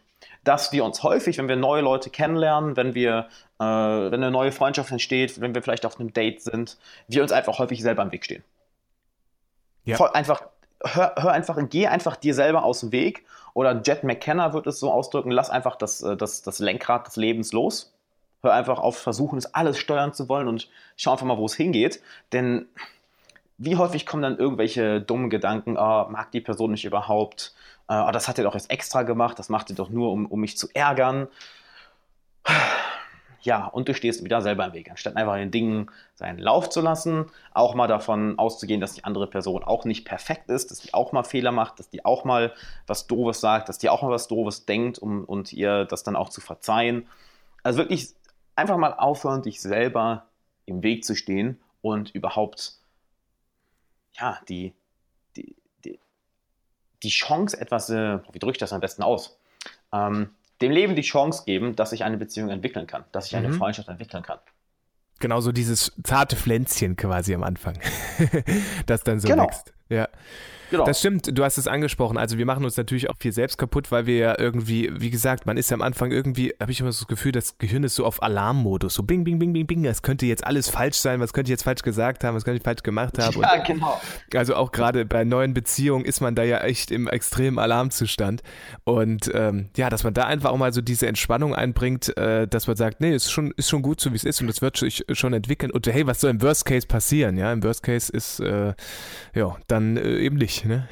dass 0.47 0.71
wir 0.71 0.85
uns 0.85 1.03
häufig, 1.03 1.37
wenn 1.37 1.49
wir 1.49 1.57
neue 1.57 1.81
Leute 1.81 2.09
kennenlernen, 2.09 2.77
wenn 2.77 2.95
wir, 2.95 3.27
äh, 3.59 3.63
wenn 3.63 4.13
eine 4.13 4.31
neue 4.31 4.53
Freundschaft 4.53 4.91
entsteht, 4.91 5.41
wenn 5.41 5.53
wir 5.53 5.61
vielleicht 5.61 5.85
auf 5.85 5.99
einem 5.99 6.13
Date 6.13 6.41
sind, 6.41 6.77
wir 7.07 7.21
uns 7.21 7.33
einfach 7.33 7.59
häufig 7.59 7.81
selber 7.81 8.03
im 8.03 8.11
Weg 8.13 8.23
stehen. 8.23 8.43
Ja. 9.83 9.97
Voll 9.97 10.09
einfach, 10.13 10.43
hör, 10.83 11.15
hör, 11.17 11.31
einfach, 11.31 11.57
geh 11.69 11.87
einfach 11.87 12.15
dir 12.15 12.33
selber 12.33 12.63
aus 12.63 12.79
dem 12.79 12.93
Weg. 12.93 13.25
Oder 13.53 13.81
Jet 13.81 14.03
McKenna 14.03 14.53
wird 14.53 14.67
es 14.67 14.79
so 14.79 14.91
ausdrücken, 14.91 15.31
lass 15.31 15.49
einfach 15.49 15.75
das, 15.75 16.01
äh, 16.01 16.15
das, 16.15 16.43
das 16.43 16.59
Lenkrad 16.59 17.07
des 17.07 17.17
Lebens 17.17 17.51
los. 17.51 17.93
Hör 18.41 18.53
einfach 18.53 18.79
auf, 18.79 18.97
versuchen, 18.97 19.37
es 19.37 19.53
alles 19.53 19.77
steuern 19.77 20.13
zu 20.13 20.29
wollen 20.29 20.47
und 20.47 20.69
schau 20.95 21.11
einfach 21.11 21.25
mal, 21.25 21.37
wo 21.37 21.45
es 21.45 21.55
hingeht. 21.55 22.01
Denn 22.31 22.67
wie 23.57 23.75
häufig 23.75 24.05
kommen 24.05 24.23
dann 24.23 24.37
irgendwelche 24.37 25.01
dummen 25.01 25.29
Gedanken, 25.29 25.77
oh, 25.77 26.05
mag 26.09 26.31
die 26.31 26.41
Person 26.41 26.71
nicht 26.71 26.85
überhaupt? 26.85 27.53
Äh, 27.87 28.11
das 28.11 28.27
hat 28.27 28.37
er 28.37 28.43
doch 28.43 28.53
jetzt 28.53 28.69
extra 28.69 29.03
gemacht, 29.03 29.39
das 29.39 29.49
macht 29.49 29.69
er 29.69 29.75
doch 29.75 29.89
nur, 29.89 30.11
um, 30.11 30.25
um 30.25 30.39
mich 30.39 30.57
zu 30.57 30.67
ärgern. 30.73 31.27
Ja, 33.41 33.65
und 33.65 33.87
du 33.87 33.93
stehst 33.93 34.23
wieder 34.23 34.41
selber 34.41 34.65
im 34.65 34.73
Weg, 34.73 34.89
anstatt 34.89 35.15
einfach 35.15 35.35
den 35.35 35.51
Dingen 35.51 35.89
seinen 36.15 36.39
Lauf 36.39 36.69
zu 36.69 36.81
lassen, 36.81 37.27
auch 37.53 37.75
mal 37.75 37.87
davon 37.87 38.37
auszugehen, 38.37 38.81
dass 38.81 38.93
die 38.93 39.05
andere 39.05 39.27
Person 39.27 39.63
auch 39.63 39.85
nicht 39.85 40.05
perfekt 40.05 40.49
ist, 40.49 40.71
dass 40.71 40.79
die 40.79 40.93
auch 40.93 41.13
mal 41.13 41.23
Fehler 41.23 41.51
macht, 41.51 41.79
dass 41.79 41.89
die 41.89 42.03
auch 42.03 42.25
mal 42.25 42.53
was 42.87 43.07
Doofes 43.07 43.39
sagt, 43.39 43.69
dass 43.69 43.77
die 43.77 43.89
auch 43.89 44.01
mal 44.01 44.09
was 44.09 44.27
Doofes 44.27 44.65
denkt 44.65 44.99
um, 44.99 45.23
und 45.23 45.53
ihr 45.53 45.85
das 45.85 46.03
dann 46.03 46.15
auch 46.15 46.29
zu 46.29 46.41
verzeihen. 46.41 47.07
Also 47.63 47.79
wirklich 47.79 48.09
einfach 48.55 48.77
mal 48.77 48.93
aufhören, 48.93 49.43
dich 49.43 49.61
selber 49.61 50.25
im 50.65 50.83
Weg 50.83 51.05
zu 51.05 51.15
stehen 51.15 51.61
und 51.81 52.13
überhaupt, 52.13 52.73
ja, 54.13 54.39
die, 54.49 54.73
die 57.03 57.09
Chance, 57.09 57.59
etwas, 57.59 57.89
äh, 57.89 58.19
wie 58.31 58.39
drücke 58.39 58.53
ich 58.53 58.57
das 58.57 58.73
am 58.73 58.81
besten 58.81 59.03
aus? 59.03 59.37
Ähm, 59.93 60.29
dem 60.61 60.71
Leben 60.71 60.95
die 60.95 61.03
Chance 61.03 61.43
geben, 61.45 61.75
dass 61.75 61.91
sich 61.91 62.03
eine 62.03 62.17
Beziehung 62.17 62.49
entwickeln 62.49 62.87
kann, 62.87 63.03
dass 63.11 63.25
sich 63.25 63.35
eine 63.35 63.49
mhm. 63.49 63.53
Freundschaft 63.53 63.87
entwickeln 63.89 64.23
kann. 64.23 64.39
Genau 65.19 65.41
so 65.41 65.51
dieses 65.51 65.91
zarte 66.03 66.35
Pflänzchen 66.35 66.95
quasi 66.95 67.33
am 67.33 67.43
Anfang, 67.43 67.79
das 68.85 69.03
dann 69.03 69.19
so 69.19 69.27
genau. 69.27 69.43
wächst. 69.43 69.73
Ja. 69.89 70.07
Genau. 70.71 70.85
Das 70.85 70.99
stimmt, 70.99 71.37
du 71.37 71.43
hast 71.43 71.57
es 71.57 71.67
angesprochen. 71.67 72.17
Also 72.17 72.37
wir 72.37 72.45
machen 72.45 72.65
uns 72.65 72.77
natürlich 72.77 73.09
auch 73.09 73.15
viel 73.17 73.31
selbst 73.31 73.57
kaputt, 73.57 73.91
weil 73.91 74.05
wir 74.05 74.17
ja 74.17 74.39
irgendwie, 74.39 74.91
wie 74.93 75.09
gesagt, 75.09 75.45
man 75.45 75.57
ist 75.57 75.69
ja 75.69 75.75
am 75.75 75.81
Anfang 75.81 76.11
irgendwie, 76.11 76.53
habe 76.59 76.71
ich 76.71 76.79
immer 76.79 76.91
so 76.91 77.01
das 77.01 77.07
Gefühl, 77.07 77.31
das 77.31 77.57
Gehirn 77.57 77.83
ist 77.83 77.95
so 77.95 78.05
auf 78.05 78.21
Alarmmodus. 78.21 78.93
So 78.93 79.03
bing, 79.03 79.23
bing, 79.23 79.39
bing, 79.39 79.53
bing, 79.53 79.67
bing. 79.67 79.85
Es 79.85 80.01
könnte 80.01 80.25
jetzt 80.25 80.45
alles 80.45 80.69
falsch 80.69 80.97
sein, 80.97 81.19
was 81.19 81.33
könnte 81.33 81.49
ich 81.49 81.53
jetzt 81.53 81.63
falsch 81.63 81.81
gesagt 81.81 82.23
haben, 82.23 82.35
was 82.35 82.43
könnte 82.43 82.57
ich 82.57 82.63
falsch 82.63 82.83
gemacht 82.83 83.17
haben. 83.19 83.39
Ja, 83.41 83.57
genau. 83.57 83.99
Also 84.33 84.55
auch 84.55 84.71
gerade 84.71 85.05
bei 85.05 85.23
neuen 85.23 85.53
Beziehungen 85.53 86.05
ist 86.05 86.21
man 86.21 86.35
da 86.35 86.43
ja 86.43 86.59
echt 86.59 86.91
im 86.91 87.07
extremen 87.07 87.59
Alarmzustand. 87.59 88.41
Und 88.83 89.31
ähm, 89.33 89.69
ja, 89.77 89.89
dass 89.89 90.03
man 90.03 90.13
da 90.13 90.25
einfach 90.25 90.51
auch 90.51 90.57
mal 90.57 90.73
so 90.73 90.81
diese 90.81 91.07
Entspannung 91.07 91.55
einbringt, 91.55 92.15
äh, 92.17 92.47
dass 92.47 92.67
man 92.67 92.75
sagt, 92.75 93.01
nee, 93.01 93.13
ist 93.13 93.31
schon, 93.31 93.51
ist 93.57 93.69
schon 93.69 93.81
gut 93.81 94.01
so, 94.01 94.11
wie 94.11 94.15
es 94.15 94.23
ist 94.23 94.41
und 94.41 94.49
es 94.49 94.61
wird 94.61 94.77
sich 94.77 95.05
schon 95.11 95.33
entwickeln. 95.33 95.71
Und 95.71 95.87
hey, 95.87 96.05
was 96.07 96.21
soll 96.21 96.31
im 96.31 96.41
Worst 96.41 96.65
Case 96.65 96.87
passieren? 96.87 97.37
Ja, 97.37 97.51
im 97.53 97.63
Worst 97.63 97.83
Case 97.83 98.11
ist, 98.11 98.39
äh, 98.39 98.73
ja, 99.33 99.55
dann 99.67 99.97
äh, 99.97 100.17
eben 100.19 100.37
nicht. 100.37 100.56
Ne? 100.65 100.87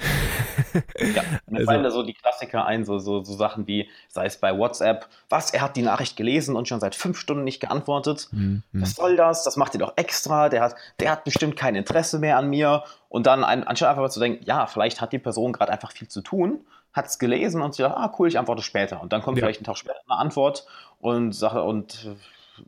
ja, 1.00 1.24
mir 1.48 1.58
also, 1.60 1.66
fallen 1.66 1.84
da 1.84 1.92
so 1.92 2.04
die 2.04 2.14
Klassiker 2.14 2.66
ein, 2.66 2.86
so, 2.86 3.00
so, 3.00 3.24
so 3.24 3.34
Sachen 3.34 3.68
wie, 3.68 3.90
sei 4.08 4.26
es 4.26 4.38
bei 4.38 4.58
WhatsApp, 4.58 5.08
was, 5.30 5.52
er 5.52 5.62
hat 5.62 5.76
die 5.76 5.82
Nachricht 5.82 6.18
gelesen 6.18 6.56
und 6.56 6.68
schon 6.68 6.80
seit 6.80 6.96
fünf 6.96 7.18
Stunden 7.18 7.44
nicht 7.44 7.60
geantwortet. 7.60 8.28
Mhm. 8.32 8.64
Was 8.74 8.96
soll 8.96 9.16
das? 9.16 9.44
Das 9.44 9.58
macht 9.58 9.74
ihr 9.74 9.80
doch 9.80 9.94
extra, 9.96 10.50
der 10.50 10.62
hat, 10.62 10.76
der 11.00 11.12
hat 11.12 11.24
bestimmt 11.24 11.56
kein 11.56 11.76
Interesse 11.76 12.20
mehr 12.20 12.38
an 12.38 12.50
mir. 12.50 12.84
Und 13.10 13.28
dann 13.28 13.44
ein, 13.44 13.64
anstatt 13.64 13.90
einfach 13.90 14.02
mal 14.02 14.10
zu 14.10 14.20
denken, 14.20 14.44
ja, 14.46 14.68
vielleicht 14.68 15.02
hat 15.02 15.14
die 15.14 15.20
Person 15.20 15.54
gerade 15.54 15.72
einfach 15.72 15.92
viel 15.92 16.08
zu 16.08 16.22
tun, 16.22 16.66
hat 16.94 17.08
es 17.08 17.20
gelesen 17.20 17.62
und 17.62 17.74
sich 17.74 17.84
gedacht, 17.84 17.98
ah 17.98 18.14
cool, 18.20 18.28
ich 18.28 18.38
antworte 18.38 18.62
später. 18.62 19.02
Und 19.02 19.14
dann 19.14 19.22
kommt 19.22 19.38
ja. 19.38 19.44
vielleicht 19.44 19.60
einen 19.60 19.66
Tag 19.66 19.78
später 19.78 20.00
eine 20.08 20.20
Antwort 20.20 20.66
und 21.00 21.34
Sache 21.34 21.64
und 21.64 22.16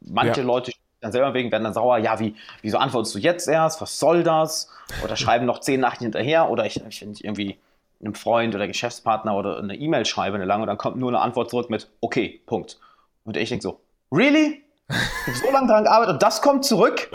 manche 0.02 0.42
ja. 0.42 0.48
Leute 0.48 0.72
dann 1.08 1.12
selber 1.14 1.34
wegen 1.34 1.52
werden 1.52 1.64
dann 1.64 1.74
sauer, 1.74 1.98
ja, 1.98 2.20
wie, 2.20 2.36
wieso 2.62 2.78
antwortest 2.78 3.16
du 3.16 3.20
jetzt 3.20 3.48
erst? 3.48 3.82
Was 3.82 4.00
soll 4.00 4.24
das? 4.24 4.70
Oder 5.04 5.16
schreiben 5.18 5.46
noch 5.46 5.60
zehn 5.60 5.80
Nachrichten 5.80 6.06
hinterher 6.06 6.50
oder 6.50 6.66
ich, 6.66 6.84
ich, 6.86 7.02
ich 7.02 7.24
irgendwie 7.24 7.58
einem 8.00 8.16
Freund 8.16 8.54
oder 8.54 8.68
Geschäftspartner 8.68 9.36
oder 9.36 9.58
eine 9.58 9.76
E-Mail 9.76 10.06
schreibe, 10.06 10.36
eine 10.36 10.46
lange, 10.46 10.64
und 10.64 10.68
dann 10.68 10.78
kommt 10.78 10.98
nur 10.98 11.10
eine 11.10 11.20
Antwort 11.20 11.50
zurück 11.50 11.70
mit 11.70 11.90
okay, 12.02 12.42
Punkt. 12.46 12.78
Und 13.26 13.38
ich 13.38 13.50
denke 13.50 13.64
so, 13.64 13.80
really? 14.12 14.64
Ich 14.90 14.96
habe 15.28 15.38
so 15.38 15.52
lange 15.52 15.68
daran 15.68 15.84
gearbeitet 15.84 16.14
und 16.14 16.24
das 16.24 16.42
kommt 16.42 16.64
zurück? 16.64 17.10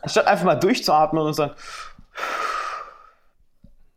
Anstatt 0.00 0.26
einfach 0.26 0.44
mal 0.44 0.56
durchzuatmen 0.56 1.22
und 1.22 1.34
sagen, 1.34 1.52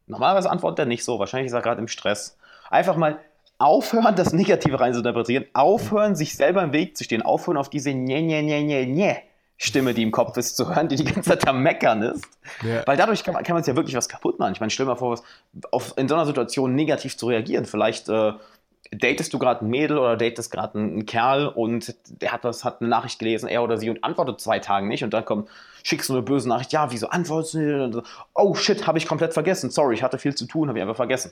normalerweise 0.05 0.49
antwortet 0.49 0.79
er 0.79 0.85
nicht 0.85 1.03
so, 1.03 1.17
wahrscheinlich 1.17 1.47
ist 1.47 1.53
er 1.53 1.61
gerade 1.61 1.81
im 1.81 1.87
Stress. 1.87 2.37
Einfach 2.69 2.95
mal 2.97 3.19
aufhören, 3.57 4.15
das 4.15 4.33
Negative 4.33 4.79
rein 4.79 4.93
zu 4.93 4.99
interpretieren, 4.99 5.45
aufhören, 5.53 6.15
sich 6.15 6.35
selber 6.35 6.61
im 6.61 6.73
Weg 6.73 6.97
zu 6.97 7.03
stehen, 7.03 7.21
aufhören, 7.21 7.57
auf 7.57 7.69
diese 7.69 7.93
Nye, 7.93 8.21
Nye, 8.21 8.43
Nye, 8.43 8.63
Nye, 8.63 8.85
Nye 8.85 9.15
Stimme, 9.57 9.93
die 9.93 10.03
im 10.03 10.11
Kopf 10.11 10.35
ist, 10.37 10.57
zu 10.57 10.73
hören, 10.73 10.89
die 10.89 10.97
die 10.97 11.05
ganze 11.05 11.29
Zeit 11.29 11.47
am 11.47 11.63
Meckern 11.63 12.01
ist. 12.01 12.25
Ja. 12.61 12.85
Weil 12.85 12.97
dadurch 12.97 13.23
kann 13.23 13.33
man, 13.33 13.43
kann 13.43 13.53
man 13.53 13.63
sich 13.63 13.71
ja 13.71 13.75
wirklich 13.75 13.95
was 13.95 14.09
kaputt 14.09 14.37
machen. 14.37 14.53
Ich 14.53 14.59
meine, 14.59 14.69
stell 14.69 14.85
dir 14.85 14.91
mal 14.91 14.97
vor, 14.97 15.11
was 15.11 15.23
auf, 15.71 15.93
in 15.97 16.07
so 16.07 16.15
einer 16.15 16.25
Situation 16.25 16.75
negativ 16.75 17.17
zu 17.17 17.27
reagieren. 17.27 17.65
Vielleicht, 17.65 18.09
äh, 18.09 18.33
datest 18.91 19.33
du 19.33 19.39
gerade 19.39 19.65
ein 19.65 19.69
Mädel 19.69 19.97
oder 19.97 20.17
datest 20.17 20.51
gerade 20.51 20.77
einen 20.77 21.05
Kerl 21.05 21.47
und 21.47 21.95
der 22.21 22.31
hat 22.31 22.43
was, 22.43 22.63
hat 22.63 22.81
eine 22.81 22.89
Nachricht 22.89 23.19
gelesen, 23.19 23.47
er 23.47 23.63
oder 23.63 23.77
sie 23.77 23.89
und 23.89 24.03
antwortet 24.03 24.39
zwei 24.39 24.59
Tage 24.59 24.87
nicht 24.87 25.03
und 25.03 25.13
dann 25.13 25.25
kommt, 25.25 25.49
schickst 25.83 26.09
du 26.09 26.13
eine 26.13 26.21
böse 26.21 26.47
Nachricht, 26.47 26.71
ja, 26.71 26.91
wieso 26.91 27.09
antwortest 27.09 27.55
du 27.55 27.87
nicht? 27.87 28.07
Oh 28.33 28.53
shit, 28.55 28.85
habe 28.87 28.97
ich 28.97 29.07
komplett 29.07 29.33
vergessen, 29.33 29.69
sorry, 29.69 29.95
ich 29.95 30.03
hatte 30.03 30.17
viel 30.17 30.35
zu 30.35 30.45
tun, 30.45 30.69
habe 30.69 30.77
ich 30.77 30.83
einfach 30.83 30.95
vergessen. 30.95 31.31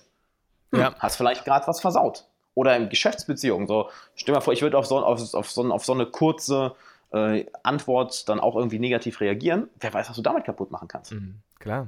Hm, 0.71 0.79
ja. 0.79 0.95
Hast 0.99 1.15
vielleicht 1.15 1.45
gerade 1.45 1.67
was 1.67 1.81
versaut. 1.81 2.25
Oder 2.55 2.75
in 2.75 2.89
Geschäftsbeziehungen, 2.89 3.67
so, 3.67 3.89
stell 4.15 4.33
dir 4.33 4.37
mal 4.37 4.41
vor, 4.41 4.53
ich 4.53 4.61
würde 4.61 4.77
auf 4.77 4.85
so, 4.85 4.99
auf, 4.99 5.33
auf, 5.33 5.51
so, 5.51 5.71
auf 5.71 5.85
so 5.85 5.93
eine 5.93 6.05
kurze 6.05 6.75
äh, 7.13 7.45
Antwort 7.63 8.27
dann 8.27 8.39
auch 8.39 8.55
irgendwie 8.55 8.79
negativ 8.79 9.21
reagieren. 9.21 9.69
Wer 9.79 9.93
weiß, 9.93 10.09
was 10.09 10.15
du 10.15 10.21
damit 10.21 10.43
kaputt 10.45 10.71
machen 10.71 10.87
kannst. 10.87 11.13
Mhm, 11.13 11.35
klar. 11.59 11.87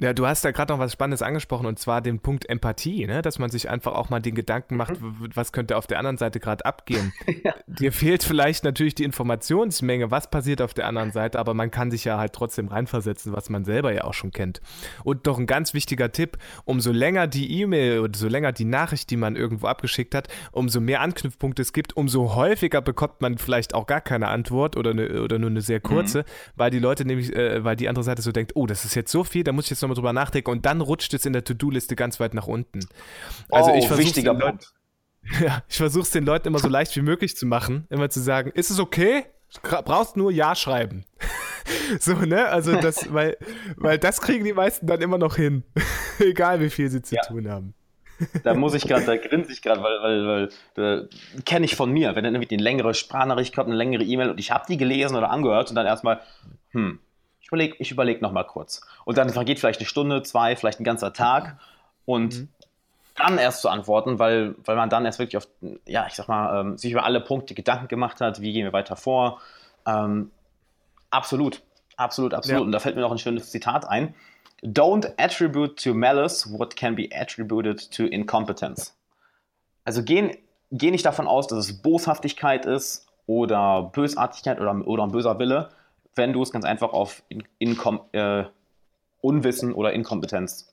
Ja, 0.00 0.14
du 0.14 0.26
hast 0.26 0.42
da 0.46 0.50
gerade 0.50 0.72
noch 0.72 0.80
was 0.80 0.92
Spannendes 0.92 1.20
angesprochen 1.20 1.66
und 1.66 1.78
zwar 1.78 2.00
den 2.00 2.20
Punkt 2.20 2.48
Empathie, 2.48 3.06
ne? 3.06 3.20
dass 3.20 3.38
man 3.38 3.50
sich 3.50 3.68
einfach 3.68 3.92
auch 3.92 4.08
mal 4.08 4.20
den 4.20 4.34
Gedanken 4.34 4.76
macht, 4.76 4.98
mhm. 4.98 5.28
was 5.34 5.52
könnte 5.52 5.76
auf 5.76 5.86
der 5.86 5.98
anderen 5.98 6.16
Seite 6.16 6.40
gerade 6.40 6.64
abgehen. 6.64 7.12
ja. 7.44 7.54
Dir 7.66 7.92
fehlt 7.92 8.22
vielleicht 8.22 8.64
natürlich 8.64 8.94
die 8.94 9.04
Informationsmenge, 9.04 10.10
was 10.10 10.30
passiert 10.30 10.62
auf 10.62 10.72
der 10.72 10.86
anderen 10.86 11.12
Seite, 11.12 11.38
aber 11.38 11.52
man 11.52 11.70
kann 11.70 11.90
sich 11.90 12.06
ja 12.06 12.16
halt 12.16 12.32
trotzdem 12.32 12.68
reinversetzen, 12.68 13.34
was 13.34 13.50
man 13.50 13.66
selber 13.66 13.92
ja 13.92 14.04
auch 14.04 14.14
schon 14.14 14.30
kennt. 14.30 14.62
Und 15.04 15.26
doch 15.26 15.38
ein 15.38 15.46
ganz 15.46 15.74
wichtiger 15.74 16.10
Tipp, 16.10 16.38
umso 16.64 16.92
länger 16.92 17.26
die 17.26 17.60
E-Mail 17.60 18.00
oder 18.00 18.18
so 18.18 18.26
länger 18.26 18.52
die 18.52 18.64
Nachricht, 18.64 19.10
die 19.10 19.18
man 19.18 19.36
irgendwo 19.36 19.66
abgeschickt 19.66 20.14
hat, 20.14 20.28
umso 20.50 20.80
mehr 20.80 21.02
Anknüpfpunkte 21.02 21.60
es 21.60 21.74
gibt, 21.74 21.94
umso 21.94 22.34
häufiger 22.34 22.80
bekommt 22.80 23.20
man 23.20 23.36
vielleicht 23.36 23.74
auch 23.74 23.86
gar 23.86 24.00
keine 24.00 24.28
Antwort 24.28 24.78
oder, 24.78 24.92
eine, 24.92 25.22
oder 25.22 25.38
nur 25.38 25.50
eine 25.50 25.60
sehr 25.60 25.80
kurze, 25.80 26.20
mhm. 26.20 26.24
weil 26.56 26.70
die 26.70 26.78
Leute 26.78 27.04
nämlich, 27.04 27.36
äh, 27.36 27.62
weil 27.62 27.76
die 27.76 27.90
andere 27.90 28.02
Seite 28.02 28.22
so 28.22 28.32
denkt, 28.32 28.52
oh, 28.54 28.66
das 28.66 28.86
ist 28.86 28.94
jetzt 28.94 29.12
so 29.12 29.24
viel, 29.24 29.44
da 29.44 29.52
muss 29.52 29.66
ich 29.66 29.70
jetzt 29.72 29.82
noch 29.82 29.89
nochmal 29.90 30.12
drüber 30.12 30.12
nachdenken 30.12 30.50
und 30.50 30.66
dann 30.66 30.80
rutscht 30.80 31.12
es 31.14 31.26
in 31.26 31.32
der 31.32 31.44
To-Do-Liste 31.44 31.96
ganz 31.96 32.20
weit 32.20 32.34
nach 32.34 32.46
unten. 32.46 32.80
Also 33.50 33.72
oh, 33.72 33.76
ich 33.76 33.90
wichtiger 33.96 34.34
Punkt. 34.34 34.72
Ja, 35.38 35.62
ich 35.68 35.76
versuche 35.76 36.04
es 36.04 36.10
den 36.10 36.24
Leuten 36.24 36.48
immer 36.48 36.60
so 36.60 36.68
leicht 36.68 36.96
wie 36.96 37.02
möglich 37.02 37.36
zu 37.36 37.44
machen, 37.44 37.86
immer 37.90 38.08
zu 38.08 38.20
sagen, 38.20 38.50
ist 38.54 38.70
es 38.70 38.80
okay? 38.80 39.26
Brauchst 39.62 40.16
nur 40.16 40.32
Ja 40.32 40.54
schreiben. 40.54 41.04
so, 42.00 42.14
ne? 42.14 42.46
Also 42.46 42.74
das, 42.76 43.06
weil, 43.12 43.36
weil 43.76 43.98
das 43.98 44.22
kriegen 44.22 44.46
die 44.46 44.54
meisten 44.54 44.86
dann 44.86 45.02
immer 45.02 45.18
noch 45.18 45.36
hin. 45.36 45.62
Egal 46.18 46.60
wie 46.60 46.70
viel 46.70 46.88
sie 46.88 47.02
zu 47.02 47.16
ja. 47.16 47.22
tun 47.22 47.50
haben. 47.50 47.74
da 48.44 48.54
muss 48.54 48.72
ich 48.72 48.88
gerade, 48.88 49.04
da 49.04 49.16
grinse 49.16 49.52
ich 49.52 49.60
gerade, 49.60 49.82
weil, 49.82 50.00
weil, 50.02 50.26
weil 50.26 50.48
da 50.74 51.42
kenne 51.44 51.66
ich 51.66 51.76
von 51.76 51.90
mir, 51.92 52.16
wenn 52.16 52.24
dann 52.24 52.34
irgendwie 52.34 52.54
eine 52.54 52.62
längere 52.62 52.94
Sprachnachricht 52.94 53.54
kommt, 53.54 53.68
eine 53.68 53.76
längere 53.76 54.04
E-Mail 54.04 54.30
und 54.30 54.40
ich 54.40 54.50
habe 54.50 54.64
die 54.68 54.78
gelesen 54.78 55.16
oder 55.16 55.30
angehört 55.30 55.68
und 55.68 55.74
dann 55.74 55.86
erstmal, 55.86 56.20
hm, 56.70 56.98
ich 57.50 57.52
überlege 57.52 57.76
ich 57.78 57.90
überleg 57.90 58.22
noch 58.22 58.32
mal 58.32 58.44
kurz. 58.44 58.80
Und 59.04 59.18
dann 59.18 59.30
vergeht 59.30 59.58
vielleicht 59.58 59.80
eine 59.80 59.88
Stunde, 59.88 60.22
zwei, 60.22 60.54
vielleicht 60.54 60.80
ein 60.80 60.84
ganzer 60.84 61.12
Tag 61.12 61.58
und 62.04 62.38
mhm. 62.38 62.48
dann 63.16 63.38
erst 63.38 63.62
zu 63.62 63.68
antworten, 63.68 64.18
weil, 64.18 64.54
weil 64.64 64.76
man 64.76 64.88
dann 64.88 65.04
erst 65.04 65.18
wirklich 65.18 65.36
auf, 65.36 65.48
ja, 65.86 66.06
ich 66.06 66.14
sag 66.14 66.28
mal, 66.28 66.60
ähm, 66.60 66.78
sich 66.78 66.92
über 66.92 67.04
alle 67.04 67.20
Punkte 67.20 67.54
Gedanken 67.54 67.88
gemacht 67.88 68.20
hat, 68.20 68.40
wie 68.40 68.52
gehen 68.52 68.64
wir 68.64 68.72
weiter 68.72 68.96
vor. 68.96 69.40
Ähm, 69.86 70.30
absolut, 71.10 71.62
absolut, 71.96 72.34
absolut. 72.34 72.60
Ja. 72.60 72.64
Und 72.64 72.72
da 72.72 72.78
fällt 72.78 72.94
mir 72.94 73.02
noch 73.02 73.12
ein 73.12 73.18
schönes 73.18 73.50
Zitat 73.50 73.88
ein. 73.88 74.14
Don't 74.62 75.12
attribute 75.16 75.82
to 75.82 75.94
malice 75.94 76.52
what 76.56 76.76
can 76.76 76.94
be 76.94 77.08
attributed 77.12 77.90
to 77.90 78.04
incompetence. 78.04 78.94
Also 79.84 80.04
geh, 80.04 80.38
geh 80.70 80.90
nicht 80.90 81.06
davon 81.06 81.26
aus, 81.26 81.48
dass 81.48 81.58
es 81.58 81.82
Boshaftigkeit 81.82 82.66
ist 82.66 83.06
oder 83.26 83.90
Bösartigkeit 83.92 84.60
oder, 84.60 84.86
oder 84.86 85.02
ein 85.04 85.10
böser 85.10 85.38
Wille, 85.38 85.70
wenn 86.14 86.32
du 86.32 86.42
es 86.42 86.50
ganz 86.50 86.64
einfach 86.64 86.92
auf 86.92 87.22
in, 87.28 87.44
in, 87.58 87.78
äh, 88.12 88.44
Unwissen 89.20 89.72
oder 89.72 89.92
Inkompetenz 89.92 90.72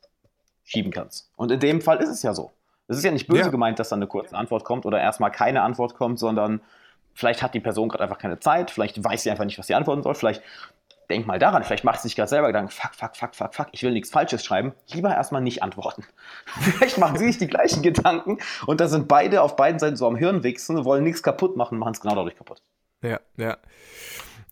schieben 0.64 0.92
kannst. 0.92 1.32
Und 1.36 1.52
in 1.52 1.60
dem 1.60 1.82
Fall 1.82 1.98
ist 1.98 2.10
es 2.10 2.24
ja 2.24 2.34
so. 2.34 2.52
Es 2.88 2.98
ist 2.98 3.04
ja 3.04 3.12
nicht 3.12 3.28
böse 3.28 3.42
ja. 3.42 3.48
gemeint, 3.50 3.80
dass 3.80 3.90
dann 3.90 4.00
eine 4.00 4.08
kurze 4.08 4.36
Antwort 4.36 4.64
kommt 4.64 4.86
oder 4.86 5.00
erstmal 5.00 5.32
keine 5.32 5.62
Antwort 5.62 5.96
kommt, 5.96 6.20
sondern 6.20 6.62
vielleicht 7.14 7.42
hat 7.42 7.54
die 7.54 7.60
Person 7.60 7.90
gerade 7.90 8.04
einfach 8.04 8.18
keine 8.18 8.40
Zeit, 8.40 8.72
vielleicht 8.72 9.04
weiß 9.04 9.24
sie 9.24 9.32
einfach 9.32 9.46
nicht, 9.46 9.60
was 9.60 9.68
sie 9.68 9.76
antworten 9.76 10.04
soll, 10.04 10.16
vielleicht 10.16 10.42
denk 11.10 11.26
mal 11.26 11.40
daran, 11.40 11.64
vielleicht 11.64 11.84
macht 11.84 12.02
sie 12.02 12.10
sich 12.10 12.16
gerade 12.16 12.30
selber 12.30 12.48
Gedanken, 12.48 12.72
fuck, 12.72 12.94
fuck, 12.94 13.16
fuck, 13.16 13.36
fuck, 13.36 13.56
fuck, 13.56 13.68
ich 13.72 13.84
will 13.84 13.92
nichts 13.92 14.10
Falsches 14.10 14.44
schreiben, 14.44 14.74
lieber 14.92 15.14
erstmal 15.14 15.42
nicht 15.42 15.64
antworten. 15.64 16.04
vielleicht 16.46 16.98
machen 16.98 17.18
sie 17.18 17.26
sich 17.26 17.38
die 17.38 17.48
gleichen 17.48 17.82
Gedanken 17.82 18.38
und 18.66 18.80
da 18.80 18.88
sind 18.88 19.08
beide 19.08 19.42
auf 19.42 19.56
beiden 19.56 19.80
Seiten 19.80 19.96
so 19.96 20.08
am 20.08 20.16
Hirn 20.16 20.44
wichsen, 20.44 20.86
wollen 20.86 21.04
nichts 21.04 21.24
kaputt 21.24 21.58
machen, 21.58 21.78
machen 21.78 21.94
es 21.94 22.02
genau 22.02 22.16
dadurch 22.16 22.36
kaputt. 22.36 22.62
Ja, 23.02 23.20
ja. 23.38 23.58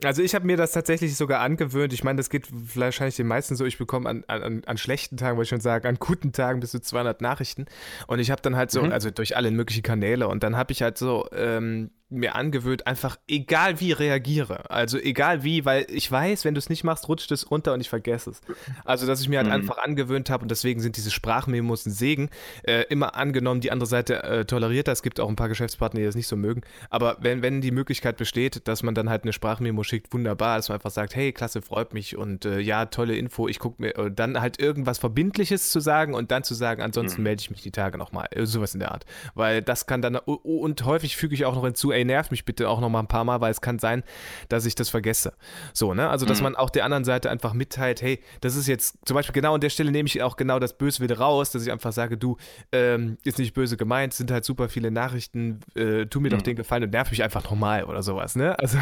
Also 0.05 0.21
ich 0.21 0.35
habe 0.35 0.45
mir 0.45 0.57
das 0.57 0.71
tatsächlich 0.71 1.15
sogar 1.15 1.41
angewöhnt. 1.41 1.93
Ich 1.93 2.03
meine, 2.03 2.17
das 2.17 2.29
geht 2.29 2.47
wahrscheinlich 2.51 3.15
den 3.15 3.27
meisten 3.27 3.55
so. 3.55 3.65
Ich 3.65 3.77
bekomme 3.77 4.09
an, 4.09 4.23
an, 4.27 4.63
an 4.65 4.77
schlechten 4.77 5.17
Tagen, 5.17 5.37
wollte 5.37 5.45
ich 5.45 5.49
schon 5.49 5.61
sagen, 5.61 5.87
an 5.87 5.95
guten 5.99 6.31
Tagen 6.31 6.59
bis 6.59 6.71
zu 6.71 6.79
200 6.79 7.21
Nachrichten. 7.21 7.65
Und 8.07 8.19
ich 8.19 8.31
habe 8.31 8.41
dann 8.41 8.55
halt 8.55 8.71
so, 8.71 8.83
mhm. 8.83 8.91
also 8.91 9.11
durch 9.11 9.37
alle 9.37 9.51
möglichen 9.51 9.83
Kanäle. 9.83 10.27
Und 10.27 10.43
dann 10.43 10.55
habe 10.57 10.71
ich 10.71 10.81
halt 10.81 10.97
so 10.97 11.27
ähm, 11.33 11.91
mir 12.09 12.35
angewöhnt, 12.35 12.85
einfach 12.85 13.17
egal 13.27 13.79
wie 13.79 13.91
reagiere. 13.91 14.69
Also 14.69 14.97
egal 14.97 15.43
wie, 15.43 15.65
weil 15.65 15.87
ich 15.89 16.11
weiß, 16.11 16.45
wenn 16.45 16.53
du 16.53 16.59
es 16.59 16.69
nicht 16.69 16.83
machst, 16.83 17.07
rutscht 17.09 17.31
es 17.31 17.49
runter 17.49 17.73
und 17.73 17.81
ich 17.81 17.89
vergesse 17.89 18.29
es. 18.29 18.41
Also, 18.83 19.07
dass 19.07 19.21
ich 19.21 19.29
mir 19.29 19.37
halt 19.37 19.47
mhm. 19.47 19.53
einfach 19.53 19.79
angewöhnt 19.79 20.29
habe 20.29 20.43
und 20.43 20.49
deswegen 20.49 20.79
sind 20.81 20.97
diese 20.97 21.09
Sprachmemos 21.09 21.85
ein 21.85 21.91
Segen. 21.91 22.29
Äh, 22.63 22.83
immer 22.89 23.15
angenommen, 23.15 23.61
die 23.61 23.71
andere 23.71 23.87
Seite 23.87 24.23
äh, 24.23 24.45
toleriert 24.45 24.87
das. 24.87 24.99
Es 24.99 25.03
gibt 25.03 25.19
auch 25.19 25.29
ein 25.29 25.35
paar 25.35 25.49
Geschäftspartner, 25.49 25.99
die 25.99 26.05
das 26.05 26.15
nicht 26.15 26.27
so 26.27 26.35
mögen. 26.35 26.61
Aber 26.89 27.17
wenn, 27.19 27.41
wenn 27.41 27.61
die 27.61 27.71
Möglichkeit 27.71 28.17
besteht, 28.17 28.67
dass 28.67 28.83
man 28.83 28.93
dann 28.93 29.09
halt 29.09 29.23
eine 29.23 29.33
Sprachmemo 29.33 29.83
schickt, 29.83 30.13
wunderbar, 30.13 30.57
dass 30.57 30.69
man 30.69 30.75
einfach 30.75 30.91
sagt, 30.91 31.15
hey, 31.15 31.33
klasse, 31.33 31.61
freut 31.61 31.93
mich 31.93 32.15
und 32.15 32.45
äh, 32.45 32.59
ja, 32.59 32.85
tolle 32.85 33.15
Info, 33.15 33.47
ich 33.47 33.59
gucke 33.59 33.81
mir, 33.81 33.93
dann 34.11 34.39
halt 34.39 34.59
irgendwas 34.59 34.99
Verbindliches 34.99 35.71
zu 35.71 35.79
sagen 35.79 36.13
und 36.13 36.31
dann 36.31 36.43
zu 36.43 36.53
sagen, 36.53 36.81
ansonsten 36.83 37.21
mhm. 37.21 37.23
melde 37.23 37.41
ich 37.41 37.49
mich 37.49 37.63
die 37.63 37.71
Tage 37.71 37.97
nochmal. 37.97 38.27
Äh, 38.31 38.45
sowas 38.45 38.73
in 38.73 38.79
der 38.79 38.91
Art. 38.91 39.05
Weil 39.33 39.61
das 39.61 39.87
kann 39.87 40.01
dann, 40.01 40.15
und 40.17 40.85
häufig 40.85 41.17
füge 41.17 41.33
ich 41.33 41.45
auch 41.45 41.55
noch 41.55 41.63
hinzu, 41.63 41.91
ey, 41.95 42.05
nerv 42.05 42.31
mich 42.31 42.45
bitte 42.45 42.69
auch 42.69 42.79
noch 42.79 42.89
mal 42.89 42.99
ein 42.99 43.07
paar 43.07 43.23
Mal, 43.23 43.41
weil 43.41 43.51
es 43.51 43.61
kann 43.61 43.79
sein, 43.79 44.03
dass 44.49 44.65
ich 44.65 44.75
das 44.75 44.89
vergesse. 44.89 45.33
So, 45.73 45.93
ne? 45.93 46.09
Also, 46.09 46.25
dass 46.25 46.39
mhm. 46.39 46.43
man 46.43 46.55
auch 46.55 46.69
der 46.69 46.85
anderen 46.85 47.05
Seite 47.05 47.29
einfach 47.29 47.53
mitteilt, 47.53 48.01
hey, 48.01 48.19
das 48.41 48.55
ist 48.55 48.67
jetzt 48.67 48.97
zum 49.05 49.15
Beispiel 49.15 49.33
genau 49.33 49.55
an 49.55 49.61
der 49.61 49.69
Stelle 49.69 49.91
nehme 49.91 50.07
ich 50.07 50.21
auch 50.21 50.37
genau 50.37 50.59
das 50.59 50.77
Böse 50.77 51.01
wieder 51.01 51.17
raus, 51.17 51.51
dass 51.51 51.63
ich 51.63 51.71
einfach 51.71 51.91
sage, 51.91 52.17
du, 52.17 52.37
ähm, 52.71 53.17
ist 53.23 53.39
nicht 53.39 53.53
böse 53.53 53.77
gemeint, 53.77 54.13
sind 54.13 54.31
halt 54.31 54.45
super 54.45 54.69
viele 54.69 54.91
Nachrichten, 54.91 55.61
äh, 55.75 56.05
tu 56.05 56.19
mir 56.19 56.29
mhm. 56.29 56.37
doch 56.37 56.41
den 56.41 56.55
Gefallen 56.55 56.83
und 56.83 56.91
nerv 56.91 57.09
mich 57.09 57.23
einfach 57.23 57.43
nochmal 57.43 57.85
oder 57.85 58.03
sowas, 58.03 58.35
ne? 58.35 58.55
Also, 58.65 58.79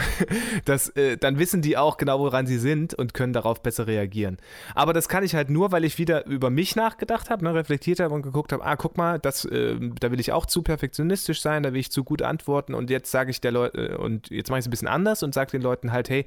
das, 0.64 0.90
äh, 0.90 1.18
dann 1.18 1.40
wissen 1.40 1.62
die 1.62 1.76
auch 1.76 1.98
genau, 1.98 2.20
woran 2.20 2.48
sie 2.48 2.58
sind 2.58 2.94
und 2.94 3.14
können 3.14 3.34
darauf 3.34 3.62
besser 3.62 3.86
reagieren. 3.86 4.38
Aber 4.76 4.94
das 4.94 5.10
kann 5.10 5.26
ich 5.26 5.36
halt 5.36 5.50
nur, 5.50 5.74
weil 5.74 5.84
ich 5.84 5.98
wieder 5.98 6.26
über 6.26 6.50
mich 6.50 6.78
nachgedacht 6.78 7.30
habe, 7.30 7.44
ne, 7.44 7.54
reflektiert 7.54 8.00
habe 8.00 8.14
und 8.14 8.22
geguckt 8.22 8.54
habe, 8.54 8.64
ah, 8.64 8.78
guck 8.78 8.98
mal, 8.98 9.20
das, 9.20 9.44
äh, 9.44 9.76
da 10.00 10.10
will 10.10 10.22
ich 10.22 10.32
auch 10.32 10.46
zu 10.46 10.62
perfektionistisch 10.62 11.42
sein, 11.42 11.64
da 11.64 11.74
will 11.74 11.82
ich 11.82 11.92
zu 11.92 12.06
gut 12.06 12.22
antworten 12.22 12.74
und 12.74 12.90
jetzt 12.90 13.03
sage 13.12 13.32
ich 13.32 13.42
der 13.42 13.52
Leute, 13.52 13.78
äh, 13.78 13.96
und 13.96 14.30
jetzt 14.30 14.50
mache 14.50 14.60
ich 14.60 14.64
es 14.64 14.68
ein 14.68 14.72
bisschen 14.72 14.88
anders 14.88 15.24
und 15.24 15.34
sage 15.34 15.52
den 15.52 15.62
Leuten 15.62 15.92
halt, 15.92 16.10
hey, 16.10 16.26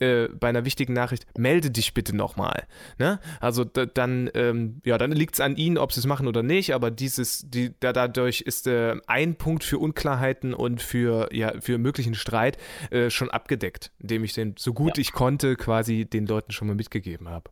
äh, 0.00 0.28
bei 0.28 0.48
einer 0.48 0.64
wichtigen 0.64 0.92
Nachricht, 0.92 1.26
melde 1.38 1.70
dich 1.70 1.94
bitte 1.94 2.14
nochmal. 2.16 2.66
Ne? 2.98 3.18
Also 3.40 3.64
dann, 3.64 4.30
ähm, 4.34 4.80
ja, 4.84 4.98
dann 4.98 5.12
liegt 5.12 5.34
es 5.34 5.40
an 5.40 5.56
ihnen, 5.56 5.78
ob 5.78 5.92
sie 5.92 6.00
es 6.00 6.06
machen 6.06 6.26
oder 6.26 6.42
nicht, 6.42 6.74
aber 6.74 6.90
dieses, 6.90 7.48
die, 7.48 7.74
da, 7.80 7.92
dadurch 7.92 8.42
ist 8.42 8.66
äh, 8.66 8.96
ein 9.06 9.36
Punkt 9.36 9.64
für 9.64 9.78
Unklarheiten 9.78 10.54
und 10.54 10.82
für, 10.82 11.28
ja, 11.32 11.52
für 11.60 11.78
möglichen 11.78 12.14
Streit 12.14 12.58
äh, 12.90 13.10
schon 13.10 13.30
abgedeckt, 13.30 13.92
indem 13.98 14.24
ich 14.24 14.32
den 14.32 14.54
so 14.58 14.72
gut 14.72 14.96
ja. 14.96 15.00
ich 15.00 15.12
konnte 15.12 15.56
quasi 15.56 16.04
den 16.04 16.26
Leuten 16.26 16.52
schon 16.52 16.68
mal 16.68 16.74
mitgegeben 16.74 17.28
habe. 17.28 17.50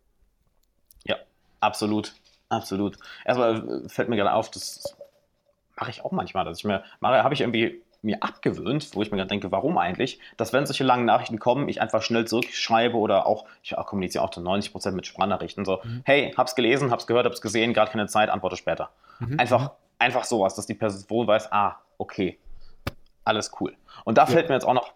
Ja, 1.05 1.17
absolut. 1.61 2.15
Absolut. 2.49 2.97
Erstmal 3.25 3.89
fällt 3.89 4.09
mir 4.09 4.17
gerade 4.17 4.33
auf, 4.33 4.51
das 4.51 4.97
mache 5.77 5.91
ich 5.91 6.05
auch 6.05 6.13
manchmal, 6.13 6.45
dass 6.45 6.59
ich 6.59 6.65
mir 6.65 6.85
mache, 7.01 7.23
habe 7.23 7.35
ich 7.35 7.41
irgendwie 7.41 7.83
mir 8.05 8.23
abgewöhnt, 8.23 8.95
wo 8.95 9.03
ich 9.03 9.11
mir 9.11 9.17
gerade 9.17 9.29
denke, 9.29 9.51
warum 9.51 9.79
eigentlich, 9.79 10.21
dass 10.37 10.53
wenn 10.53 10.67
solche 10.67 10.85
langen 10.85 11.05
Nachrichten 11.05 11.39
kommen, 11.39 11.69
ich 11.69 11.81
einfach 11.81 12.03
schnell 12.03 12.27
zurückschreibe 12.27 12.97
oder 12.97 13.27
auch, 13.27 13.47
ich 13.63 13.75
kommuniziere 13.75 14.23
auch 14.23 14.31
zu 14.31 14.41
90 14.41 14.73
Prozent 14.73 14.97
mit 14.97 15.07
Sprachnachrichten, 15.07 15.65
so, 15.65 15.81
mhm. 15.83 16.03
hey, 16.05 16.33
hab's 16.37 16.55
gelesen, 16.55 16.91
hab's 16.91 17.07
gehört, 17.07 17.27
hab's 17.27 17.41
gesehen, 17.41 17.73
gerade 17.73 17.91
keine 17.91 18.07
Zeit, 18.07 18.29
antworte 18.29 18.57
später. 18.57 18.91
Mhm. 19.19 19.41
Einfach, 19.41 19.63
mhm. 19.63 19.71
einfach 19.99 20.25
sowas, 20.25 20.55
dass 20.55 20.67
die 20.67 20.75
Person 20.75 21.27
weiß, 21.27 21.51
ah, 21.53 21.77
okay, 21.99 22.39
alles 23.25 23.53
cool. 23.61 23.75
Und 24.05 24.19
da 24.19 24.23
ja. 24.23 24.27
fällt 24.27 24.49
mir 24.49 24.55
jetzt 24.55 24.67
auch 24.67 24.75
noch 24.75 24.93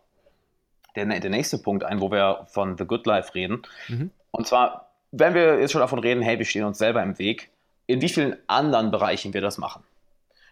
der, 0.95 1.07
der 1.07 1.31
nächste 1.31 1.59
Punkt 1.59 1.85
ein, 1.85 2.01
wo 2.01 2.11
wir 2.11 2.47
von 2.49 2.77
The 2.77 2.85
Good 2.85 3.07
Life 3.07 3.35
reden. 3.35 3.63
Mhm. 3.89 4.11
Und 4.31 4.47
zwar, 4.47 4.91
wenn 5.11 5.35
wir 5.35 5.61
jetzt 5.61 5.73
schon 5.73 5.81
davon 5.81 5.99
reden, 5.99 6.23
hey, 6.23 6.39
wir 6.39 6.45
stehen 6.45 6.65
uns 6.65 6.79
selber 6.79 7.03
im 7.03 7.19
Weg, 7.19 7.51
in 7.87 8.03
wie 8.03 8.09
vielen 8.09 8.37
anderen 8.47 8.91
Bereichen 8.91 9.33
wir 9.33 9.41
das 9.41 9.57
machen. 9.57 9.83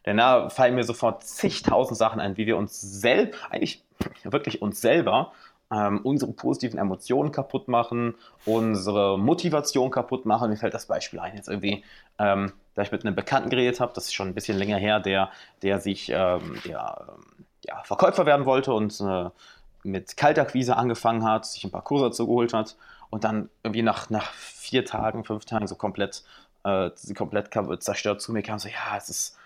Denn 0.07 0.19
da 0.19 0.49
fallen 0.49 0.77
mir 0.77 0.85
sofort 0.85 1.25
zigtausend 1.25 1.99
Sachen 1.99 2.21
ein, 2.21 2.37
wie 2.37 2.47
wir 2.47 2.57
uns 2.57 2.81
selbst, 2.81 3.39
eigentlich 3.51 3.83
wirklich 4.23 4.63
uns 4.63 4.81
selber, 4.81 5.33
ähm, 5.71 6.01
unsere 6.05 6.33
positiven 6.33 6.79
Emotionen 6.79 7.33
kaputt 7.33 7.67
machen, 7.67 8.15
unsere 8.45 9.19
Motivation 9.19 9.91
kaputt 9.91 10.25
machen. 10.25 10.51
Mir 10.51 10.57
fällt 10.57 10.75
das 10.75 10.87
Beispiel 10.87 11.19
ein, 11.19 11.35
jetzt 11.35 11.49
irgendwie, 11.49 11.85
ähm, 12.19 12.53
da 12.75 12.83
ich 12.83 12.93
mit 12.93 13.05
einem 13.05 13.17
Bekannten 13.17 13.51
geredet 13.51 13.81
habe, 13.81 13.93
das 13.95 14.05
ist 14.05 14.15
schon 14.15 14.29
ein 14.29 14.35
bisschen 14.35 14.57
länger 14.57 14.77
her, 14.77 15.01
der, 15.01 15.31
der 15.63 15.81
sich 15.81 16.09
ähm, 16.11 16.61
der, 16.65 17.07
ja, 17.65 17.83
Verkäufer 17.83 18.27
werden 18.27 18.47
wollte 18.47 18.73
und 18.73 19.01
äh, 19.01 19.31
mit 19.83 20.17
Kaltakquise 20.17 20.77
angefangen 20.77 21.25
hat, 21.25 21.47
sich 21.47 21.65
ein 21.65 21.71
paar 21.71 21.83
Kurse 21.83 22.07
dazu 22.07 22.27
geholt 22.27 22.53
hat 22.53 22.77
und 23.11 23.25
dann 23.25 23.49
irgendwie 23.65 23.83
nach, 23.83 24.09
nach 24.11 24.31
vier 24.33 24.85
Tagen, 24.85 25.25
fünf 25.25 25.47
Tagen 25.47 25.67
so 25.67 25.75
komplett, 25.75 26.23
äh, 26.65 26.91
komplett 27.15 27.51
zerstört 27.83 28.21
zu 28.21 28.33
mir 28.33 28.43
kam, 28.43 28.59
so, 28.61 28.69
ja, 28.69 28.97
es 28.97 29.09
ist 29.09 29.39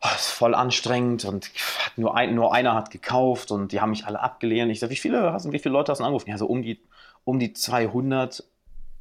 voll 0.00 0.54
anstrengend 0.54 1.24
und 1.24 1.50
nur, 1.96 2.14
ein, 2.16 2.34
nur 2.34 2.52
einer 2.52 2.74
hat 2.74 2.90
gekauft 2.90 3.50
und 3.50 3.72
die 3.72 3.80
haben 3.80 3.90
mich 3.90 4.06
alle 4.06 4.20
abgelehnt. 4.20 4.70
Ich 4.70 4.80
sage, 4.80 4.92
wie 4.92 4.96
viele, 4.96 5.32
hast, 5.32 5.50
wie 5.50 5.58
viele 5.58 5.72
Leute 5.72 5.92
hast 5.92 5.98
du 5.98 6.04
angerufen? 6.04 6.30
Ja, 6.30 6.38
so 6.38 6.46
um 6.46 6.62
die, 6.62 6.80
um 7.24 7.38
die 7.38 7.52
200 7.52 8.44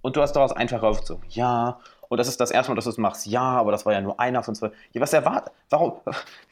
und 0.02 0.16
du 0.16 0.22
hast 0.22 0.34
daraus 0.34 0.54
einfach 0.54 0.82
aufgezogen. 0.82 1.24
Ja, 1.30 1.80
und 2.10 2.18
das 2.18 2.28
ist 2.28 2.40
das 2.40 2.50
erste 2.50 2.72
Mal, 2.72 2.76
dass 2.76 2.86
du 2.86 2.90
es 2.90 2.98
machst. 2.98 3.28
Ja, 3.28 3.42
aber 3.42 3.72
das 3.72 3.86
war 3.86 3.94
ja 3.94 4.02
nur 4.02 4.20
einer 4.20 4.42
von 4.42 4.56
zwei. 4.56 4.72
Ja, 4.94 5.02
was 5.02 5.14
erwartet? 5.14 5.54
Warum? 5.70 5.94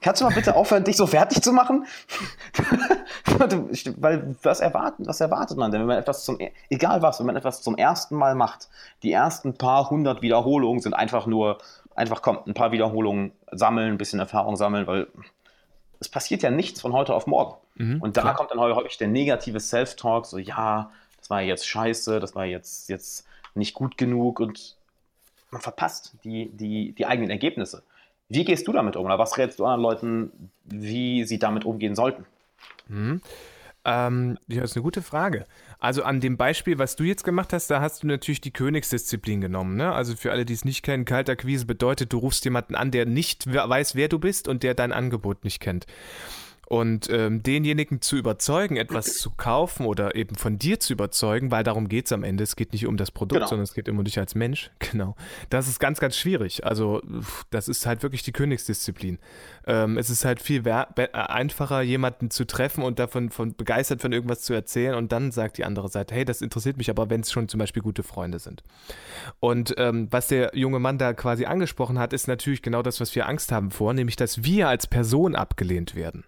Kannst 0.01 0.21
du 0.21 0.25
mal 0.25 0.33
bitte 0.33 0.55
aufhören, 0.55 0.83
dich 0.83 0.95
so 0.95 1.07
fertig 1.07 1.41
zu 1.41 1.51
machen? 1.51 1.87
Weil 3.97 4.35
was 4.43 4.59
erwartet, 4.59 5.07
was 5.07 5.19
erwartet 5.19 5.57
man 5.57 5.71
denn, 5.71 5.81
wenn 5.81 5.87
man 5.87 5.97
etwas 5.97 6.25
zum, 6.25 6.37
egal 6.69 7.01
was, 7.01 7.19
wenn 7.19 7.25
man 7.25 7.35
etwas 7.35 7.63
zum 7.63 7.75
ersten 7.75 8.15
Mal 8.15 8.35
macht, 8.35 8.69
die 9.01 9.11
ersten 9.11 9.57
paar 9.57 9.89
hundert 9.89 10.21
Wiederholungen 10.21 10.79
sind 10.79 10.93
einfach 10.93 11.25
nur, 11.25 11.57
einfach 11.97 12.21
kommt, 12.21 12.47
ein 12.47 12.53
paar 12.53 12.71
Wiederholungen 12.71 13.31
sammeln, 13.51 13.93
ein 13.93 13.97
bisschen 13.97 14.19
Erfahrung 14.19 14.55
sammeln, 14.55 14.87
weil 14.87 15.07
es 15.99 16.07
passiert 16.07 16.43
ja 16.43 16.51
nichts 16.51 16.79
von 16.79 16.93
heute 16.93 17.13
auf 17.13 17.27
morgen. 17.27 17.55
Mhm, 17.75 18.01
und 18.01 18.15
da 18.15 18.21
klar. 18.21 18.35
kommt 18.35 18.51
dann 18.51 18.59
häufig 18.59 18.97
der 18.97 19.07
negative 19.07 19.59
Self-Talk, 19.59 20.25
so, 20.25 20.37
ja, 20.37 20.91
das 21.17 21.29
war 21.29 21.41
jetzt 21.41 21.67
scheiße, 21.67 22.19
das 22.19 22.35
war 22.35 22.45
jetzt, 22.45 22.89
jetzt 22.89 23.25
nicht 23.55 23.73
gut 23.73 23.97
genug 23.97 24.39
und 24.39 24.77
man 25.49 25.61
verpasst 25.61 26.13
die, 26.23 26.49
die, 26.49 26.93
die 26.93 27.05
eigenen 27.05 27.31
Ergebnisse. 27.31 27.83
Wie 28.29 28.45
gehst 28.45 28.67
du 28.67 28.73
damit 28.73 28.95
um 28.95 29.05
oder 29.05 29.17
was 29.17 29.37
rätst 29.37 29.57
du 29.59 29.65
anderen 29.65 29.81
Leuten, 29.81 30.51
wie 30.65 31.23
sie 31.23 31.39
damit 31.39 31.65
umgehen 31.65 31.95
sollten? 31.95 32.25
Mhm. 32.87 33.21
Ähm, 33.89 34.37
ja, 34.47 34.63
ist 34.63 34.75
eine 34.75 34.83
gute 34.83 35.01
Frage. 35.01 35.45
Also 35.79 36.03
an 36.03 36.19
dem 36.19 36.35
Beispiel, 36.35 36.77
was 36.77 36.97
du 36.97 37.05
jetzt 37.05 37.23
gemacht 37.23 37.53
hast, 37.53 37.71
da 37.71 37.79
hast 37.79 38.03
du 38.03 38.07
natürlich 38.07 38.41
die 38.41 38.51
Königsdisziplin 38.51 39.39
genommen. 39.39 39.77
Ne? 39.77 39.93
Also 39.93 40.17
für 40.17 40.31
alle, 40.33 40.43
die 40.43 40.53
es 40.53 40.65
nicht 40.65 40.83
kennen, 40.83 41.05
Kaltakquise 41.05 41.65
bedeutet, 41.65 42.11
du 42.11 42.17
rufst 42.17 42.43
jemanden 42.43 42.75
an, 42.75 42.91
der 42.91 43.05
nicht 43.05 43.47
weiß, 43.47 43.95
wer 43.95 44.09
du 44.09 44.19
bist 44.19 44.49
und 44.49 44.63
der 44.63 44.73
dein 44.73 44.91
Angebot 44.91 45.45
nicht 45.45 45.61
kennt. 45.61 45.85
Und 46.69 47.09
ähm, 47.09 47.43
denjenigen 47.43 48.01
zu 48.01 48.17
überzeugen, 48.17 48.75
etwas 48.75 49.17
zu 49.19 49.31
kaufen 49.31 49.85
oder 49.85 50.15
eben 50.15 50.35
von 50.35 50.59
dir 50.59 50.81
zu 50.81 50.91
überzeugen, 50.91 51.49
weil 51.49 51.63
darum 51.63 51.87
geht 51.87 52.07
es 52.07 52.11
am 52.11 52.25
Ende. 52.25 52.43
Es 52.43 52.57
geht 52.57 52.73
nicht 52.73 52.85
um 52.87 52.97
das 52.97 53.09
Produkt, 53.09 53.39
genau. 53.39 53.47
sondern 53.47 53.63
es 53.63 53.73
geht 53.73 53.87
immer 53.87 53.99
um 53.99 54.05
dich 54.05 54.19
als 54.19 54.35
Mensch. 54.35 54.71
Genau. 54.91 55.15
Das 55.49 55.67
ist 55.67 55.79
ganz, 55.79 55.99
ganz 55.99 56.15
schwierig. 56.15 56.65
Also, 56.65 57.01
das 57.49 57.67
ist 57.67 57.85
halt 57.85 58.03
wirklich 58.03 58.23
die 58.23 58.31
Königsdisziplin. 58.31 59.19
Ähm, 59.65 59.97
es 59.97 60.09
ist 60.09 60.23
halt 60.23 60.41
viel 60.41 60.65
einfacher, 60.67 61.81
jemanden 61.81 62.31
zu 62.31 62.45
treffen 62.45 62.83
und 62.83 62.99
davon 62.99 63.29
von 63.29 63.53
begeistert 63.53 64.01
von 64.01 64.13
irgendwas 64.13 64.41
zu 64.41 64.53
erzählen 64.53 64.95
und 64.95 65.11
dann 65.11 65.31
sagt 65.31 65.57
die 65.57 65.65
andere 65.65 65.89
Seite, 65.89 66.15
hey, 66.15 66.23
das 66.23 66.41
interessiert 66.41 66.77
mich 66.77 66.89
aber, 66.89 67.09
wenn 67.09 67.21
es 67.21 67.31
schon 67.31 67.49
zum 67.49 67.59
Beispiel 67.59 67.83
gute 67.83 68.01
Freunde 68.01 68.39
sind. 68.39 68.63
Und 69.39 69.75
ähm, 69.77 70.07
was 70.09 70.27
der 70.27 70.51
junge 70.53 70.79
Mann 70.79 70.97
da 70.97 71.13
quasi 71.13 71.45
angesprochen 71.45 71.99
hat, 71.99 72.13
ist 72.13 72.27
natürlich 72.27 72.61
genau 72.61 72.81
das, 72.81 72.99
was 73.01 73.13
wir 73.13 73.27
Angst 73.27 73.51
haben 73.51 73.71
vor, 73.71 73.93
nämlich, 73.93 74.15
dass 74.15 74.43
wir 74.43 74.69
als 74.69 74.87
Person 74.87 75.35
abgelehnt 75.35 75.95
werden. 75.95 76.23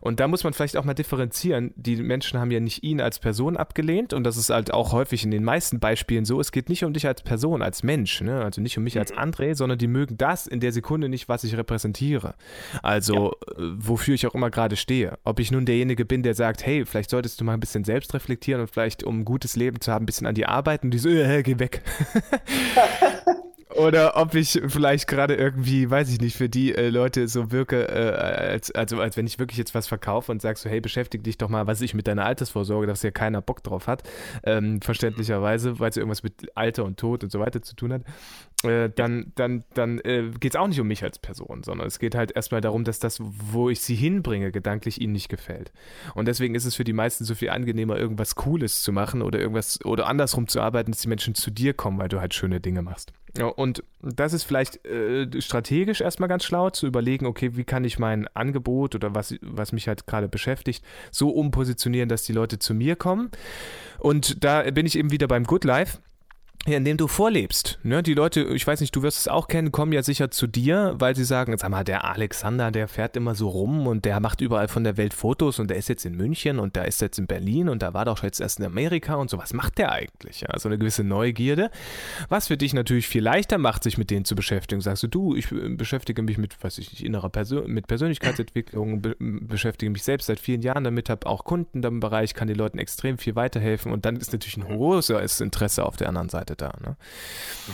Und 0.00 0.20
da 0.20 0.28
muss 0.28 0.44
man 0.44 0.52
vielleicht 0.52 0.76
auch 0.76 0.84
mal 0.84 0.94
differenzieren. 0.94 1.72
Die 1.76 1.96
Menschen 1.96 2.38
haben 2.38 2.50
ja 2.50 2.60
nicht 2.60 2.84
ihn 2.84 3.00
als 3.00 3.18
Person 3.18 3.56
abgelehnt 3.56 4.12
und 4.12 4.24
das 4.24 4.36
ist 4.36 4.50
halt 4.50 4.72
auch 4.72 4.92
häufig 4.92 5.24
in 5.24 5.30
den 5.30 5.42
meisten 5.42 5.80
Beispielen 5.80 6.24
so. 6.24 6.40
Es 6.40 6.52
geht 6.52 6.68
nicht 6.68 6.84
um 6.84 6.92
dich 6.92 7.06
als 7.06 7.22
Person, 7.22 7.62
als 7.62 7.82
Mensch, 7.82 8.20
ne? 8.20 8.42
also 8.42 8.60
nicht 8.60 8.78
um 8.78 8.84
mich 8.84 8.94
mhm. 8.94 9.00
als 9.00 9.12
André, 9.12 9.54
sondern 9.54 9.78
die 9.78 9.88
mögen 9.88 10.16
das 10.16 10.46
in 10.46 10.60
der 10.60 10.70
Sekunde 10.72 11.08
nicht, 11.08 11.28
was 11.28 11.44
ich 11.44 11.56
repräsentiere. 11.56 12.34
Also 12.82 13.32
ja. 13.48 13.64
Äh, 13.64 13.72
wofür 13.78 14.14
ich 14.14 14.26
auch 14.26 14.34
immer 14.34 14.50
gerade 14.50 14.76
stehe. 14.76 15.18
Ob 15.24 15.40
ich 15.40 15.50
nun 15.50 15.66
derjenige 15.66 16.04
bin, 16.04 16.22
der 16.22 16.34
sagt, 16.34 16.64
hey, 16.64 16.84
vielleicht 16.86 17.10
solltest 17.10 17.40
du 17.40 17.44
mal 17.44 17.54
ein 17.54 17.60
bisschen 17.60 17.84
selbst 17.84 18.14
reflektieren 18.14 18.60
und 18.60 18.70
vielleicht, 18.70 19.02
um 19.02 19.20
ein 19.20 19.24
gutes 19.24 19.56
Leben 19.56 19.80
zu 19.80 19.92
haben, 19.92 20.04
ein 20.04 20.06
bisschen 20.06 20.26
an 20.26 20.34
die 20.34 20.46
arbeiten 20.46 20.86
und 20.86 20.90
die 20.92 20.98
so, 20.98 21.08
äh, 21.08 21.42
geh 21.42 21.58
weg. 21.58 21.82
Oder 23.76 24.16
ob 24.16 24.34
ich 24.34 24.60
vielleicht 24.66 25.06
gerade 25.06 25.34
irgendwie, 25.34 25.90
weiß 25.90 26.10
ich 26.10 26.20
nicht, 26.20 26.36
für 26.36 26.48
die 26.48 26.74
äh, 26.74 26.88
Leute 26.88 27.28
so 27.28 27.52
wirke, 27.52 27.88
äh, 27.88 28.52
als, 28.52 28.70
also 28.70 29.00
als 29.00 29.16
wenn 29.16 29.26
ich 29.26 29.38
wirklich 29.38 29.58
jetzt 29.58 29.74
was 29.74 29.86
verkaufe 29.86 30.32
und 30.32 30.40
sag 30.40 30.56
so, 30.56 30.70
hey, 30.70 30.80
beschäftige 30.80 31.22
dich 31.22 31.36
doch 31.36 31.50
mal, 31.50 31.66
was 31.66 31.82
ich 31.82 31.92
mit 31.92 32.06
deiner 32.06 32.24
Altersvorsorge, 32.24 32.86
dass 32.86 33.02
ja 33.02 33.10
keiner 33.10 33.42
Bock 33.42 33.62
drauf 33.62 33.86
hat, 33.86 34.02
ähm, 34.44 34.80
verständlicherweise, 34.80 35.78
weil 35.78 35.90
es 35.90 35.96
ja 35.96 36.00
irgendwas 36.00 36.22
mit 36.22 36.56
Alter 36.56 36.84
und 36.84 36.98
Tod 36.98 37.22
und 37.22 37.30
so 37.30 37.38
weiter 37.38 37.60
zu 37.60 37.76
tun 37.76 37.92
hat, 37.92 38.02
äh, 38.62 38.88
dann, 38.94 39.32
dann, 39.34 39.64
dann 39.74 39.98
äh, 39.98 40.30
geht 40.40 40.54
es 40.54 40.56
auch 40.56 40.68
nicht 40.68 40.80
um 40.80 40.88
mich 40.88 41.04
als 41.04 41.18
Person, 41.18 41.62
sondern 41.62 41.86
es 41.86 41.98
geht 41.98 42.14
halt 42.14 42.32
erstmal 42.32 42.62
darum, 42.62 42.84
dass 42.84 42.98
das, 42.98 43.20
wo 43.20 43.68
ich 43.68 43.80
sie 43.80 43.94
hinbringe, 43.94 44.52
gedanklich 44.52 45.02
ihnen 45.02 45.12
nicht 45.12 45.28
gefällt. 45.28 45.70
Und 46.14 46.28
deswegen 46.28 46.54
ist 46.54 46.64
es 46.64 46.74
für 46.74 46.84
die 46.84 46.94
meisten 46.94 47.24
so 47.24 47.34
viel 47.34 47.50
angenehmer, 47.50 47.98
irgendwas 47.98 48.36
Cooles 48.36 48.80
zu 48.80 48.92
machen 48.92 49.20
oder 49.20 49.38
irgendwas 49.38 49.84
oder 49.84 50.06
andersrum 50.06 50.48
zu 50.48 50.62
arbeiten, 50.62 50.92
dass 50.92 51.02
die 51.02 51.08
Menschen 51.08 51.34
zu 51.34 51.50
dir 51.50 51.74
kommen, 51.74 51.98
weil 51.98 52.08
du 52.08 52.20
halt 52.20 52.32
schöne 52.32 52.60
Dinge 52.60 52.80
machst. 52.80 53.12
Ja, 53.38 53.46
und 53.46 53.82
das 54.02 54.32
ist 54.32 54.44
vielleicht 54.44 54.84
äh, 54.86 55.28
strategisch 55.40 56.00
erstmal 56.00 56.28
ganz 56.28 56.44
schlau, 56.44 56.70
zu 56.70 56.86
überlegen, 56.86 57.26
okay, 57.26 57.56
wie 57.56 57.64
kann 57.64 57.84
ich 57.84 57.98
mein 57.98 58.28
Angebot 58.28 58.94
oder 58.94 59.14
was, 59.14 59.34
was 59.42 59.72
mich 59.72 59.88
halt 59.88 60.06
gerade 60.06 60.28
beschäftigt, 60.28 60.84
so 61.10 61.30
umpositionieren, 61.30 62.08
dass 62.08 62.24
die 62.24 62.32
Leute 62.32 62.58
zu 62.58 62.74
mir 62.74 62.96
kommen. 62.96 63.30
Und 63.98 64.44
da 64.44 64.62
bin 64.70 64.86
ich 64.86 64.96
eben 64.98 65.10
wieder 65.10 65.28
beim 65.28 65.44
Good 65.44 65.64
Life 65.64 65.98
ja, 66.66 66.78
indem 66.78 66.96
du 66.96 67.06
vorlebst. 67.06 67.78
Ne? 67.84 68.02
Die 68.02 68.14
Leute, 68.14 68.42
ich 68.42 68.66
weiß 68.66 68.80
nicht, 68.80 68.94
du 68.94 69.02
wirst 69.02 69.20
es 69.20 69.28
auch 69.28 69.46
kennen, 69.46 69.70
kommen 69.70 69.92
ja 69.92 70.02
sicher 70.02 70.30
zu 70.32 70.48
dir, 70.48 70.94
weil 70.98 71.14
sie 71.14 71.24
sagen, 71.24 71.56
sag 71.56 71.70
mal, 71.70 71.84
der 71.84 72.04
Alexander, 72.04 72.72
der 72.72 72.88
fährt 72.88 73.16
immer 73.16 73.36
so 73.36 73.48
rum 73.48 73.86
und 73.86 74.04
der 74.04 74.18
macht 74.18 74.40
überall 74.40 74.66
von 74.66 74.82
der 74.82 74.96
Welt 74.96 75.14
Fotos 75.14 75.60
und 75.60 75.70
der 75.70 75.76
ist 75.76 75.88
jetzt 75.88 76.04
in 76.04 76.16
München 76.16 76.58
und 76.58 76.74
der 76.74 76.86
ist 76.86 77.00
jetzt 77.00 77.18
in 77.18 77.28
Berlin 77.28 77.68
und 77.68 77.82
da 77.82 77.94
war 77.94 78.04
doch 78.04 78.24
jetzt 78.24 78.40
erst 78.40 78.58
in 78.58 78.64
Amerika 78.64 79.14
und 79.14 79.30
so. 79.30 79.38
Was 79.38 79.52
macht 79.52 79.78
der 79.78 79.92
eigentlich? 79.92 80.40
Ja, 80.40 80.58
so 80.58 80.68
eine 80.68 80.76
gewisse 80.76 81.04
Neugierde, 81.04 81.70
was 82.28 82.48
für 82.48 82.56
dich 82.56 82.74
natürlich 82.74 83.06
viel 83.06 83.22
leichter 83.22 83.58
macht, 83.58 83.84
sich 83.84 83.96
mit 83.96 84.10
denen 84.10 84.24
zu 84.24 84.34
beschäftigen. 84.34 84.80
Sagst 84.80 85.04
du, 85.04 85.08
du, 85.08 85.36
ich 85.36 85.48
beschäftige 85.50 86.20
mich 86.22 86.36
mit, 86.36 86.62
weiß 86.62 86.78
ich 86.78 86.90
nicht, 86.90 87.04
innerer 87.04 87.28
Persön 87.28 87.70
mit 87.70 87.86
Persönlichkeitsentwicklung, 87.86 89.02
be 89.02 89.16
beschäftige 89.18 89.90
mich 89.90 90.02
selbst 90.02 90.26
seit 90.26 90.40
vielen 90.40 90.62
Jahren 90.62 90.82
damit, 90.82 91.10
habe 91.10 91.26
auch 91.26 91.44
Kunden 91.44 91.82
im 91.82 92.00
Bereich, 92.00 92.34
kann 92.34 92.48
den 92.48 92.56
Leuten 92.56 92.78
extrem 92.78 93.18
viel 93.18 93.36
weiterhelfen 93.36 93.92
und 93.92 94.04
dann 94.04 94.16
ist 94.16 94.32
natürlich 94.32 94.56
ein 94.56 94.64
großes 94.64 95.40
Interesse 95.40 95.84
auf 95.84 95.96
der 95.96 96.08
anderen 96.08 96.28
Seite 96.28 96.55
da. 96.56 96.72
Ne? 96.80 96.96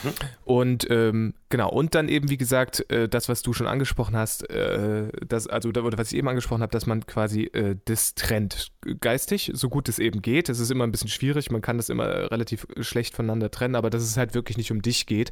Mhm. 0.02 0.12
Und 0.44 0.86
ähm, 0.90 1.34
genau, 1.48 1.70
und 1.70 1.94
dann 1.94 2.08
eben, 2.08 2.28
wie 2.30 2.36
gesagt, 2.36 2.90
äh, 2.90 3.08
das, 3.08 3.28
was 3.28 3.42
du 3.42 3.52
schon 3.52 3.66
angesprochen 3.66 4.16
hast, 4.16 4.48
äh, 4.50 5.08
das, 5.26 5.46
also 5.46 5.68
oder 5.68 5.98
was 5.98 6.12
ich 6.12 6.18
eben 6.18 6.28
angesprochen 6.28 6.62
habe, 6.62 6.72
dass 6.72 6.86
man 6.86 7.06
quasi 7.06 7.44
äh, 7.44 7.76
das 7.84 8.14
trennt 8.14 8.72
geistig, 9.00 9.50
so 9.54 9.68
gut 9.68 9.88
es 9.88 9.98
eben 9.98 10.22
geht. 10.22 10.48
Es 10.48 10.58
ist 10.58 10.70
immer 10.70 10.84
ein 10.84 10.92
bisschen 10.92 11.08
schwierig, 11.08 11.50
man 11.50 11.62
kann 11.62 11.76
das 11.76 11.88
immer 11.88 12.30
relativ 12.30 12.66
schlecht 12.80 13.14
voneinander 13.14 13.50
trennen, 13.50 13.76
aber 13.76 13.90
dass 13.90 14.02
es 14.02 14.16
halt 14.16 14.34
wirklich 14.34 14.56
nicht 14.56 14.72
um 14.72 14.82
dich 14.82 15.06
geht 15.06 15.30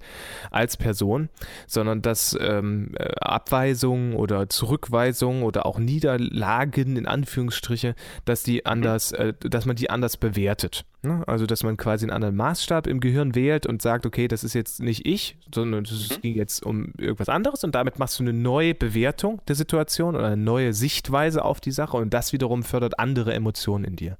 als 0.51 0.77
Person, 0.77 1.29
sondern 1.67 2.03
dass 2.03 2.37
ähm, 2.41 2.93
äh, 2.97 3.13
Abweisung 3.21 4.15
oder 4.15 4.49
Zurückweisung 4.49 5.43
oder 5.43 5.67
auch 5.67 5.79
Niederlagen 5.79 6.97
in 6.97 7.07
Anführungsstriche, 7.07 7.95
dass 8.25 8.43
die 8.43 8.67
anders, 8.67 9.13
äh, 9.13 9.35
dass 9.41 9.67
man 9.67 9.77
die 9.77 9.91
anders 9.91 10.17
bewertet. 10.17 10.85
Ne? 11.03 11.25
Also, 11.27 11.47
dass 11.47 11.63
man 11.63 11.79
quasi 11.79 12.05
einen 12.05 12.13
anderen 12.13 12.37
Maßstab 12.37 12.87
im 12.87 13.01
Gehirn 13.01 13.35
wählt 13.35 13.65
und 13.65 13.81
sagt, 13.81 14.05
okay, 14.05 14.29
das 14.29 14.45
ist 14.45 14.53
jetzt 14.53 14.81
nicht 14.81 15.07
ich, 15.07 15.39
sondern 15.55 15.85
es 15.85 16.11
mhm. 16.11 16.21
ging 16.21 16.35
jetzt 16.35 16.65
um 16.65 16.93
irgendwas 16.99 17.31
anderes 17.31 17.65
und 17.65 17.75
damit 17.75 17.99
machst 17.99 18.19
du 18.19 18.23
eine 18.23 18.35
neue 18.35 18.75
Bewertung 18.75 19.41
der 19.49 19.57
Situation 19.57 20.15
oder 20.15 20.27
eine 20.27 20.37
neue 20.37 20.75
Sichtweise 20.75 21.43
auf 21.43 21.59
die 21.61 21.71
Sache 21.71 21.97
und 21.97 22.13
das 22.13 22.35
wiederum 22.35 22.63
fördert 22.63 22.99
andere 22.99 23.33
Emotionen 23.33 23.85
in 23.85 23.97
dir. 23.97 24.19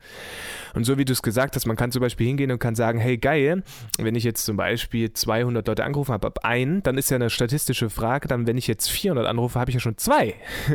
Und 0.75 0.85
so 0.85 0.97
wie 0.97 1.05
du 1.05 1.13
es 1.13 1.21
gesagt 1.21 1.55
hast, 1.55 1.67
man 1.67 1.77
kann 1.77 1.93
zum 1.93 2.01
Beispiel 2.01 2.27
hingehen 2.27 2.51
und 2.51 2.59
kann 2.59 2.75
sagen, 2.75 2.99
hey, 2.99 3.19
geil, 3.19 3.63
wenn 3.99 4.15
ich 4.15 4.25
jetzt 4.25 4.47
zum 4.47 4.57
Beispiel 4.57 5.13
200 5.13 5.67
Leute 5.69 5.85
angerufen 5.85 6.13
habe, 6.13 6.29
ab 6.29 6.39
einen, 6.45 6.83
dann 6.83 6.97
ist 6.97 7.11
ja 7.11 7.17
eine 7.17 7.29
statistische 7.29 7.91
Frage, 7.91 8.27
dann 8.27 8.47
wenn 8.47 8.57
ich 8.57 8.67
jetzt 8.67 8.91
400 8.91 9.27
anrufe, 9.27 9.61
habe 9.61 9.71
ich 9.71 9.75
ja 9.75 9.81
schon 9.81 9.99
zwei, 9.99 10.35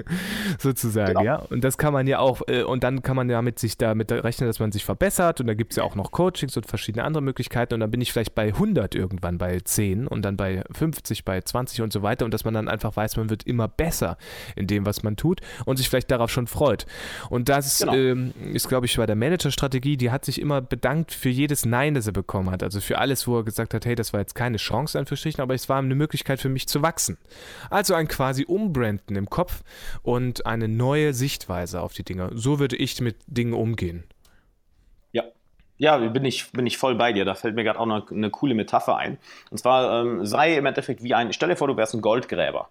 sozusagen, 0.60 1.14
genau. 1.14 1.24
ja. 1.24 1.36
Und 1.38 1.64
das 1.64 1.80
kann 1.80 1.94
man 1.94 2.06
ja 2.06 2.20
auch, 2.20 2.44
äh, 2.48 2.62
und 2.62 2.84
dann 2.84 3.02
kann 3.02 3.16
man 3.16 3.28
ja 3.28 3.42
mit 3.42 3.58
sich 3.58 3.76
damit 3.80 4.12
rechnen, 4.12 4.48
dass 4.48 4.60
man 4.60 4.72
sich 4.72 4.86
verbessert 4.86 5.42
und 5.42 5.48
da 5.48 5.56
gibt 5.56 5.72
es 5.72 5.78
ja 5.78 5.84
auch 5.84 5.95
noch 5.96 6.12
Coachings 6.12 6.56
und 6.58 6.66
verschiedene 6.66 7.04
andere 7.04 7.24
Möglichkeiten 7.24 7.74
und 7.76 7.80
dann 7.80 7.92
bin 7.92 8.02
ich 8.02 8.12
vielleicht 8.12 8.36
bei 8.36 8.48
100 8.48 8.96
irgendwann, 8.96 9.38
bei 9.38 9.60
10 9.60 10.08
und 10.08 10.24
dann 10.24 10.38
bei 10.38 10.64
50, 10.72 11.26
bei 11.26 11.42
20 11.42 11.82
und 11.82 11.94
so 11.94 12.02
weiter 12.02 12.26
und 12.26 12.34
dass 12.34 12.46
man 12.46 12.54
dann 12.54 12.68
einfach 12.68 12.96
weiß, 12.96 13.18
man 13.18 13.30
wird 13.30 13.44
immer 13.44 13.68
besser 13.68 14.18
in 14.56 14.68
dem, 14.68 14.86
was 14.86 15.04
man 15.04 15.16
tut 15.16 15.42
und 15.66 15.78
sich 15.78 15.90
vielleicht 15.90 16.12
darauf 16.12 16.30
schon 16.32 16.48
freut. 16.48 16.86
Und 17.30 17.50
das 17.50 17.80
genau. 17.80 17.94
ähm, 17.96 18.34
ist, 18.54 18.68
glaube 18.68 18.86
ich, 18.86 18.98
bei 18.98 19.06
der 19.06 19.16
Managerstrategie, 19.16 19.98
die 19.98 20.12
hat 20.12 20.26
sich 20.26 20.40
immer 20.40 20.62
bedankt 20.62 21.12
für 21.12 21.30
jedes 21.30 21.66
Nein, 21.66 21.94
das 21.94 22.08
er 22.08 22.14
bekommen 22.14 22.52
hat. 22.52 22.64
Also 22.64 22.82
für 22.82 22.98
alles, 22.98 23.28
wo 23.28 23.38
er 23.38 23.44
gesagt 23.44 23.74
hat, 23.74 23.86
hey, 23.86 23.96
das 23.96 24.14
war 24.14 24.20
jetzt 24.20 24.36
keine 24.36 24.58
Chance, 24.58 24.98
an 24.98 25.06
Verschichten, 25.06 25.42
aber 25.42 25.54
es 25.54 25.70
war 25.70 25.80
eine 25.80 25.96
Möglichkeit 25.96 26.40
für 26.40 26.50
mich 26.50 26.68
zu 26.68 26.82
wachsen. 26.82 27.18
Also 27.70 27.94
ein 27.94 28.08
quasi 28.08 28.46
Umbranden 28.46 29.16
im 29.16 29.30
Kopf 29.30 29.64
und 30.02 30.46
eine 30.46 30.68
neue 30.68 31.14
Sichtweise 31.14 31.82
auf 31.82 31.94
die 31.94 32.04
Dinge. 32.04 32.32
So 32.34 32.60
würde 32.60 32.76
ich 32.76 33.00
mit 33.02 33.18
Dingen 33.28 33.54
umgehen. 33.54 34.04
Ja, 35.78 35.98
bin 35.98 36.24
ich, 36.24 36.52
bin 36.52 36.66
ich 36.66 36.78
voll 36.78 36.96
bei 36.96 37.12
dir. 37.12 37.26
Da 37.26 37.36
fällt 37.36 37.56
mir 37.56 37.64
gerade 37.64 37.80
auch 37.80 37.84
eine, 37.84 38.04
eine, 38.10 38.30
coole 38.30 38.56
Metapher 38.56 38.96
ein. 38.96 39.18
Und 39.52 39.58
zwar 39.58 40.02
ähm, 40.02 40.26
sei 40.26 40.56
im 40.56 40.66
Endeffekt 40.66 41.04
wie 41.04 41.14
ein, 41.14 41.34
stell 41.34 41.50
dir 41.50 41.58
vor, 41.58 41.68
du 41.68 41.76
wärst 41.76 41.94
ein 41.94 42.02
Goldgräber. 42.02 42.70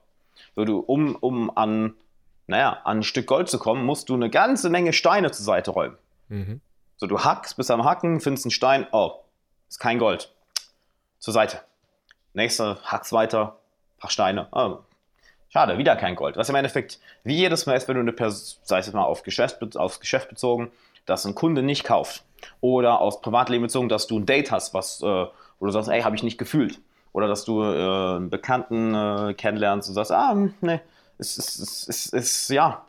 So, 0.56 0.64
du, 0.64 0.78
um, 0.78 1.14
um 1.16 1.54
an, 1.56 1.94
naja, 2.46 2.80
an 2.84 2.98
ein 2.98 3.02
Stück 3.02 3.26
Gold 3.26 3.48
zu 3.48 3.58
kommen, 3.58 3.84
musst 3.84 4.08
du 4.08 4.14
eine 4.14 4.30
ganze 4.30 4.70
Menge 4.70 4.92
Steine 4.92 5.30
zur 5.30 5.44
Seite 5.44 5.70
räumen. 5.72 5.98
Mhm. 6.28 6.60
So, 6.96 7.06
du 7.06 7.20
hackst, 7.20 7.56
bist 7.56 7.70
am 7.70 7.84
Hacken, 7.84 8.20
findest 8.20 8.46
einen 8.46 8.52
Stein, 8.52 8.86
oh, 8.92 9.20
ist 9.68 9.80
kein 9.80 9.98
Gold. 9.98 10.32
Zur 11.18 11.34
Seite. 11.34 11.60
Nächster, 12.32 12.78
hackst 12.84 13.12
weiter, 13.12 13.58
paar 13.98 14.10
Steine, 14.10 14.48
oh, 14.52 14.78
schade, 15.50 15.76
wieder 15.78 15.96
kein 15.96 16.16
Gold. 16.16 16.36
Was 16.36 16.48
im 16.48 16.54
Endeffekt 16.54 17.00
wie 17.22 17.36
jedes 17.36 17.66
Mal 17.66 17.74
ist, 17.76 17.86
wenn 17.88 17.96
du 17.96 18.00
eine 18.00 18.12
Person, 18.12 18.58
sei 18.62 18.78
es 18.78 18.92
mal 18.92 19.04
auf 19.04 19.22
Geschäft, 19.22 19.76
aufs 19.76 20.00
Geschäft 20.00 20.28
bezogen, 20.28 20.70
dass 21.06 21.24
ein 21.26 21.34
Kunde 21.34 21.62
nicht 21.62 21.84
kauft. 21.84 22.24
Oder 22.60 23.00
aus 23.00 23.20
Privatleben 23.20 23.62
bezogen, 23.62 23.88
dass 23.88 24.06
du 24.06 24.18
ein 24.18 24.26
Date 24.26 24.50
hast, 24.50 24.74
was, 24.74 25.02
äh, 25.02 25.26
wo 25.58 25.66
du 25.66 25.70
sagst, 25.70 25.88
ey, 25.88 26.02
habe 26.02 26.16
ich 26.16 26.22
nicht 26.22 26.38
gefühlt. 26.38 26.80
Oder 27.12 27.28
dass 27.28 27.44
du 27.44 27.62
äh, 27.62 28.16
einen 28.16 28.30
Bekannten 28.30 28.94
äh, 28.94 29.34
kennenlernst 29.34 29.88
und 29.88 29.94
sagst, 29.94 30.12
ah, 30.12 30.32
hm, 30.32 30.54
nee, 30.60 30.80
ist, 31.18 31.38
ist, 31.38 31.58
ist, 31.58 31.88
ist, 31.88 32.12
ist, 32.12 32.48
ja, 32.50 32.84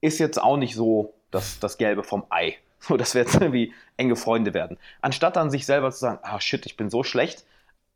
ist 0.00 0.18
jetzt 0.18 0.42
auch 0.42 0.56
nicht 0.56 0.74
so 0.74 1.14
das, 1.30 1.58
das 1.60 1.78
Gelbe 1.78 2.02
vom 2.02 2.24
Ei. 2.30 2.56
So, 2.86 2.98
dass 2.98 3.14
wir 3.14 3.22
jetzt 3.22 3.34
irgendwie 3.40 3.72
enge 3.96 4.14
Freunde 4.14 4.52
werden. 4.52 4.76
Anstatt 5.00 5.36
dann 5.36 5.50
sich 5.50 5.64
selber 5.64 5.90
zu 5.90 6.00
sagen, 6.00 6.18
ah 6.22 6.38
shit, 6.38 6.66
ich 6.66 6.76
bin 6.76 6.90
so 6.90 7.02
schlecht. 7.02 7.46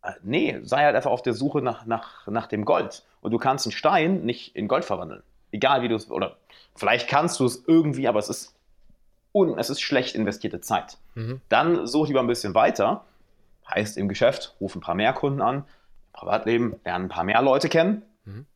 Äh, 0.03 0.13
nee, 0.23 0.61
sei 0.63 0.83
halt 0.83 0.97
einfach 0.97 1.11
auf 1.11 1.21
der 1.21 1.35
Suche 1.35 1.61
nach, 1.61 1.85
nach, 1.85 2.27
nach 2.27 2.47
dem 2.47 2.65
Gold. 2.65 3.05
Und 3.21 3.33
du 3.33 3.39
kannst 3.39 3.67
einen 3.67 3.73
Stein 3.73 4.25
nicht 4.25 4.57
in 4.57 4.67
Gold 4.67 4.87
verwandeln. 4.87 5.23
Egal 5.53 5.83
wie 5.83 5.89
du 5.89 5.97
es, 5.97 6.11
oder 6.11 6.39
vielleicht 6.75 7.07
kannst 7.07 7.39
du 7.39 7.45
es 7.45 7.65
irgendwie, 7.67 8.09
aber 8.09 8.19
es 8.19 8.31
ist, 8.31 8.55
un, 9.39 9.59
es 9.59 9.71
ist 9.71 9.81
schlecht 9.81 10.15
investierte 10.15 10.61
Zeit. 10.61 10.99
Mhm. 11.15 11.41
Dann 11.49 11.87
such 11.87 12.09
lieber 12.09 12.21
ein 12.21 12.27
bisschen 12.27 12.55
weiter. 12.55 13.05
Heißt 13.69 13.97
im 13.97 14.09
Geschäft, 14.09 14.57
ruf 14.61 14.75
ein 14.75 14.81
paar 14.81 14.95
mehr 14.95 15.13
Kunden 15.13 15.43
an. 15.43 15.57
Im 15.59 15.65
Privatleben 16.13 16.81
lernen 16.85 17.07
ein 17.07 17.09
paar 17.09 17.25
mehr 17.25 17.43
Leute 17.43 17.69
kennen. 17.69 18.03
Mhm. 18.25 18.47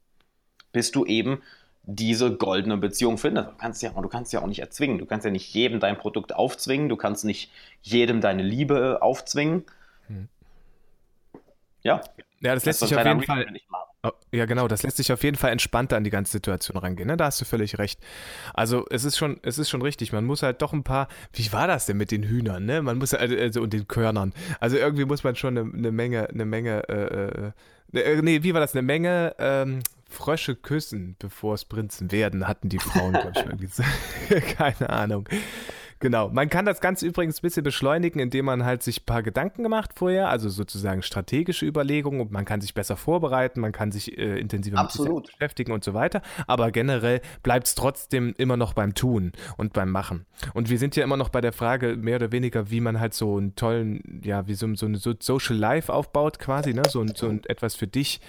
Bis 0.72 0.90
du 0.90 1.04
eben 1.04 1.42
diese 1.84 2.36
goldene 2.36 2.76
Beziehung 2.76 3.18
findet. 3.18 3.48
Du 3.48 3.56
kannst 3.58 3.82
ja, 3.82 3.90
du 3.90 4.08
kannst 4.08 4.32
ja 4.32 4.40
auch 4.40 4.46
nicht 4.46 4.60
erzwingen. 4.60 4.98
Du 4.98 5.06
kannst 5.06 5.24
ja 5.24 5.30
nicht 5.30 5.52
jedem 5.52 5.80
dein 5.80 5.98
Produkt 5.98 6.34
aufzwingen. 6.34 6.88
Du 6.88 6.96
kannst 6.96 7.24
nicht 7.24 7.50
jedem 7.82 8.20
deine 8.20 8.42
Liebe 8.42 9.02
aufzwingen. 9.02 9.64
Hm. 10.06 10.28
Ja. 11.82 12.00
Ja, 12.40 12.54
das, 12.54 12.64
das 12.64 12.80
lässt 12.80 12.80
sich 12.80 12.96
auf 12.96 13.04
jeden 13.04 13.22
Fall. 13.22 13.46
Ja, 14.32 14.46
genau, 14.46 14.66
das 14.66 14.82
lässt 14.82 14.96
sich 14.96 15.12
auf 15.12 15.22
jeden 15.22 15.36
Fall 15.36 15.53
entspannter 15.53 15.96
an 15.96 16.03
die 16.03 16.11
ganze 16.11 16.32
Situation 16.32 16.76
rangehen. 16.76 17.07
Ne? 17.07 17.16
Da 17.16 17.26
hast 17.26 17.40
du 17.40 17.44
völlig 17.44 17.78
recht. 17.78 18.00
Also 18.53 18.84
es 18.90 19.05
ist 19.05 19.16
schon, 19.16 19.38
es 19.42 19.59
ist 19.59 19.70
schon 19.70 19.80
richtig. 19.80 20.12
Man 20.12 20.24
muss 20.24 20.42
halt 20.42 20.61
doch 20.61 20.72
ein 20.72 20.82
paar. 20.82 21.07
Wie 21.32 21.53
war 21.53 21.68
das 21.68 21.86
denn 21.86 21.98
mit 21.98 22.11
den 22.11 22.24
Hühnern? 22.24 22.64
Ne? 22.64 22.82
Man 22.82 22.98
muss 22.98 23.14
also, 23.14 23.36
also 23.36 23.62
und 23.62 23.72
den 23.72 23.86
Körnern. 23.86 24.32
Also 24.59 24.76
irgendwie 24.76 25.05
muss 25.05 25.22
man 25.22 25.36
schon 25.36 25.57
eine, 25.57 25.72
eine 25.72 25.92
Menge, 25.92 26.28
eine 26.28 26.44
Menge. 26.44 26.88
Äh, 26.88 27.53
äh, 27.94 28.00
äh 28.00 28.22
nee, 28.22 28.42
wie 28.42 28.55
war 28.55 28.61
das? 28.61 28.74
Eine 28.74 28.82
Menge. 28.82 29.36
Ähm, 29.38 29.80
Frösche 30.09 30.57
küssen, 30.57 31.16
bevor 31.18 31.55
es 31.55 31.64
Prinzen 31.64 32.12
werden, 32.12 32.46
hatten 32.46 32.68
die 32.68 32.78
Frauen, 32.78 33.12
glaube 33.12 33.32
ich, 33.34 33.44
irgendwie. 33.44 33.68
Keine 34.57 34.90
Ahnung. 34.90 35.28
Genau. 36.03 36.30
Man 36.30 36.48
kann 36.48 36.64
das 36.64 36.80
Ganze 36.80 37.07
übrigens 37.07 37.38
ein 37.38 37.42
bisschen 37.42 37.62
beschleunigen, 37.62 38.18
indem 38.18 38.46
man 38.46 38.64
halt 38.64 38.82
sich 38.82 39.03
ein 39.03 39.07
paar 39.07 39.22
Gedanken 39.22 39.62
macht 39.68 39.96
vorher, 39.96 40.30
also 40.30 40.48
sozusagen 40.48 41.00
strategische 41.00 41.64
Überlegungen 41.64 42.20
und 42.20 42.32
man 42.32 42.44
kann 42.44 42.61
sich 42.61 42.74
besser 42.74 42.96
vorbereiten, 42.96 43.61
man 43.61 43.70
kann 43.70 43.92
sich 43.92 44.18
äh, 44.18 44.36
intensiver 44.40 44.78
Absolut. 44.78 45.14
mit 45.14 45.26
sich 45.26 45.36
beschäftigen 45.36 45.70
und 45.70 45.84
so 45.84 45.94
weiter. 45.94 46.20
Aber 46.48 46.72
generell 46.72 47.20
bleibt 47.44 47.68
es 47.68 47.76
trotzdem 47.76 48.34
immer 48.36 48.57
noch 48.57 48.72
beim 48.72 48.94
Tun 48.94 49.30
und 49.57 49.74
beim 49.74 49.90
Machen. 49.90 50.26
Und 50.55 50.70
wir 50.70 50.78
sind 50.78 50.96
ja 50.96 51.05
immer 51.05 51.16
noch 51.16 51.28
bei 51.28 51.40
der 51.40 51.53
Frage, 51.53 51.96
mehr 51.96 52.16
oder 52.16 52.32
weniger, 52.32 52.68
wie 52.68 52.80
man 52.80 52.98
halt 52.98 53.14
so 53.14 53.36
einen 53.36 53.55
tollen, 53.55 54.20
ja, 54.24 54.48
wie 54.48 54.55
so, 54.55 54.74
so 54.74 54.86
eine 54.86 54.98
Social 54.98 55.57
Life 55.57 55.92
aufbaut 55.92 56.40
quasi, 56.40 56.74
ne? 56.74 56.82
So, 56.88 57.07
so 57.14 57.28
ein, 57.28 57.42
etwas 57.44 57.76
für 57.76 57.86
dich 57.86 58.20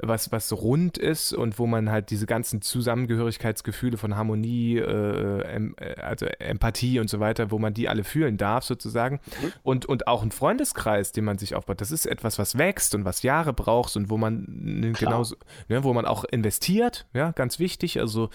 was, 0.00 0.32
was 0.32 0.52
rund 0.52 0.98
ist 0.98 1.32
und 1.32 1.58
wo 1.58 1.66
man 1.66 1.90
halt 1.90 2.10
diese 2.10 2.26
ganzen 2.26 2.62
Zusammengehörigkeitsgefühle 2.62 3.96
von 3.96 4.16
Harmonie, 4.16 4.78
äh, 4.78 5.42
em, 5.42 5.74
äh, 5.78 5.94
also 6.00 6.26
Empathie 6.26 7.00
und 7.00 7.10
so 7.10 7.20
weiter, 7.20 7.50
wo 7.50 7.58
man 7.58 7.74
die 7.74 7.88
alle 7.88 8.04
fühlen 8.04 8.36
darf 8.36 8.64
sozusagen. 8.64 9.20
Mhm. 9.42 9.52
Und, 9.62 9.86
und 9.86 10.06
auch 10.06 10.22
ein 10.22 10.30
Freundeskreis, 10.30 11.12
den 11.12 11.24
man 11.24 11.38
sich 11.38 11.54
aufbaut, 11.54 11.80
das 11.80 11.90
ist 11.90 12.06
etwas, 12.06 12.38
was 12.38 12.58
wächst 12.58 12.94
und 12.94 13.04
was 13.04 13.22
Jahre 13.22 13.52
braucht 13.52 13.96
und 13.96 14.10
wo 14.10 14.16
man 14.16 14.94
genauso, 14.98 15.36
ne, 15.68 15.84
wo 15.84 15.92
man 15.92 16.06
auch 16.06 16.24
investiert, 16.24 17.06
ja, 17.12 17.32
ganz 17.32 17.58
wichtig. 17.58 18.00
Also 18.00 18.30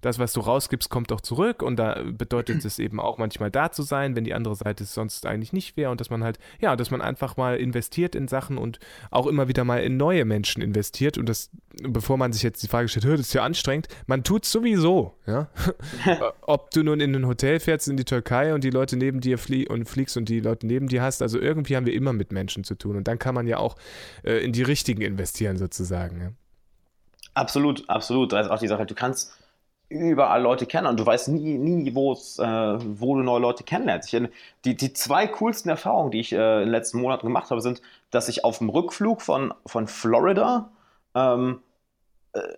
das, 0.00 0.18
was 0.18 0.32
du 0.32 0.40
rausgibst, 0.40 0.90
kommt 0.90 1.12
auch 1.12 1.20
zurück 1.20 1.62
und 1.62 1.76
da 1.76 2.02
bedeutet 2.04 2.64
es 2.64 2.78
eben 2.78 3.00
auch 3.00 3.18
manchmal 3.18 3.50
da 3.50 3.70
zu 3.70 3.82
sein, 3.82 4.16
wenn 4.16 4.24
die 4.24 4.34
andere 4.34 4.54
Seite 4.54 4.84
es 4.84 4.94
sonst 4.94 5.26
eigentlich 5.26 5.52
nicht 5.52 5.76
wäre 5.76 5.90
und 5.90 6.00
dass 6.00 6.10
man 6.10 6.22
halt, 6.24 6.38
ja, 6.60 6.76
dass 6.76 6.90
man 6.90 7.00
einfach 7.00 7.36
mal 7.36 7.56
investiert 7.56 8.14
in 8.14 8.28
Sachen 8.28 8.58
und 8.58 8.78
auch 9.10 9.26
immer 9.26 9.48
wieder 9.48 9.64
mal 9.64 9.82
in 9.82 9.96
neue 9.96 10.24
Menschen 10.24 10.62
investiert 10.68 11.18
und 11.18 11.28
das, 11.28 11.50
bevor 11.82 12.16
man 12.16 12.32
sich 12.32 12.42
jetzt 12.42 12.62
die 12.62 12.68
Frage 12.68 12.88
stellt, 12.88 13.04
das 13.04 13.20
ist 13.20 13.32
ja 13.32 13.42
anstrengend, 13.42 13.88
man 14.06 14.24
tut 14.24 14.44
es 14.44 14.52
sowieso, 14.52 15.14
ja. 15.26 15.48
Ob 16.42 16.70
du 16.70 16.82
nun 16.82 17.00
in 17.00 17.14
ein 17.14 17.26
Hotel 17.26 17.60
fährst 17.60 17.88
in 17.88 17.96
die 17.96 18.04
Türkei 18.04 18.54
und 18.54 18.64
die 18.64 18.70
Leute 18.70 18.96
neben 18.96 19.20
dir 19.20 19.38
flie 19.38 19.66
und 19.66 19.86
fliegst 19.86 20.16
und 20.16 20.28
die 20.28 20.40
Leute 20.40 20.66
neben 20.66 20.88
dir 20.88 21.02
hast, 21.02 21.22
also 21.22 21.38
irgendwie 21.38 21.76
haben 21.76 21.86
wir 21.86 21.94
immer 21.94 22.12
mit 22.12 22.32
Menschen 22.32 22.64
zu 22.64 22.74
tun 22.74 22.96
und 22.96 23.08
dann 23.08 23.18
kann 23.18 23.34
man 23.34 23.46
ja 23.46 23.58
auch 23.58 23.76
äh, 24.24 24.44
in 24.44 24.52
die 24.52 24.62
richtigen 24.62 25.02
investieren 25.02 25.56
sozusagen. 25.56 26.20
Ja. 26.20 26.30
Absolut, 27.34 27.88
absolut. 27.88 28.32
Da 28.32 28.40
ist 28.40 28.50
auch 28.50 28.58
die 28.58 28.68
Sache, 28.68 28.84
du 28.84 28.94
kannst 28.94 29.32
überall 29.88 30.42
Leute 30.42 30.66
kennen 30.66 30.86
und 30.86 31.00
du 31.00 31.06
weißt 31.06 31.28
nie, 31.28 31.56
nie 31.56 31.88
äh, 31.88 31.92
wo 31.92 33.16
du 33.16 33.22
neue 33.22 33.40
Leute 33.40 33.64
kennenlernst. 33.64 34.12
Ich, 34.12 34.28
die, 34.64 34.76
die 34.76 34.92
zwei 34.92 35.26
coolsten 35.28 35.70
Erfahrungen, 35.70 36.10
die 36.10 36.20
ich 36.20 36.32
äh, 36.32 36.56
in 36.58 36.66
den 36.66 36.70
letzten 36.70 37.00
Monaten 37.00 37.26
gemacht 37.26 37.50
habe, 37.50 37.60
sind, 37.60 37.80
dass 38.10 38.28
ich 38.28 38.44
auf 38.44 38.58
dem 38.58 38.68
Rückflug 38.68 39.22
von, 39.22 39.52
von 39.66 39.86
Florida 39.86 40.70
ähm, 41.14 41.60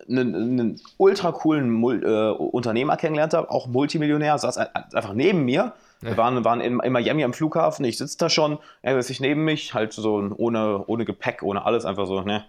einen, 0.08 0.34
äh, 0.34 0.36
einen 0.36 0.80
ultra 0.96 1.32
coolen 1.32 1.70
Mul 1.70 2.04
äh, 2.04 2.30
Unternehmer 2.30 2.96
kennengelernt 2.96 3.34
habe, 3.34 3.50
auch 3.50 3.66
Multimillionär, 3.66 4.38
saß 4.38 4.58
einfach 4.58 5.14
neben 5.14 5.44
mir. 5.44 5.72
Wir 6.02 6.16
waren, 6.16 6.42
waren 6.46 6.62
in, 6.62 6.80
in 6.80 6.92
Miami 6.92 7.24
am 7.24 7.34
Flughafen, 7.34 7.84
ich 7.84 7.98
sitze 7.98 8.16
da 8.16 8.30
schon, 8.30 8.58
er 8.80 8.94
sitzt 8.94 9.08
sich 9.08 9.20
neben 9.20 9.44
mich, 9.44 9.74
halt 9.74 9.92
so 9.92 10.14
ohne, 10.34 10.82
ohne 10.86 11.04
Gepäck, 11.04 11.42
ohne 11.42 11.66
alles, 11.66 11.84
einfach 11.84 12.06
so, 12.06 12.22
ne, 12.22 12.46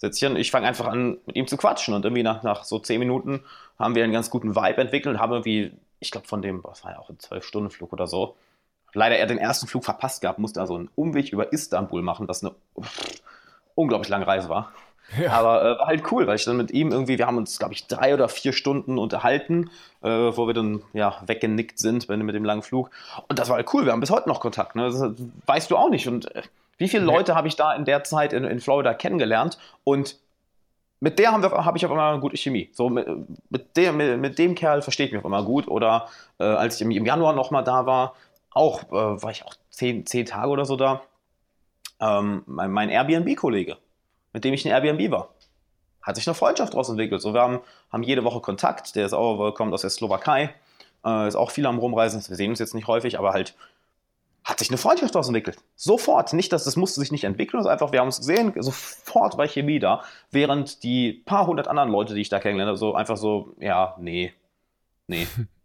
hier 0.00 0.30
und 0.30 0.36
ich 0.36 0.50
fange 0.50 0.66
einfach 0.66 0.86
an, 0.86 1.18
mit 1.26 1.36
ihm 1.36 1.46
zu 1.46 1.56
quatschen. 1.56 1.94
Und 1.94 2.04
irgendwie 2.04 2.22
nach, 2.22 2.42
nach 2.42 2.64
so 2.64 2.78
zehn 2.78 2.98
Minuten 2.98 3.40
haben 3.78 3.94
wir 3.94 4.04
einen 4.04 4.12
ganz 4.12 4.30
guten 4.30 4.54
Vibe 4.54 4.80
entwickelt 4.80 5.14
und 5.14 5.20
haben 5.20 5.32
irgendwie, 5.32 5.72
ich 6.00 6.10
glaube, 6.10 6.26
von 6.26 6.42
dem, 6.42 6.62
was 6.64 6.84
war 6.84 6.92
ja 6.92 6.98
auch 6.98 7.10
ein 7.10 7.18
Zwölf-Stunden-Flug 7.18 7.92
oder 7.92 8.06
so, 8.06 8.36
leider 8.94 9.16
er 9.16 9.26
den 9.26 9.38
ersten 9.38 9.66
Flug 9.66 9.84
verpasst 9.84 10.20
gehabt, 10.20 10.38
musste 10.38 10.60
also 10.60 10.76
einen 10.76 10.90
Umweg 10.94 11.32
über 11.32 11.52
Istanbul 11.52 12.02
machen, 12.02 12.28
was 12.28 12.42
eine 12.42 12.54
unglaublich 13.74 14.08
lange 14.08 14.26
Reise 14.26 14.48
war. 14.48 14.72
Ja. 15.18 15.32
Aber 15.32 15.62
äh, 15.62 15.78
war 15.78 15.86
halt 15.86 16.12
cool, 16.12 16.26
weil 16.26 16.36
ich 16.36 16.44
dann 16.44 16.56
mit 16.56 16.70
ihm 16.70 16.92
irgendwie, 16.92 17.16
wir 17.16 17.26
haben 17.26 17.38
uns, 17.38 17.58
glaube 17.58 17.72
ich, 17.72 17.86
drei 17.86 18.12
oder 18.12 18.28
vier 18.28 18.52
Stunden 18.52 18.98
unterhalten, 18.98 19.70
äh, 20.02 20.08
wo 20.08 20.46
wir 20.46 20.54
dann 20.54 20.82
ja 20.92 21.16
weggenickt 21.26 21.78
sind 21.78 22.08
mit 22.08 22.34
dem 22.34 22.44
langen 22.44 22.62
Flug. 22.62 22.90
Und 23.26 23.38
das 23.38 23.48
war 23.48 23.56
halt 23.56 23.72
cool, 23.72 23.86
wir 23.86 23.92
haben 23.92 24.00
bis 24.00 24.10
heute 24.10 24.28
noch 24.28 24.40
Kontakt. 24.40 24.76
Ne? 24.76 24.90
Das 24.90 25.02
weißt 25.46 25.70
du 25.70 25.76
auch 25.76 25.88
nicht. 25.88 26.08
Und 26.08 26.34
äh, 26.34 26.42
wie 26.76 26.88
viele 26.88 27.04
Leute 27.04 27.34
habe 27.34 27.48
ich 27.48 27.56
da 27.56 27.74
in 27.74 27.84
der 27.84 28.04
Zeit 28.04 28.32
in, 28.32 28.44
in 28.44 28.60
Florida 28.60 28.92
kennengelernt 28.94 29.58
und 29.82 30.18
mit 31.00 31.18
der 31.18 31.32
habe 31.32 31.64
hab 31.64 31.76
ich 31.76 31.84
auf 31.84 31.92
einmal 31.92 32.12
eine 32.12 32.20
gute 32.20 32.36
Chemie. 32.36 32.70
So 32.72 32.88
mit, 32.88 33.06
mit, 33.50 33.76
dem, 33.76 33.96
mit, 33.96 34.18
mit 34.18 34.38
dem 34.38 34.54
Kerl 34.54 34.82
verstehe 34.82 35.06
ich 35.06 35.12
mich 35.12 35.20
auf 35.20 35.24
einmal 35.24 35.44
gut. 35.44 35.68
Oder 35.68 36.08
äh, 36.38 36.44
als 36.44 36.76
ich 36.76 36.82
im, 36.82 36.90
im 36.90 37.06
Januar 37.06 37.34
nochmal 37.34 37.62
da 37.62 37.86
war, 37.86 38.14
auch 38.58 38.84
äh, 38.84 39.22
war 39.22 39.30
ich 39.30 39.44
auch 39.44 39.54
zehn, 39.70 40.04
zehn 40.04 40.26
Tage 40.26 40.48
oder 40.48 40.64
so 40.64 40.76
da. 40.76 41.02
Ähm, 42.00 42.42
mein, 42.46 42.70
mein 42.70 42.90
Airbnb-Kollege, 42.90 43.76
mit 44.32 44.44
dem 44.44 44.52
ich 44.52 44.66
in 44.66 44.72
Airbnb 44.72 45.10
war, 45.10 45.34
hat 46.02 46.16
sich 46.16 46.26
eine 46.26 46.34
Freundschaft 46.34 46.72
daraus 46.72 46.88
entwickelt. 46.88 47.22
So, 47.22 47.34
wir 47.34 47.40
haben, 47.40 47.60
haben 47.90 48.02
jede 48.02 48.24
Woche 48.24 48.40
Kontakt. 48.40 48.96
Der 48.96 49.06
ist 49.06 49.12
auch, 49.12 49.52
kommt 49.54 49.72
aus 49.72 49.82
der 49.82 49.90
Slowakei, 49.90 50.54
äh, 51.04 51.28
ist 51.28 51.36
auch 51.36 51.50
viel 51.50 51.66
am 51.66 51.78
Rumreisen. 51.78 52.22
Wir 52.28 52.36
sehen 52.36 52.50
uns 52.50 52.58
jetzt 52.58 52.74
nicht 52.74 52.86
häufig, 52.86 53.18
aber 53.18 53.32
halt 53.32 53.54
hat 54.44 54.58
sich 54.58 54.70
eine 54.70 54.78
Freundschaft 54.78 55.14
daraus 55.14 55.28
entwickelt. 55.28 55.58
Sofort. 55.76 56.32
Nicht, 56.32 56.52
dass 56.52 56.64
das 56.64 56.76
musste 56.76 57.00
sich 57.00 57.12
nicht 57.12 57.24
entwickeln, 57.24 57.62
sondern 57.62 57.74
einfach, 57.74 57.92
wir 57.92 58.00
haben 58.00 58.06
uns 58.06 58.18
gesehen, 58.18 58.52
sofort 58.56 59.36
war 59.36 59.46
Chemie 59.46 59.78
da. 59.78 60.02
Während 60.30 60.82
die 60.82 61.12
paar 61.12 61.46
hundert 61.46 61.68
anderen 61.68 61.90
Leute, 61.90 62.14
die 62.14 62.22
ich 62.22 62.28
da 62.28 62.40
kennengelernt 62.40 62.70
habe, 62.70 62.78
so 62.78 62.94
einfach 62.94 63.18
so, 63.18 63.54
ja, 63.60 63.94
nee, 64.00 64.32
nee. 65.06 65.26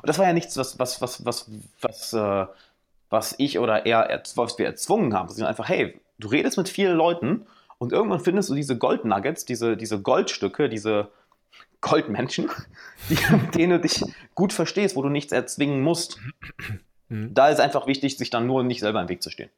Und 0.00 0.08
das 0.08 0.18
war 0.18 0.26
ja 0.26 0.32
nichts, 0.32 0.56
was, 0.56 0.78
was, 0.78 1.00
was, 1.00 1.24
was, 1.24 1.50
was, 1.80 2.12
äh, 2.12 2.46
was 3.10 3.34
ich 3.38 3.58
oder 3.58 3.86
er, 3.86 4.22
was 4.34 4.58
wir 4.58 4.66
erzwungen 4.66 5.14
haben. 5.14 5.28
Sondern 5.28 5.48
einfach, 5.48 5.68
hey, 5.68 6.00
du 6.18 6.28
redest 6.28 6.56
mit 6.56 6.68
vielen 6.68 6.96
Leuten 6.96 7.46
und 7.78 7.92
irgendwann 7.92 8.20
findest 8.20 8.50
du 8.50 8.54
diese 8.54 8.76
Goldnuggets, 8.76 9.44
diese, 9.44 9.76
diese 9.76 10.00
Goldstücke, 10.00 10.68
diese 10.68 11.10
Goldmenschen, 11.80 12.50
die, 13.08 13.18
mit 13.34 13.54
denen 13.54 13.72
du 13.72 13.80
dich 13.80 14.02
gut 14.34 14.52
verstehst, 14.52 14.96
wo 14.96 15.02
du 15.02 15.08
nichts 15.08 15.32
erzwingen 15.32 15.80
musst. 15.80 16.18
Mhm. 17.08 17.34
Da 17.34 17.48
ist 17.48 17.60
einfach 17.60 17.86
wichtig, 17.86 18.18
sich 18.18 18.30
dann 18.30 18.46
nur 18.46 18.62
nicht 18.64 18.80
selber 18.80 19.00
im 19.00 19.08
Weg 19.08 19.22
zu 19.22 19.30
stehen. 19.30 19.50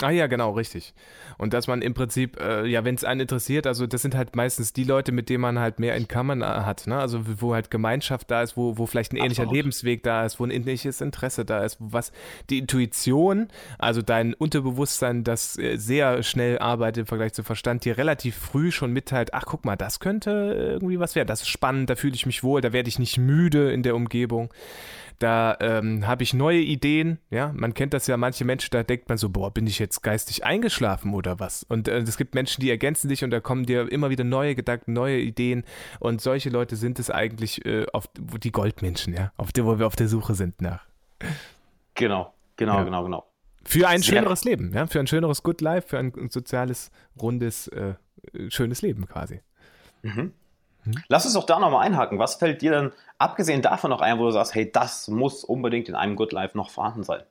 Ah 0.00 0.10
ja, 0.10 0.28
genau, 0.28 0.52
richtig. 0.52 0.94
Und 1.38 1.52
dass 1.54 1.66
man 1.66 1.82
im 1.82 1.92
Prinzip, 1.92 2.40
äh, 2.40 2.64
ja, 2.66 2.84
wenn 2.84 2.94
es 2.94 3.02
einen 3.02 3.22
interessiert, 3.22 3.66
also 3.66 3.84
das 3.88 4.00
sind 4.00 4.14
halt 4.14 4.36
meistens 4.36 4.72
die 4.72 4.84
Leute, 4.84 5.10
mit 5.10 5.28
denen 5.28 5.40
man 5.40 5.58
halt 5.58 5.80
mehr 5.80 5.96
in 5.96 6.06
Common 6.06 6.40
äh, 6.40 6.44
hat, 6.44 6.86
ne? 6.86 6.98
Also 6.98 7.22
wo 7.40 7.52
halt 7.52 7.68
Gemeinschaft 7.68 8.30
da 8.30 8.42
ist, 8.42 8.56
wo, 8.56 8.78
wo 8.78 8.86
vielleicht 8.86 9.12
ein 9.12 9.16
ähnlicher 9.16 9.42
Absolut. 9.42 9.56
Lebensweg 9.56 10.04
da 10.04 10.24
ist, 10.24 10.38
wo 10.38 10.44
ein 10.44 10.52
ähnliches 10.52 11.00
Interesse 11.00 11.44
da 11.44 11.64
ist, 11.64 11.78
was 11.80 12.12
die 12.48 12.58
Intuition, 12.58 13.48
also 13.76 14.00
dein 14.00 14.34
Unterbewusstsein, 14.34 15.24
das 15.24 15.58
äh, 15.58 15.76
sehr 15.76 16.22
schnell 16.22 16.60
arbeitet 16.60 17.00
im 17.00 17.06
Vergleich 17.06 17.32
zu 17.32 17.42
Verstand, 17.42 17.84
dir 17.84 17.98
relativ 17.98 18.36
früh 18.36 18.70
schon 18.70 18.92
mitteilt, 18.92 19.34
ach 19.34 19.46
guck 19.46 19.64
mal, 19.64 19.74
das 19.74 19.98
könnte 19.98 20.30
irgendwie 20.74 21.00
was 21.00 21.16
werden, 21.16 21.26
das 21.26 21.42
ist 21.42 21.48
spannend, 21.48 21.90
da 21.90 21.96
fühle 21.96 22.14
ich 22.14 22.24
mich 22.24 22.44
wohl, 22.44 22.60
da 22.60 22.72
werde 22.72 22.88
ich 22.88 23.00
nicht 23.00 23.18
müde 23.18 23.72
in 23.72 23.82
der 23.82 23.96
Umgebung. 23.96 24.50
Da 25.18 25.56
ähm, 25.60 26.06
habe 26.06 26.22
ich 26.22 26.32
neue 26.32 26.60
Ideen. 26.60 27.18
Ja, 27.30 27.52
man 27.54 27.74
kennt 27.74 27.92
das 27.92 28.06
ja, 28.06 28.16
manche 28.16 28.44
Menschen, 28.44 28.70
da 28.70 28.84
denkt 28.84 29.08
man 29.08 29.18
so, 29.18 29.28
boah, 29.28 29.52
bin 29.52 29.66
ich 29.66 29.78
jetzt 29.78 29.87
jetzt 29.88 30.02
geistig 30.02 30.44
eingeschlafen 30.44 31.14
oder 31.14 31.40
was? 31.40 31.62
Und 31.62 31.88
äh, 31.88 31.98
es 31.98 32.16
gibt 32.16 32.34
Menschen, 32.34 32.60
die 32.60 32.70
ergänzen 32.70 33.08
dich 33.08 33.24
und 33.24 33.30
da 33.30 33.40
kommen 33.40 33.64
dir 33.64 33.90
immer 33.90 34.10
wieder 34.10 34.24
neue 34.24 34.54
Gedanken, 34.54 34.92
neue 34.92 35.18
Ideen. 35.18 35.64
Und 35.98 36.20
solche 36.20 36.50
Leute 36.50 36.76
sind 36.76 36.98
es 36.98 37.10
eigentlich 37.10 37.64
äh, 37.64 37.86
auf, 37.92 38.08
die 38.16 38.52
Goldmenschen, 38.52 39.14
ja, 39.14 39.32
auf 39.36 39.52
die, 39.52 39.64
wo 39.64 39.78
wir 39.78 39.86
auf 39.86 39.96
der 39.96 40.08
Suche 40.08 40.34
sind 40.34 40.60
nach. 40.60 40.84
Genau, 41.94 42.34
genau, 42.56 42.78
ja. 42.78 42.84
genau, 42.84 43.04
genau. 43.04 43.24
Für 43.64 43.88
ein 43.88 44.00
Sehr 44.00 44.16
schöneres 44.16 44.44
Leben, 44.44 44.72
ja, 44.72 44.86
für 44.86 45.00
ein 45.00 45.06
schöneres 45.06 45.42
Good 45.42 45.60
Life, 45.60 45.88
für 45.88 45.98
ein 45.98 46.12
soziales, 46.30 46.90
rundes, 47.20 47.68
äh, 47.68 47.94
schönes 48.48 48.82
Leben 48.82 49.06
quasi. 49.08 49.40
Mhm. 50.02 50.32
Mhm. 50.84 50.94
Lass 51.08 51.24
uns 51.24 51.34
doch 51.34 51.44
da 51.44 51.58
nochmal 51.58 51.86
einhaken. 51.86 52.18
Was 52.18 52.36
fällt 52.36 52.62
dir 52.62 52.70
denn 52.70 52.92
abgesehen 53.18 53.62
davon 53.62 53.90
noch 53.90 54.00
ein, 54.00 54.18
wo 54.18 54.24
du 54.24 54.30
sagst, 54.30 54.54
hey, 54.54 54.70
das 54.70 55.08
muss 55.08 55.44
unbedingt 55.44 55.88
in 55.88 55.94
einem 55.94 56.16
Good 56.16 56.32
Life 56.32 56.56
noch 56.56 56.70
vorhanden 56.70 57.02
sein? 57.02 57.22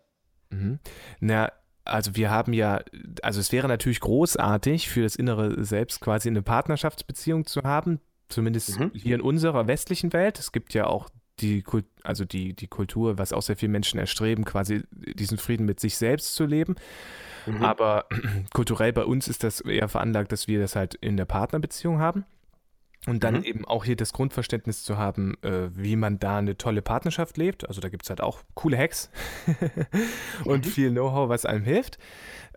Mhm. 0.50 0.80
Na, 1.20 1.52
also 1.90 2.16
wir 2.16 2.30
haben 2.30 2.54
ja, 2.54 2.82
also 3.22 3.40
es 3.40 3.52
wäre 3.52 3.68
natürlich 3.68 4.00
großartig 4.00 4.90
für 4.90 5.04
das 5.04 5.16
innere 5.16 5.64
Selbst 5.64 6.02
quasi 6.02 6.30
eine 6.30 6.42
Partnerschaftsbeziehung 6.42 7.46
zu 7.46 7.64
haben, 7.64 8.00
zumindest 8.30 8.80
mhm. 8.80 8.92
hier 8.94 9.16
in 9.16 9.22
unserer 9.22 9.68
westlichen 9.68 10.14
Welt. 10.14 10.40
Es 10.40 10.52
gibt 10.52 10.74
ja 10.74 10.88
auch 10.88 11.10
die, 11.40 11.64
also 12.04 12.26
die, 12.26 12.54
die 12.54 12.68
Kultur, 12.68 13.18
was 13.18 13.34
auch 13.34 13.42
sehr 13.42 13.56
viele 13.56 13.72
Menschen 13.72 14.00
erstreben, 14.00 14.44
quasi 14.46 14.84
diesen 14.92 15.38
Frieden 15.38 15.66
mit 15.66 15.80
sich 15.80 15.98
selbst 15.98 16.36
zu 16.36 16.46
leben. 16.46 16.76
Mhm. 17.46 17.64
Aber 17.64 18.06
kulturell 18.54 18.94
bei 18.94 19.06
uns 19.06 19.28
ist 19.28 19.44
das 19.44 19.62
eher 19.62 19.88
veranlagt, 19.88 20.32
dass 20.32 20.48
wir 20.48 20.60
das 20.60 20.76
halt 20.76 20.96
in 20.96 21.18
der 21.18 21.26
Partnerbeziehung 21.26 22.00
haben. 22.00 22.26
Und 23.08 23.24
dann 23.24 23.38
mhm. 23.38 23.44
eben 23.44 23.66
auch 23.66 23.86
hier 23.86 23.96
das 23.96 24.14
Grundverständnis 24.14 24.84
zu 24.84 24.98
haben, 24.98 25.36
äh, 25.42 25.70
wie 25.74 25.96
man 25.96 26.20
da 26.20 26.38
eine 26.38 26.58
tolle 26.58 26.82
Partnerschaft 26.82 27.38
lebt. 27.38 27.68
Also 27.68 27.82
da 27.82 27.90
gibt 27.90 28.04
es 28.04 28.10
halt 28.10 28.22
auch 28.22 28.44
coole 28.54 28.78
Hacks 28.78 29.10
und 30.44 30.66
mhm. 30.66 30.70
viel 30.70 30.92
Know-how, 30.92 31.30
was 31.30 31.46
einem 31.46 31.64
hilft 31.64 31.98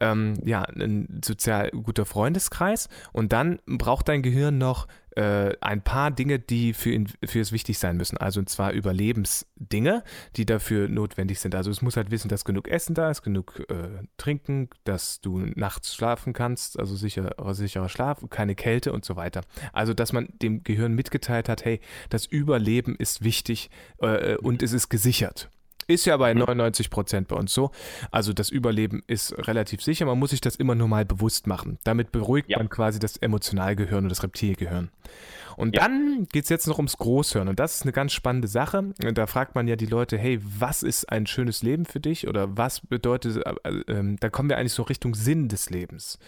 ähm, 0.01 0.35
ja, 0.45 0.63
ein 0.63 1.21
sozial 1.25 1.71
guter 1.71 2.07
Freundeskreis 2.07 2.89
und 3.13 3.33
dann 3.33 3.61
braucht 3.67 4.09
dein 4.09 4.23
Gehirn 4.23 4.59
noch 4.59 4.89
äh, 5.17 5.57
ein 5.61 5.83
paar 5.83 6.11
Dinge, 6.11 6.39
die 6.39 6.73
für, 6.73 6.91
ihn, 6.91 7.09
für 7.25 7.41
es 7.41 7.53
wichtig 7.53 7.79
sein 7.79 7.97
müssen. 7.97 8.17
Also 8.17 8.41
und 8.41 8.49
zwar 8.49 8.73
Überlebensdinge, 8.73 10.05
die 10.37 10.47
dafür 10.47 10.89
notwendig 10.89 11.41
sind. 11.41 11.55
Also 11.55 11.71
es 11.71 11.83
muss 11.83 11.97
halt 11.97 12.11
wissen, 12.11 12.29
dass 12.29 12.45
genug 12.45 12.69
Essen 12.69 12.95
da 12.95 13.11
ist, 13.11 13.23
genug 13.23 13.65
äh, 13.69 14.05
Trinken, 14.17 14.69
dass 14.85 15.21
du 15.21 15.39
nachts 15.55 15.95
schlafen 15.95 16.33
kannst, 16.33 16.79
also 16.79 16.95
sicherer, 16.95 17.55
sicherer 17.55 17.89
Schlaf, 17.89 18.25
keine 18.31 18.55
Kälte 18.55 18.93
und 18.93 19.05
so 19.05 19.17
weiter. 19.17 19.43
Also 19.73 19.95
dass 19.95 20.13
man 20.13 20.29
dem 20.43 20.63
Gehirn 20.63 20.95
mitgeteilt 20.95 21.49
hat, 21.49 21.65
hey, 21.65 21.81
das 22.09 22.27
Überleben 22.27 22.97
ist 22.97 23.25
wichtig 23.25 23.71
äh, 23.99 24.37
und 24.37 24.63
es 24.63 24.73
ist 24.73 24.89
gesichert. 24.89 25.51
Ist 25.91 26.05
ja 26.05 26.17
bei 26.17 26.33
99 26.35 26.89
mhm. 26.89 26.91
Prozent 26.91 27.29
bei 27.29 27.37
uns 27.37 27.53
so. 27.53 27.73
Also 28.13 28.33
das 28.33 28.49
Überleben 28.51 29.03
ist 29.09 29.35
relativ 29.49 29.83
sicher. 29.83 30.07
Man 30.07 30.19
muss 30.19 30.31
sich 30.31 30.41
das 30.41 30.55
immer 30.55 30.77
nur 30.77 30.87
mal 30.87 31.05
bewusst 31.05 31.49
machen. 31.49 31.79
Damit 31.83 32.13
beruhigt 32.13 32.49
ja. 32.49 32.59
man 32.59 32.69
quasi 32.69 33.01
das 33.01 33.17
Emotionalgehirn 33.17 34.05
und 34.05 34.09
das 34.09 34.23
Reptilgehirn. 34.23 34.91
Und 35.57 35.75
ja. 35.75 35.83
dann 35.83 36.29
geht 36.33 36.45
es 36.45 36.49
jetzt 36.49 36.69
noch 36.69 36.79
ums 36.79 36.97
Großhören. 36.97 37.49
Und 37.49 37.59
das 37.59 37.75
ist 37.75 37.83
eine 37.83 37.93
ganz 37.93 38.13
spannende 38.13 38.47
Sache. 38.47 38.95
Da 38.99 39.27
fragt 39.27 39.57
man 39.57 39.67
ja 39.67 39.75
die 39.75 39.87
Leute, 39.87 40.17
hey, 40.17 40.41
was 40.43 40.85
ist 40.85 41.11
ein 41.11 41.27
schönes 41.27 41.63
Leben 41.63 41.87
für 41.87 42.01
dich? 42.01 42.29
Oder 42.29 42.57
was 42.57 42.81
bedeutet, 42.81 43.45
äh, 43.65 43.69
äh, 43.69 44.17
da 44.21 44.31
kommen 44.31 44.49
wir 44.49 44.59
eigentlich 44.59 44.73
so 44.73 44.85
Richtung 44.85 45.15
Sinn 45.15 45.49
des 45.49 45.71
Lebens. 45.71 46.21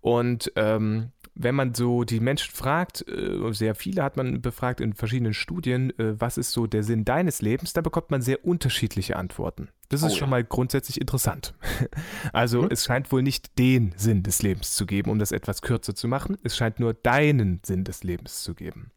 Und 0.00 0.52
ähm, 0.54 1.10
wenn 1.34 1.54
man 1.54 1.74
so 1.74 2.04
die 2.04 2.20
Menschen 2.20 2.54
fragt, 2.54 3.06
äh, 3.08 3.52
sehr 3.52 3.74
viele 3.74 4.02
hat 4.02 4.16
man 4.16 4.40
befragt 4.40 4.80
in 4.80 4.94
verschiedenen 4.94 5.34
Studien, 5.34 5.90
äh, 5.98 6.20
was 6.20 6.38
ist 6.38 6.52
so 6.52 6.66
der 6.66 6.82
Sinn 6.82 7.04
deines 7.04 7.42
Lebens, 7.42 7.72
da 7.72 7.80
bekommt 7.80 8.10
man 8.10 8.22
sehr 8.22 8.44
unterschiedliche 8.44 9.16
Antworten. 9.16 9.68
Das 9.88 10.02
ist 10.02 10.12
oh, 10.12 10.16
schon 10.16 10.28
ja. 10.28 10.30
mal 10.30 10.44
grundsätzlich 10.44 11.00
interessant. 11.00 11.54
Also 12.32 12.62
mhm. 12.62 12.68
es 12.70 12.84
scheint 12.84 13.12
wohl 13.12 13.22
nicht 13.22 13.58
den 13.58 13.92
Sinn 13.96 14.22
des 14.22 14.42
Lebens 14.42 14.74
zu 14.74 14.86
geben, 14.86 15.10
um 15.10 15.18
das 15.18 15.32
etwas 15.32 15.62
kürzer 15.62 15.94
zu 15.94 16.08
machen. 16.08 16.36
Es 16.42 16.56
scheint 16.56 16.80
nur 16.80 16.94
deinen 16.94 17.60
Sinn 17.64 17.84
des 17.84 18.02
Lebens 18.02 18.42
zu 18.42 18.54
geben. 18.54 18.90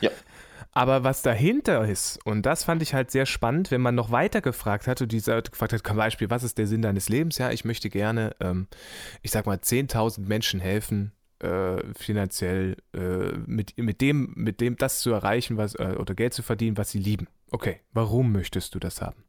Ja. 0.00 0.10
Aber 0.72 1.04
was 1.04 1.22
dahinter 1.22 1.86
ist, 1.88 2.18
und 2.26 2.44
das 2.46 2.64
fand 2.64 2.82
ich 2.82 2.94
halt 2.94 3.10
sehr 3.10 3.26
spannend, 3.26 3.70
wenn 3.70 3.80
man 3.80 3.94
noch 3.94 4.10
weiter 4.10 4.40
gefragt 4.40 4.86
hat 4.86 5.00
und 5.02 5.12
dieser 5.12 5.40
gefragt 5.40 5.72
hat, 5.72 5.86
zum 5.86 5.96
Beispiel, 5.96 6.30
was 6.30 6.42
ist 6.42 6.58
der 6.58 6.66
Sinn 6.66 6.82
deines 6.82 7.08
Lebens? 7.08 7.38
Ja, 7.38 7.50
ich 7.50 7.64
möchte 7.64 7.90
gerne, 7.90 8.34
ähm, 8.40 8.66
ich 9.22 9.30
sag 9.30 9.46
mal, 9.46 9.56
10.000 9.56 10.26
Menschen 10.26 10.60
helfen, 10.60 11.12
äh, 11.44 11.82
finanziell 11.94 12.76
äh, 12.94 13.36
mit, 13.46 13.76
mit, 13.78 14.00
dem, 14.00 14.32
mit 14.34 14.60
dem 14.60 14.76
das 14.76 15.00
zu 15.00 15.12
erreichen, 15.12 15.56
was, 15.56 15.74
äh, 15.74 15.94
oder 15.98 16.14
Geld 16.14 16.34
zu 16.34 16.42
verdienen, 16.42 16.76
was 16.76 16.90
sie 16.90 16.98
lieben. 16.98 17.28
Okay, 17.50 17.80
warum 17.92 18.32
möchtest 18.32 18.74
du 18.74 18.78
das 18.78 19.02
haben? 19.02 19.24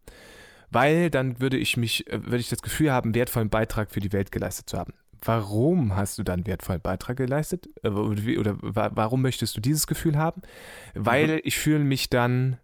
Weil 0.72 1.10
dann 1.10 1.40
würde 1.40 1.58
ich 1.58 1.78
mich, 1.78 2.08
äh, 2.08 2.24
würde 2.24 2.38
ich 2.38 2.50
das 2.50 2.62
Gefühl 2.62 2.92
haben, 2.92 3.14
wertvollen 3.14 3.50
Beitrag 3.50 3.92
für 3.92 4.00
die 4.00 4.14
Welt 4.14 4.32
geleistet 4.32 4.70
zu 4.70 4.78
haben. 4.78 4.94
Warum 5.24 5.96
hast 5.96 6.18
du 6.18 6.24
dann 6.24 6.46
wertvollen 6.46 6.82
Beitrag 6.82 7.18
geleistet? 7.18 7.70
Äh, 7.84 7.90
oder 7.90 8.58
warum 8.62 9.22
möchtest 9.22 9.56
du 9.58 9.62
dieses 9.62 9.88
Gefühl 9.88 10.18
haben? 10.18 10.42
Weil 10.94 11.36
mhm. 11.36 11.42
ich 11.44 11.58
fühle 11.58 11.84
mich 11.84 12.10
dann 12.10 12.58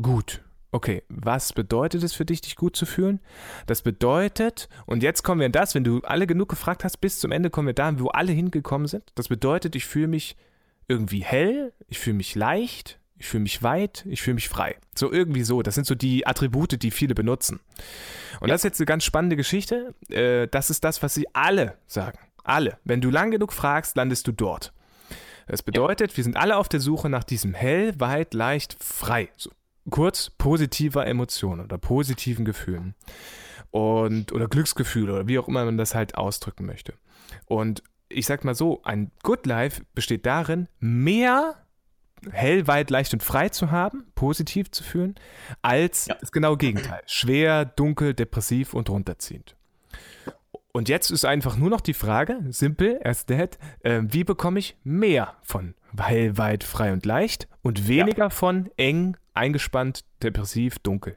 gut. 0.00 0.42
Okay, 0.70 1.02
was 1.08 1.54
bedeutet 1.54 2.02
es 2.02 2.12
für 2.12 2.26
dich, 2.26 2.42
dich 2.42 2.56
gut 2.56 2.76
zu 2.76 2.84
fühlen? 2.84 3.20
Das 3.66 3.80
bedeutet, 3.80 4.68
und 4.84 5.02
jetzt 5.02 5.22
kommen 5.22 5.40
wir 5.40 5.46
in 5.46 5.52
das, 5.52 5.74
wenn 5.74 5.84
du 5.84 6.00
alle 6.02 6.26
genug 6.26 6.50
gefragt 6.50 6.84
hast, 6.84 6.98
bis 6.98 7.18
zum 7.18 7.32
Ende 7.32 7.48
kommen 7.48 7.68
wir 7.68 7.74
da, 7.74 7.98
wo 7.98 8.08
alle 8.08 8.32
hingekommen 8.32 8.86
sind. 8.86 9.04
Das 9.14 9.28
bedeutet, 9.28 9.74
ich 9.76 9.86
fühle 9.86 10.08
mich 10.08 10.36
irgendwie 10.86 11.22
hell, 11.22 11.72
ich 11.88 11.98
fühle 11.98 12.16
mich 12.16 12.34
leicht, 12.34 12.98
ich 13.16 13.26
fühle 13.26 13.42
mich 13.42 13.62
weit, 13.62 14.04
ich 14.08 14.20
fühle 14.20 14.34
mich 14.34 14.48
frei. 14.48 14.76
So 14.94 15.10
irgendwie 15.10 15.42
so. 15.42 15.62
Das 15.62 15.74
sind 15.74 15.86
so 15.86 15.94
die 15.94 16.26
Attribute, 16.26 16.82
die 16.82 16.90
viele 16.90 17.14
benutzen. 17.14 17.60
Und 18.40 18.48
ja. 18.48 18.54
das 18.54 18.60
ist 18.60 18.64
jetzt 18.64 18.80
eine 18.80 18.86
ganz 18.86 19.04
spannende 19.04 19.36
Geschichte. 19.36 19.94
Äh, 20.10 20.48
das 20.48 20.68
ist 20.68 20.84
das, 20.84 21.02
was 21.02 21.14
sie 21.14 21.26
alle 21.32 21.78
sagen. 21.86 22.18
Alle. 22.44 22.78
Wenn 22.84 23.00
du 23.00 23.10
lang 23.10 23.30
genug 23.30 23.52
fragst, 23.52 23.96
landest 23.96 24.26
du 24.26 24.32
dort. 24.32 24.72
Das 25.46 25.62
bedeutet, 25.62 26.12
ja. 26.12 26.16
wir 26.18 26.24
sind 26.24 26.36
alle 26.36 26.56
auf 26.58 26.68
der 26.68 26.80
Suche 26.80 27.08
nach 27.08 27.24
diesem 27.24 27.54
hell, 27.54 27.98
weit, 27.98 28.34
leicht, 28.34 28.76
frei. 28.78 29.30
So 29.36 29.50
kurz 29.90 30.30
positiver 30.30 31.06
Emotionen 31.06 31.64
oder 31.64 31.78
positiven 31.78 32.44
Gefühlen 32.44 32.94
und 33.70 34.32
oder 34.32 34.48
Glücksgefühle 34.48 35.12
oder 35.12 35.28
wie 35.28 35.38
auch 35.38 35.48
immer 35.48 35.64
man 35.64 35.78
das 35.78 35.94
halt 35.94 36.16
ausdrücken 36.16 36.66
möchte. 36.66 36.94
Und 37.46 37.82
ich 38.08 38.26
sag 38.26 38.44
mal 38.44 38.54
so, 38.54 38.82
ein 38.84 39.10
Good 39.22 39.46
Life 39.46 39.82
besteht 39.94 40.24
darin, 40.26 40.68
mehr 40.80 41.56
hell, 42.30 42.66
weit, 42.66 42.90
leicht 42.90 43.12
und 43.12 43.22
frei 43.22 43.48
zu 43.48 43.70
haben, 43.70 44.04
positiv 44.14 44.70
zu 44.70 44.82
fühlen, 44.82 45.14
als 45.62 46.06
ja. 46.06 46.16
das 46.20 46.32
genaue 46.32 46.56
Gegenteil. 46.56 47.02
Schwer, 47.06 47.64
dunkel, 47.64 48.14
depressiv 48.14 48.74
und 48.74 48.90
runterziehend. 48.90 49.56
Und 50.72 50.88
jetzt 50.88 51.10
ist 51.10 51.24
einfach 51.24 51.56
nur 51.56 51.70
noch 51.70 51.80
die 51.80 51.94
Frage, 51.94 52.40
simpel, 52.50 53.00
as 53.02 53.26
that, 53.26 53.58
äh, 53.80 54.00
wie 54.04 54.24
bekomme 54.24 54.58
ich 54.58 54.76
mehr 54.84 55.34
von 55.42 55.74
hell, 55.96 56.36
weit, 56.36 56.62
frei 56.64 56.92
und 56.92 57.06
leicht 57.06 57.48
und 57.62 57.88
weniger 57.88 58.24
ja. 58.24 58.30
von 58.30 58.70
eng, 58.76 59.16
eingespannt, 59.38 60.04
depressiv, 60.22 60.78
dunkel. 60.80 61.16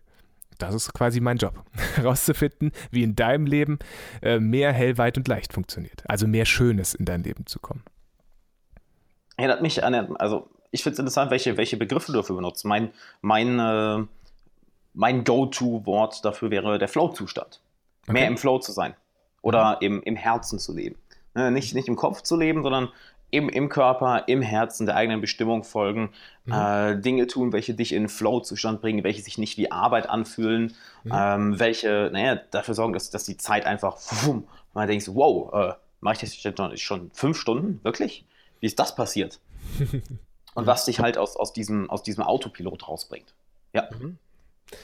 Das 0.58 0.76
ist 0.76 0.94
quasi 0.94 1.20
mein 1.20 1.38
Job, 1.38 1.64
herauszufinden, 1.96 2.72
wie 2.92 3.04
in 3.04 3.16
deinem 3.16 3.46
Leben 3.46 3.80
äh, 4.22 4.40
mehr 4.40 4.72
hell, 4.72 4.98
weit 4.98 5.18
und 5.18 5.28
leicht 5.28 5.54
funktioniert. 5.54 6.04
Also 6.08 6.28
mehr 6.28 6.46
Schönes 6.46 6.94
in 6.94 7.06
dein 7.06 7.24
Leben 7.24 7.46
zu 7.48 7.60
kommen. 7.60 7.84
Erinnert 9.38 9.62
mich 9.62 9.84
an, 9.84 9.96
also 10.18 10.50
ich 10.70 10.84
finde 10.84 10.94
es 10.94 11.00
interessant, 11.00 11.32
welche, 11.32 11.58
welche 11.58 11.78
Begriffe 11.78 12.12
du 12.12 12.20
dafür 12.20 12.36
benutzt. 12.36 12.64
Mein, 12.64 12.92
mein, 13.22 13.60
äh, 13.60 14.06
mein 14.94 15.24
Go-To-Wort 15.24 16.24
dafür 16.24 16.52
wäre 16.52 16.78
der 16.78 16.88
Flow-Zustand. 16.88 17.60
Okay. 18.04 18.14
Mehr 18.14 18.28
im 18.28 18.38
Flow 18.38 18.60
zu 18.60 18.72
sein 18.72 18.94
oder 19.42 19.78
mhm. 19.82 19.86
im, 19.86 20.04
im 20.04 20.16
Herzen 20.16 20.60
zu 20.60 20.74
leben. 20.74 20.96
Ne, 21.34 21.50
nicht, 21.50 21.74
nicht 21.74 21.88
im 21.88 21.96
Kopf 21.96 22.22
zu 22.22 22.36
leben, 22.36 22.62
sondern 22.62 22.90
im, 23.32 23.50
im 23.50 23.70
Körper, 23.70 24.26
im 24.28 24.42
Herzen 24.42 24.86
der 24.86 24.96
eigenen 24.96 25.22
Bestimmung 25.22 25.64
folgen, 25.64 26.12
mhm. 26.46 26.54
äh, 26.54 26.96
Dinge 26.98 27.28
tun, 27.28 27.54
welche 27.54 27.74
dich 27.74 27.94
in 27.94 28.10
Flow-Zustand 28.10 28.82
bringen, 28.82 29.04
welche 29.04 29.22
sich 29.22 29.38
nicht 29.38 29.58
wie 29.58 29.72
Arbeit 29.72 30.10
anfühlen, 30.10 30.76
mhm. 31.04 31.12
ähm, 31.14 31.60
welche 31.60 32.10
naja, 32.12 32.36
dafür 32.52 32.76
sorgen, 32.76 32.94
dass, 32.94 33.10
dass 33.10 33.24
die 33.24 33.38
Zeit 33.38 33.66
einfach, 33.66 33.98
wumm, 34.24 34.48
man 34.74 34.88
denkt, 34.88 35.08
wow, 35.16 35.54
äh, 35.54 35.74
mache 36.02 36.16
ich 36.16 36.20
das 36.20 36.82
schon 36.82 37.12
fünf 37.14 37.38
Stunden? 37.38 37.80
Wirklich? 37.84 38.26
Wie 38.60 38.68
ist 38.68 38.80
das 38.80 38.96
passiert? 38.96 39.40
Und 40.54 40.68
was 40.68 40.86
dich 40.86 41.00
halt 41.00 41.18
aus, 41.18 41.38
aus, 41.38 41.54
diesem, 41.54 41.90
aus 41.90 42.04
diesem 42.04 42.24
Autopilot 42.24 42.88
rausbringt. 42.88 43.34
Ja. 43.74 43.90
Mhm. 43.98 44.18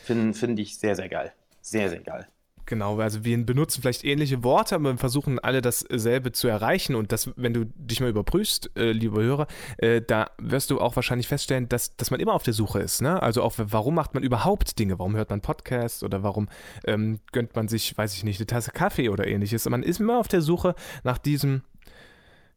Finde 0.03 0.33
find 0.33 0.59
ich 0.59 0.77
sehr, 0.77 0.95
sehr 0.95 1.09
geil. 1.09 1.33
Sehr, 1.61 1.89
sehr 1.89 1.99
geil. 1.99 2.27
Genau, 2.67 2.99
also 2.99 3.23
wir 3.23 3.45
benutzen 3.45 3.81
vielleicht 3.81 4.03
ähnliche 4.03 4.43
Worte, 4.43 4.75
aber 4.75 4.91
wir 4.91 4.97
versuchen 4.97 5.39
alle 5.39 5.61
dasselbe 5.61 6.33
zu 6.33 6.49
erreichen. 6.49 6.95
Und 6.95 7.13
das, 7.13 7.31
wenn 7.37 7.53
du 7.53 7.65
dich 7.75 8.01
mal 8.01 8.09
überprüfst, 8.09 8.71
äh, 8.75 8.91
liebe 8.91 9.23
Hörer, 9.23 9.47
äh, 9.77 10.01
da 10.05 10.31
wirst 10.37 10.69
du 10.69 10.81
auch 10.81 10.97
wahrscheinlich 10.97 11.29
feststellen, 11.29 11.69
dass, 11.69 11.95
dass 11.95 12.11
man 12.11 12.19
immer 12.19 12.33
auf 12.33 12.43
der 12.43 12.53
Suche 12.53 12.79
ist. 12.79 13.01
Ne? 13.01 13.23
Also 13.23 13.41
auch, 13.41 13.53
warum 13.57 13.95
macht 13.95 14.13
man 14.13 14.21
überhaupt 14.21 14.77
Dinge? 14.79 14.99
Warum 14.99 15.15
hört 15.15 15.29
man 15.29 15.39
Podcasts 15.39 16.03
oder 16.03 16.23
warum 16.23 16.49
ähm, 16.85 17.21
gönnt 17.31 17.55
man 17.55 17.69
sich, 17.69 17.97
weiß 17.97 18.13
ich 18.15 18.25
nicht, 18.25 18.41
eine 18.41 18.47
Tasse 18.47 18.71
Kaffee 18.71 19.07
oder 19.07 19.25
ähnliches? 19.27 19.67
Man 19.69 19.81
ist 19.81 20.01
immer 20.01 20.19
auf 20.19 20.27
der 20.27 20.41
Suche 20.41 20.75
nach 21.05 21.19
diesem 21.19 21.61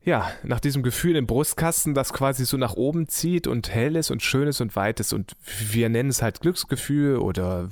ja, 0.02 0.30
nach 0.42 0.60
diesem 0.60 0.82
Gefühl 0.82 1.14
im 1.14 1.26
Brustkasten, 1.26 1.92
das 1.92 2.14
quasi 2.14 2.46
so 2.46 2.56
nach 2.56 2.72
oben 2.72 3.06
zieht 3.08 3.46
und 3.46 3.68
hell 3.68 3.96
ist 3.96 4.10
und 4.10 4.22
schön 4.22 4.48
ist 4.48 4.62
und 4.62 4.74
weit 4.74 4.98
ist. 4.98 5.12
Und 5.12 5.36
wir 5.70 5.90
nennen 5.90 6.08
es 6.08 6.22
halt 6.22 6.40
Glücksgefühl 6.40 7.18
oder 7.18 7.68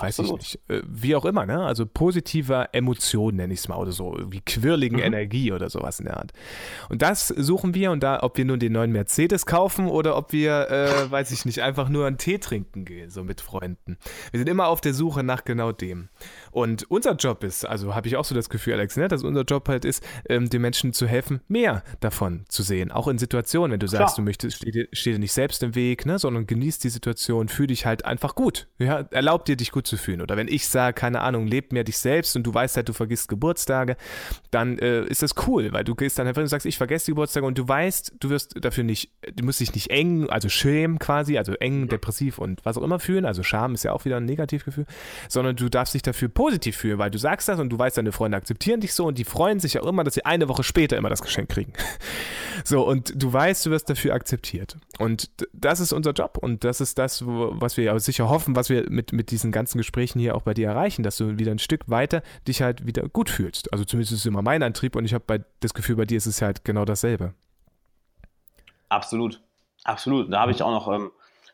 weiß 0.00 0.20
Absolut. 0.20 0.40
ich 0.42 0.58
nicht, 0.68 0.70
äh, 0.70 0.82
wie 0.86 1.14
auch 1.14 1.26
immer, 1.26 1.44
ne? 1.44 1.66
Also 1.66 1.84
positiver 1.84 2.70
Emotion 2.72 3.36
nenne 3.36 3.52
ich 3.52 3.60
es 3.60 3.68
mal 3.68 3.76
oder 3.76 3.92
so, 3.92 4.18
wie 4.30 4.40
quirligen 4.40 4.96
mhm. 4.96 5.02
Energie 5.04 5.52
oder 5.52 5.68
sowas 5.68 5.98
in 5.98 6.06
der 6.06 6.16
Art. 6.16 6.32
Und 6.88 7.02
das 7.02 7.28
suchen 7.28 7.74
wir 7.74 7.90
und 7.90 8.02
da, 8.02 8.22
ob 8.22 8.38
wir 8.38 8.46
nun 8.46 8.58
den 8.58 8.72
neuen 8.72 8.92
Mercedes 8.92 9.44
kaufen 9.44 9.86
oder 9.86 10.16
ob 10.16 10.32
wir, 10.32 10.70
äh, 10.70 11.10
weiß 11.10 11.30
ich 11.30 11.44
nicht, 11.44 11.60
einfach 11.60 11.90
nur 11.90 12.06
einen 12.06 12.16
Tee 12.16 12.38
trinken 12.38 12.86
gehen, 12.86 13.10
so 13.10 13.22
mit 13.22 13.42
Freunden. 13.42 13.98
Wir 14.30 14.38
sind 14.38 14.48
immer 14.48 14.68
auf 14.68 14.80
der 14.80 14.94
Suche 14.94 15.22
nach 15.22 15.44
genau 15.44 15.72
dem. 15.72 16.08
Und 16.52 16.90
unser 16.90 17.16
Job 17.16 17.44
ist, 17.44 17.66
also 17.66 17.94
habe 17.94 18.08
ich 18.08 18.16
auch 18.16 18.24
so 18.24 18.34
das 18.34 18.48
Gefühl, 18.48 18.72
Alex, 18.72 18.96
ne, 18.96 19.08
dass 19.08 19.22
unser 19.24 19.42
Job 19.42 19.68
halt 19.68 19.84
ist, 19.84 20.02
ähm, 20.30 20.48
den 20.48 20.62
Menschen 20.62 20.94
zu 20.94 21.06
helfen, 21.06 21.42
mehr 21.48 21.65
davon 22.00 22.44
zu 22.48 22.62
sehen. 22.62 22.90
Auch 22.90 23.08
in 23.08 23.18
Situationen, 23.18 23.72
wenn 23.72 23.80
du 23.80 23.86
sagst, 23.86 24.14
Klar. 24.14 24.16
du 24.16 24.22
möchtest, 24.22 24.56
steh 24.58 24.70
dir, 24.70 24.88
steh 24.92 25.12
dir 25.12 25.18
nicht 25.18 25.32
selbst 25.32 25.62
im 25.62 25.74
Weg, 25.74 26.06
ne, 26.06 26.18
sondern 26.18 26.46
genießt 26.46 26.82
die 26.82 26.88
Situation, 26.88 27.48
fühl 27.48 27.68
dich 27.68 27.86
halt 27.86 28.04
einfach 28.04 28.34
gut. 28.34 28.66
Ja, 28.78 29.06
erlaub 29.10 29.44
dir, 29.44 29.56
dich 29.56 29.70
gut 29.70 29.86
zu 29.86 29.96
fühlen. 29.96 30.20
Oder 30.20 30.36
wenn 30.36 30.48
ich 30.48 30.68
sage, 30.68 30.94
keine 30.94 31.20
Ahnung, 31.20 31.46
leb 31.46 31.72
mehr 31.72 31.84
dich 31.84 31.98
selbst 31.98 32.36
und 32.36 32.44
du 32.44 32.52
weißt 32.52 32.76
halt, 32.76 32.88
du 32.88 32.92
vergisst 32.92 33.28
Geburtstage, 33.28 33.96
dann 34.50 34.78
äh, 34.78 35.04
ist 35.04 35.22
das 35.22 35.34
cool, 35.46 35.72
weil 35.72 35.84
du 35.84 35.94
gehst 35.94 36.18
dann 36.18 36.26
einfach 36.26 36.42
und 36.42 36.48
sagst, 36.48 36.66
ich 36.66 36.78
vergesse 36.78 37.06
die 37.06 37.12
Geburtstage 37.12 37.46
und 37.46 37.58
du 37.58 37.66
weißt, 37.66 38.14
du 38.20 38.30
wirst 38.30 38.54
dafür 38.64 38.84
nicht, 38.84 39.12
du 39.34 39.44
musst 39.44 39.60
dich 39.60 39.74
nicht 39.74 39.90
eng, 39.90 40.28
also 40.30 40.48
schämen 40.48 40.98
quasi, 40.98 41.38
also 41.38 41.52
eng, 41.54 41.88
depressiv 41.88 42.38
und 42.38 42.64
was 42.64 42.76
auch 42.76 42.82
immer 42.82 42.98
fühlen. 42.98 43.24
Also 43.24 43.42
Scham 43.42 43.74
ist 43.74 43.84
ja 43.84 43.92
auch 43.92 44.04
wieder 44.04 44.16
ein 44.16 44.24
Negativgefühl, 44.24 44.86
sondern 45.28 45.56
du 45.56 45.68
darfst 45.68 45.94
dich 45.94 46.02
dafür 46.02 46.28
positiv 46.28 46.56
positiv 46.56 46.76
fühlen, 46.76 46.98
weil 46.98 47.10
du 47.10 47.18
sagst 47.18 47.48
das 47.48 47.60
und 47.60 47.70
du 47.70 47.78
weißt, 47.78 47.98
deine 47.98 48.12
Freunde 48.12 48.36
akzeptieren 48.36 48.80
dich 48.80 48.94
so 48.94 49.06
und 49.06 49.18
die 49.18 49.24
freuen 49.24 49.60
sich 49.60 49.78
auch 49.78 49.86
immer, 49.86 50.04
dass 50.04 50.14
sie 50.14 50.24
eine 50.24 50.48
Woche 50.48 50.62
später 50.62 50.96
immer 50.96 51.08
das 51.08 51.22
Geschenk 51.22 51.48
kriegen. 51.56 51.72
So, 52.64 52.86
und 52.86 53.12
du 53.22 53.32
weißt, 53.32 53.66
du 53.66 53.70
wirst 53.70 53.90
dafür 53.90 54.14
akzeptiert. 54.14 54.76
Und 54.98 55.30
das 55.52 55.78
ist 55.78 55.92
unser 55.92 56.12
Job 56.12 56.38
und 56.40 56.64
das 56.64 56.80
ist 56.80 56.98
das, 56.98 57.22
was 57.24 57.76
wir 57.76 57.98
sicher 58.00 58.28
hoffen, 58.28 58.56
was 58.56 58.70
wir 58.70 58.90
mit, 58.90 59.12
mit 59.12 59.30
diesen 59.30 59.52
ganzen 59.52 59.78
Gesprächen 59.78 60.18
hier 60.18 60.34
auch 60.34 60.42
bei 60.42 60.54
dir 60.54 60.68
erreichen, 60.68 61.02
dass 61.02 61.16
du 61.16 61.38
wieder 61.38 61.52
ein 61.52 61.58
Stück 61.58 61.88
weiter 61.88 62.22
dich 62.48 62.62
halt 62.62 62.86
wieder 62.86 63.08
gut 63.08 63.30
fühlst. 63.30 63.72
Also 63.72 63.84
zumindest 63.84 64.12
ist 64.12 64.20
es 64.20 64.26
immer 64.26 64.42
mein 64.42 64.62
Antrieb 64.62 64.96
und 64.96 65.04
ich 65.04 65.14
habe 65.14 65.44
das 65.60 65.74
Gefühl, 65.74 65.96
bei 65.96 66.06
dir 66.06 66.16
ist 66.16 66.26
es 66.26 66.42
halt 66.42 66.64
genau 66.64 66.84
dasselbe. 66.84 67.34
Absolut, 68.88 69.40
absolut. 69.84 70.32
Da 70.32 70.40
habe 70.40 70.52
ich 70.52 70.62
auch 70.62 70.70
noch 70.70 70.92
ähm, 70.92 71.10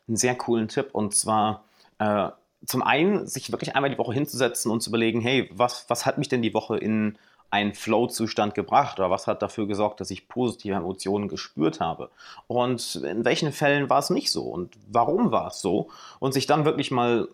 einen 0.07 0.17
sehr 0.17 0.35
coolen 0.35 0.67
Tipp 0.67 0.89
und 0.93 1.13
zwar 1.13 1.65
äh, 1.99 2.29
zum 2.65 2.81
einen 2.81 3.27
sich 3.27 3.51
wirklich 3.51 3.75
einmal 3.75 3.91
die 3.91 3.97
Woche 3.97 4.13
hinzusetzen 4.13 4.71
und 4.71 4.81
zu 4.81 4.89
überlegen, 4.89 5.21
hey, 5.21 5.49
was, 5.53 5.85
was 5.89 6.05
hat 6.05 6.17
mich 6.17 6.29
denn 6.29 6.41
die 6.41 6.53
Woche 6.53 6.77
in 6.77 7.17
einen 7.53 7.75
Flow-Zustand 7.75 8.55
gebracht 8.55 8.99
oder 8.99 9.11
was 9.11 9.27
hat 9.27 9.43
dafür 9.43 9.67
gesorgt, 9.67 10.01
dass 10.01 10.09
ich 10.09 10.27
positive 10.27 10.73
Emotionen 10.73 11.27
gespürt 11.27 11.79
habe? 11.79 12.09
Und 12.47 12.95
in 12.95 13.25
welchen 13.25 13.51
Fällen 13.51 13.91
war 13.91 13.99
es 13.99 14.09
nicht 14.09 14.31
so 14.31 14.45
und 14.45 14.75
warum 14.87 15.31
war 15.31 15.49
es 15.49 15.61
so? 15.61 15.89
Und 16.19 16.33
sich 16.33 16.47
dann 16.47 16.65
wirklich 16.65 16.89
mal 16.89 17.27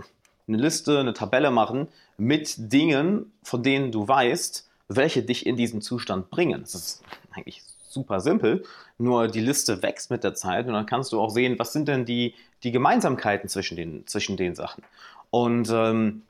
eine 0.50 0.58
Liste, 0.58 1.00
eine 1.00 1.14
Tabelle 1.14 1.52
machen 1.52 1.88
mit 2.18 2.74
Dingen, 2.74 3.32
von 3.44 3.64
denen 3.64 3.94
du 3.94 4.10
weißt, 4.10 4.68
welche 4.90 5.24
dich 5.24 5.46
in 5.46 5.56
diesen 5.56 5.82
Zustand 5.82 6.30
bringen. 6.30 6.64
Das 6.64 6.76
ist 6.76 7.04
eigentlich 7.32 7.64
super 7.88 8.20
simpel, 8.20 8.66
nur 8.98 9.30
die 9.30 9.40
Liste 9.40 9.82
wächst 9.82 10.12
mit 10.12 10.26
der 10.26 10.34
Zeit 10.34 10.68
und 10.68 10.74
dann 10.74 10.86
kannst 10.86 11.14
du 11.14 11.22
auch 11.22 11.30
sehen, 11.30 11.58
was 11.60 11.72
sind 11.72 11.88
denn 11.88 12.04
die, 12.04 12.36
die 12.64 12.74
Gemeinsamkeiten 12.74 13.48
zwischen 13.48 13.78
den, 13.78 14.06
zwischen 14.06 14.36
den 14.36 14.54
Sachen. 14.54 14.84
Und 15.32 15.70
ähm, 15.72 16.24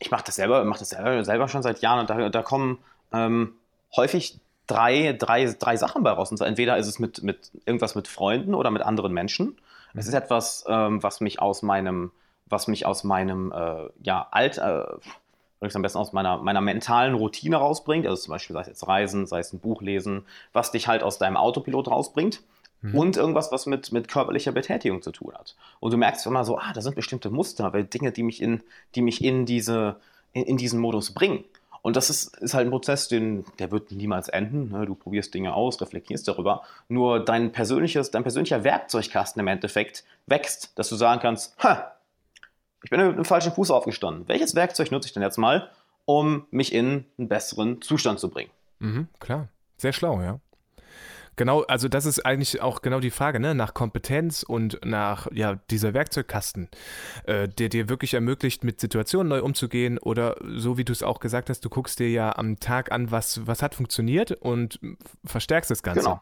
ich 0.00 0.10
mache 0.10 0.24
das 0.26 0.34
selber, 0.34 0.62
mache 0.64 0.80
das 0.80 0.90
selber, 0.90 1.24
selber, 1.24 1.48
schon 1.48 1.62
seit 1.62 1.80
Jahren 1.80 2.00
und 2.00 2.10
da, 2.10 2.28
da 2.28 2.42
kommen 2.42 2.76
ähm, 3.12 3.54
häufig 3.96 4.38
drei, 4.66 5.12
drei, 5.12 5.44
drei 5.58 5.76
Sachen 5.76 6.02
bei 6.02 6.10
raus. 6.10 6.30
Und 6.30 6.36
so, 6.36 6.44
entweder 6.44 6.76
ist 6.76 6.86
es 6.86 6.98
mit, 6.98 7.22
mit 7.22 7.50
irgendwas 7.66 7.94
mit 7.94 8.08
Freunden 8.08 8.54
oder 8.54 8.70
mit 8.70 8.82
anderen 8.82 9.12
Menschen. 9.12 9.56
Es 9.94 10.06
ist 10.06 10.14
etwas, 10.14 10.64
ähm, 10.68 11.02
was 11.02 11.20
mich 11.20 11.40
aus 11.40 11.62
meinem, 11.62 12.12
was 12.46 12.68
mich 12.68 12.86
aus 12.86 13.04
meinem 13.04 13.52
äh, 13.52 13.88
ja, 14.02 14.26
Alt, 14.30 14.58
äh, 14.58 14.84
ich 15.60 15.76
am 15.76 15.82
besten 15.82 15.98
aus 15.98 16.12
meiner, 16.12 16.38
meiner 16.38 16.60
mentalen 16.60 17.14
Routine 17.14 17.56
rausbringt. 17.56 18.06
Also 18.06 18.22
zum 18.22 18.32
Beispiel 18.32 18.54
sei 18.54 18.62
es 18.62 18.66
jetzt 18.68 18.88
Reisen, 18.88 19.26
sei 19.26 19.40
es 19.40 19.52
ein 19.52 19.60
Buch 19.60 19.82
lesen, 19.82 20.24
was 20.52 20.72
dich 20.72 20.88
halt 20.88 21.02
aus 21.02 21.18
deinem 21.18 21.36
Autopilot 21.36 21.88
rausbringt 21.88 22.42
mhm. 22.80 22.98
und 22.98 23.16
irgendwas, 23.16 23.52
was 23.52 23.66
mit, 23.66 23.92
mit 23.92 24.08
körperlicher 24.08 24.52
Betätigung 24.52 25.02
zu 25.02 25.12
tun 25.12 25.34
hat. 25.34 25.54
Und 25.80 25.92
du 25.92 25.96
merkst 25.96 26.26
immer 26.26 26.44
so, 26.44 26.58
ah, 26.58 26.72
da 26.74 26.80
sind 26.80 26.96
bestimmte 26.96 27.30
Muster, 27.30 27.72
weil 27.72 27.84
Dinge, 27.84 28.12
die 28.12 28.22
mich 28.22 28.42
in, 28.42 28.62
die 28.94 29.02
mich 29.02 29.22
in, 29.22 29.46
diese, 29.46 29.96
in, 30.32 30.44
in 30.44 30.56
diesen 30.56 30.80
Modus 30.80 31.12
bringen. 31.12 31.44
Und 31.82 31.96
das 31.96 32.10
ist, 32.10 32.36
ist 32.38 32.54
halt 32.54 32.68
ein 32.68 32.70
Prozess, 32.70 33.08
den, 33.08 33.44
der 33.58 33.72
wird 33.72 33.90
niemals 33.90 34.28
enden. 34.28 34.70
Ne? 34.70 34.86
Du 34.86 34.94
probierst 34.94 35.34
Dinge 35.34 35.52
aus, 35.54 35.80
reflektierst 35.80 36.26
darüber. 36.28 36.62
Nur 36.88 37.24
dein 37.24 37.50
persönliches, 37.50 38.12
dein 38.12 38.22
persönlicher 38.22 38.62
Werkzeugkasten 38.62 39.40
im 39.40 39.48
Endeffekt 39.48 40.04
wächst, 40.26 40.78
dass 40.78 40.88
du 40.88 40.96
sagen 40.96 41.20
kannst, 41.20 41.56
ha, 41.62 41.92
ich 42.84 42.90
bin 42.90 43.04
mit 43.04 43.16
dem 43.16 43.24
falschen 43.24 43.52
Fuß 43.52 43.70
aufgestanden. 43.72 44.28
Welches 44.28 44.54
Werkzeug 44.54 44.92
nutze 44.92 45.06
ich 45.06 45.12
denn 45.12 45.22
jetzt 45.22 45.38
mal, 45.38 45.70
um 46.04 46.46
mich 46.50 46.72
in 46.72 47.04
einen 47.18 47.28
besseren 47.28 47.82
Zustand 47.82 48.20
zu 48.20 48.28
bringen? 48.28 48.50
Mhm, 48.78 49.08
klar. 49.18 49.48
Sehr 49.76 49.92
schlau, 49.92 50.20
ja. 50.20 50.40
Genau, 51.36 51.62
also 51.62 51.88
das 51.88 52.04
ist 52.04 52.24
eigentlich 52.26 52.60
auch 52.60 52.82
genau 52.82 53.00
die 53.00 53.10
Frage, 53.10 53.40
ne? 53.40 53.54
Nach 53.54 53.72
Kompetenz 53.72 54.42
und 54.42 54.78
nach 54.84 55.28
ja, 55.32 55.58
dieser 55.70 55.94
Werkzeugkasten, 55.94 56.68
äh, 57.24 57.48
der 57.48 57.68
dir 57.68 57.88
wirklich 57.88 58.14
ermöglicht, 58.14 58.64
mit 58.64 58.80
Situationen 58.80 59.28
neu 59.28 59.42
umzugehen 59.42 59.98
oder 59.98 60.36
so 60.56 60.76
wie 60.76 60.84
du 60.84 60.92
es 60.92 61.02
auch 61.02 61.20
gesagt 61.20 61.48
hast, 61.48 61.64
du 61.64 61.70
guckst 61.70 62.00
dir 62.00 62.10
ja 62.10 62.36
am 62.36 62.60
Tag 62.60 62.92
an, 62.92 63.10
was, 63.10 63.46
was 63.46 63.62
hat 63.62 63.74
funktioniert 63.74 64.32
und 64.32 64.78
verstärkst 65.24 65.70
das 65.70 65.82
Ganze. 65.82 66.00
Genau. 66.00 66.20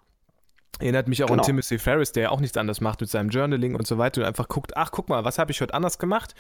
Erinnert 0.79 1.09
mich 1.09 1.23
auch 1.23 1.29
genau. 1.29 1.43
an 1.43 1.47
Timothy 1.47 1.79
Ferris, 1.79 2.13
der 2.13 2.23
ja 2.25 2.31
auch 2.31 2.41
nichts 2.41 2.57
anderes 2.57 2.81
macht 2.81 3.01
mit 3.01 3.11
seinem 3.11 3.29
Journaling 3.29 3.75
und 3.75 3.87
so 3.87 3.99
weiter 3.99 4.23
und 4.23 4.27
einfach 4.27 4.49
guckt, 4.49 4.77
ach, 4.77 4.91
guck 4.91 5.09
mal, 5.09 5.25
was 5.25 5.39
habe 5.39 5.51
ich 5.51 5.61
heute 5.61 5.75
anders 5.75 5.99
gemacht? 5.99 6.35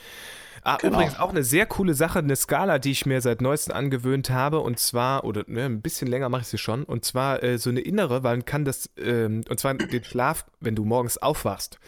Ah, 0.63 0.77
genau. 0.77 0.95
Übrigens 0.95 1.19
auch 1.19 1.31
eine 1.31 1.43
sehr 1.43 1.67
coole 1.67 1.95
Sache, 1.95 2.19
eine 2.19 2.37
Skala, 2.37 2.79
die 2.79 2.91
ich 2.91 3.07
mir 3.07 3.21
seit 3.21 3.41
neuestem 3.41 3.75
angewöhnt 3.75 4.31
habe 4.31 4.61
und 4.61 4.79
zwar, 4.79 5.25
oder 5.25 5.45
ne, 5.47 5.65
ein 5.65 5.81
bisschen 5.81 6.09
länger 6.09 6.29
mache 6.29 6.43
ich 6.43 6.49
sie 6.49 6.59
schon, 6.59 6.85
und 6.85 7.05
zwar 7.05 7.43
äh, 7.43 7.59
so 7.59 7.71
eine 7.71 7.81
innere, 7.81 8.23
weil 8.23 8.37
man 8.37 8.45
kann 8.45 8.65
das, 8.65 8.91
ähm, 8.99 9.43
und 9.49 9.59
zwar 9.59 9.75
den 9.75 10.05
Schlaf, 10.05 10.45
wenn 10.61 10.75
du 10.75 10.85
morgens 10.85 11.19
aufwachst, 11.19 11.79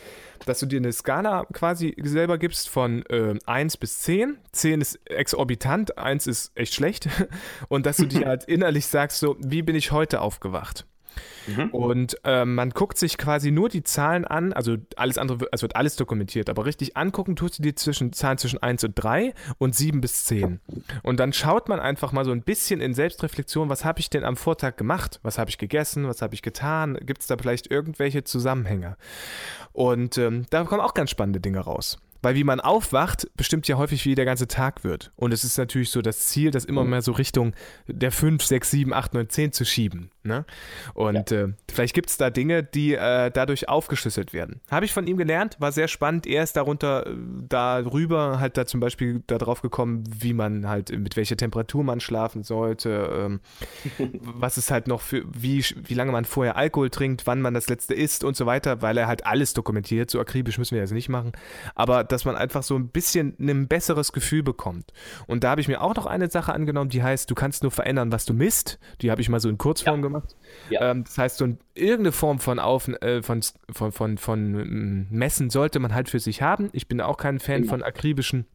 dass 0.47 0.59
du 0.59 0.67
dir 0.67 0.79
eine 0.79 0.93
Skala 0.93 1.47
quasi 1.53 1.95
selber 2.03 2.39
gibst 2.39 2.69
von 2.69 3.05
äh, 3.07 3.35
1 3.47 3.77
bis 3.77 4.01
10. 4.01 4.39
10 4.53 4.81
ist 4.81 5.01
exorbitant, 5.07 5.99
1 5.99 6.27
ist 6.27 6.53
echt 6.55 6.75
schlecht 6.75 7.09
und 7.69 7.87
dass 7.87 7.99
du 7.99 8.07
dir 8.07 8.27
halt 8.27 8.45
innerlich 8.45 8.87
sagst, 8.87 9.21
so, 9.21 9.37
wie 9.39 9.63
bin 9.63 9.77
ich 9.77 9.93
heute 9.93 10.21
aufgewacht? 10.21 10.87
Mhm. 11.47 11.71
Und 11.71 12.17
äh, 12.25 12.45
man 12.45 12.71
guckt 12.71 12.99
sich 12.99 13.19
quasi 13.19 13.51
nur 13.51 13.69
die 13.69 13.83
Zahlen 13.83 14.25
an, 14.25 14.53
also 14.53 14.77
alles 14.97 15.19
andere, 15.19 15.49
es 15.53 15.63
wird 15.63 15.77
alles 15.77 15.97
dokumentiert, 15.97 16.49
aber 16.49 16.67
richtig 16.67 16.97
angucken 16.97 17.37
tust 17.37 17.59
du 17.59 17.63
die 17.63 17.75
zwischen, 17.75 18.13
Zahlen 18.13 18.39
zwischen 18.39 18.63
1 18.63 18.85
und 18.85 18.95
3 18.95 19.35
und 19.59 19.75
7 19.75 20.01
bis 20.01 20.25
10. 20.25 20.61
Und 21.03 21.21
dann 21.21 21.33
schaut 21.33 21.69
man 21.69 21.81
einfach 21.81 22.13
mal 22.13 22.25
so 22.25 22.33
ein 22.33 22.43
bisschen 22.43 22.81
in 22.81 22.95
Selbstreflexion, 22.95 23.69
was 23.69 23.85
habe 23.85 24.01
ich 24.01 24.11
denn 24.11 24.25
am 24.25 24.37
Vortag 24.37 24.77
gemacht? 24.77 25.21
Was 25.23 25.39
habe 25.39 25.51
ich 25.51 25.59
gegessen? 25.59 26.07
Was 26.07 26.23
habe 26.23 26.35
ich 26.35 26.43
getan? 26.43 26.99
Gibt 27.03 27.23
es 27.23 27.27
da 27.27 27.37
vielleicht 27.37 27.71
irgendwelche 27.71 28.25
Zusammenhänge? 28.25 28.97
Und 29.73 30.19
ähm, 30.19 30.47
da 30.51 30.65
kommen 30.65 30.81
auch 30.81 30.95
ganz 30.95 31.11
spannende 31.11 31.41
Dinge 31.41 31.61
raus. 31.61 31.99
Weil 32.23 32.35
wie 32.37 32.45
man 32.45 32.61
aufwacht, 32.61 33.29
bestimmt 33.37 33.69
ja 33.69 33.77
häufig, 33.77 34.05
wie 34.05 34.15
der 34.15 34.25
ganze 34.25 34.49
Tag 34.49 34.85
wird. 34.85 35.13
Und 35.17 35.33
es 35.33 35.45
ist 35.45 35.59
natürlich 35.59 35.91
so 35.91 36.03
das 36.03 36.29
Ziel, 36.29 36.51
das 36.51 36.65
immer 36.65 36.85
mhm. 36.85 36.91
mehr 36.91 37.03
so 37.03 37.13
Richtung 37.13 37.53
der 37.87 38.13
5, 38.13 38.43
6, 38.45 38.71
7, 38.71 38.93
8, 38.93 39.15
9, 39.15 39.29
10 39.29 39.53
zu 39.53 39.65
schieben. 39.65 40.11
Ne? 40.25 40.45
Und 40.95 41.31
ja. 41.33 41.43
äh, 41.43 41.53
vielleicht 41.71 41.95
gibt 41.95 42.09
es 42.09 42.17
da 42.17 42.31
Dinge, 42.31 42.63
die 42.63 42.95
äh, 42.95 43.31
dadurch 43.33 43.69
aufgeschlüsselt 43.69 44.33
werden. 44.33 44.61
Habe 44.71 44.85
ich 44.85 44.93
von 44.93 45.09
ihm 45.09 45.17
gelernt, 45.17 45.57
war 45.59 45.73
sehr 45.73 45.89
spannend. 45.89 46.29
Er 46.29 46.45
ist 46.45 46.57
darunter, 46.57 47.07
äh, 47.09 47.11
darüber 47.49 48.39
halt 48.39 48.57
da 48.57 48.65
zum 48.65 48.79
Beispiel 48.79 49.25
darauf 49.27 49.63
gekommen, 49.63 50.05
wie 50.09 50.33
man 50.33 50.69
halt, 50.69 50.97
mit 50.97 51.17
welcher 51.17 51.37
Temperatur 51.37 51.83
man 51.83 51.99
schlafen 51.99 52.45
sollte, 52.45 53.11
ähm, 53.13 53.41
was 54.23 54.59
es 54.59 54.71
halt 54.71 54.87
noch 54.87 55.01
für, 55.01 55.25
wie, 55.27 55.65
wie 55.75 55.95
lange 55.95 56.13
man 56.13 56.25
vorher 56.25 56.57
Alkohol 56.57 56.91
trinkt, 56.91 57.27
wann 57.27 57.41
man 57.41 57.55
das 57.55 57.69
letzte 57.69 57.95
isst 57.95 58.23
und 58.23 58.37
so 58.37 58.47
weiter, 58.47 58.81
weil 58.81 58.97
er 58.97 59.09
halt 59.09 59.27
alles 59.27 59.55
dokumentiert. 59.55 60.09
So 60.09 60.21
akribisch 60.21 60.57
müssen 60.57 60.77
wir 60.77 60.83
das 60.83 60.93
nicht 60.93 61.09
machen. 61.09 61.33
Aber 61.75 62.05
dass 62.13 62.25
man 62.25 62.37
einfach 62.37 62.63
so 62.63 62.77
ein 62.77 62.89
bisschen 62.89 63.35
ein 63.41 63.69
besseres 63.69 64.13
Gefühl 64.13 64.43
bekommt. 64.43 64.93
Und 65.27 65.45
da 65.45 65.51
habe 65.51 65.61
ich 65.61 65.69
mir 65.69 65.81
auch 65.81 65.95
noch 65.95 66.07
eine 66.07 66.31
Sache 66.31 66.53
angenommen, 66.53 66.91
die 66.91 67.03
heißt, 67.03 67.31
du 67.31 67.35
kannst 67.35 67.63
nur 67.63 67.73
verändern, 67.73 68.13
was 68.13 68.25
du 68.25 68.35
misst. 68.35 68.79
Die 69.01 69.11
habe 69.11 69.21
ich 69.21 69.29
mal 69.29 69.41
so 69.41 69.49
in 69.49 69.59
Kurzform 69.59 69.97
ja. 69.97 70.03
gemacht. 70.03 70.37
Ja. 70.71 70.91
Ähm, 70.91 71.05
das 71.05 71.19
heißt, 71.19 71.39
so 71.39 71.47
ein, 71.47 71.59
irgendeine 71.75 72.13
Form 72.13 72.39
von, 72.39 72.59
Auf, 72.59 72.89
äh, 72.89 73.23
von, 73.23 73.41
von, 73.71 73.93
von, 73.93 74.19
von, 74.19 74.53
mm, 74.53 75.07
Messen 75.11 75.51
sollte 75.51 75.79
man 75.79 75.95
halt 75.95 76.09
für 76.09 76.21
sich 76.21 76.43
haben. 76.43 76.69
Ich 76.73 76.87
bin 76.87 77.01
auch 77.01 77.17
kein 77.17 77.41
Fan 77.41 77.65
ja. 77.65 77.71
von 77.71 77.83
akribischen 77.83 78.47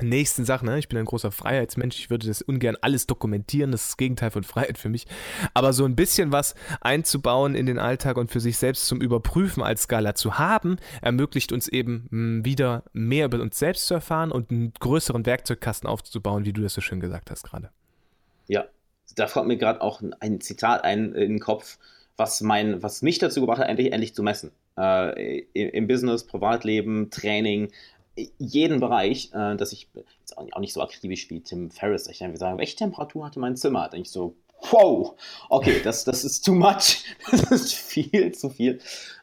nächsten 0.00 0.44
Sachen. 0.44 0.68
Ne? 0.68 0.78
Ich 0.78 0.88
bin 0.88 0.98
ein 0.98 1.04
großer 1.04 1.30
Freiheitsmensch. 1.30 1.98
Ich 1.98 2.10
würde 2.10 2.26
das 2.26 2.42
ungern 2.42 2.76
alles 2.80 3.06
dokumentieren. 3.06 3.72
Das 3.72 3.82
ist 3.82 3.90
das 3.90 3.96
Gegenteil 3.96 4.30
von 4.30 4.44
Freiheit 4.44 4.78
für 4.78 4.88
mich. 4.88 5.06
Aber 5.54 5.72
so 5.72 5.84
ein 5.84 5.96
bisschen 5.96 6.32
was 6.32 6.54
einzubauen 6.80 7.54
in 7.54 7.66
den 7.66 7.78
Alltag 7.78 8.16
und 8.16 8.30
für 8.30 8.40
sich 8.40 8.56
selbst 8.56 8.86
zum 8.86 9.00
Überprüfen 9.00 9.62
als 9.62 9.82
Skala 9.82 10.14
zu 10.14 10.38
haben, 10.38 10.76
ermöglicht 11.00 11.52
uns 11.52 11.68
eben 11.68 12.06
hm, 12.10 12.44
wieder 12.44 12.84
mehr 12.92 13.26
über 13.26 13.40
uns 13.40 13.58
selbst 13.58 13.86
zu 13.86 13.94
erfahren 13.94 14.32
und 14.32 14.50
einen 14.50 14.72
größeren 14.78 15.26
Werkzeugkasten 15.26 15.88
aufzubauen, 15.88 16.44
wie 16.44 16.52
du 16.52 16.62
das 16.62 16.74
so 16.74 16.80
schön 16.80 17.00
gesagt 17.00 17.30
hast 17.30 17.44
gerade. 17.44 17.70
Ja, 18.48 18.64
da 19.16 19.26
kommt 19.26 19.48
mir 19.48 19.56
gerade 19.56 19.80
auch 19.80 20.02
ein 20.20 20.40
Zitat 20.40 20.84
ein 20.84 21.12
in 21.14 21.30
den 21.30 21.40
Kopf. 21.40 21.78
was, 22.16 22.40
mein, 22.40 22.82
was 22.82 23.02
mich 23.02 23.18
dazu 23.18 23.40
gebracht 23.40 23.58
hat, 23.58 23.68
endlich, 23.68 23.92
endlich 23.92 24.14
zu 24.14 24.22
messen. 24.22 24.52
Äh, 24.76 25.40
im, 25.54 25.86
Business, 25.86 26.24
Privatleben, 26.24 27.10
Training, 27.10 27.72
jeden 28.38 28.80
Bereich, 28.80 29.30
äh, 29.32 29.56
dass 29.56 29.72
ich 29.72 29.88
jetzt 30.20 30.36
auch 30.36 30.58
nicht 30.58 30.72
so 30.72 30.82
akribisch 30.82 31.28
wie 31.30 31.40
Tim 31.40 31.70
Ferriss, 31.70 32.06
ich 32.08 32.18
dann 32.18 32.36
sagen, 32.36 32.58
welche 32.58 32.76
Temperatur 32.76 33.26
hatte 33.26 33.40
mein 33.40 33.56
Zimmer? 33.56 33.88
Denke 33.88 34.06
ich 34.06 34.12
so, 34.12 34.36
wow, 34.70 35.14
okay, 35.48 35.80
das, 35.82 36.04
das 36.04 36.24
ist 36.24 36.44
too 36.44 36.54
much, 36.54 37.04
das 37.30 37.50
ist 37.50 37.74
viel 37.74 38.32
zu 38.32 38.50
viel. 38.50 38.80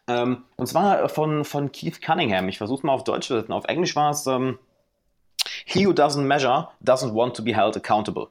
Ähm, 0.07 0.43
und 0.55 0.67
zwar 0.67 1.07
von, 1.09 1.45
von 1.45 1.71
Keith 1.71 2.01
Cunningham, 2.01 2.49
ich 2.49 2.57
versuche 2.57 2.79
es 2.79 2.83
mal 2.83 2.93
auf 2.93 3.03
Deutsch 3.03 3.27
zu 3.27 3.35
setzen, 3.35 3.53
auf 3.53 3.65
Englisch 3.65 3.95
war 3.95 4.11
es, 4.11 4.25
ähm, 4.27 4.57
He 5.65 5.85
who 5.85 5.91
doesn't 5.91 6.25
measure 6.25 6.69
doesn't 6.83 7.13
want 7.13 7.35
to 7.35 7.43
be 7.43 7.55
held 7.55 7.77
accountable. 7.77 8.29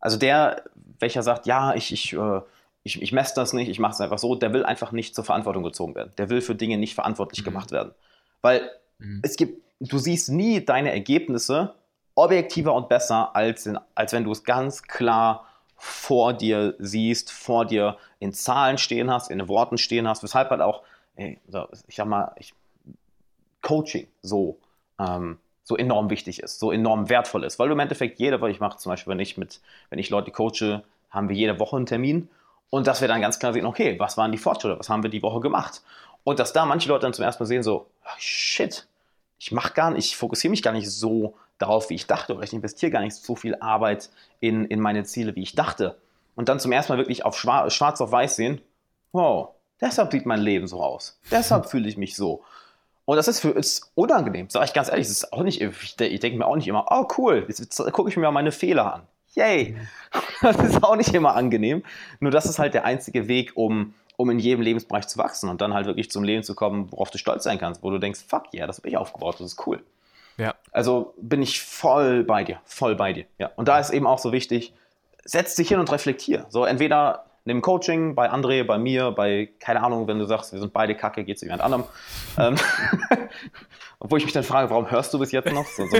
Also 0.00 0.16
der, 0.16 0.64
welcher 0.98 1.22
sagt, 1.22 1.46
ja, 1.46 1.74
ich, 1.74 1.92
ich, 1.92 2.12
äh, 2.12 2.40
ich, 2.82 3.00
ich 3.00 3.12
messe 3.12 3.34
das 3.34 3.52
nicht, 3.52 3.68
ich 3.68 3.78
mache 3.78 3.92
es 3.92 4.00
einfach 4.00 4.18
so, 4.18 4.34
der 4.34 4.52
will 4.52 4.64
einfach 4.64 4.92
nicht 4.92 5.14
zur 5.14 5.24
Verantwortung 5.24 5.62
gezogen 5.62 5.94
werden. 5.94 6.12
Der 6.18 6.30
will 6.30 6.40
für 6.40 6.54
Dinge 6.54 6.78
nicht 6.78 6.94
verantwortlich 6.94 7.40
mhm. 7.40 7.44
gemacht 7.44 7.70
werden. 7.70 7.92
Weil 8.40 8.68
mhm. 9.02 9.20
es 9.22 9.36
gibt, 9.36 9.62
du 9.80 9.98
siehst 9.98 10.30
nie 10.30 10.64
deine 10.64 10.92
Ergebnisse 10.92 11.74
objektiver 12.14 12.74
und 12.74 12.88
besser, 12.88 13.34
als, 13.34 13.66
in, 13.66 13.78
als 13.94 14.12
wenn 14.12 14.24
du 14.24 14.32
es 14.32 14.44
ganz 14.44 14.82
klar 14.82 15.46
vor 15.76 16.32
dir 16.32 16.74
siehst, 16.78 17.32
vor 17.32 17.64
dir 17.64 17.96
in 18.18 18.32
Zahlen 18.32 18.78
stehen 18.78 19.10
hast, 19.10 19.30
in 19.30 19.48
Worten 19.48 19.78
stehen 19.78 20.06
hast, 20.06 20.22
weshalb 20.22 20.50
halt 20.50 20.60
auch, 20.60 20.82
ich 21.16 21.96
sag 21.96 22.06
mal, 22.06 22.32
ich, 22.38 22.54
Coaching 23.62 24.08
so 24.22 24.58
ähm, 24.98 25.38
so 25.64 25.76
enorm 25.76 26.10
wichtig 26.10 26.42
ist, 26.42 26.58
so 26.58 26.72
enorm 26.72 27.08
wertvoll 27.08 27.44
ist. 27.44 27.58
Weil 27.58 27.68
du 27.68 27.74
im 27.74 27.80
Endeffekt 27.80 28.18
jede 28.18 28.40
Woche, 28.40 28.50
ich 28.50 28.60
mache 28.60 28.78
zum 28.78 28.90
Beispiel, 28.90 29.12
wenn 29.12 29.20
ich 29.20 29.36
mit, 29.36 29.60
wenn 29.90 29.98
ich 29.98 30.10
Leute 30.10 30.30
coache, 30.30 30.82
haben 31.10 31.28
wir 31.28 31.36
jede 31.36 31.58
Woche 31.60 31.76
einen 31.76 31.86
Termin 31.86 32.28
und 32.70 32.86
dass 32.86 33.00
wir 33.00 33.08
dann 33.08 33.20
ganz 33.20 33.38
klar 33.38 33.52
sehen, 33.52 33.66
okay, 33.66 33.98
was 33.98 34.16
waren 34.16 34.32
die 34.32 34.38
Fortschritte, 34.38 34.78
was 34.78 34.88
haben 34.88 35.02
wir 35.02 35.10
die 35.10 35.22
Woche 35.22 35.40
gemacht? 35.40 35.82
Und 36.24 36.38
dass 36.38 36.52
da 36.52 36.66
manche 36.66 36.88
Leute 36.88 37.02
dann 37.02 37.12
zum 37.12 37.24
ersten 37.24 37.42
Mal 37.42 37.46
sehen, 37.46 37.62
so, 37.62 37.86
shit, 38.18 38.86
ich 39.42 39.50
mache 39.50 39.72
gar 39.72 39.90
nicht, 39.90 40.06
ich 40.06 40.16
fokussiere 40.16 40.52
mich 40.52 40.62
gar 40.62 40.70
nicht 40.70 40.88
so 40.88 41.34
darauf, 41.58 41.90
wie 41.90 41.96
ich 41.96 42.06
dachte, 42.06 42.32
oder 42.32 42.44
ich 42.44 42.52
investiere 42.52 42.92
gar 42.92 43.00
nicht 43.00 43.16
so 43.16 43.34
viel 43.34 43.56
Arbeit 43.56 44.08
in, 44.38 44.64
in 44.66 44.78
meine 44.78 45.02
Ziele, 45.02 45.34
wie 45.34 45.42
ich 45.42 45.56
dachte. 45.56 45.98
Und 46.36 46.48
dann 46.48 46.60
zum 46.60 46.70
ersten 46.70 46.92
Mal 46.92 46.98
wirklich 46.98 47.24
auf 47.24 47.36
schwarz, 47.36 47.74
schwarz 47.74 48.00
auf 48.00 48.12
weiß 48.12 48.36
sehen, 48.36 48.60
wow, 49.10 49.48
deshalb 49.80 50.12
sieht 50.12 50.26
mein 50.26 50.40
Leben 50.40 50.68
so 50.68 50.80
aus. 50.80 51.18
Deshalb 51.32 51.66
fühle 51.66 51.88
ich 51.88 51.96
mich 51.96 52.14
so. 52.14 52.44
Und 53.04 53.16
das 53.16 53.26
ist 53.26 53.40
für 53.40 53.50
ist 53.50 53.90
unangenehm, 53.96 54.48
sage 54.48 54.66
ich 54.66 54.74
ganz 54.74 54.88
ehrlich. 54.88 55.08
Das 55.08 55.16
ist 55.16 55.32
auch 55.32 55.42
nicht, 55.42 55.60
ich, 55.60 56.00
ich 56.00 56.20
denke 56.20 56.38
mir 56.38 56.46
auch 56.46 56.54
nicht 56.54 56.68
immer, 56.68 56.86
oh 56.90 57.08
cool, 57.18 57.44
jetzt, 57.48 57.58
jetzt 57.58 57.92
gucke 57.92 58.10
ich 58.10 58.16
mir 58.16 58.22
mal 58.22 58.30
meine 58.30 58.52
Fehler 58.52 58.94
an. 58.94 59.02
Yay! 59.34 59.76
Das 60.40 60.56
ist 60.56 60.82
auch 60.82 60.96
nicht 60.96 61.14
immer 61.14 61.36
angenehm. 61.36 61.84
Nur 62.18 62.32
das 62.32 62.46
ist 62.46 62.58
halt 62.58 62.74
der 62.74 62.84
einzige 62.84 63.28
Weg, 63.28 63.52
um, 63.54 63.94
um 64.22 64.30
in 64.30 64.38
jedem 64.38 64.62
Lebensbereich 64.62 65.08
zu 65.08 65.18
wachsen 65.18 65.48
und 65.48 65.60
dann 65.60 65.74
halt 65.74 65.86
wirklich 65.86 66.08
zum 66.08 66.22
Leben 66.22 66.44
zu 66.44 66.54
kommen, 66.54 66.92
worauf 66.92 67.10
du 67.10 67.18
stolz 67.18 67.42
sein 67.42 67.58
kannst, 67.58 67.82
wo 67.82 67.90
du 67.90 67.98
denkst, 67.98 68.20
fuck 68.26 68.54
yeah, 68.54 68.68
das 68.68 68.78
habe 68.78 68.88
ich 68.88 68.96
aufgebaut, 68.96 69.34
das 69.40 69.52
ist 69.52 69.66
cool. 69.66 69.82
Ja. 70.38 70.54
Also 70.70 71.12
bin 71.20 71.42
ich 71.42 71.60
voll 71.60 72.22
bei 72.22 72.44
dir, 72.44 72.60
voll 72.64 72.94
bei 72.94 73.12
dir. 73.12 73.24
Ja. 73.38 73.50
Und 73.56 73.66
da 73.66 73.80
ist 73.80 73.90
eben 73.90 74.06
auch 74.06 74.20
so 74.20 74.30
wichtig, 74.30 74.72
setz 75.24 75.56
dich 75.56 75.68
hin 75.68 75.80
und 75.80 75.90
reflektier. 75.90 76.46
So 76.50 76.64
entweder 76.64 77.26
nimm 77.44 77.62
Coaching 77.62 78.14
bei 78.14 78.30
André, 78.30 78.62
bei 78.62 78.78
mir, 78.78 79.10
bei, 79.10 79.50
keine 79.58 79.82
Ahnung, 79.82 80.06
wenn 80.06 80.20
du 80.20 80.24
sagst, 80.24 80.52
wir 80.52 80.60
sind 80.60 80.72
beide 80.72 80.94
kacke, 80.94 81.24
geht 81.24 81.36
es 81.36 81.42
jemand 81.42 81.62
anderem. 81.62 81.84
ähm, 82.38 82.54
obwohl 83.98 84.18
ich 84.18 84.24
mich 84.24 84.34
dann 84.34 84.44
frage, 84.44 84.70
warum 84.70 84.88
hörst 84.88 85.12
du 85.12 85.18
bis 85.18 85.32
jetzt 85.32 85.52
noch? 85.52 85.66
So, 85.66 85.84
so, 85.88 85.96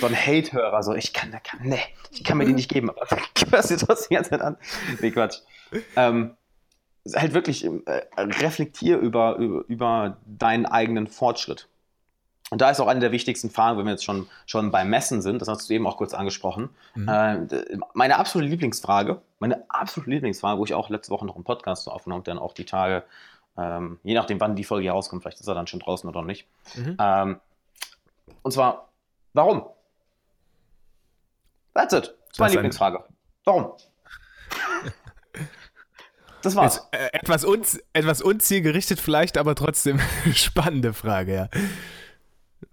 so 0.00 0.06
ein 0.06 0.16
Hate-Hörer, 0.16 0.82
so, 0.82 0.94
ich 0.94 1.12
kann, 1.12 1.30
kann, 1.30 1.60
nee, 1.64 1.82
ich 2.10 2.24
kann 2.24 2.38
mir 2.38 2.46
die 2.46 2.54
nicht 2.54 2.70
geben, 2.70 2.88
aber 2.88 3.06
hörst 3.50 3.70
du 3.70 3.76
das 3.76 4.08
jetzt 4.08 4.32
nicht 4.32 4.42
an? 4.42 4.56
Nee, 5.00 5.10
Quatsch. 5.10 5.40
Ähm, 5.96 6.36
halt 7.12 7.34
wirklich 7.34 7.64
äh, 7.64 8.02
reflektier 8.16 8.98
über, 8.98 9.36
über, 9.36 9.64
über 9.68 10.16
deinen 10.26 10.66
eigenen 10.66 11.06
Fortschritt. 11.06 11.68
Und 12.50 12.60
da 12.60 12.70
ist 12.70 12.78
auch 12.80 12.86
eine 12.86 13.00
der 13.00 13.10
wichtigsten 13.10 13.50
Fragen, 13.50 13.78
wenn 13.78 13.86
wir 13.86 13.92
jetzt 13.92 14.04
schon, 14.04 14.28
schon 14.46 14.70
beim 14.70 14.90
Messen 14.90 15.22
sind, 15.22 15.40
das 15.40 15.48
hast 15.48 15.68
du 15.68 15.74
eben 15.74 15.86
auch 15.86 15.96
kurz 15.96 16.14
angesprochen. 16.14 16.68
Mhm. 16.94 17.08
Äh, 17.08 17.78
meine 17.94 18.18
absolute 18.18 18.48
Lieblingsfrage, 18.50 19.20
meine 19.38 19.64
absolute 19.68 20.10
Lieblingsfrage, 20.10 20.58
wo 20.58 20.64
ich 20.64 20.74
auch 20.74 20.90
letzte 20.90 21.10
Woche 21.10 21.26
noch 21.26 21.34
einen 21.34 21.44
Podcast 21.44 21.88
aufgenommen 21.88 22.20
habe, 22.20 22.30
dann 22.30 22.38
auch 22.38 22.52
die 22.52 22.66
Tage, 22.66 23.04
ähm, 23.56 23.98
je 24.02 24.14
nachdem, 24.14 24.40
wann 24.40 24.56
die 24.56 24.64
Folge 24.64 24.82
hier 24.82 24.92
rauskommt, 24.92 25.22
vielleicht 25.22 25.40
ist 25.40 25.48
er 25.48 25.54
dann 25.54 25.66
schon 25.66 25.80
draußen 25.80 26.08
oder 26.08 26.22
nicht. 26.22 26.46
Mhm. 26.76 26.96
Ähm, 26.98 27.40
und 28.42 28.52
zwar, 28.52 28.88
warum? 29.32 29.66
That's 31.74 31.92
it. 31.92 32.04
Das 32.04 32.32
ist 32.32 32.38
meine 32.38 32.52
Lieblingsfrage. 32.52 33.04
Warum? 33.44 33.72
Das 36.44 36.56
war's. 36.56 36.88
Jetzt, 36.92 37.02
äh, 37.02 37.18
etwas, 37.18 37.44
un 37.44 37.62
etwas 37.94 38.22
unzielgerichtet 38.22 39.00
vielleicht, 39.00 39.38
aber 39.38 39.54
trotzdem 39.54 39.98
spannende 40.34 40.92
Frage, 40.92 41.34
ja. 41.34 41.48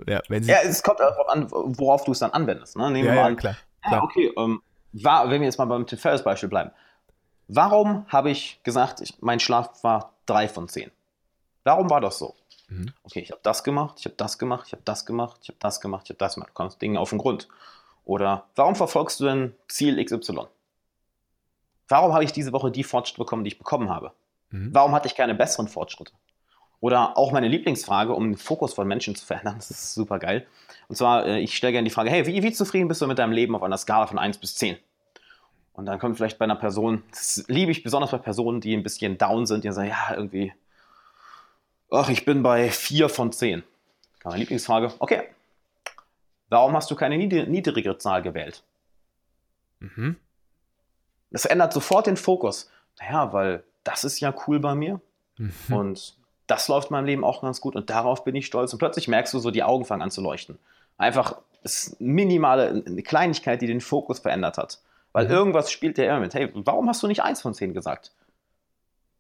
Ja, 0.08 0.22
ja, 0.30 0.58
es 0.64 0.84
kommt 0.84 1.00
darauf 1.00 1.30
an, 1.30 1.48
worauf 1.52 2.04
du 2.06 2.12
es 2.12 2.20
dann 2.20 2.32
anwendest. 2.32 2.76
Ne? 2.76 2.90
Nehmen 2.92 3.08
wir 3.08 3.16
ja, 3.16 3.22
mal 3.22 3.28
an, 3.28 3.36
klar. 3.36 3.56
klar. 3.82 4.00
Ja, 4.00 4.04
okay, 4.04 4.32
ähm, 4.38 4.62
war, 4.94 5.30
wenn 5.30 5.42
wir 5.42 5.48
jetzt 5.48 5.58
mal 5.58 5.66
beim 5.66 5.86
Tim 5.86 5.98
Ferriss 5.98 6.24
Beispiel 6.24 6.50
bleiben. 6.50 6.72
Warum 7.48 8.06
habe 8.08 8.30
ich 8.30 8.62
gesagt, 8.64 9.02
ich, 9.02 9.22
mein 9.22 9.40
Schlaf 9.40 9.84
war 9.84 10.14
3 10.26 10.48
von 10.48 10.68
10? 10.68 10.92
Warum 11.64 11.90
war 11.90 12.02
das 12.02 12.18
so? 12.18 12.36
Mhm. 12.70 12.94
Okay, 13.04 13.20
ich 13.20 13.32
habe 13.32 13.42
das 13.44 13.64
gemacht, 13.64 13.96
ich 14.00 14.06
habe 14.06 14.16
das 14.16 14.38
gemacht, 14.38 14.68
ich 14.68 14.74
habe 14.74 14.84
das 14.86 15.06
gemacht, 15.06 15.40
ich 15.44 15.50
habe 15.50 15.60
das 15.60 15.82
gemacht, 15.82 16.04
ich 16.06 16.10
habe 16.12 16.20
das 16.20 16.36
gemacht. 16.36 16.50
Du 16.50 16.54
kommst 16.54 16.82
Dinge 16.82 17.00
auf 17.00 17.10
den 17.10 17.20
Grund. 17.20 17.48
Oder 18.06 18.46
warum 18.56 18.76
verfolgst 18.76 19.20
du 19.20 19.26
denn 19.26 19.56
Ziel 19.68 20.04
XY? 20.04 20.48
Warum 21.92 22.14
habe 22.14 22.24
ich 22.24 22.32
diese 22.32 22.54
Woche 22.54 22.72
die 22.72 22.84
Fortschritte 22.84 23.20
bekommen, 23.20 23.44
die 23.44 23.50
ich 23.50 23.58
bekommen 23.58 23.90
habe? 23.90 24.14
Mhm. 24.50 24.74
Warum 24.74 24.94
hatte 24.94 25.08
ich 25.08 25.16
keine 25.16 25.36
besseren 25.36 25.68
Fortschritte? 25.68 26.14
Oder 26.80 27.18
auch 27.18 27.32
meine 27.32 27.50
Lieblingsfrage, 27.50 28.14
um 28.14 28.32
den 28.32 28.38
Fokus 28.38 28.74
von 28.74 28.88
Menschen 28.88 29.14
zu 29.16 29.26
verändern, 29.26 29.56
das 29.58 29.70
ist 29.70 29.94
super 29.94 30.18
geil. 30.18 30.48
Und 30.88 30.96
zwar, 30.96 31.26
äh, 31.26 31.40
ich 31.40 31.56
stelle 31.56 31.74
gerne 31.74 31.88
die 31.88 31.94
Frage, 31.94 32.10
hey, 32.10 32.26
wie, 32.26 32.42
wie 32.42 32.54
zufrieden 32.54 32.88
bist 32.88 33.02
du 33.02 33.08
mit 33.08 33.20
deinem 33.20 33.34
Leben 33.34 33.56
auf 33.56 33.62
einer 33.62 33.78
Skala 33.78 34.08
von 34.08 34.18
1 34.18 34.38
bis 34.38 34.56
10? 34.56 34.78
Und 35.74 35.86
dann 35.86 36.00
kommt 36.00 36.16
vielleicht 36.16 36.38
bei 36.38 36.46
einer 36.46 36.56
Person, 36.56 37.04
das 37.12 37.44
liebe 37.48 37.72
ich 37.72 37.84
besonders 37.84 38.12
bei 38.12 38.18
Personen, 38.18 38.62
die 38.62 38.74
ein 38.74 38.84
bisschen 38.84 39.18
down 39.18 39.46
sind, 39.46 39.64
die 39.64 39.72
sagen, 39.72 39.90
ja, 39.90 40.16
irgendwie, 40.16 40.54
ach, 41.90 42.10
ich 42.10 42.26
bin 42.26 42.42
bei 42.42 42.70
4 42.70 43.10
von 43.10 43.32
10. 43.32 43.64
Meine 44.24 44.38
Lieblingsfrage, 44.38 44.94
okay, 45.00 45.24
warum 46.50 46.74
hast 46.74 46.90
du 46.92 46.96
keine 46.96 47.18
niedrigere 47.18 47.98
Zahl 47.98 48.22
gewählt? 48.22 48.64
Mhm. 49.80 50.18
Das 51.32 51.46
ändert 51.46 51.74
sofort 51.74 52.08
den 52.08 52.18
Fokus. 52.18 52.70
Naja, 53.00 53.34
weil 53.34 53.64
das 53.84 54.04
ist 54.04 54.20
ja 54.20 54.34
cool 54.48 54.60
bei 54.60 54.76
mir. 54.76 55.02
Mhm. 55.38 55.52
Und 55.76 56.18
das 56.48 56.68
läuft 56.68 56.90
in 56.90 56.94
meinem 56.94 57.06
Leben 57.06 57.24
auch 57.24 57.42
ganz 57.42 57.62
gut 57.62 57.76
und 57.76 57.90
darauf 57.90 58.24
bin 58.24 58.36
ich 58.36 58.46
stolz. 58.46 58.74
Und 58.74 58.80
plötzlich 58.80 59.08
merkst 59.08 59.34
du 59.34 59.40
so, 59.40 59.52
die 59.52 59.64
Augen 59.64 59.86
fangen 59.86 60.02
an 60.02 60.12
zu 60.12 60.22
leuchten. 60.22 60.60
Einfach 60.98 61.38
ist 61.64 62.00
minimale, 62.02 62.84
eine 62.86 63.04
Kleinigkeit, 63.04 63.62
die 63.62 63.68
den 63.68 63.82
Fokus 63.82 64.20
verändert 64.20 64.58
hat. 64.58 64.82
Weil 65.14 65.26
mhm. 65.26 65.32
irgendwas 65.32 65.72
spielt 65.72 65.98
der 65.98 66.10
immer 66.10 66.20
mit. 66.20 66.34
Hey, 66.34 66.52
warum 66.54 66.88
hast 66.90 67.02
du 67.04 67.08
nicht 67.08 67.24
eins 67.24 67.42
von 67.42 67.54
zehn 67.54 67.74
gesagt? 67.74 68.12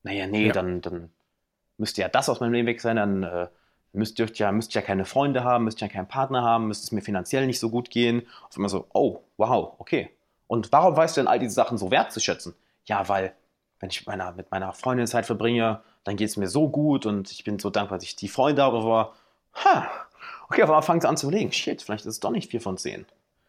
Naja, 0.03 0.27
nee, 0.27 0.47
ja. 0.47 0.53
dann, 0.53 0.81
dann 0.81 1.09
müsste 1.77 2.01
ja 2.01 2.09
das 2.09 2.29
aus 2.29 2.39
meinem 2.39 2.53
Leben 2.53 2.67
weg 2.67 2.81
sein, 2.81 2.95
dann 2.95 3.23
äh, 3.23 3.47
müsst 3.93 4.19
ihr 4.19 4.27
ja, 4.33 4.51
müsst 4.51 4.73
ja 4.73 4.81
keine 4.81 5.05
Freunde 5.05 5.43
haben, 5.43 5.65
müsst 5.65 5.81
ja 5.81 5.87
keinen 5.87 6.07
Partner 6.07 6.43
haben, 6.43 6.67
müsste 6.67 6.85
es 6.85 6.91
mir 6.91 7.01
finanziell 7.01 7.45
nicht 7.45 7.59
so 7.59 7.69
gut 7.69 7.89
gehen. 7.89 8.23
Auf 8.47 8.55
einmal 8.55 8.69
so, 8.69 8.87
oh, 8.93 9.21
wow, 9.37 9.73
okay. 9.77 10.09
Und 10.51 10.73
warum 10.73 10.97
weißt 10.97 11.15
du 11.15 11.21
denn 11.21 11.29
all 11.29 11.39
diese 11.39 11.53
Sachen 11.53 11.77
so 11.77 11.91
wertzuschätzen? 11.91 12.55
Ja, 12.83 13.07
weil, 13.07 13.33
wenn 13.79 13.89
ich 13.89 14.01
mit 14.01 14.07
meiner, 14.07 14.33
mit 14.33 14.51
meiner 14.51 14.73
Freundin 14.73 15.07
Zeit 15.07 15.25
verbringe, 15.25 15.79
dann 16.03 16.17
geht 16.17 16.27
es 16.27 16.35
mir 16.35 16.49
so 16.49 16.67
gut 16.67 17.05
und 17.05 17.31
ich 17.31 17.45
bin 17.45 17.57
so 17.57 17.69
dankbar, 17.69 17.99
dass 17.99 18.03
ich 18.03 18.17
die 18.17 18.27
Freunde 18.27 18.61
habe, 18.61 18.79
aber 18.79 19.13
ha, 19.53 19.89
okay, 20.49 20.63
auf 20.63 20.69
einmal 20.69 20.81
fangen 20.81 20.99
sie 20.99 21.07
an 21.07 21.15
zu 21.15 21.27
überlegen, 21.27 21.53
shit, 21.53 21.81
vielleicht 21.81 22.05
ist 22.05 22.15
es 22.15 22.19
doch 22.19 22.31
nicht 22.31 22.51
4 22.51 22.59
von 22.59 22.77
10. 22.77 23.05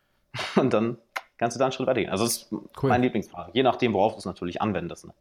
Und 0.55 0.73
dann 0.73 0.97
kannst 1.39 1.57
du 1.57 1.59
da 1.59 1.65
einen 1.65 1.73
Schritt 1.73 1.89
weitergehen. 1.89 2.13
Also 2.13 2.23
das 2.23 2.37
ist 2.37 2.53
cool. 2.53 2.89
mein 2.89 3.03
Lieblingsfrage, 3.03 3.51
je 3.53 3.65
nachdem, 3.65 3.95
worauf 3.95 4.13
du 4.13 4.21
es 4.21 4.25
natürlich 4.25 4.63
anwendest. 4.63 5.07
Ne? 5.07 5.13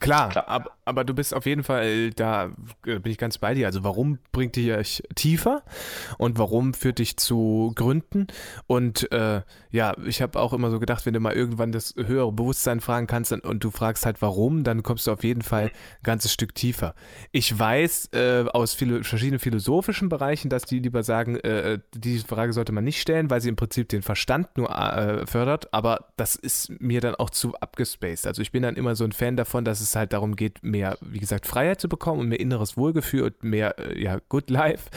Klar, 0.00 0.30
Klar. 0.30 0.48
Aber, 0.48 0.70
aber, 0.84 1.04
du 1.04 1.14
bist 1.14 1.34
auf 1.34 1.46
jeden 1.46 1.64
Fall, 1.64 2.10
da 2.10 2.50
bin 2.82 3.06
ich 3.06 3.18
ganz 3.18 3.38
bei 3.38 3.54
dir. 3.54 3.66
Also 3.66 3.84
warum 3.84 4.18
bringt 4.32 4.56
dich 4.56 5.02
tiefer 5.14 5.62
und 6.18 6.38
warum 6.38 6.74
führt 6.74 6.98
dich 6.98 7.16
zu 7.16 7.72
Gründen? 7.74 8.26
Und 8.66 9.10
äh, 9.12 9.42
ja, 9.70 9.94
ich 10.04 10.22
habe 10.22 10.38
auch 10.40 10.52
immer 10.52 10.70
so 10.70 10.78
gedacht, 10.78 11.06
wenn 11.06 11.14
du 11.14 11.20
mal 11.20 11.32
irgendwann 11.32 11.72
das 11.72 11.94
höhere 11.96 12.32
Bewusstsein 12.32 12.80
fragen 12.80 13.06
kannst 13.06 13.32
und, 13.32 13.44
und, 13.44 13.64
du 13.64 13.70
fragst 13.70 14.06
halt 14.06 14.22
warum, 14.22 14.64
dann 14.64 14.82
kommst 14.82 15.06
du 15.06 15.12
auf 15.12 15.24
jeden 15.24 15.42
Fall 15.42 15.64
ein 15.64 16.02
ganzes 16.02 16.32
Stück 16.32 16.54
tiefer. 16.54 16.94
Ich 17.32 17.58
weiß 17.58 18.10
äh, 18.12 18.44
aus 18.52 18.74
viele, 18.74 19.04
verschiedenen 19.04 19.38
philosophischen 19.38 20.08
Bereichen, 20.08 20.48
dass 20.50 20.64
die 20.64 20.78
lieber 20.78 21.02
sagen, 21.02 21.36
äh, 21.36 21.78
diese 21.94 22.26
Frage 22.26 22.52
sollte 22.52 22.72
man 22.72 22.84
nicht 22.84 23.00
stellen, 23.00 23.30
weil 23.30 23.40
sie 23.40 23.48
im 23.48 23.56
Prinzip 23.56 23.88
den 23.88 24.02
Verstand 24.02 24.56
nur 24.56 24.70
äh, 24.70 25.26
fördert, 25.26 25.72
aber 25.72 26.08
das 26.16 26.36
ist 26.36 26.80
mir 26.80 27.00
dann 27.00 27.14
auch 27.14 27.30
zu 27.30 27.54
abgespaced. 27.56 28.26
Also 28.26 28.42
ich 28.42 28.52
bin 28.52 28.62
dann 28.62 28.76
immer 28.76 28.94
so 28.94 29.04
ein 29.04 29.12
Fan 29.12 29.36
davon, 29.36 29.64
dass 29.64 29.80
es 29.80 29.85
es 29.88 29.96
halt 29.96 30.12
darum 30.12 30.36
geht, 30.36 30.62
mehr, 30.62 30.98
wie 31.00 31.18
gesagt, 31.18 31.46
Freiheit 31.46 31.80
zu 31.80 31.88
bekommen 31.88 32.20
und 32.20 32.28
mehr 32.28 32.40
inneres 32.40 32.76
Wohlgefühl 32.76 33.22
und 33.22 33.44
mehr, 33.44 33.78
äh, 33.78 34.02
ja, 34.02 34.18
Good 34.28 34.50
Life. 34.50 34.90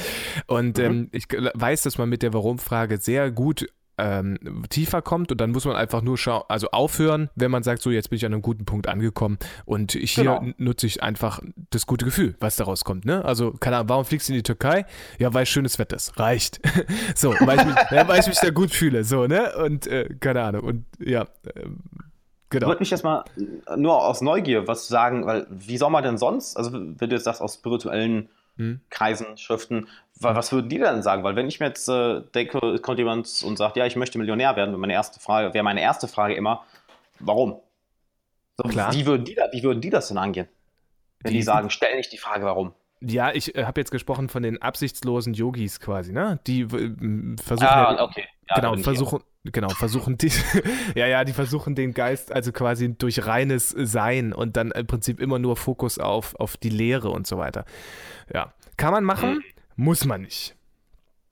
Und 0.47 0.77
mhm. 0.77 0.83
ähm, 0.83 1.09
ich 1.11 1.25
weiß, 1.29 1.83
dass 1.83 1.97
man 1.97 2.09
mit 2.09 2.23
der 2.23 2.33
Warum-Frage 2.33 2.97
sehr 2.97 3.31
gut 3.31 3.67
ähm, 3.99 4.63
tiefer 4.69 5.01
kommt 5.01 5.31
und 5.31 5.41
dann 5.41 5.51
muss 5.51 5.65
man 5.65 5.75
einfach 5.75 6.01
nur 6.01 6.17
schauen, 6.17 6.43
also 6.47 6.71
aufhören, 6.71 7.29
wenn 7.35 7.51
man 7.51 7.63
sagt, 7.63 7.81
so 7.81 7.91
jetzt 7.91 8.09
bin 8.09 8.17
ich 8.17 8.25
an 8.25 8.33
einem 8.33 8.41
guten 8.41 8.65
Punkt 8.65 8.87
angekommen 8.87 9.37
und 9.65 9.91
hier 9.91 10.23
genau. 10.23 10.45
nutze 10.57 10.87
ich 10.87 11.03
einfach 11.03 11.41
das 11.69 11.85
gute 11.85 12.05
Gefühl, 12.05 12.35
was 12.39 12.55
daraus 12.55 12.85
kommt. 12.85 13.05
Ne? 13.05 13.23
Also, 13.25 13.51
keine 13.51 13.77
Ahnung, 13.77 13.89
warum 13.89 14.05
fliegst 14.05 14.29
du 14.29 14.33
in 14.33 14.37
die 14.37 14.43
Türkei? 14.43 14.85
Ja, 15.19 15.33
weil 15.33 15.45
schönes 15.45 15.77
Wetter 15.79 15.97
ist. 15.97 16.17
Reicht. 16.17 16.61
so, 17.15 17.33
weil 17.41 17.59
ich, 17.59 17.65
mich, 17.65 17.75
ja, 17.91 18.07
weil 18.07 18.19
ich 18.21 18.27
mich 18.27 18.39
da 18.39 18.49
gut 18.49 18.71
fühle. 18.71 19.03
So, 19.03 19.27
ne? 19.27 19.55
Und 19.57 19.87
äh, 19.87 20.09
keine 20.19 20.43
Ahnung. 20.43 20.63
Und 20.63 20.85
ja, 20.99 21.23
äh, 21.23 21.65
Genau. 22.49 22.65
Ich 22.65 22.69
würde 22.69 22.79
mich 22.81 22.89
jetzt 22.89 23.03
mal 23.03 23.23
nur 23.75 24.03
aus 24.03 24.21
Neugier 24.21 24.67
was 24.67 24.87
sagen, 24.87 25.25
weil 25.25 25.45
wie 25.49 25.77
soll 25.77 25.91
man 25.91 26.03
denn 26.03 26.17
sonst, 26.17 26.57
also 26.57 26.73
wenn 26.73 26.97
du 26.97 27.15
jetzt 27.15 27.25
sagst 27.25 27.41
aus 27.41 27.55
spirituellen 27.55 28.29
hm. 28.57 28.81
Kreisen, 28.89 29.37
Schriften, 29.37 29.87
was 30.19 30.51
würden 30.51 30.69
die 30.69 30.79
denn 30.79 31.03
sagen? 31.03 31.23
Weil 31.23 31.35
wenn 31.35 31.47
ich 31.47 31.59
mir 31.59 31.67
jetzt 31.67 31.87
äh, 31.87 32.21
denke, 32.35 32.79
kommt 32.79 32.97
jemand 32.97 33.43
und 33.45 33.57
sagt, 33.57 33.77
ja, 33.77 33.85
ich 33.85 33.95
möchte 33.95 34.17
Millionär 34.17 34.55
werden, 34.55 34.77
meine 34.77 34.93
erste 34.93 35.19
Frage, 35.19 35.53
wäre 35.53 35.63
meine 35.63 35.81
erste 35.81 36.07
Frage 36.07 36.33
immer, 36.33 36.65
warum? 37.19 37.59
So, 38.57 38.63
Klar. 38.63 38.93
Wie, 38.93 39.05
würden 39.05 39.23
die 39.23 39.35
da, 39.35 39.47
wie 39.51 39.63
würden 39.63 39.79
die 39.79 39.89
das 39.89 40.09
denn 40.09 40.17
angehen? 40.17 40.47
Wenn 41.21 41.31
die, 41.31 41.37
die 41.37 41.43
sagen, 41.43 41.69
stell 41.69 41.95
nicht 41.95 42.11
die 42.11 42.17
Frage, 42.17 42.45
warum. 42.45 42.73
Ja, 43.01 43.31
ich 43.33 43.55
äh, 43.55 43.65
habe 43.65 43.79
jetzt 43.79 43.91
gesprochen 43.91 44.29
von 44.29 44.43
den 44.43 44.61
absichtslosen 44.61 45.33
Yogis 45.33 45.79
quasi, 45.79 46.11
ne? 46.11 46.39
Die 46.47 46.61
äh, 46.61 47.37
versuchen. 47.41 47.67
Ah, 47.67 47.95
ja, 47.95 48.03
okay. 48.03 48.25
Ja, 48.49 48.55
genau, 48.55 48.77
versuchen, 48.77 49.19
genau, 49.43 49.69
versuchen 49.69 50.17
die, 50.17 50.31
ja, 50.95 51.07
ja, 51.07 51.23
die 51.23 51.33
versuchen 51.33 51.75
den 51.75 51.93
Geist 51.93 52.31
also 52.31 52.51
quasi 52.51 52.95
durch 52.97 53.25
reines 53.25 53.69
Sein 53.69 54.33
und 54.33 54.57
dann 54.57 54.71
im 54.71 54.87
Prinzip 54.87 55.19
immer 55.19 55.39
nur 55.39 55.55
Fokus 55.55 55.99
auf, 55.99 56.35
auf 56.35 56.57
die 56.57 56.69
Lehre 56.69 57.09
und 57.11 57.27
so 57.27 57.37
weiter. 57.37 57.65
Ja. 58.33 58.53
Kann 58.75 58.91
man 58.91 59.03
machen, 59.03 59.35
mhm. 59.35 59.43
muss 59.75 60.05
man 60.05 60.21
nicht. 60.21 60.55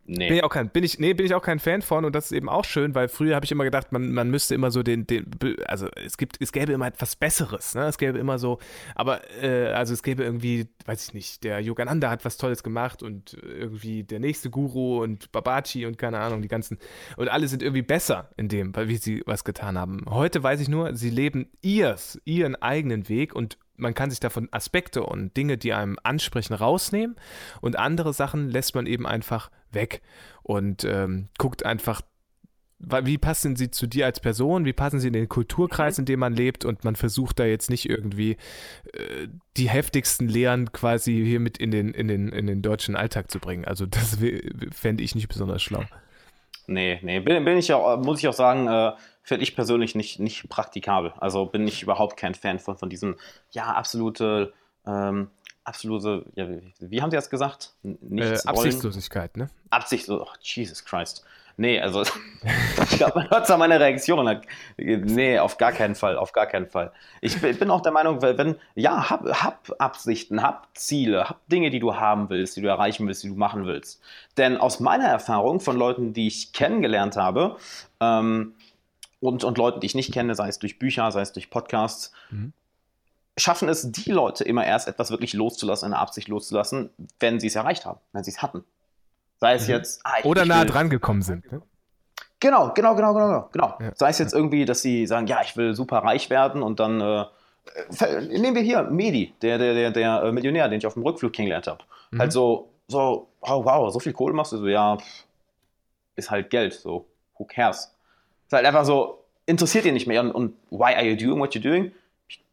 Nee. 0.07 0.29
Bin 0.29 0.37
ich 0.37 0.43
auch 0.43 0.49
kein, 0.49 0.69
bin 0.69 0.85
ich, 0.85 0.99
nee, 0.99 1.13
bin 1.13 1.25
ich 1.25 1.35
auch 1.35 1.41
kein 1.41 1.59
Fan 1.59 1.81
von 1.81 2.05
und 2.05 2.15
das 2.15 2.27
ist 2.27 2.31
eben 2.31 2.47
auch 2.47 2.63
schön, 2.63 2.95
weil 2.95 3.09
früher 3.09 3.35
habe 3.35 3.45
ich 3.45 3.51
immer 3.51 3.65
gedacht, 3.65 3.91
man, 3.91 4.13
man 4.13 4.29
müsste 4.29 4.55
immer 4.55 4.71
so 4.71 4.81
den, 4.81 5.05
den, 5.05 5.29
also 5.65 5.89
es 5.95 6.17
gibt, 6.17 6.37
es 6.39 6.53
gäbe 6.53 6.71
immer 6.71 6.87
etwas 6.87 7.17
Besseres, 7.17 7.75
ne? 7.75 7.87
Es 7.87 7.97
gäbe 7.97 8.17
immer 8.17 8.39
so, 8.39 8.59
aber 8.95 9.21
äh, 9.43 9.67
also 9.73 9.93
es 9.93 10.03
gäbe 10.03 10.23
irgendwie, 10.23 10.67
weiß 10.85 11.09
ich 11.09 11.13
nicht, 11.13 11.43
der 11.43 11.59
Yogananda 11.59 12.09
hat 12.09 12.23
was 12.23 12.37
Tolles 12.37 12.63
gemacht 12.63 13.03
und 13.03 13.33
irgendwie 13.33 14.05
der 14.05 14.19
nächste 14.19 14.49
Guru 14.49 15.03
und 15.03 15.33
Babaji 15.33 15.85
und 15.85 15.97
keine 15.97 16.19
Ahnung, 16.19 16.41
die 16.41 16.47
ganzen 16.47 16.79
und 17.17 17.27
alle 17.27 17.49
sind 17.49 17.61
irgendwie 17.61 17.81
besser 17.81 18.29
in 18.37 18.47
dem, 18.47 18.73
wie 18.75 18.95
sie 18.95 19.23
was 19.25 19.43
getan 19.43 19.77
haben. 19.77 20.05
Heute 20.07 20.41
weiß 20.41 20.61
ich 20.61 20.69
nur, 20.69 20.95
sie 20.95 21.09
leben 21.09 21.49
ihrs, 21.61 22.17
ihren 22.23 22.55
eigenen 22.55 23.09
Weg 23.09 23.35
und 23.35 23.57
man 23.77 23.93
kann 23.93 24.09
sich 24.09 24.19
davon 24.19 24.49
Aspekte 24.51 25.03
und 25.03 25.37
Dinge, 25.37 25.57
die 25.57 25.73
einem 25.73 25.97
ansprechen, 26.03 26.53
rausnehmen 26.53 27.15
und 27.61 27.77
andere 27.77 28.13
Sachen 28.13 28.49
lässt 28.49 28.75
man 28.75 28.85
eben 28.87 29.07
einfach 29.07 29.49
weg 29.71 30.01
und 30.43 30.83
ähm, 30.83 31.29
guckt 31.37 31.65
einfach, 31.65 32.01
wie 32.79 33.17
passen 33.17 33.55
sie 33.55 33.71
zu 33.71 33.87
dir 33.87 34.05
als 34.05 34.19
Person, 34.19 34.65
wie 34.65 34.73
passen 34.73 34.99
sie 34.99 35.07
in 35.07 35.13
den 35.13 35.29
Kulturkreis, 35.29 35.97
in 35.97 36.05
dem 36.05 36.19
man 36.19 36.33
lebt 36.33 36.63
und 36.63 36.83
man 36.83 36.95
versucht 36.95 37.39
da 37.39 37.45
jetzt 37.45 37.69
nicht 37.69 37.89
irgendwie 37.89 38.37
äh, 38.93 39.27
die 39.57 39.69
heftigsten 39.69 40.27
Lehren 40.27 40.71
quasi 40.71 41.13
hier 41.13 41.39
mit 41.39 41.57
in 41.57 41.71
den, 41.71 41.91
in, 41.91 42.07
den, 42.07 42.29
in 42.29 42.45
den 42.45 42.61
deutschen 42.61 42.95
Alltag 42.95 43.31
zu 43.31 43.39
bringen. 43.39 43.65
Also 43.65 43.85
das 43.87 44.17
fände 44.71 45.03
ich 45.03 45.15
nicht 45.15 45.27
besonders 45.27 45.63
schlau. 45.63 45.83
Nee, 46.67 46.99
nee, 47.01 47.19
bin, 47.19 47.43
bin 47.45 47.57
ich 47.57 47.71
auch, 47.73 47.97
muss 47.97 48.19
ich 48.19 48.27
auch 48.27 48.33
sagen, 48.33 48.67
äh, 48.67 48.91
finde 49.27 49.43
ich 49.43 49.55
persönlich 49.55 49.93
nicht, 49.93 50.21
nicht 50.21 50.47
praktikabel. 50.47 51.11
Also 51.17 51.45
bin 51.45 51.67
ich 51.67 51.83
überhaupt 51.83 52.15
kein 52.15 52.33
Fan 52.33 52.59
von, 52.59 52.77
von 52.77 52.89
diesem, 52.89 53.17
ja, 53.51 53.65
absolute, 53.65 54.53
ähm, 54.85 55.29
absolute, 55.65 56.25
ja, 56.35 56.47
wie, 56.47 56.73
wie, 56.79 57.01
haben 57.01 57.11
Sie 57.11 57.17
das 57.17 57.29
gesagt? 57.29 57.73
Nichts 57.83 58.45
äh, 58.45 58.47
Absichtslosigkeit, 58.47 59.35
ne? 59.35 59.49
Absichtslosigkeit, 59.69 60.33
oh, 60.33 60.39
Jesus 60.41 60.85
Christ. 60.85 61.25
Nee, 61.57 61.81
also 61.81 62.03
ich 62.83 62.97
glaube, 62.97 63.19
man 63.19 63.29
hört 63.29 63.43
es 63.43 63.51
an 63.51 63.59
meiner 63.59 63.81
Reaktion. 63.81 64.41
Nee, 64.77 65.39
auf 65.39 65.57
gar 65.57 65.73
keinen 65.73 65.95
Fall, 65.95 66.15
auf 66.15 66.31
gar 66.31 66.45
keinen 66.45 66.67
Fall. 66.67 66.93
Ich 67.19 67.41
bin 67.41 67.69
auch 67.69 67.81
der 67.81 67.91
Meinung, 67.91 68.21
wenn, 68.21 68.55
ja, 68.75 69.09
hab, 69.09 69.25
hab 69.25 69.73
Absichten, 69.77 70.41
hab 70.41 70.69
Ziele, 70.73 71.27
hab 71.27 71.45
Dinge, 71.49 71.69
die 71.69 71.79
du 71.79 71.95
haben 71.95 72.29
willst, 72.29 72.55
die 72.55 72.61
du 72.61 72.69
erreichen 72.69 73.07
willst, 73.07 73.23
die 73.23 73.29
du 73.29 73.35
machen 73.35 73.65
willst. 73.65 74.01
Denn 74.37 74.55
aus 74.55 74.79
meiner 74.79 75.07
Erfahrung 75.07 75.59
von 75.59 75.75
Leuten, 75.75 76.13
die 76.13 76.27
ich 76.27 76.53
kennengelernt 76.53 77.17
habe, 77.17 77.57
ähm, 77.99 78.53
und, 79.19 79.43
und 79.43 79.57
Leuten, 79.57 79.79
die 79.79 79.87
ich 79.87 79.95
nicht 79.95 80.13
kenne, 80.13 80.35
sei 80.35 80.47
es 80.47 80.59
durch 80.59 80.79
Bücher, 80.79 81.11
sei 81.11 81.21
es 81.21 81.33
durch 81.33 81.49
Podcasts, 81.49 82.11
mhm. 82.29 82.53
schaffen 83.37 83.69
es 83.69 83.91
die 83.91 84.11
Leute 84.11 84.43
immer 84.43 84.65
erst 84.65 84.87
etwas 84.87 85.11
wirklich 85.11 85.33
loszulassen, 85.33 85.87
eine 85.87 85.99
Absicht 85.99 86.27
loszulassen, 86.27 86.89
wenn 87.19 87.39
sie 87.39 87.47
es 87.47 87.55
erreicht 87.55 87.85
haben, 87.85 87.99
wenn 88.13 88.23
sie 88.23 88.31
es 88.31 88.41
hatten. 88.41 88.63
Sei 89.39 89.53
es 89.53 89.67
mhm. 89.67 89.73
jetzt. 89.73 90.01
Ah, 90.03 90.23
Oder 90.23 90.45
nah 90.45 90.65
dran 90.65 90.89
gekommen 90.89 91.21
sind. 91.21 91.51
Ne? 91.51 91.61
Genau, 92.39 92.71
genau, 92.73 92.95
genau, 92.95 93.13
genau, 93.13 93.49
genau. 93.51 93.77
Ja. 93.79 93.91
Sei 93.95 94.09
es 94.09 94.19
jetzt 94.19 94.33
irgendwie, 94.33 94.65
dass 94.65 94.81
sie 94.81 95.07
sagen, 95.07 95.25
ja, 95.27 95.41
ich 95.41 95.57
will 95.57 95.73
super 95.73 95.99
reich 95.99 96.29
werden 96.29 96.61
und 96.61 96.79
dann 96.79 97.01
äh, 97.01 97.25
nehmen 98.21 98.55
wir 98.55 98.61
hier 98.61 98.83
Medi, 98.83 99.33
der, 99.41 99.57
der, 99.57 99.73
der, 99.73 99.91
der 99.91 100.23
äh, 100.23 100.31
Millionär, 100.31 100.69
den 100.69 100.77
ich 100.77 100.85
auf 100.85 100.93
dem 100.93 101.03
Rückflug 101.03 101.33
kennengelernt 101.33 101.67
habe. 101.67 101.83
Mhm. 102.11 102.19
Halt 102.19 102.31
so, 102.31 102.69
so, 102.87 103.27
oh, 103.41 103.65
wow, 103.65 103.91
so 103.91 103.99
viel 103.99 104.13
Kohle 104.13 104.33
machst 104.33 104.51
du, 104.51 104.57
so, 104.57 104.67
ja, 104.67 104.97
ist 106.15 106.29
halt 106.29 106.49
Geld, 106.49 106.73
so, 106.73 107.05
who 107.37 107.45
cares? 107.45 107.91
Ist 108.47 108.53
halt 108.53 108.65
einfach 108.65 108.85
so, 108.85 109.23
interessiert 109.45 109.85
ihr 109.85 109.91
nicht 109.91 110.07
mehr. 110.07 110.21
Und, 110.21 110.31
und 110.31 110.55
why 110.69 110.93
are 110.95 111.03
you 111.03 111.15
doing 111.15 111.39
what 111.39 111.53
you're 111.53 111.61
doing? 111.61 111.91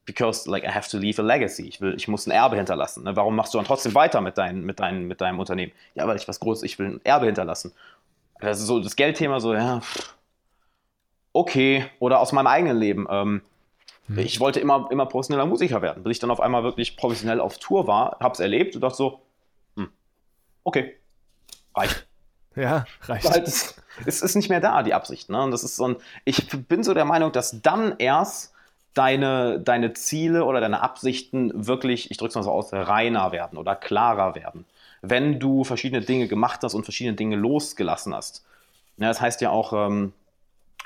Because 0.06 0.50
like 0.50 0.64
I 0.64 0.68
have 0.68 0.88
to 0.90 0.98
leave 0.98 1.20
a 1.20 1.24
legacy. 1.24 1.66
Ich, 1.66 1.80
will, 1.80 1.94
ich 1.94 2.08
muss 2.08 2.26
ein 2.26 2.30
Erbe 2.30 2.56
hinterlassen. 2.56 3.04
Ne? 3.04 3.16
Warum 3.16 3.36
machst 3.36 3.54
du 3.54 3.58
dann 3.58 3.66
trotzdem 3.66 3.94
weiter 3.94 4.20
mit, 4.20 4.36
dein, 4.36 4.62
mit, 4.62 4.80
dein, 4.80 5.06
mit 5.06 5.20
deinem 5.20 5.38
Unternehmen? 5.38 5.72
Ja, 5.94 6.06
weil 6.06 6.16
ich 6.16 6.28
was 6.28 6.40
Großes, 6.40 6.64
ich 6.64 6.78
will 6.78 6.86
ein 6.86 7.00
Erbe 7.04 7.26
hinterlassen. 7.26 7.72
Das 8.40 8.60
ist 8.60 8.66
so 8.66 8.80
das 8.80 8.96
Geldthema, 8.96 9.40
so, 9.40 9.54
ja, 9.54 9.80
okay. 11.32 11.86
Oder 12.00 12.20
aus 12.20 12.32
meinem 12.32 12.48
eigenen 12.48 12.78
Leben. 12.78 13.06
Ähm, 13.08 13.42
hm. 14.08 14.18
Ich 14.18 14.40
wollte 14.40 14.60
immer, 14.60 14.88
immer 14.90 15.06
professioneller 15.06 15.46
Musiker 15.46 15.80
werden. 15.80 16.02
Bis 16.02 16.12
ich 16.12 16.18
dann 16.18 16.30
auf 16.30 16.40
einmal 16.40 16.64
wirklich 16.64 16.96
professionell 16.96 17.40
auf 17.40 17.58
Tour 17.58 17.86
war, 17.86 18.18
hab's 18.20 18.40
erlebt 18.40 18.74
und 18.74 18.80
dachte 18.80 18.96
so, 18.96 19.20
hm, 19.76 19.88
okay, 20.64 20.96
reicht. 21.74 22.06
Ja, 22.56 22.84
reicht. 23.02 23.28
Halt, 23.28 23.48
es, 23.48 23.74
es 24.06 24.22
ist 24.22 24.34
nicht 24.34 24.48
mehr 24.48 24.60
da, 24.60 24.82
die 24.82 24.94
Absicht. 24.94 25.30
Ne? 25.30 25.42
Und 25.42 25.50
das 25.50 25.64
ist 25.64 25.76
so 25.76 25.88
ein, 25.88 25.96
ich 26.24 26.48
bin 26.68 26.82
so 26.82 26.94
der 26.94 27.04
Meinung, 27.04 27.32
dass 27.32 27.60
dann 27.62 27.94
erst 27.98 28.52
deine, 28.94 29.60
deine 29.60 29.92
Ziele 29.92 30.44
oder 30.44 30.60
deine 30.60 30.80
Absichten 30.80 31.66
wirklich, 31.66 32.10
ich 32.10 32.16
drücke 32.16 32.30
es 32.30 32.34
mal 32.36 32.42
so 32.42 32.52
aus, 32.52 32.72
reiner 32.72 33.32
werden 33.32 33.58
oder 33.58 33.74
klarer 33.74 34.34
werden. 34.34 34.64
Wenn 35.02 35.38
du 35.38 35.64
verschiedene 35.64 36.00
Dinge 36.00 36.28
gemacht 36.28 36.60
hast 36.62 36.74
und 36.74 36.84
verschiedene 36.84 37.16
Dinge 37.16 37.36
losgelassen 37.36 38.14
hast. 38.14 38.44
Ja, 38.96 39.08
das 39.08 39.20
heißt 39.20 39.40
ja 39.40 39.50
auch, 39.50 39.72
ähm, 39.72 40.12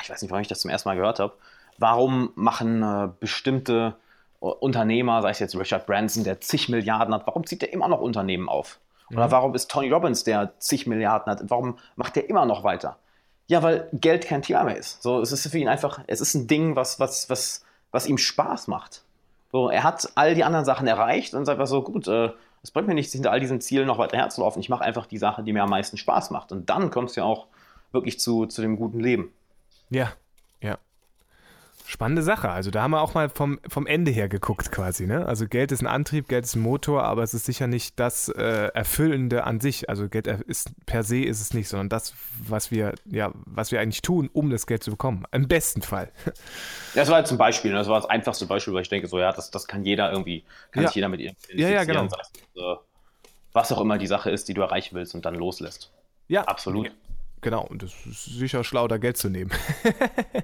ich 0.02 0.10
weiß 0.10 0.22
nicht, 0.22 0.30
warum 0.30 0.42
ich 0.42 0.48
das 0.48 0.60
zum 0.60 0.70
ersten 0.70 0.88
Mal 0.88 0.96
gehört 0.96 1.20
habe, 1.20 1.34
warum 1.76 2.30
machen 2.34 2.82
äh, 2.82 3.08
bestimmte 3.20 3.94
Unternehmer, 4.40 5.20
sei 5.22 5.30
es 5.30 5.40
jetzt 5.40 5.56
Richard 5.56 5.86
Branson, 5.86 6.24
der 6.24 6.40
zig 6.40 6.68
Milliarden 6.68 7.12
hat, 7.12 7.26
warum 7.26 7.44
zieht 7.44 7.62
der 7.62 7.72
immer 7.72 7.88
noch 7.88 8.00
Unternehmen 8.00 8.48
auf? 8.48 8.78
Oder 9.10 9.26
mhm. 9.26 9.30
warum 9.30 9.54
ist 9.54 9.70
Tony 9.70 9.90
Robbins, 9.90 10.24
der 10.24 10.52
zig 10.58 10.86
Milliarden 10.86 11.30
hat, 11.30 11.42
warum 11.48 11.78
macht 11.96 12.16
der 12.16 12.28
immer 12.28 12.46
noch 12.46 12.64
weiter? 12.64 12.98
Ja, 13.46 13.62
weil 13.62 13.88
Geld 13.92 14.26
kein 14.26 14.42
Thema 14.42 14.64
mehr 14.64 14.76
ist. 14.76 15.02
So, 15.02 15.20
es 15.20 15.32
ist 15.32 15.50
für 15.50 15.58
ihn 15.58 15.68
einfach, 15.68 16.00
es 16.06 16.20
ist 16.20 16.34
ein 16.34 16.46
Ding, 16.46 16.76
was, 16.76 17.00
was, 17.00 17.30
was, 17.30 17.64
was 17.90 18.06
ihm 18.06 18.18
Spaß 18.18 18.68
macht. 18.68 19.02
So, 19.50 19.70
er 19.70 19.82
hat 19.82 20.10
all 20.14 20.34
die 20.34 20.44
anderen 20.44 20.66
Sachen 20.66 20.86
erreicht 20.86 21.32
und 21.32 21.46
sagt 21.46 21.58
einfach 21.58 21.70
so, 21.70 21.82
gut, 21.82 22.06
äh, 22.06 22.30
es 22.62 22.70
bringt 22.70 22.88
mir 22.88 22.94
nichts, 22.94 23.12
hinter 23.12 23.30
all 23.30 23.40
diesen 23.40 23.60
Zielen 23.60 23.86
noch 23.86 23.98
weiter 23.98 24.18
herzulaufen. 24.18 24.60
Ich 24.60 24.68
mache 24.68 24.84
einfach 24.84 25.06
die 25.06 25.18
Sache, 25.18 25.42
die 25.42 25.52
mir 25.52 25.62
am 25.62 25.70
meisten 25.70 25.96
Spaß 25.96 26.30
macht. 26.30 26.52
Und 26.52 26.68
dann 26.68 26.90
kommst 26.90 27.16
du 27.16 27.20
ja 27.22 27.26
auch 27.26 27.46
wirklich 27.92 28.20
zu, 28.20 28.46
zu 28.46 28.60
dem 28.60 28.76
guten 28.76 29.00
Leben. 29.00 29.32
Ja, 29.88 30.00
ja. 30.00 30.12
Spannende 31.88 32.20
Sache. 32.20 32.50
Also 32.50 32.70
da 32.70 32.82
haben 32.82 32.90
wir 32.90 33.00
auch 33.00 33.14
mal 33.14 33.30
vom, 33.30 33.58
vom 33.66 33.86
Ende 33.86 34.10
her 34.10 34.28
geguckt 34.28 34.70
quasi. 34.70 35.06
Ne? 35.06 35.24
Also 35.24 35.48
Geld 35.48 35.72
ist 35.72 35.80
ein 35.80 35.86
Antrieb, 35.86 36.28
Geld 36.28 36.44
ist 36.44 36.54
ein 36.54 36.60
Motor, 36.60 37.04
aber 37.04 37.22
es 37.22 37.32
ist 37.32 37.46
sicher 37.46 37.66
nicht 37.66 37.98
das 37.98 38.28
äh, 38.28 38.68
Erfüllende 38.74 39.44
an 39.44 39.58
sich. 39.58 39.88
Also 39.88 40.06
Geld 40.10 40.26
ist 40.26 40.70
per 40.84 41.02
se 41.02 41.24
ist 41.24 41.40
es 41.40 41.54
nicht, 41.54 41.66
sondern 41.66 41.88
das, 41.88 42.12
was 42.46 42.70
wir, 42.70 42.92
ja, 43.06 43.32
was 43.46 43.72
wir 43.72 43.80
eigentlich 43.80 44.02
tun, 44.02 44.28
um 44.34 44.50
das 44.50 44.66
Geld 44.66 44.84
zu 44.84 44.90
bekommen. 44.90 45.24
Im 45.32 45.48
besten 45.48 45.80
Fall. 45.80 46.12
Das 46.94 47.08
war 47.10 47.20
jetzt 47.20 47.30
ein 47.30 47.38
Beispiel. 47.38 47.70
Ne? 47.70 47.78
Das 47.78 47.88
war 47.88 48.00
das 48.00 48.10
einfachste 48.10 48.46
Beispiel, 48.46 48.74
weil 48.74 48.82
ich 48.82 48.88
denke, 48.88 49.06
so 49.06 49.18
ja, 49.18 49.32
das, 49.32 49.50
das 49.50 49.66
kann 49.66 49.84
jeder 49.84 50.10
irgendwie, 50.10 50.44
kann 50.72 50.82
ja. 50.82 50.88
sich 50.88 50.96
jeder 50.96 51.08
mit 51.08 51.20
ihr 51.20 51.32
Ja, 51.54 51.68
ja, 51.68 51.84
genau. 51.84 52.08
was 53.52 53.72
auch 53.72 53.80
immer 53.80 53.98
die 53.98 54.06
Sache 54.06 54.30
ist, 54.30 54.48
die 54.48 54.54
du 54.54 54.62
erreichen 54.62 54.96
willst 54.96 55.14
und 55.14 55.24
dann 55.24 55.36
loslässt. 55.36 55.92
Ja, 56.26 56.42
absolut. 56.42 56.90
Genau, 57.40 57.64
und 57.66 57.82
das 57.82 57.92
ist 58.06 58.24
sicher 58.24 58.64
schlau, 58.64 58.88
da 58.88 58.98
Geld 58.98 59.16
zu 59.16 59.28
nehmen. 59.28 59.50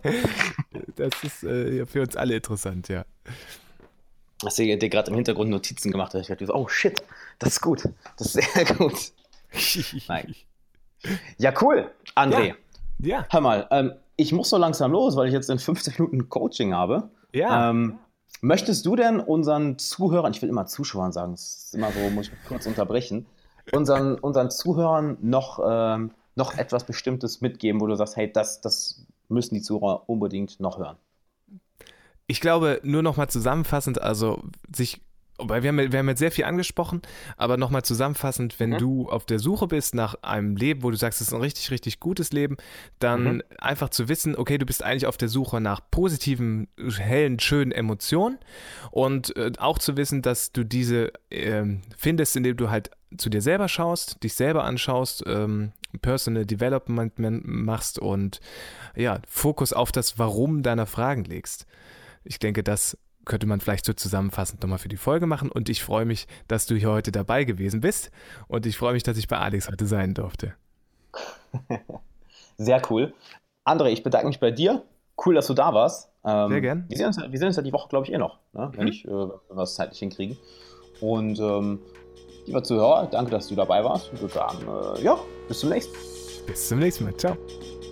das 0.96 1.12
ist 1.22 1.44
äh, 1.44 1.84
für 1.86 2.02
uns 2.02 2.16
alle 2.16 2.36
interessant, 2.36 2.88
ja. 2.88 3.04
Hast 4.44 4.58
du 4.58 4.62
dir 4.64 4.88
gerade 4.88 5.10
im 5.10 5.16
Hintergrund 5.16 5.50
Notizen 5.50 5.90
gemacht? 5.90 6.14
Ich 6.14 6.26
dachte, 6.26 6.46
oh 6.54 6.68
shit, 6.68 7.02
das 7.38 7.50
ist 7.50 7.60
gut. 7.60 7.88
Das 8.16 8.34
ist 8.34 8.54
sehr 8.54 8.64
gut. 8.76 9.12
Nein. 10.08 10.34
Ja, 11.38 11.52
cool. 11.62 11.90
André. 12.14 12.54
Ja. 12.98 13.18
ja. 13.18 13.26
Hör 13.30 13.40
mal, 13.40 13.66
ähm, 13.70 13.92
ich 14.16 14.32
muss 14.32 14.50
so 14.50 14.56
langsam 14.56 14.92
los, 14.92 15.16
weil 15.16 15.28
ich 15.28 15.34
jetzt 15.34 15.50
in 15.50 15.58
50 15.58 15.98
Minuten 15.98 16.28
Coaching 16.28 16.74
habe. 16.74 17.10
Ja. 17.32 17.70
Ähm, 17.70 17.98
möchtest 18.40 18.86
du 18.86 18.96
denn 18.96 19.20
unseren 19.20 19.78
Zuhörern, 19.78 20.32
ich 20.32 20.42
will 20.42 20.48
immer 20.48 20.66
Zuschauern 20.66 21.12
sagen, 21.12 21.32
das 21.32 21.64
ist 21.66 21.74
immer 21.74 21.90
so, 21.90 21.98
muss 22.10 22.28
ich 22.28 22.32
kurz 22.46 22.66
unterbrechen, 22.66 23.26
unseren, 23.72 24.18
unseren 24.18 24.50
Zuhörern 24.50 25.16
noch 25.20 25.60
ähm, 25.66 26.10
noch 26.36 26.56
etwas 26.56 26.84
Bestimmtes 26.84 27.40
mitgeben, 27.40 27.80
wo 27.80 27.86
du 27.86 27.94
sagst, 27.96 28.16
hey, 28.16 28.32
das, 28.32 28.60
das 28.60 29.06
müssen 29.28 29.54
die 29.54 29.62
Zuhörer 29.62 30.08
unbedingt 30.08 30.60
noch 30.60 30.78
hören? 30.78 30.96
Ich 32.26 32.40
glaube, 32.40 32.80
nur 32.82 33.02
nochmal 33.02 33.28
zusammenfassend, 33.28 34.00
also 34.00 34.42
sich 34.74 35.02
wir 35.38 35.68
haben, 35.68 35.92
wir 35.92 35.98
haben 35.98 36.08
jetzt 36.08 36.20
sehr 36.20 36.30
viel 36.30 36.44
angesprochen, 36.44 37.02
aber 37.36 37.56
nochmal 37.56 37.82
zusammenfassend, 37.82 38.60
wenn 38.60 38.70
mhm. 38.70 38.78
du 38.78 39.08
auf 39.10 39.26
der 39.26 39.38
Suche 39.38 39.66
bist 39.66 39.94
nach 39.94 40.14
einem 40.22 40.56
Leben, 40.56 40.82
wo 40.82 40.90
du 40.90 40.96
sagst, 40.96 41.20
es 41.20 41.28
ist 41.28 41.34
ein 41.34 41.40
richtig, 41.40 41.70
richtig 41.70 42.00
gutes 42.00 42.32
Leben, 42.32 42.56
dann 42.98 43.24
mhm. 43.24 43.42
einfach 43.58 43.88
zu 43.88 44.08
wissen, 44.08 44.36
okay, 44.36 44.58
du 44.58 44.66
bist 44.66 44.82
eigentlich 44.82 45.06
auf 45.06 45.16
der 45.16 45.28
Suche 45.28 45.60
nach 45.60 45.80
positiven, 45.90 46.68
hellen, 46.96 47.40
schönen 47.40 47.72
Emotionen 47.72 48.38
und 48.90 49.36
äh, 49.36 49.52
auch 49.58 49.78
zu 49.78 49.96
wissen, 49.96 50.22
dass 50.22 50.52
du 50.52 50.64
diese 50.64 51.12
äh, 51.30 51.64
findest, 51.96 52.36
indem 52.36 52.56
du 52.56 52.70
halt 52.70 52.90
zu 53.16 53.30
dir 53.30 53.42
selber 53.42 53.68
schaust, 53.68 54.22
dich 54.22 54.34
selber 54.34 54.64
anschaust, 54.64 55.24
ähm, 55.26 55.72
Personal 56.02 56.44
Development 56.44 57.12
machst 57.44 57.98
und 57.98 58.40
ja, 58.96 59.20
Fokus 59.28 59.72
auf 59.72 59.92
das 59.92 60.18
Warum 60.18 60.62
deiner 60.62 60.86
Fragen 60.86 61.24
legst. 61.24 61.66
Ich 62.24 62.38
denke, 62.38 62.62
das 62.62 62.98
könnte 63.24 63.46
man 63.46 63.60
vielleicht 63.60 63.84
so 63.84 63.92
zusammenfassend 63.92 64.62
nochmal 64.62 64.78
für 64.78 64.88
die 64.88 64.96
Folge 64.96 65.26
machen. 65.26 65.50
Und 65.50 65.68
ich 65.68 65.82
freue 65.82 66.04
mich, 66.04 66.26
dass 66.48 66.66
du 66.66 66.74
hier 66.74 66.90
heute 66.90 67.12
dabei 67.12 67.44
gewesen 67.44 67.80
bist. 67.80 68.10
Und 68.48 68.66
ich 68.66 68.76
freue 68.76 68.92
mich, 68.92 69.02
dass 69.02 69.16
ich 69.16 69.28
bei 69.28 69.38
Alex 69.38 69.68
heute 69.68 69.86
sein 69.86 70.14
durfte. 70.14 70.54
Sehr 72.56 72.82
cool. 72.90 73.14
André, 73.64 73.88
ich 73.88 74.02
bedanke 74.02 74.28
mich 74.28 74.40
bei 74.40 74.50
dir. 74.50 74.82
Cool, 75.24 75.34
dass 75.34 75.46
du 75.46 75.54
da 75.54 75.72
warst. 75.72 76.10
Ähm, 76.24 76.50
Sehr 76.50 76.60
gern. 76.60 76.84
Wir 76.88 76.96
sehen, 76.96 77.06
uns, 77.06 77.18
wir 77.18 77.38
sehen 77.38 77.48
uns 77.48 77.56
ja 77.56 77.62
die 77.62 77.72
Woche, 77.72 77.88
glaube 77.88 78.06
ich, 78.06 78.12
eh 78.12 78.18
noch, 78.18 78.38
ne? 78.52 78.70
wenn, 78.74 78.84
mhm. 78.84 78.90
ich, 78.90 79.04
äh, 79.04 79.10
wenn 79.10 79.56
wir 79.56 79.62
es 79.62 79.74
zeitlich 79.74 79.98
hinkriegen. 79.98 80.36
Und 81.00 81.38
ähm, 81.38 81.80
lieber 82.46 82.62
Zuhörer, 82.62 83.08
danke, 83.10 83.30
dass 83.30 83.48
du 83.48 83.54
dabei 83.54 83.84
warst. 83.84 84.10
Ich 84.12 84.20
würde 84.20 84.34
sagen, 84.34 84.58
äh, 84.98 85.02
ja, 85.02 85.18
bis 85.48 85.60
zum 85.60 85.70
nächsten 85.70 85.92
Mal. 85.92 86.02
Bis 86.46 86.68
zum 86.68 86.78
nächsten 86.78 87.04
Mal. 87.04 87.16
Ciao. 87.16 87.36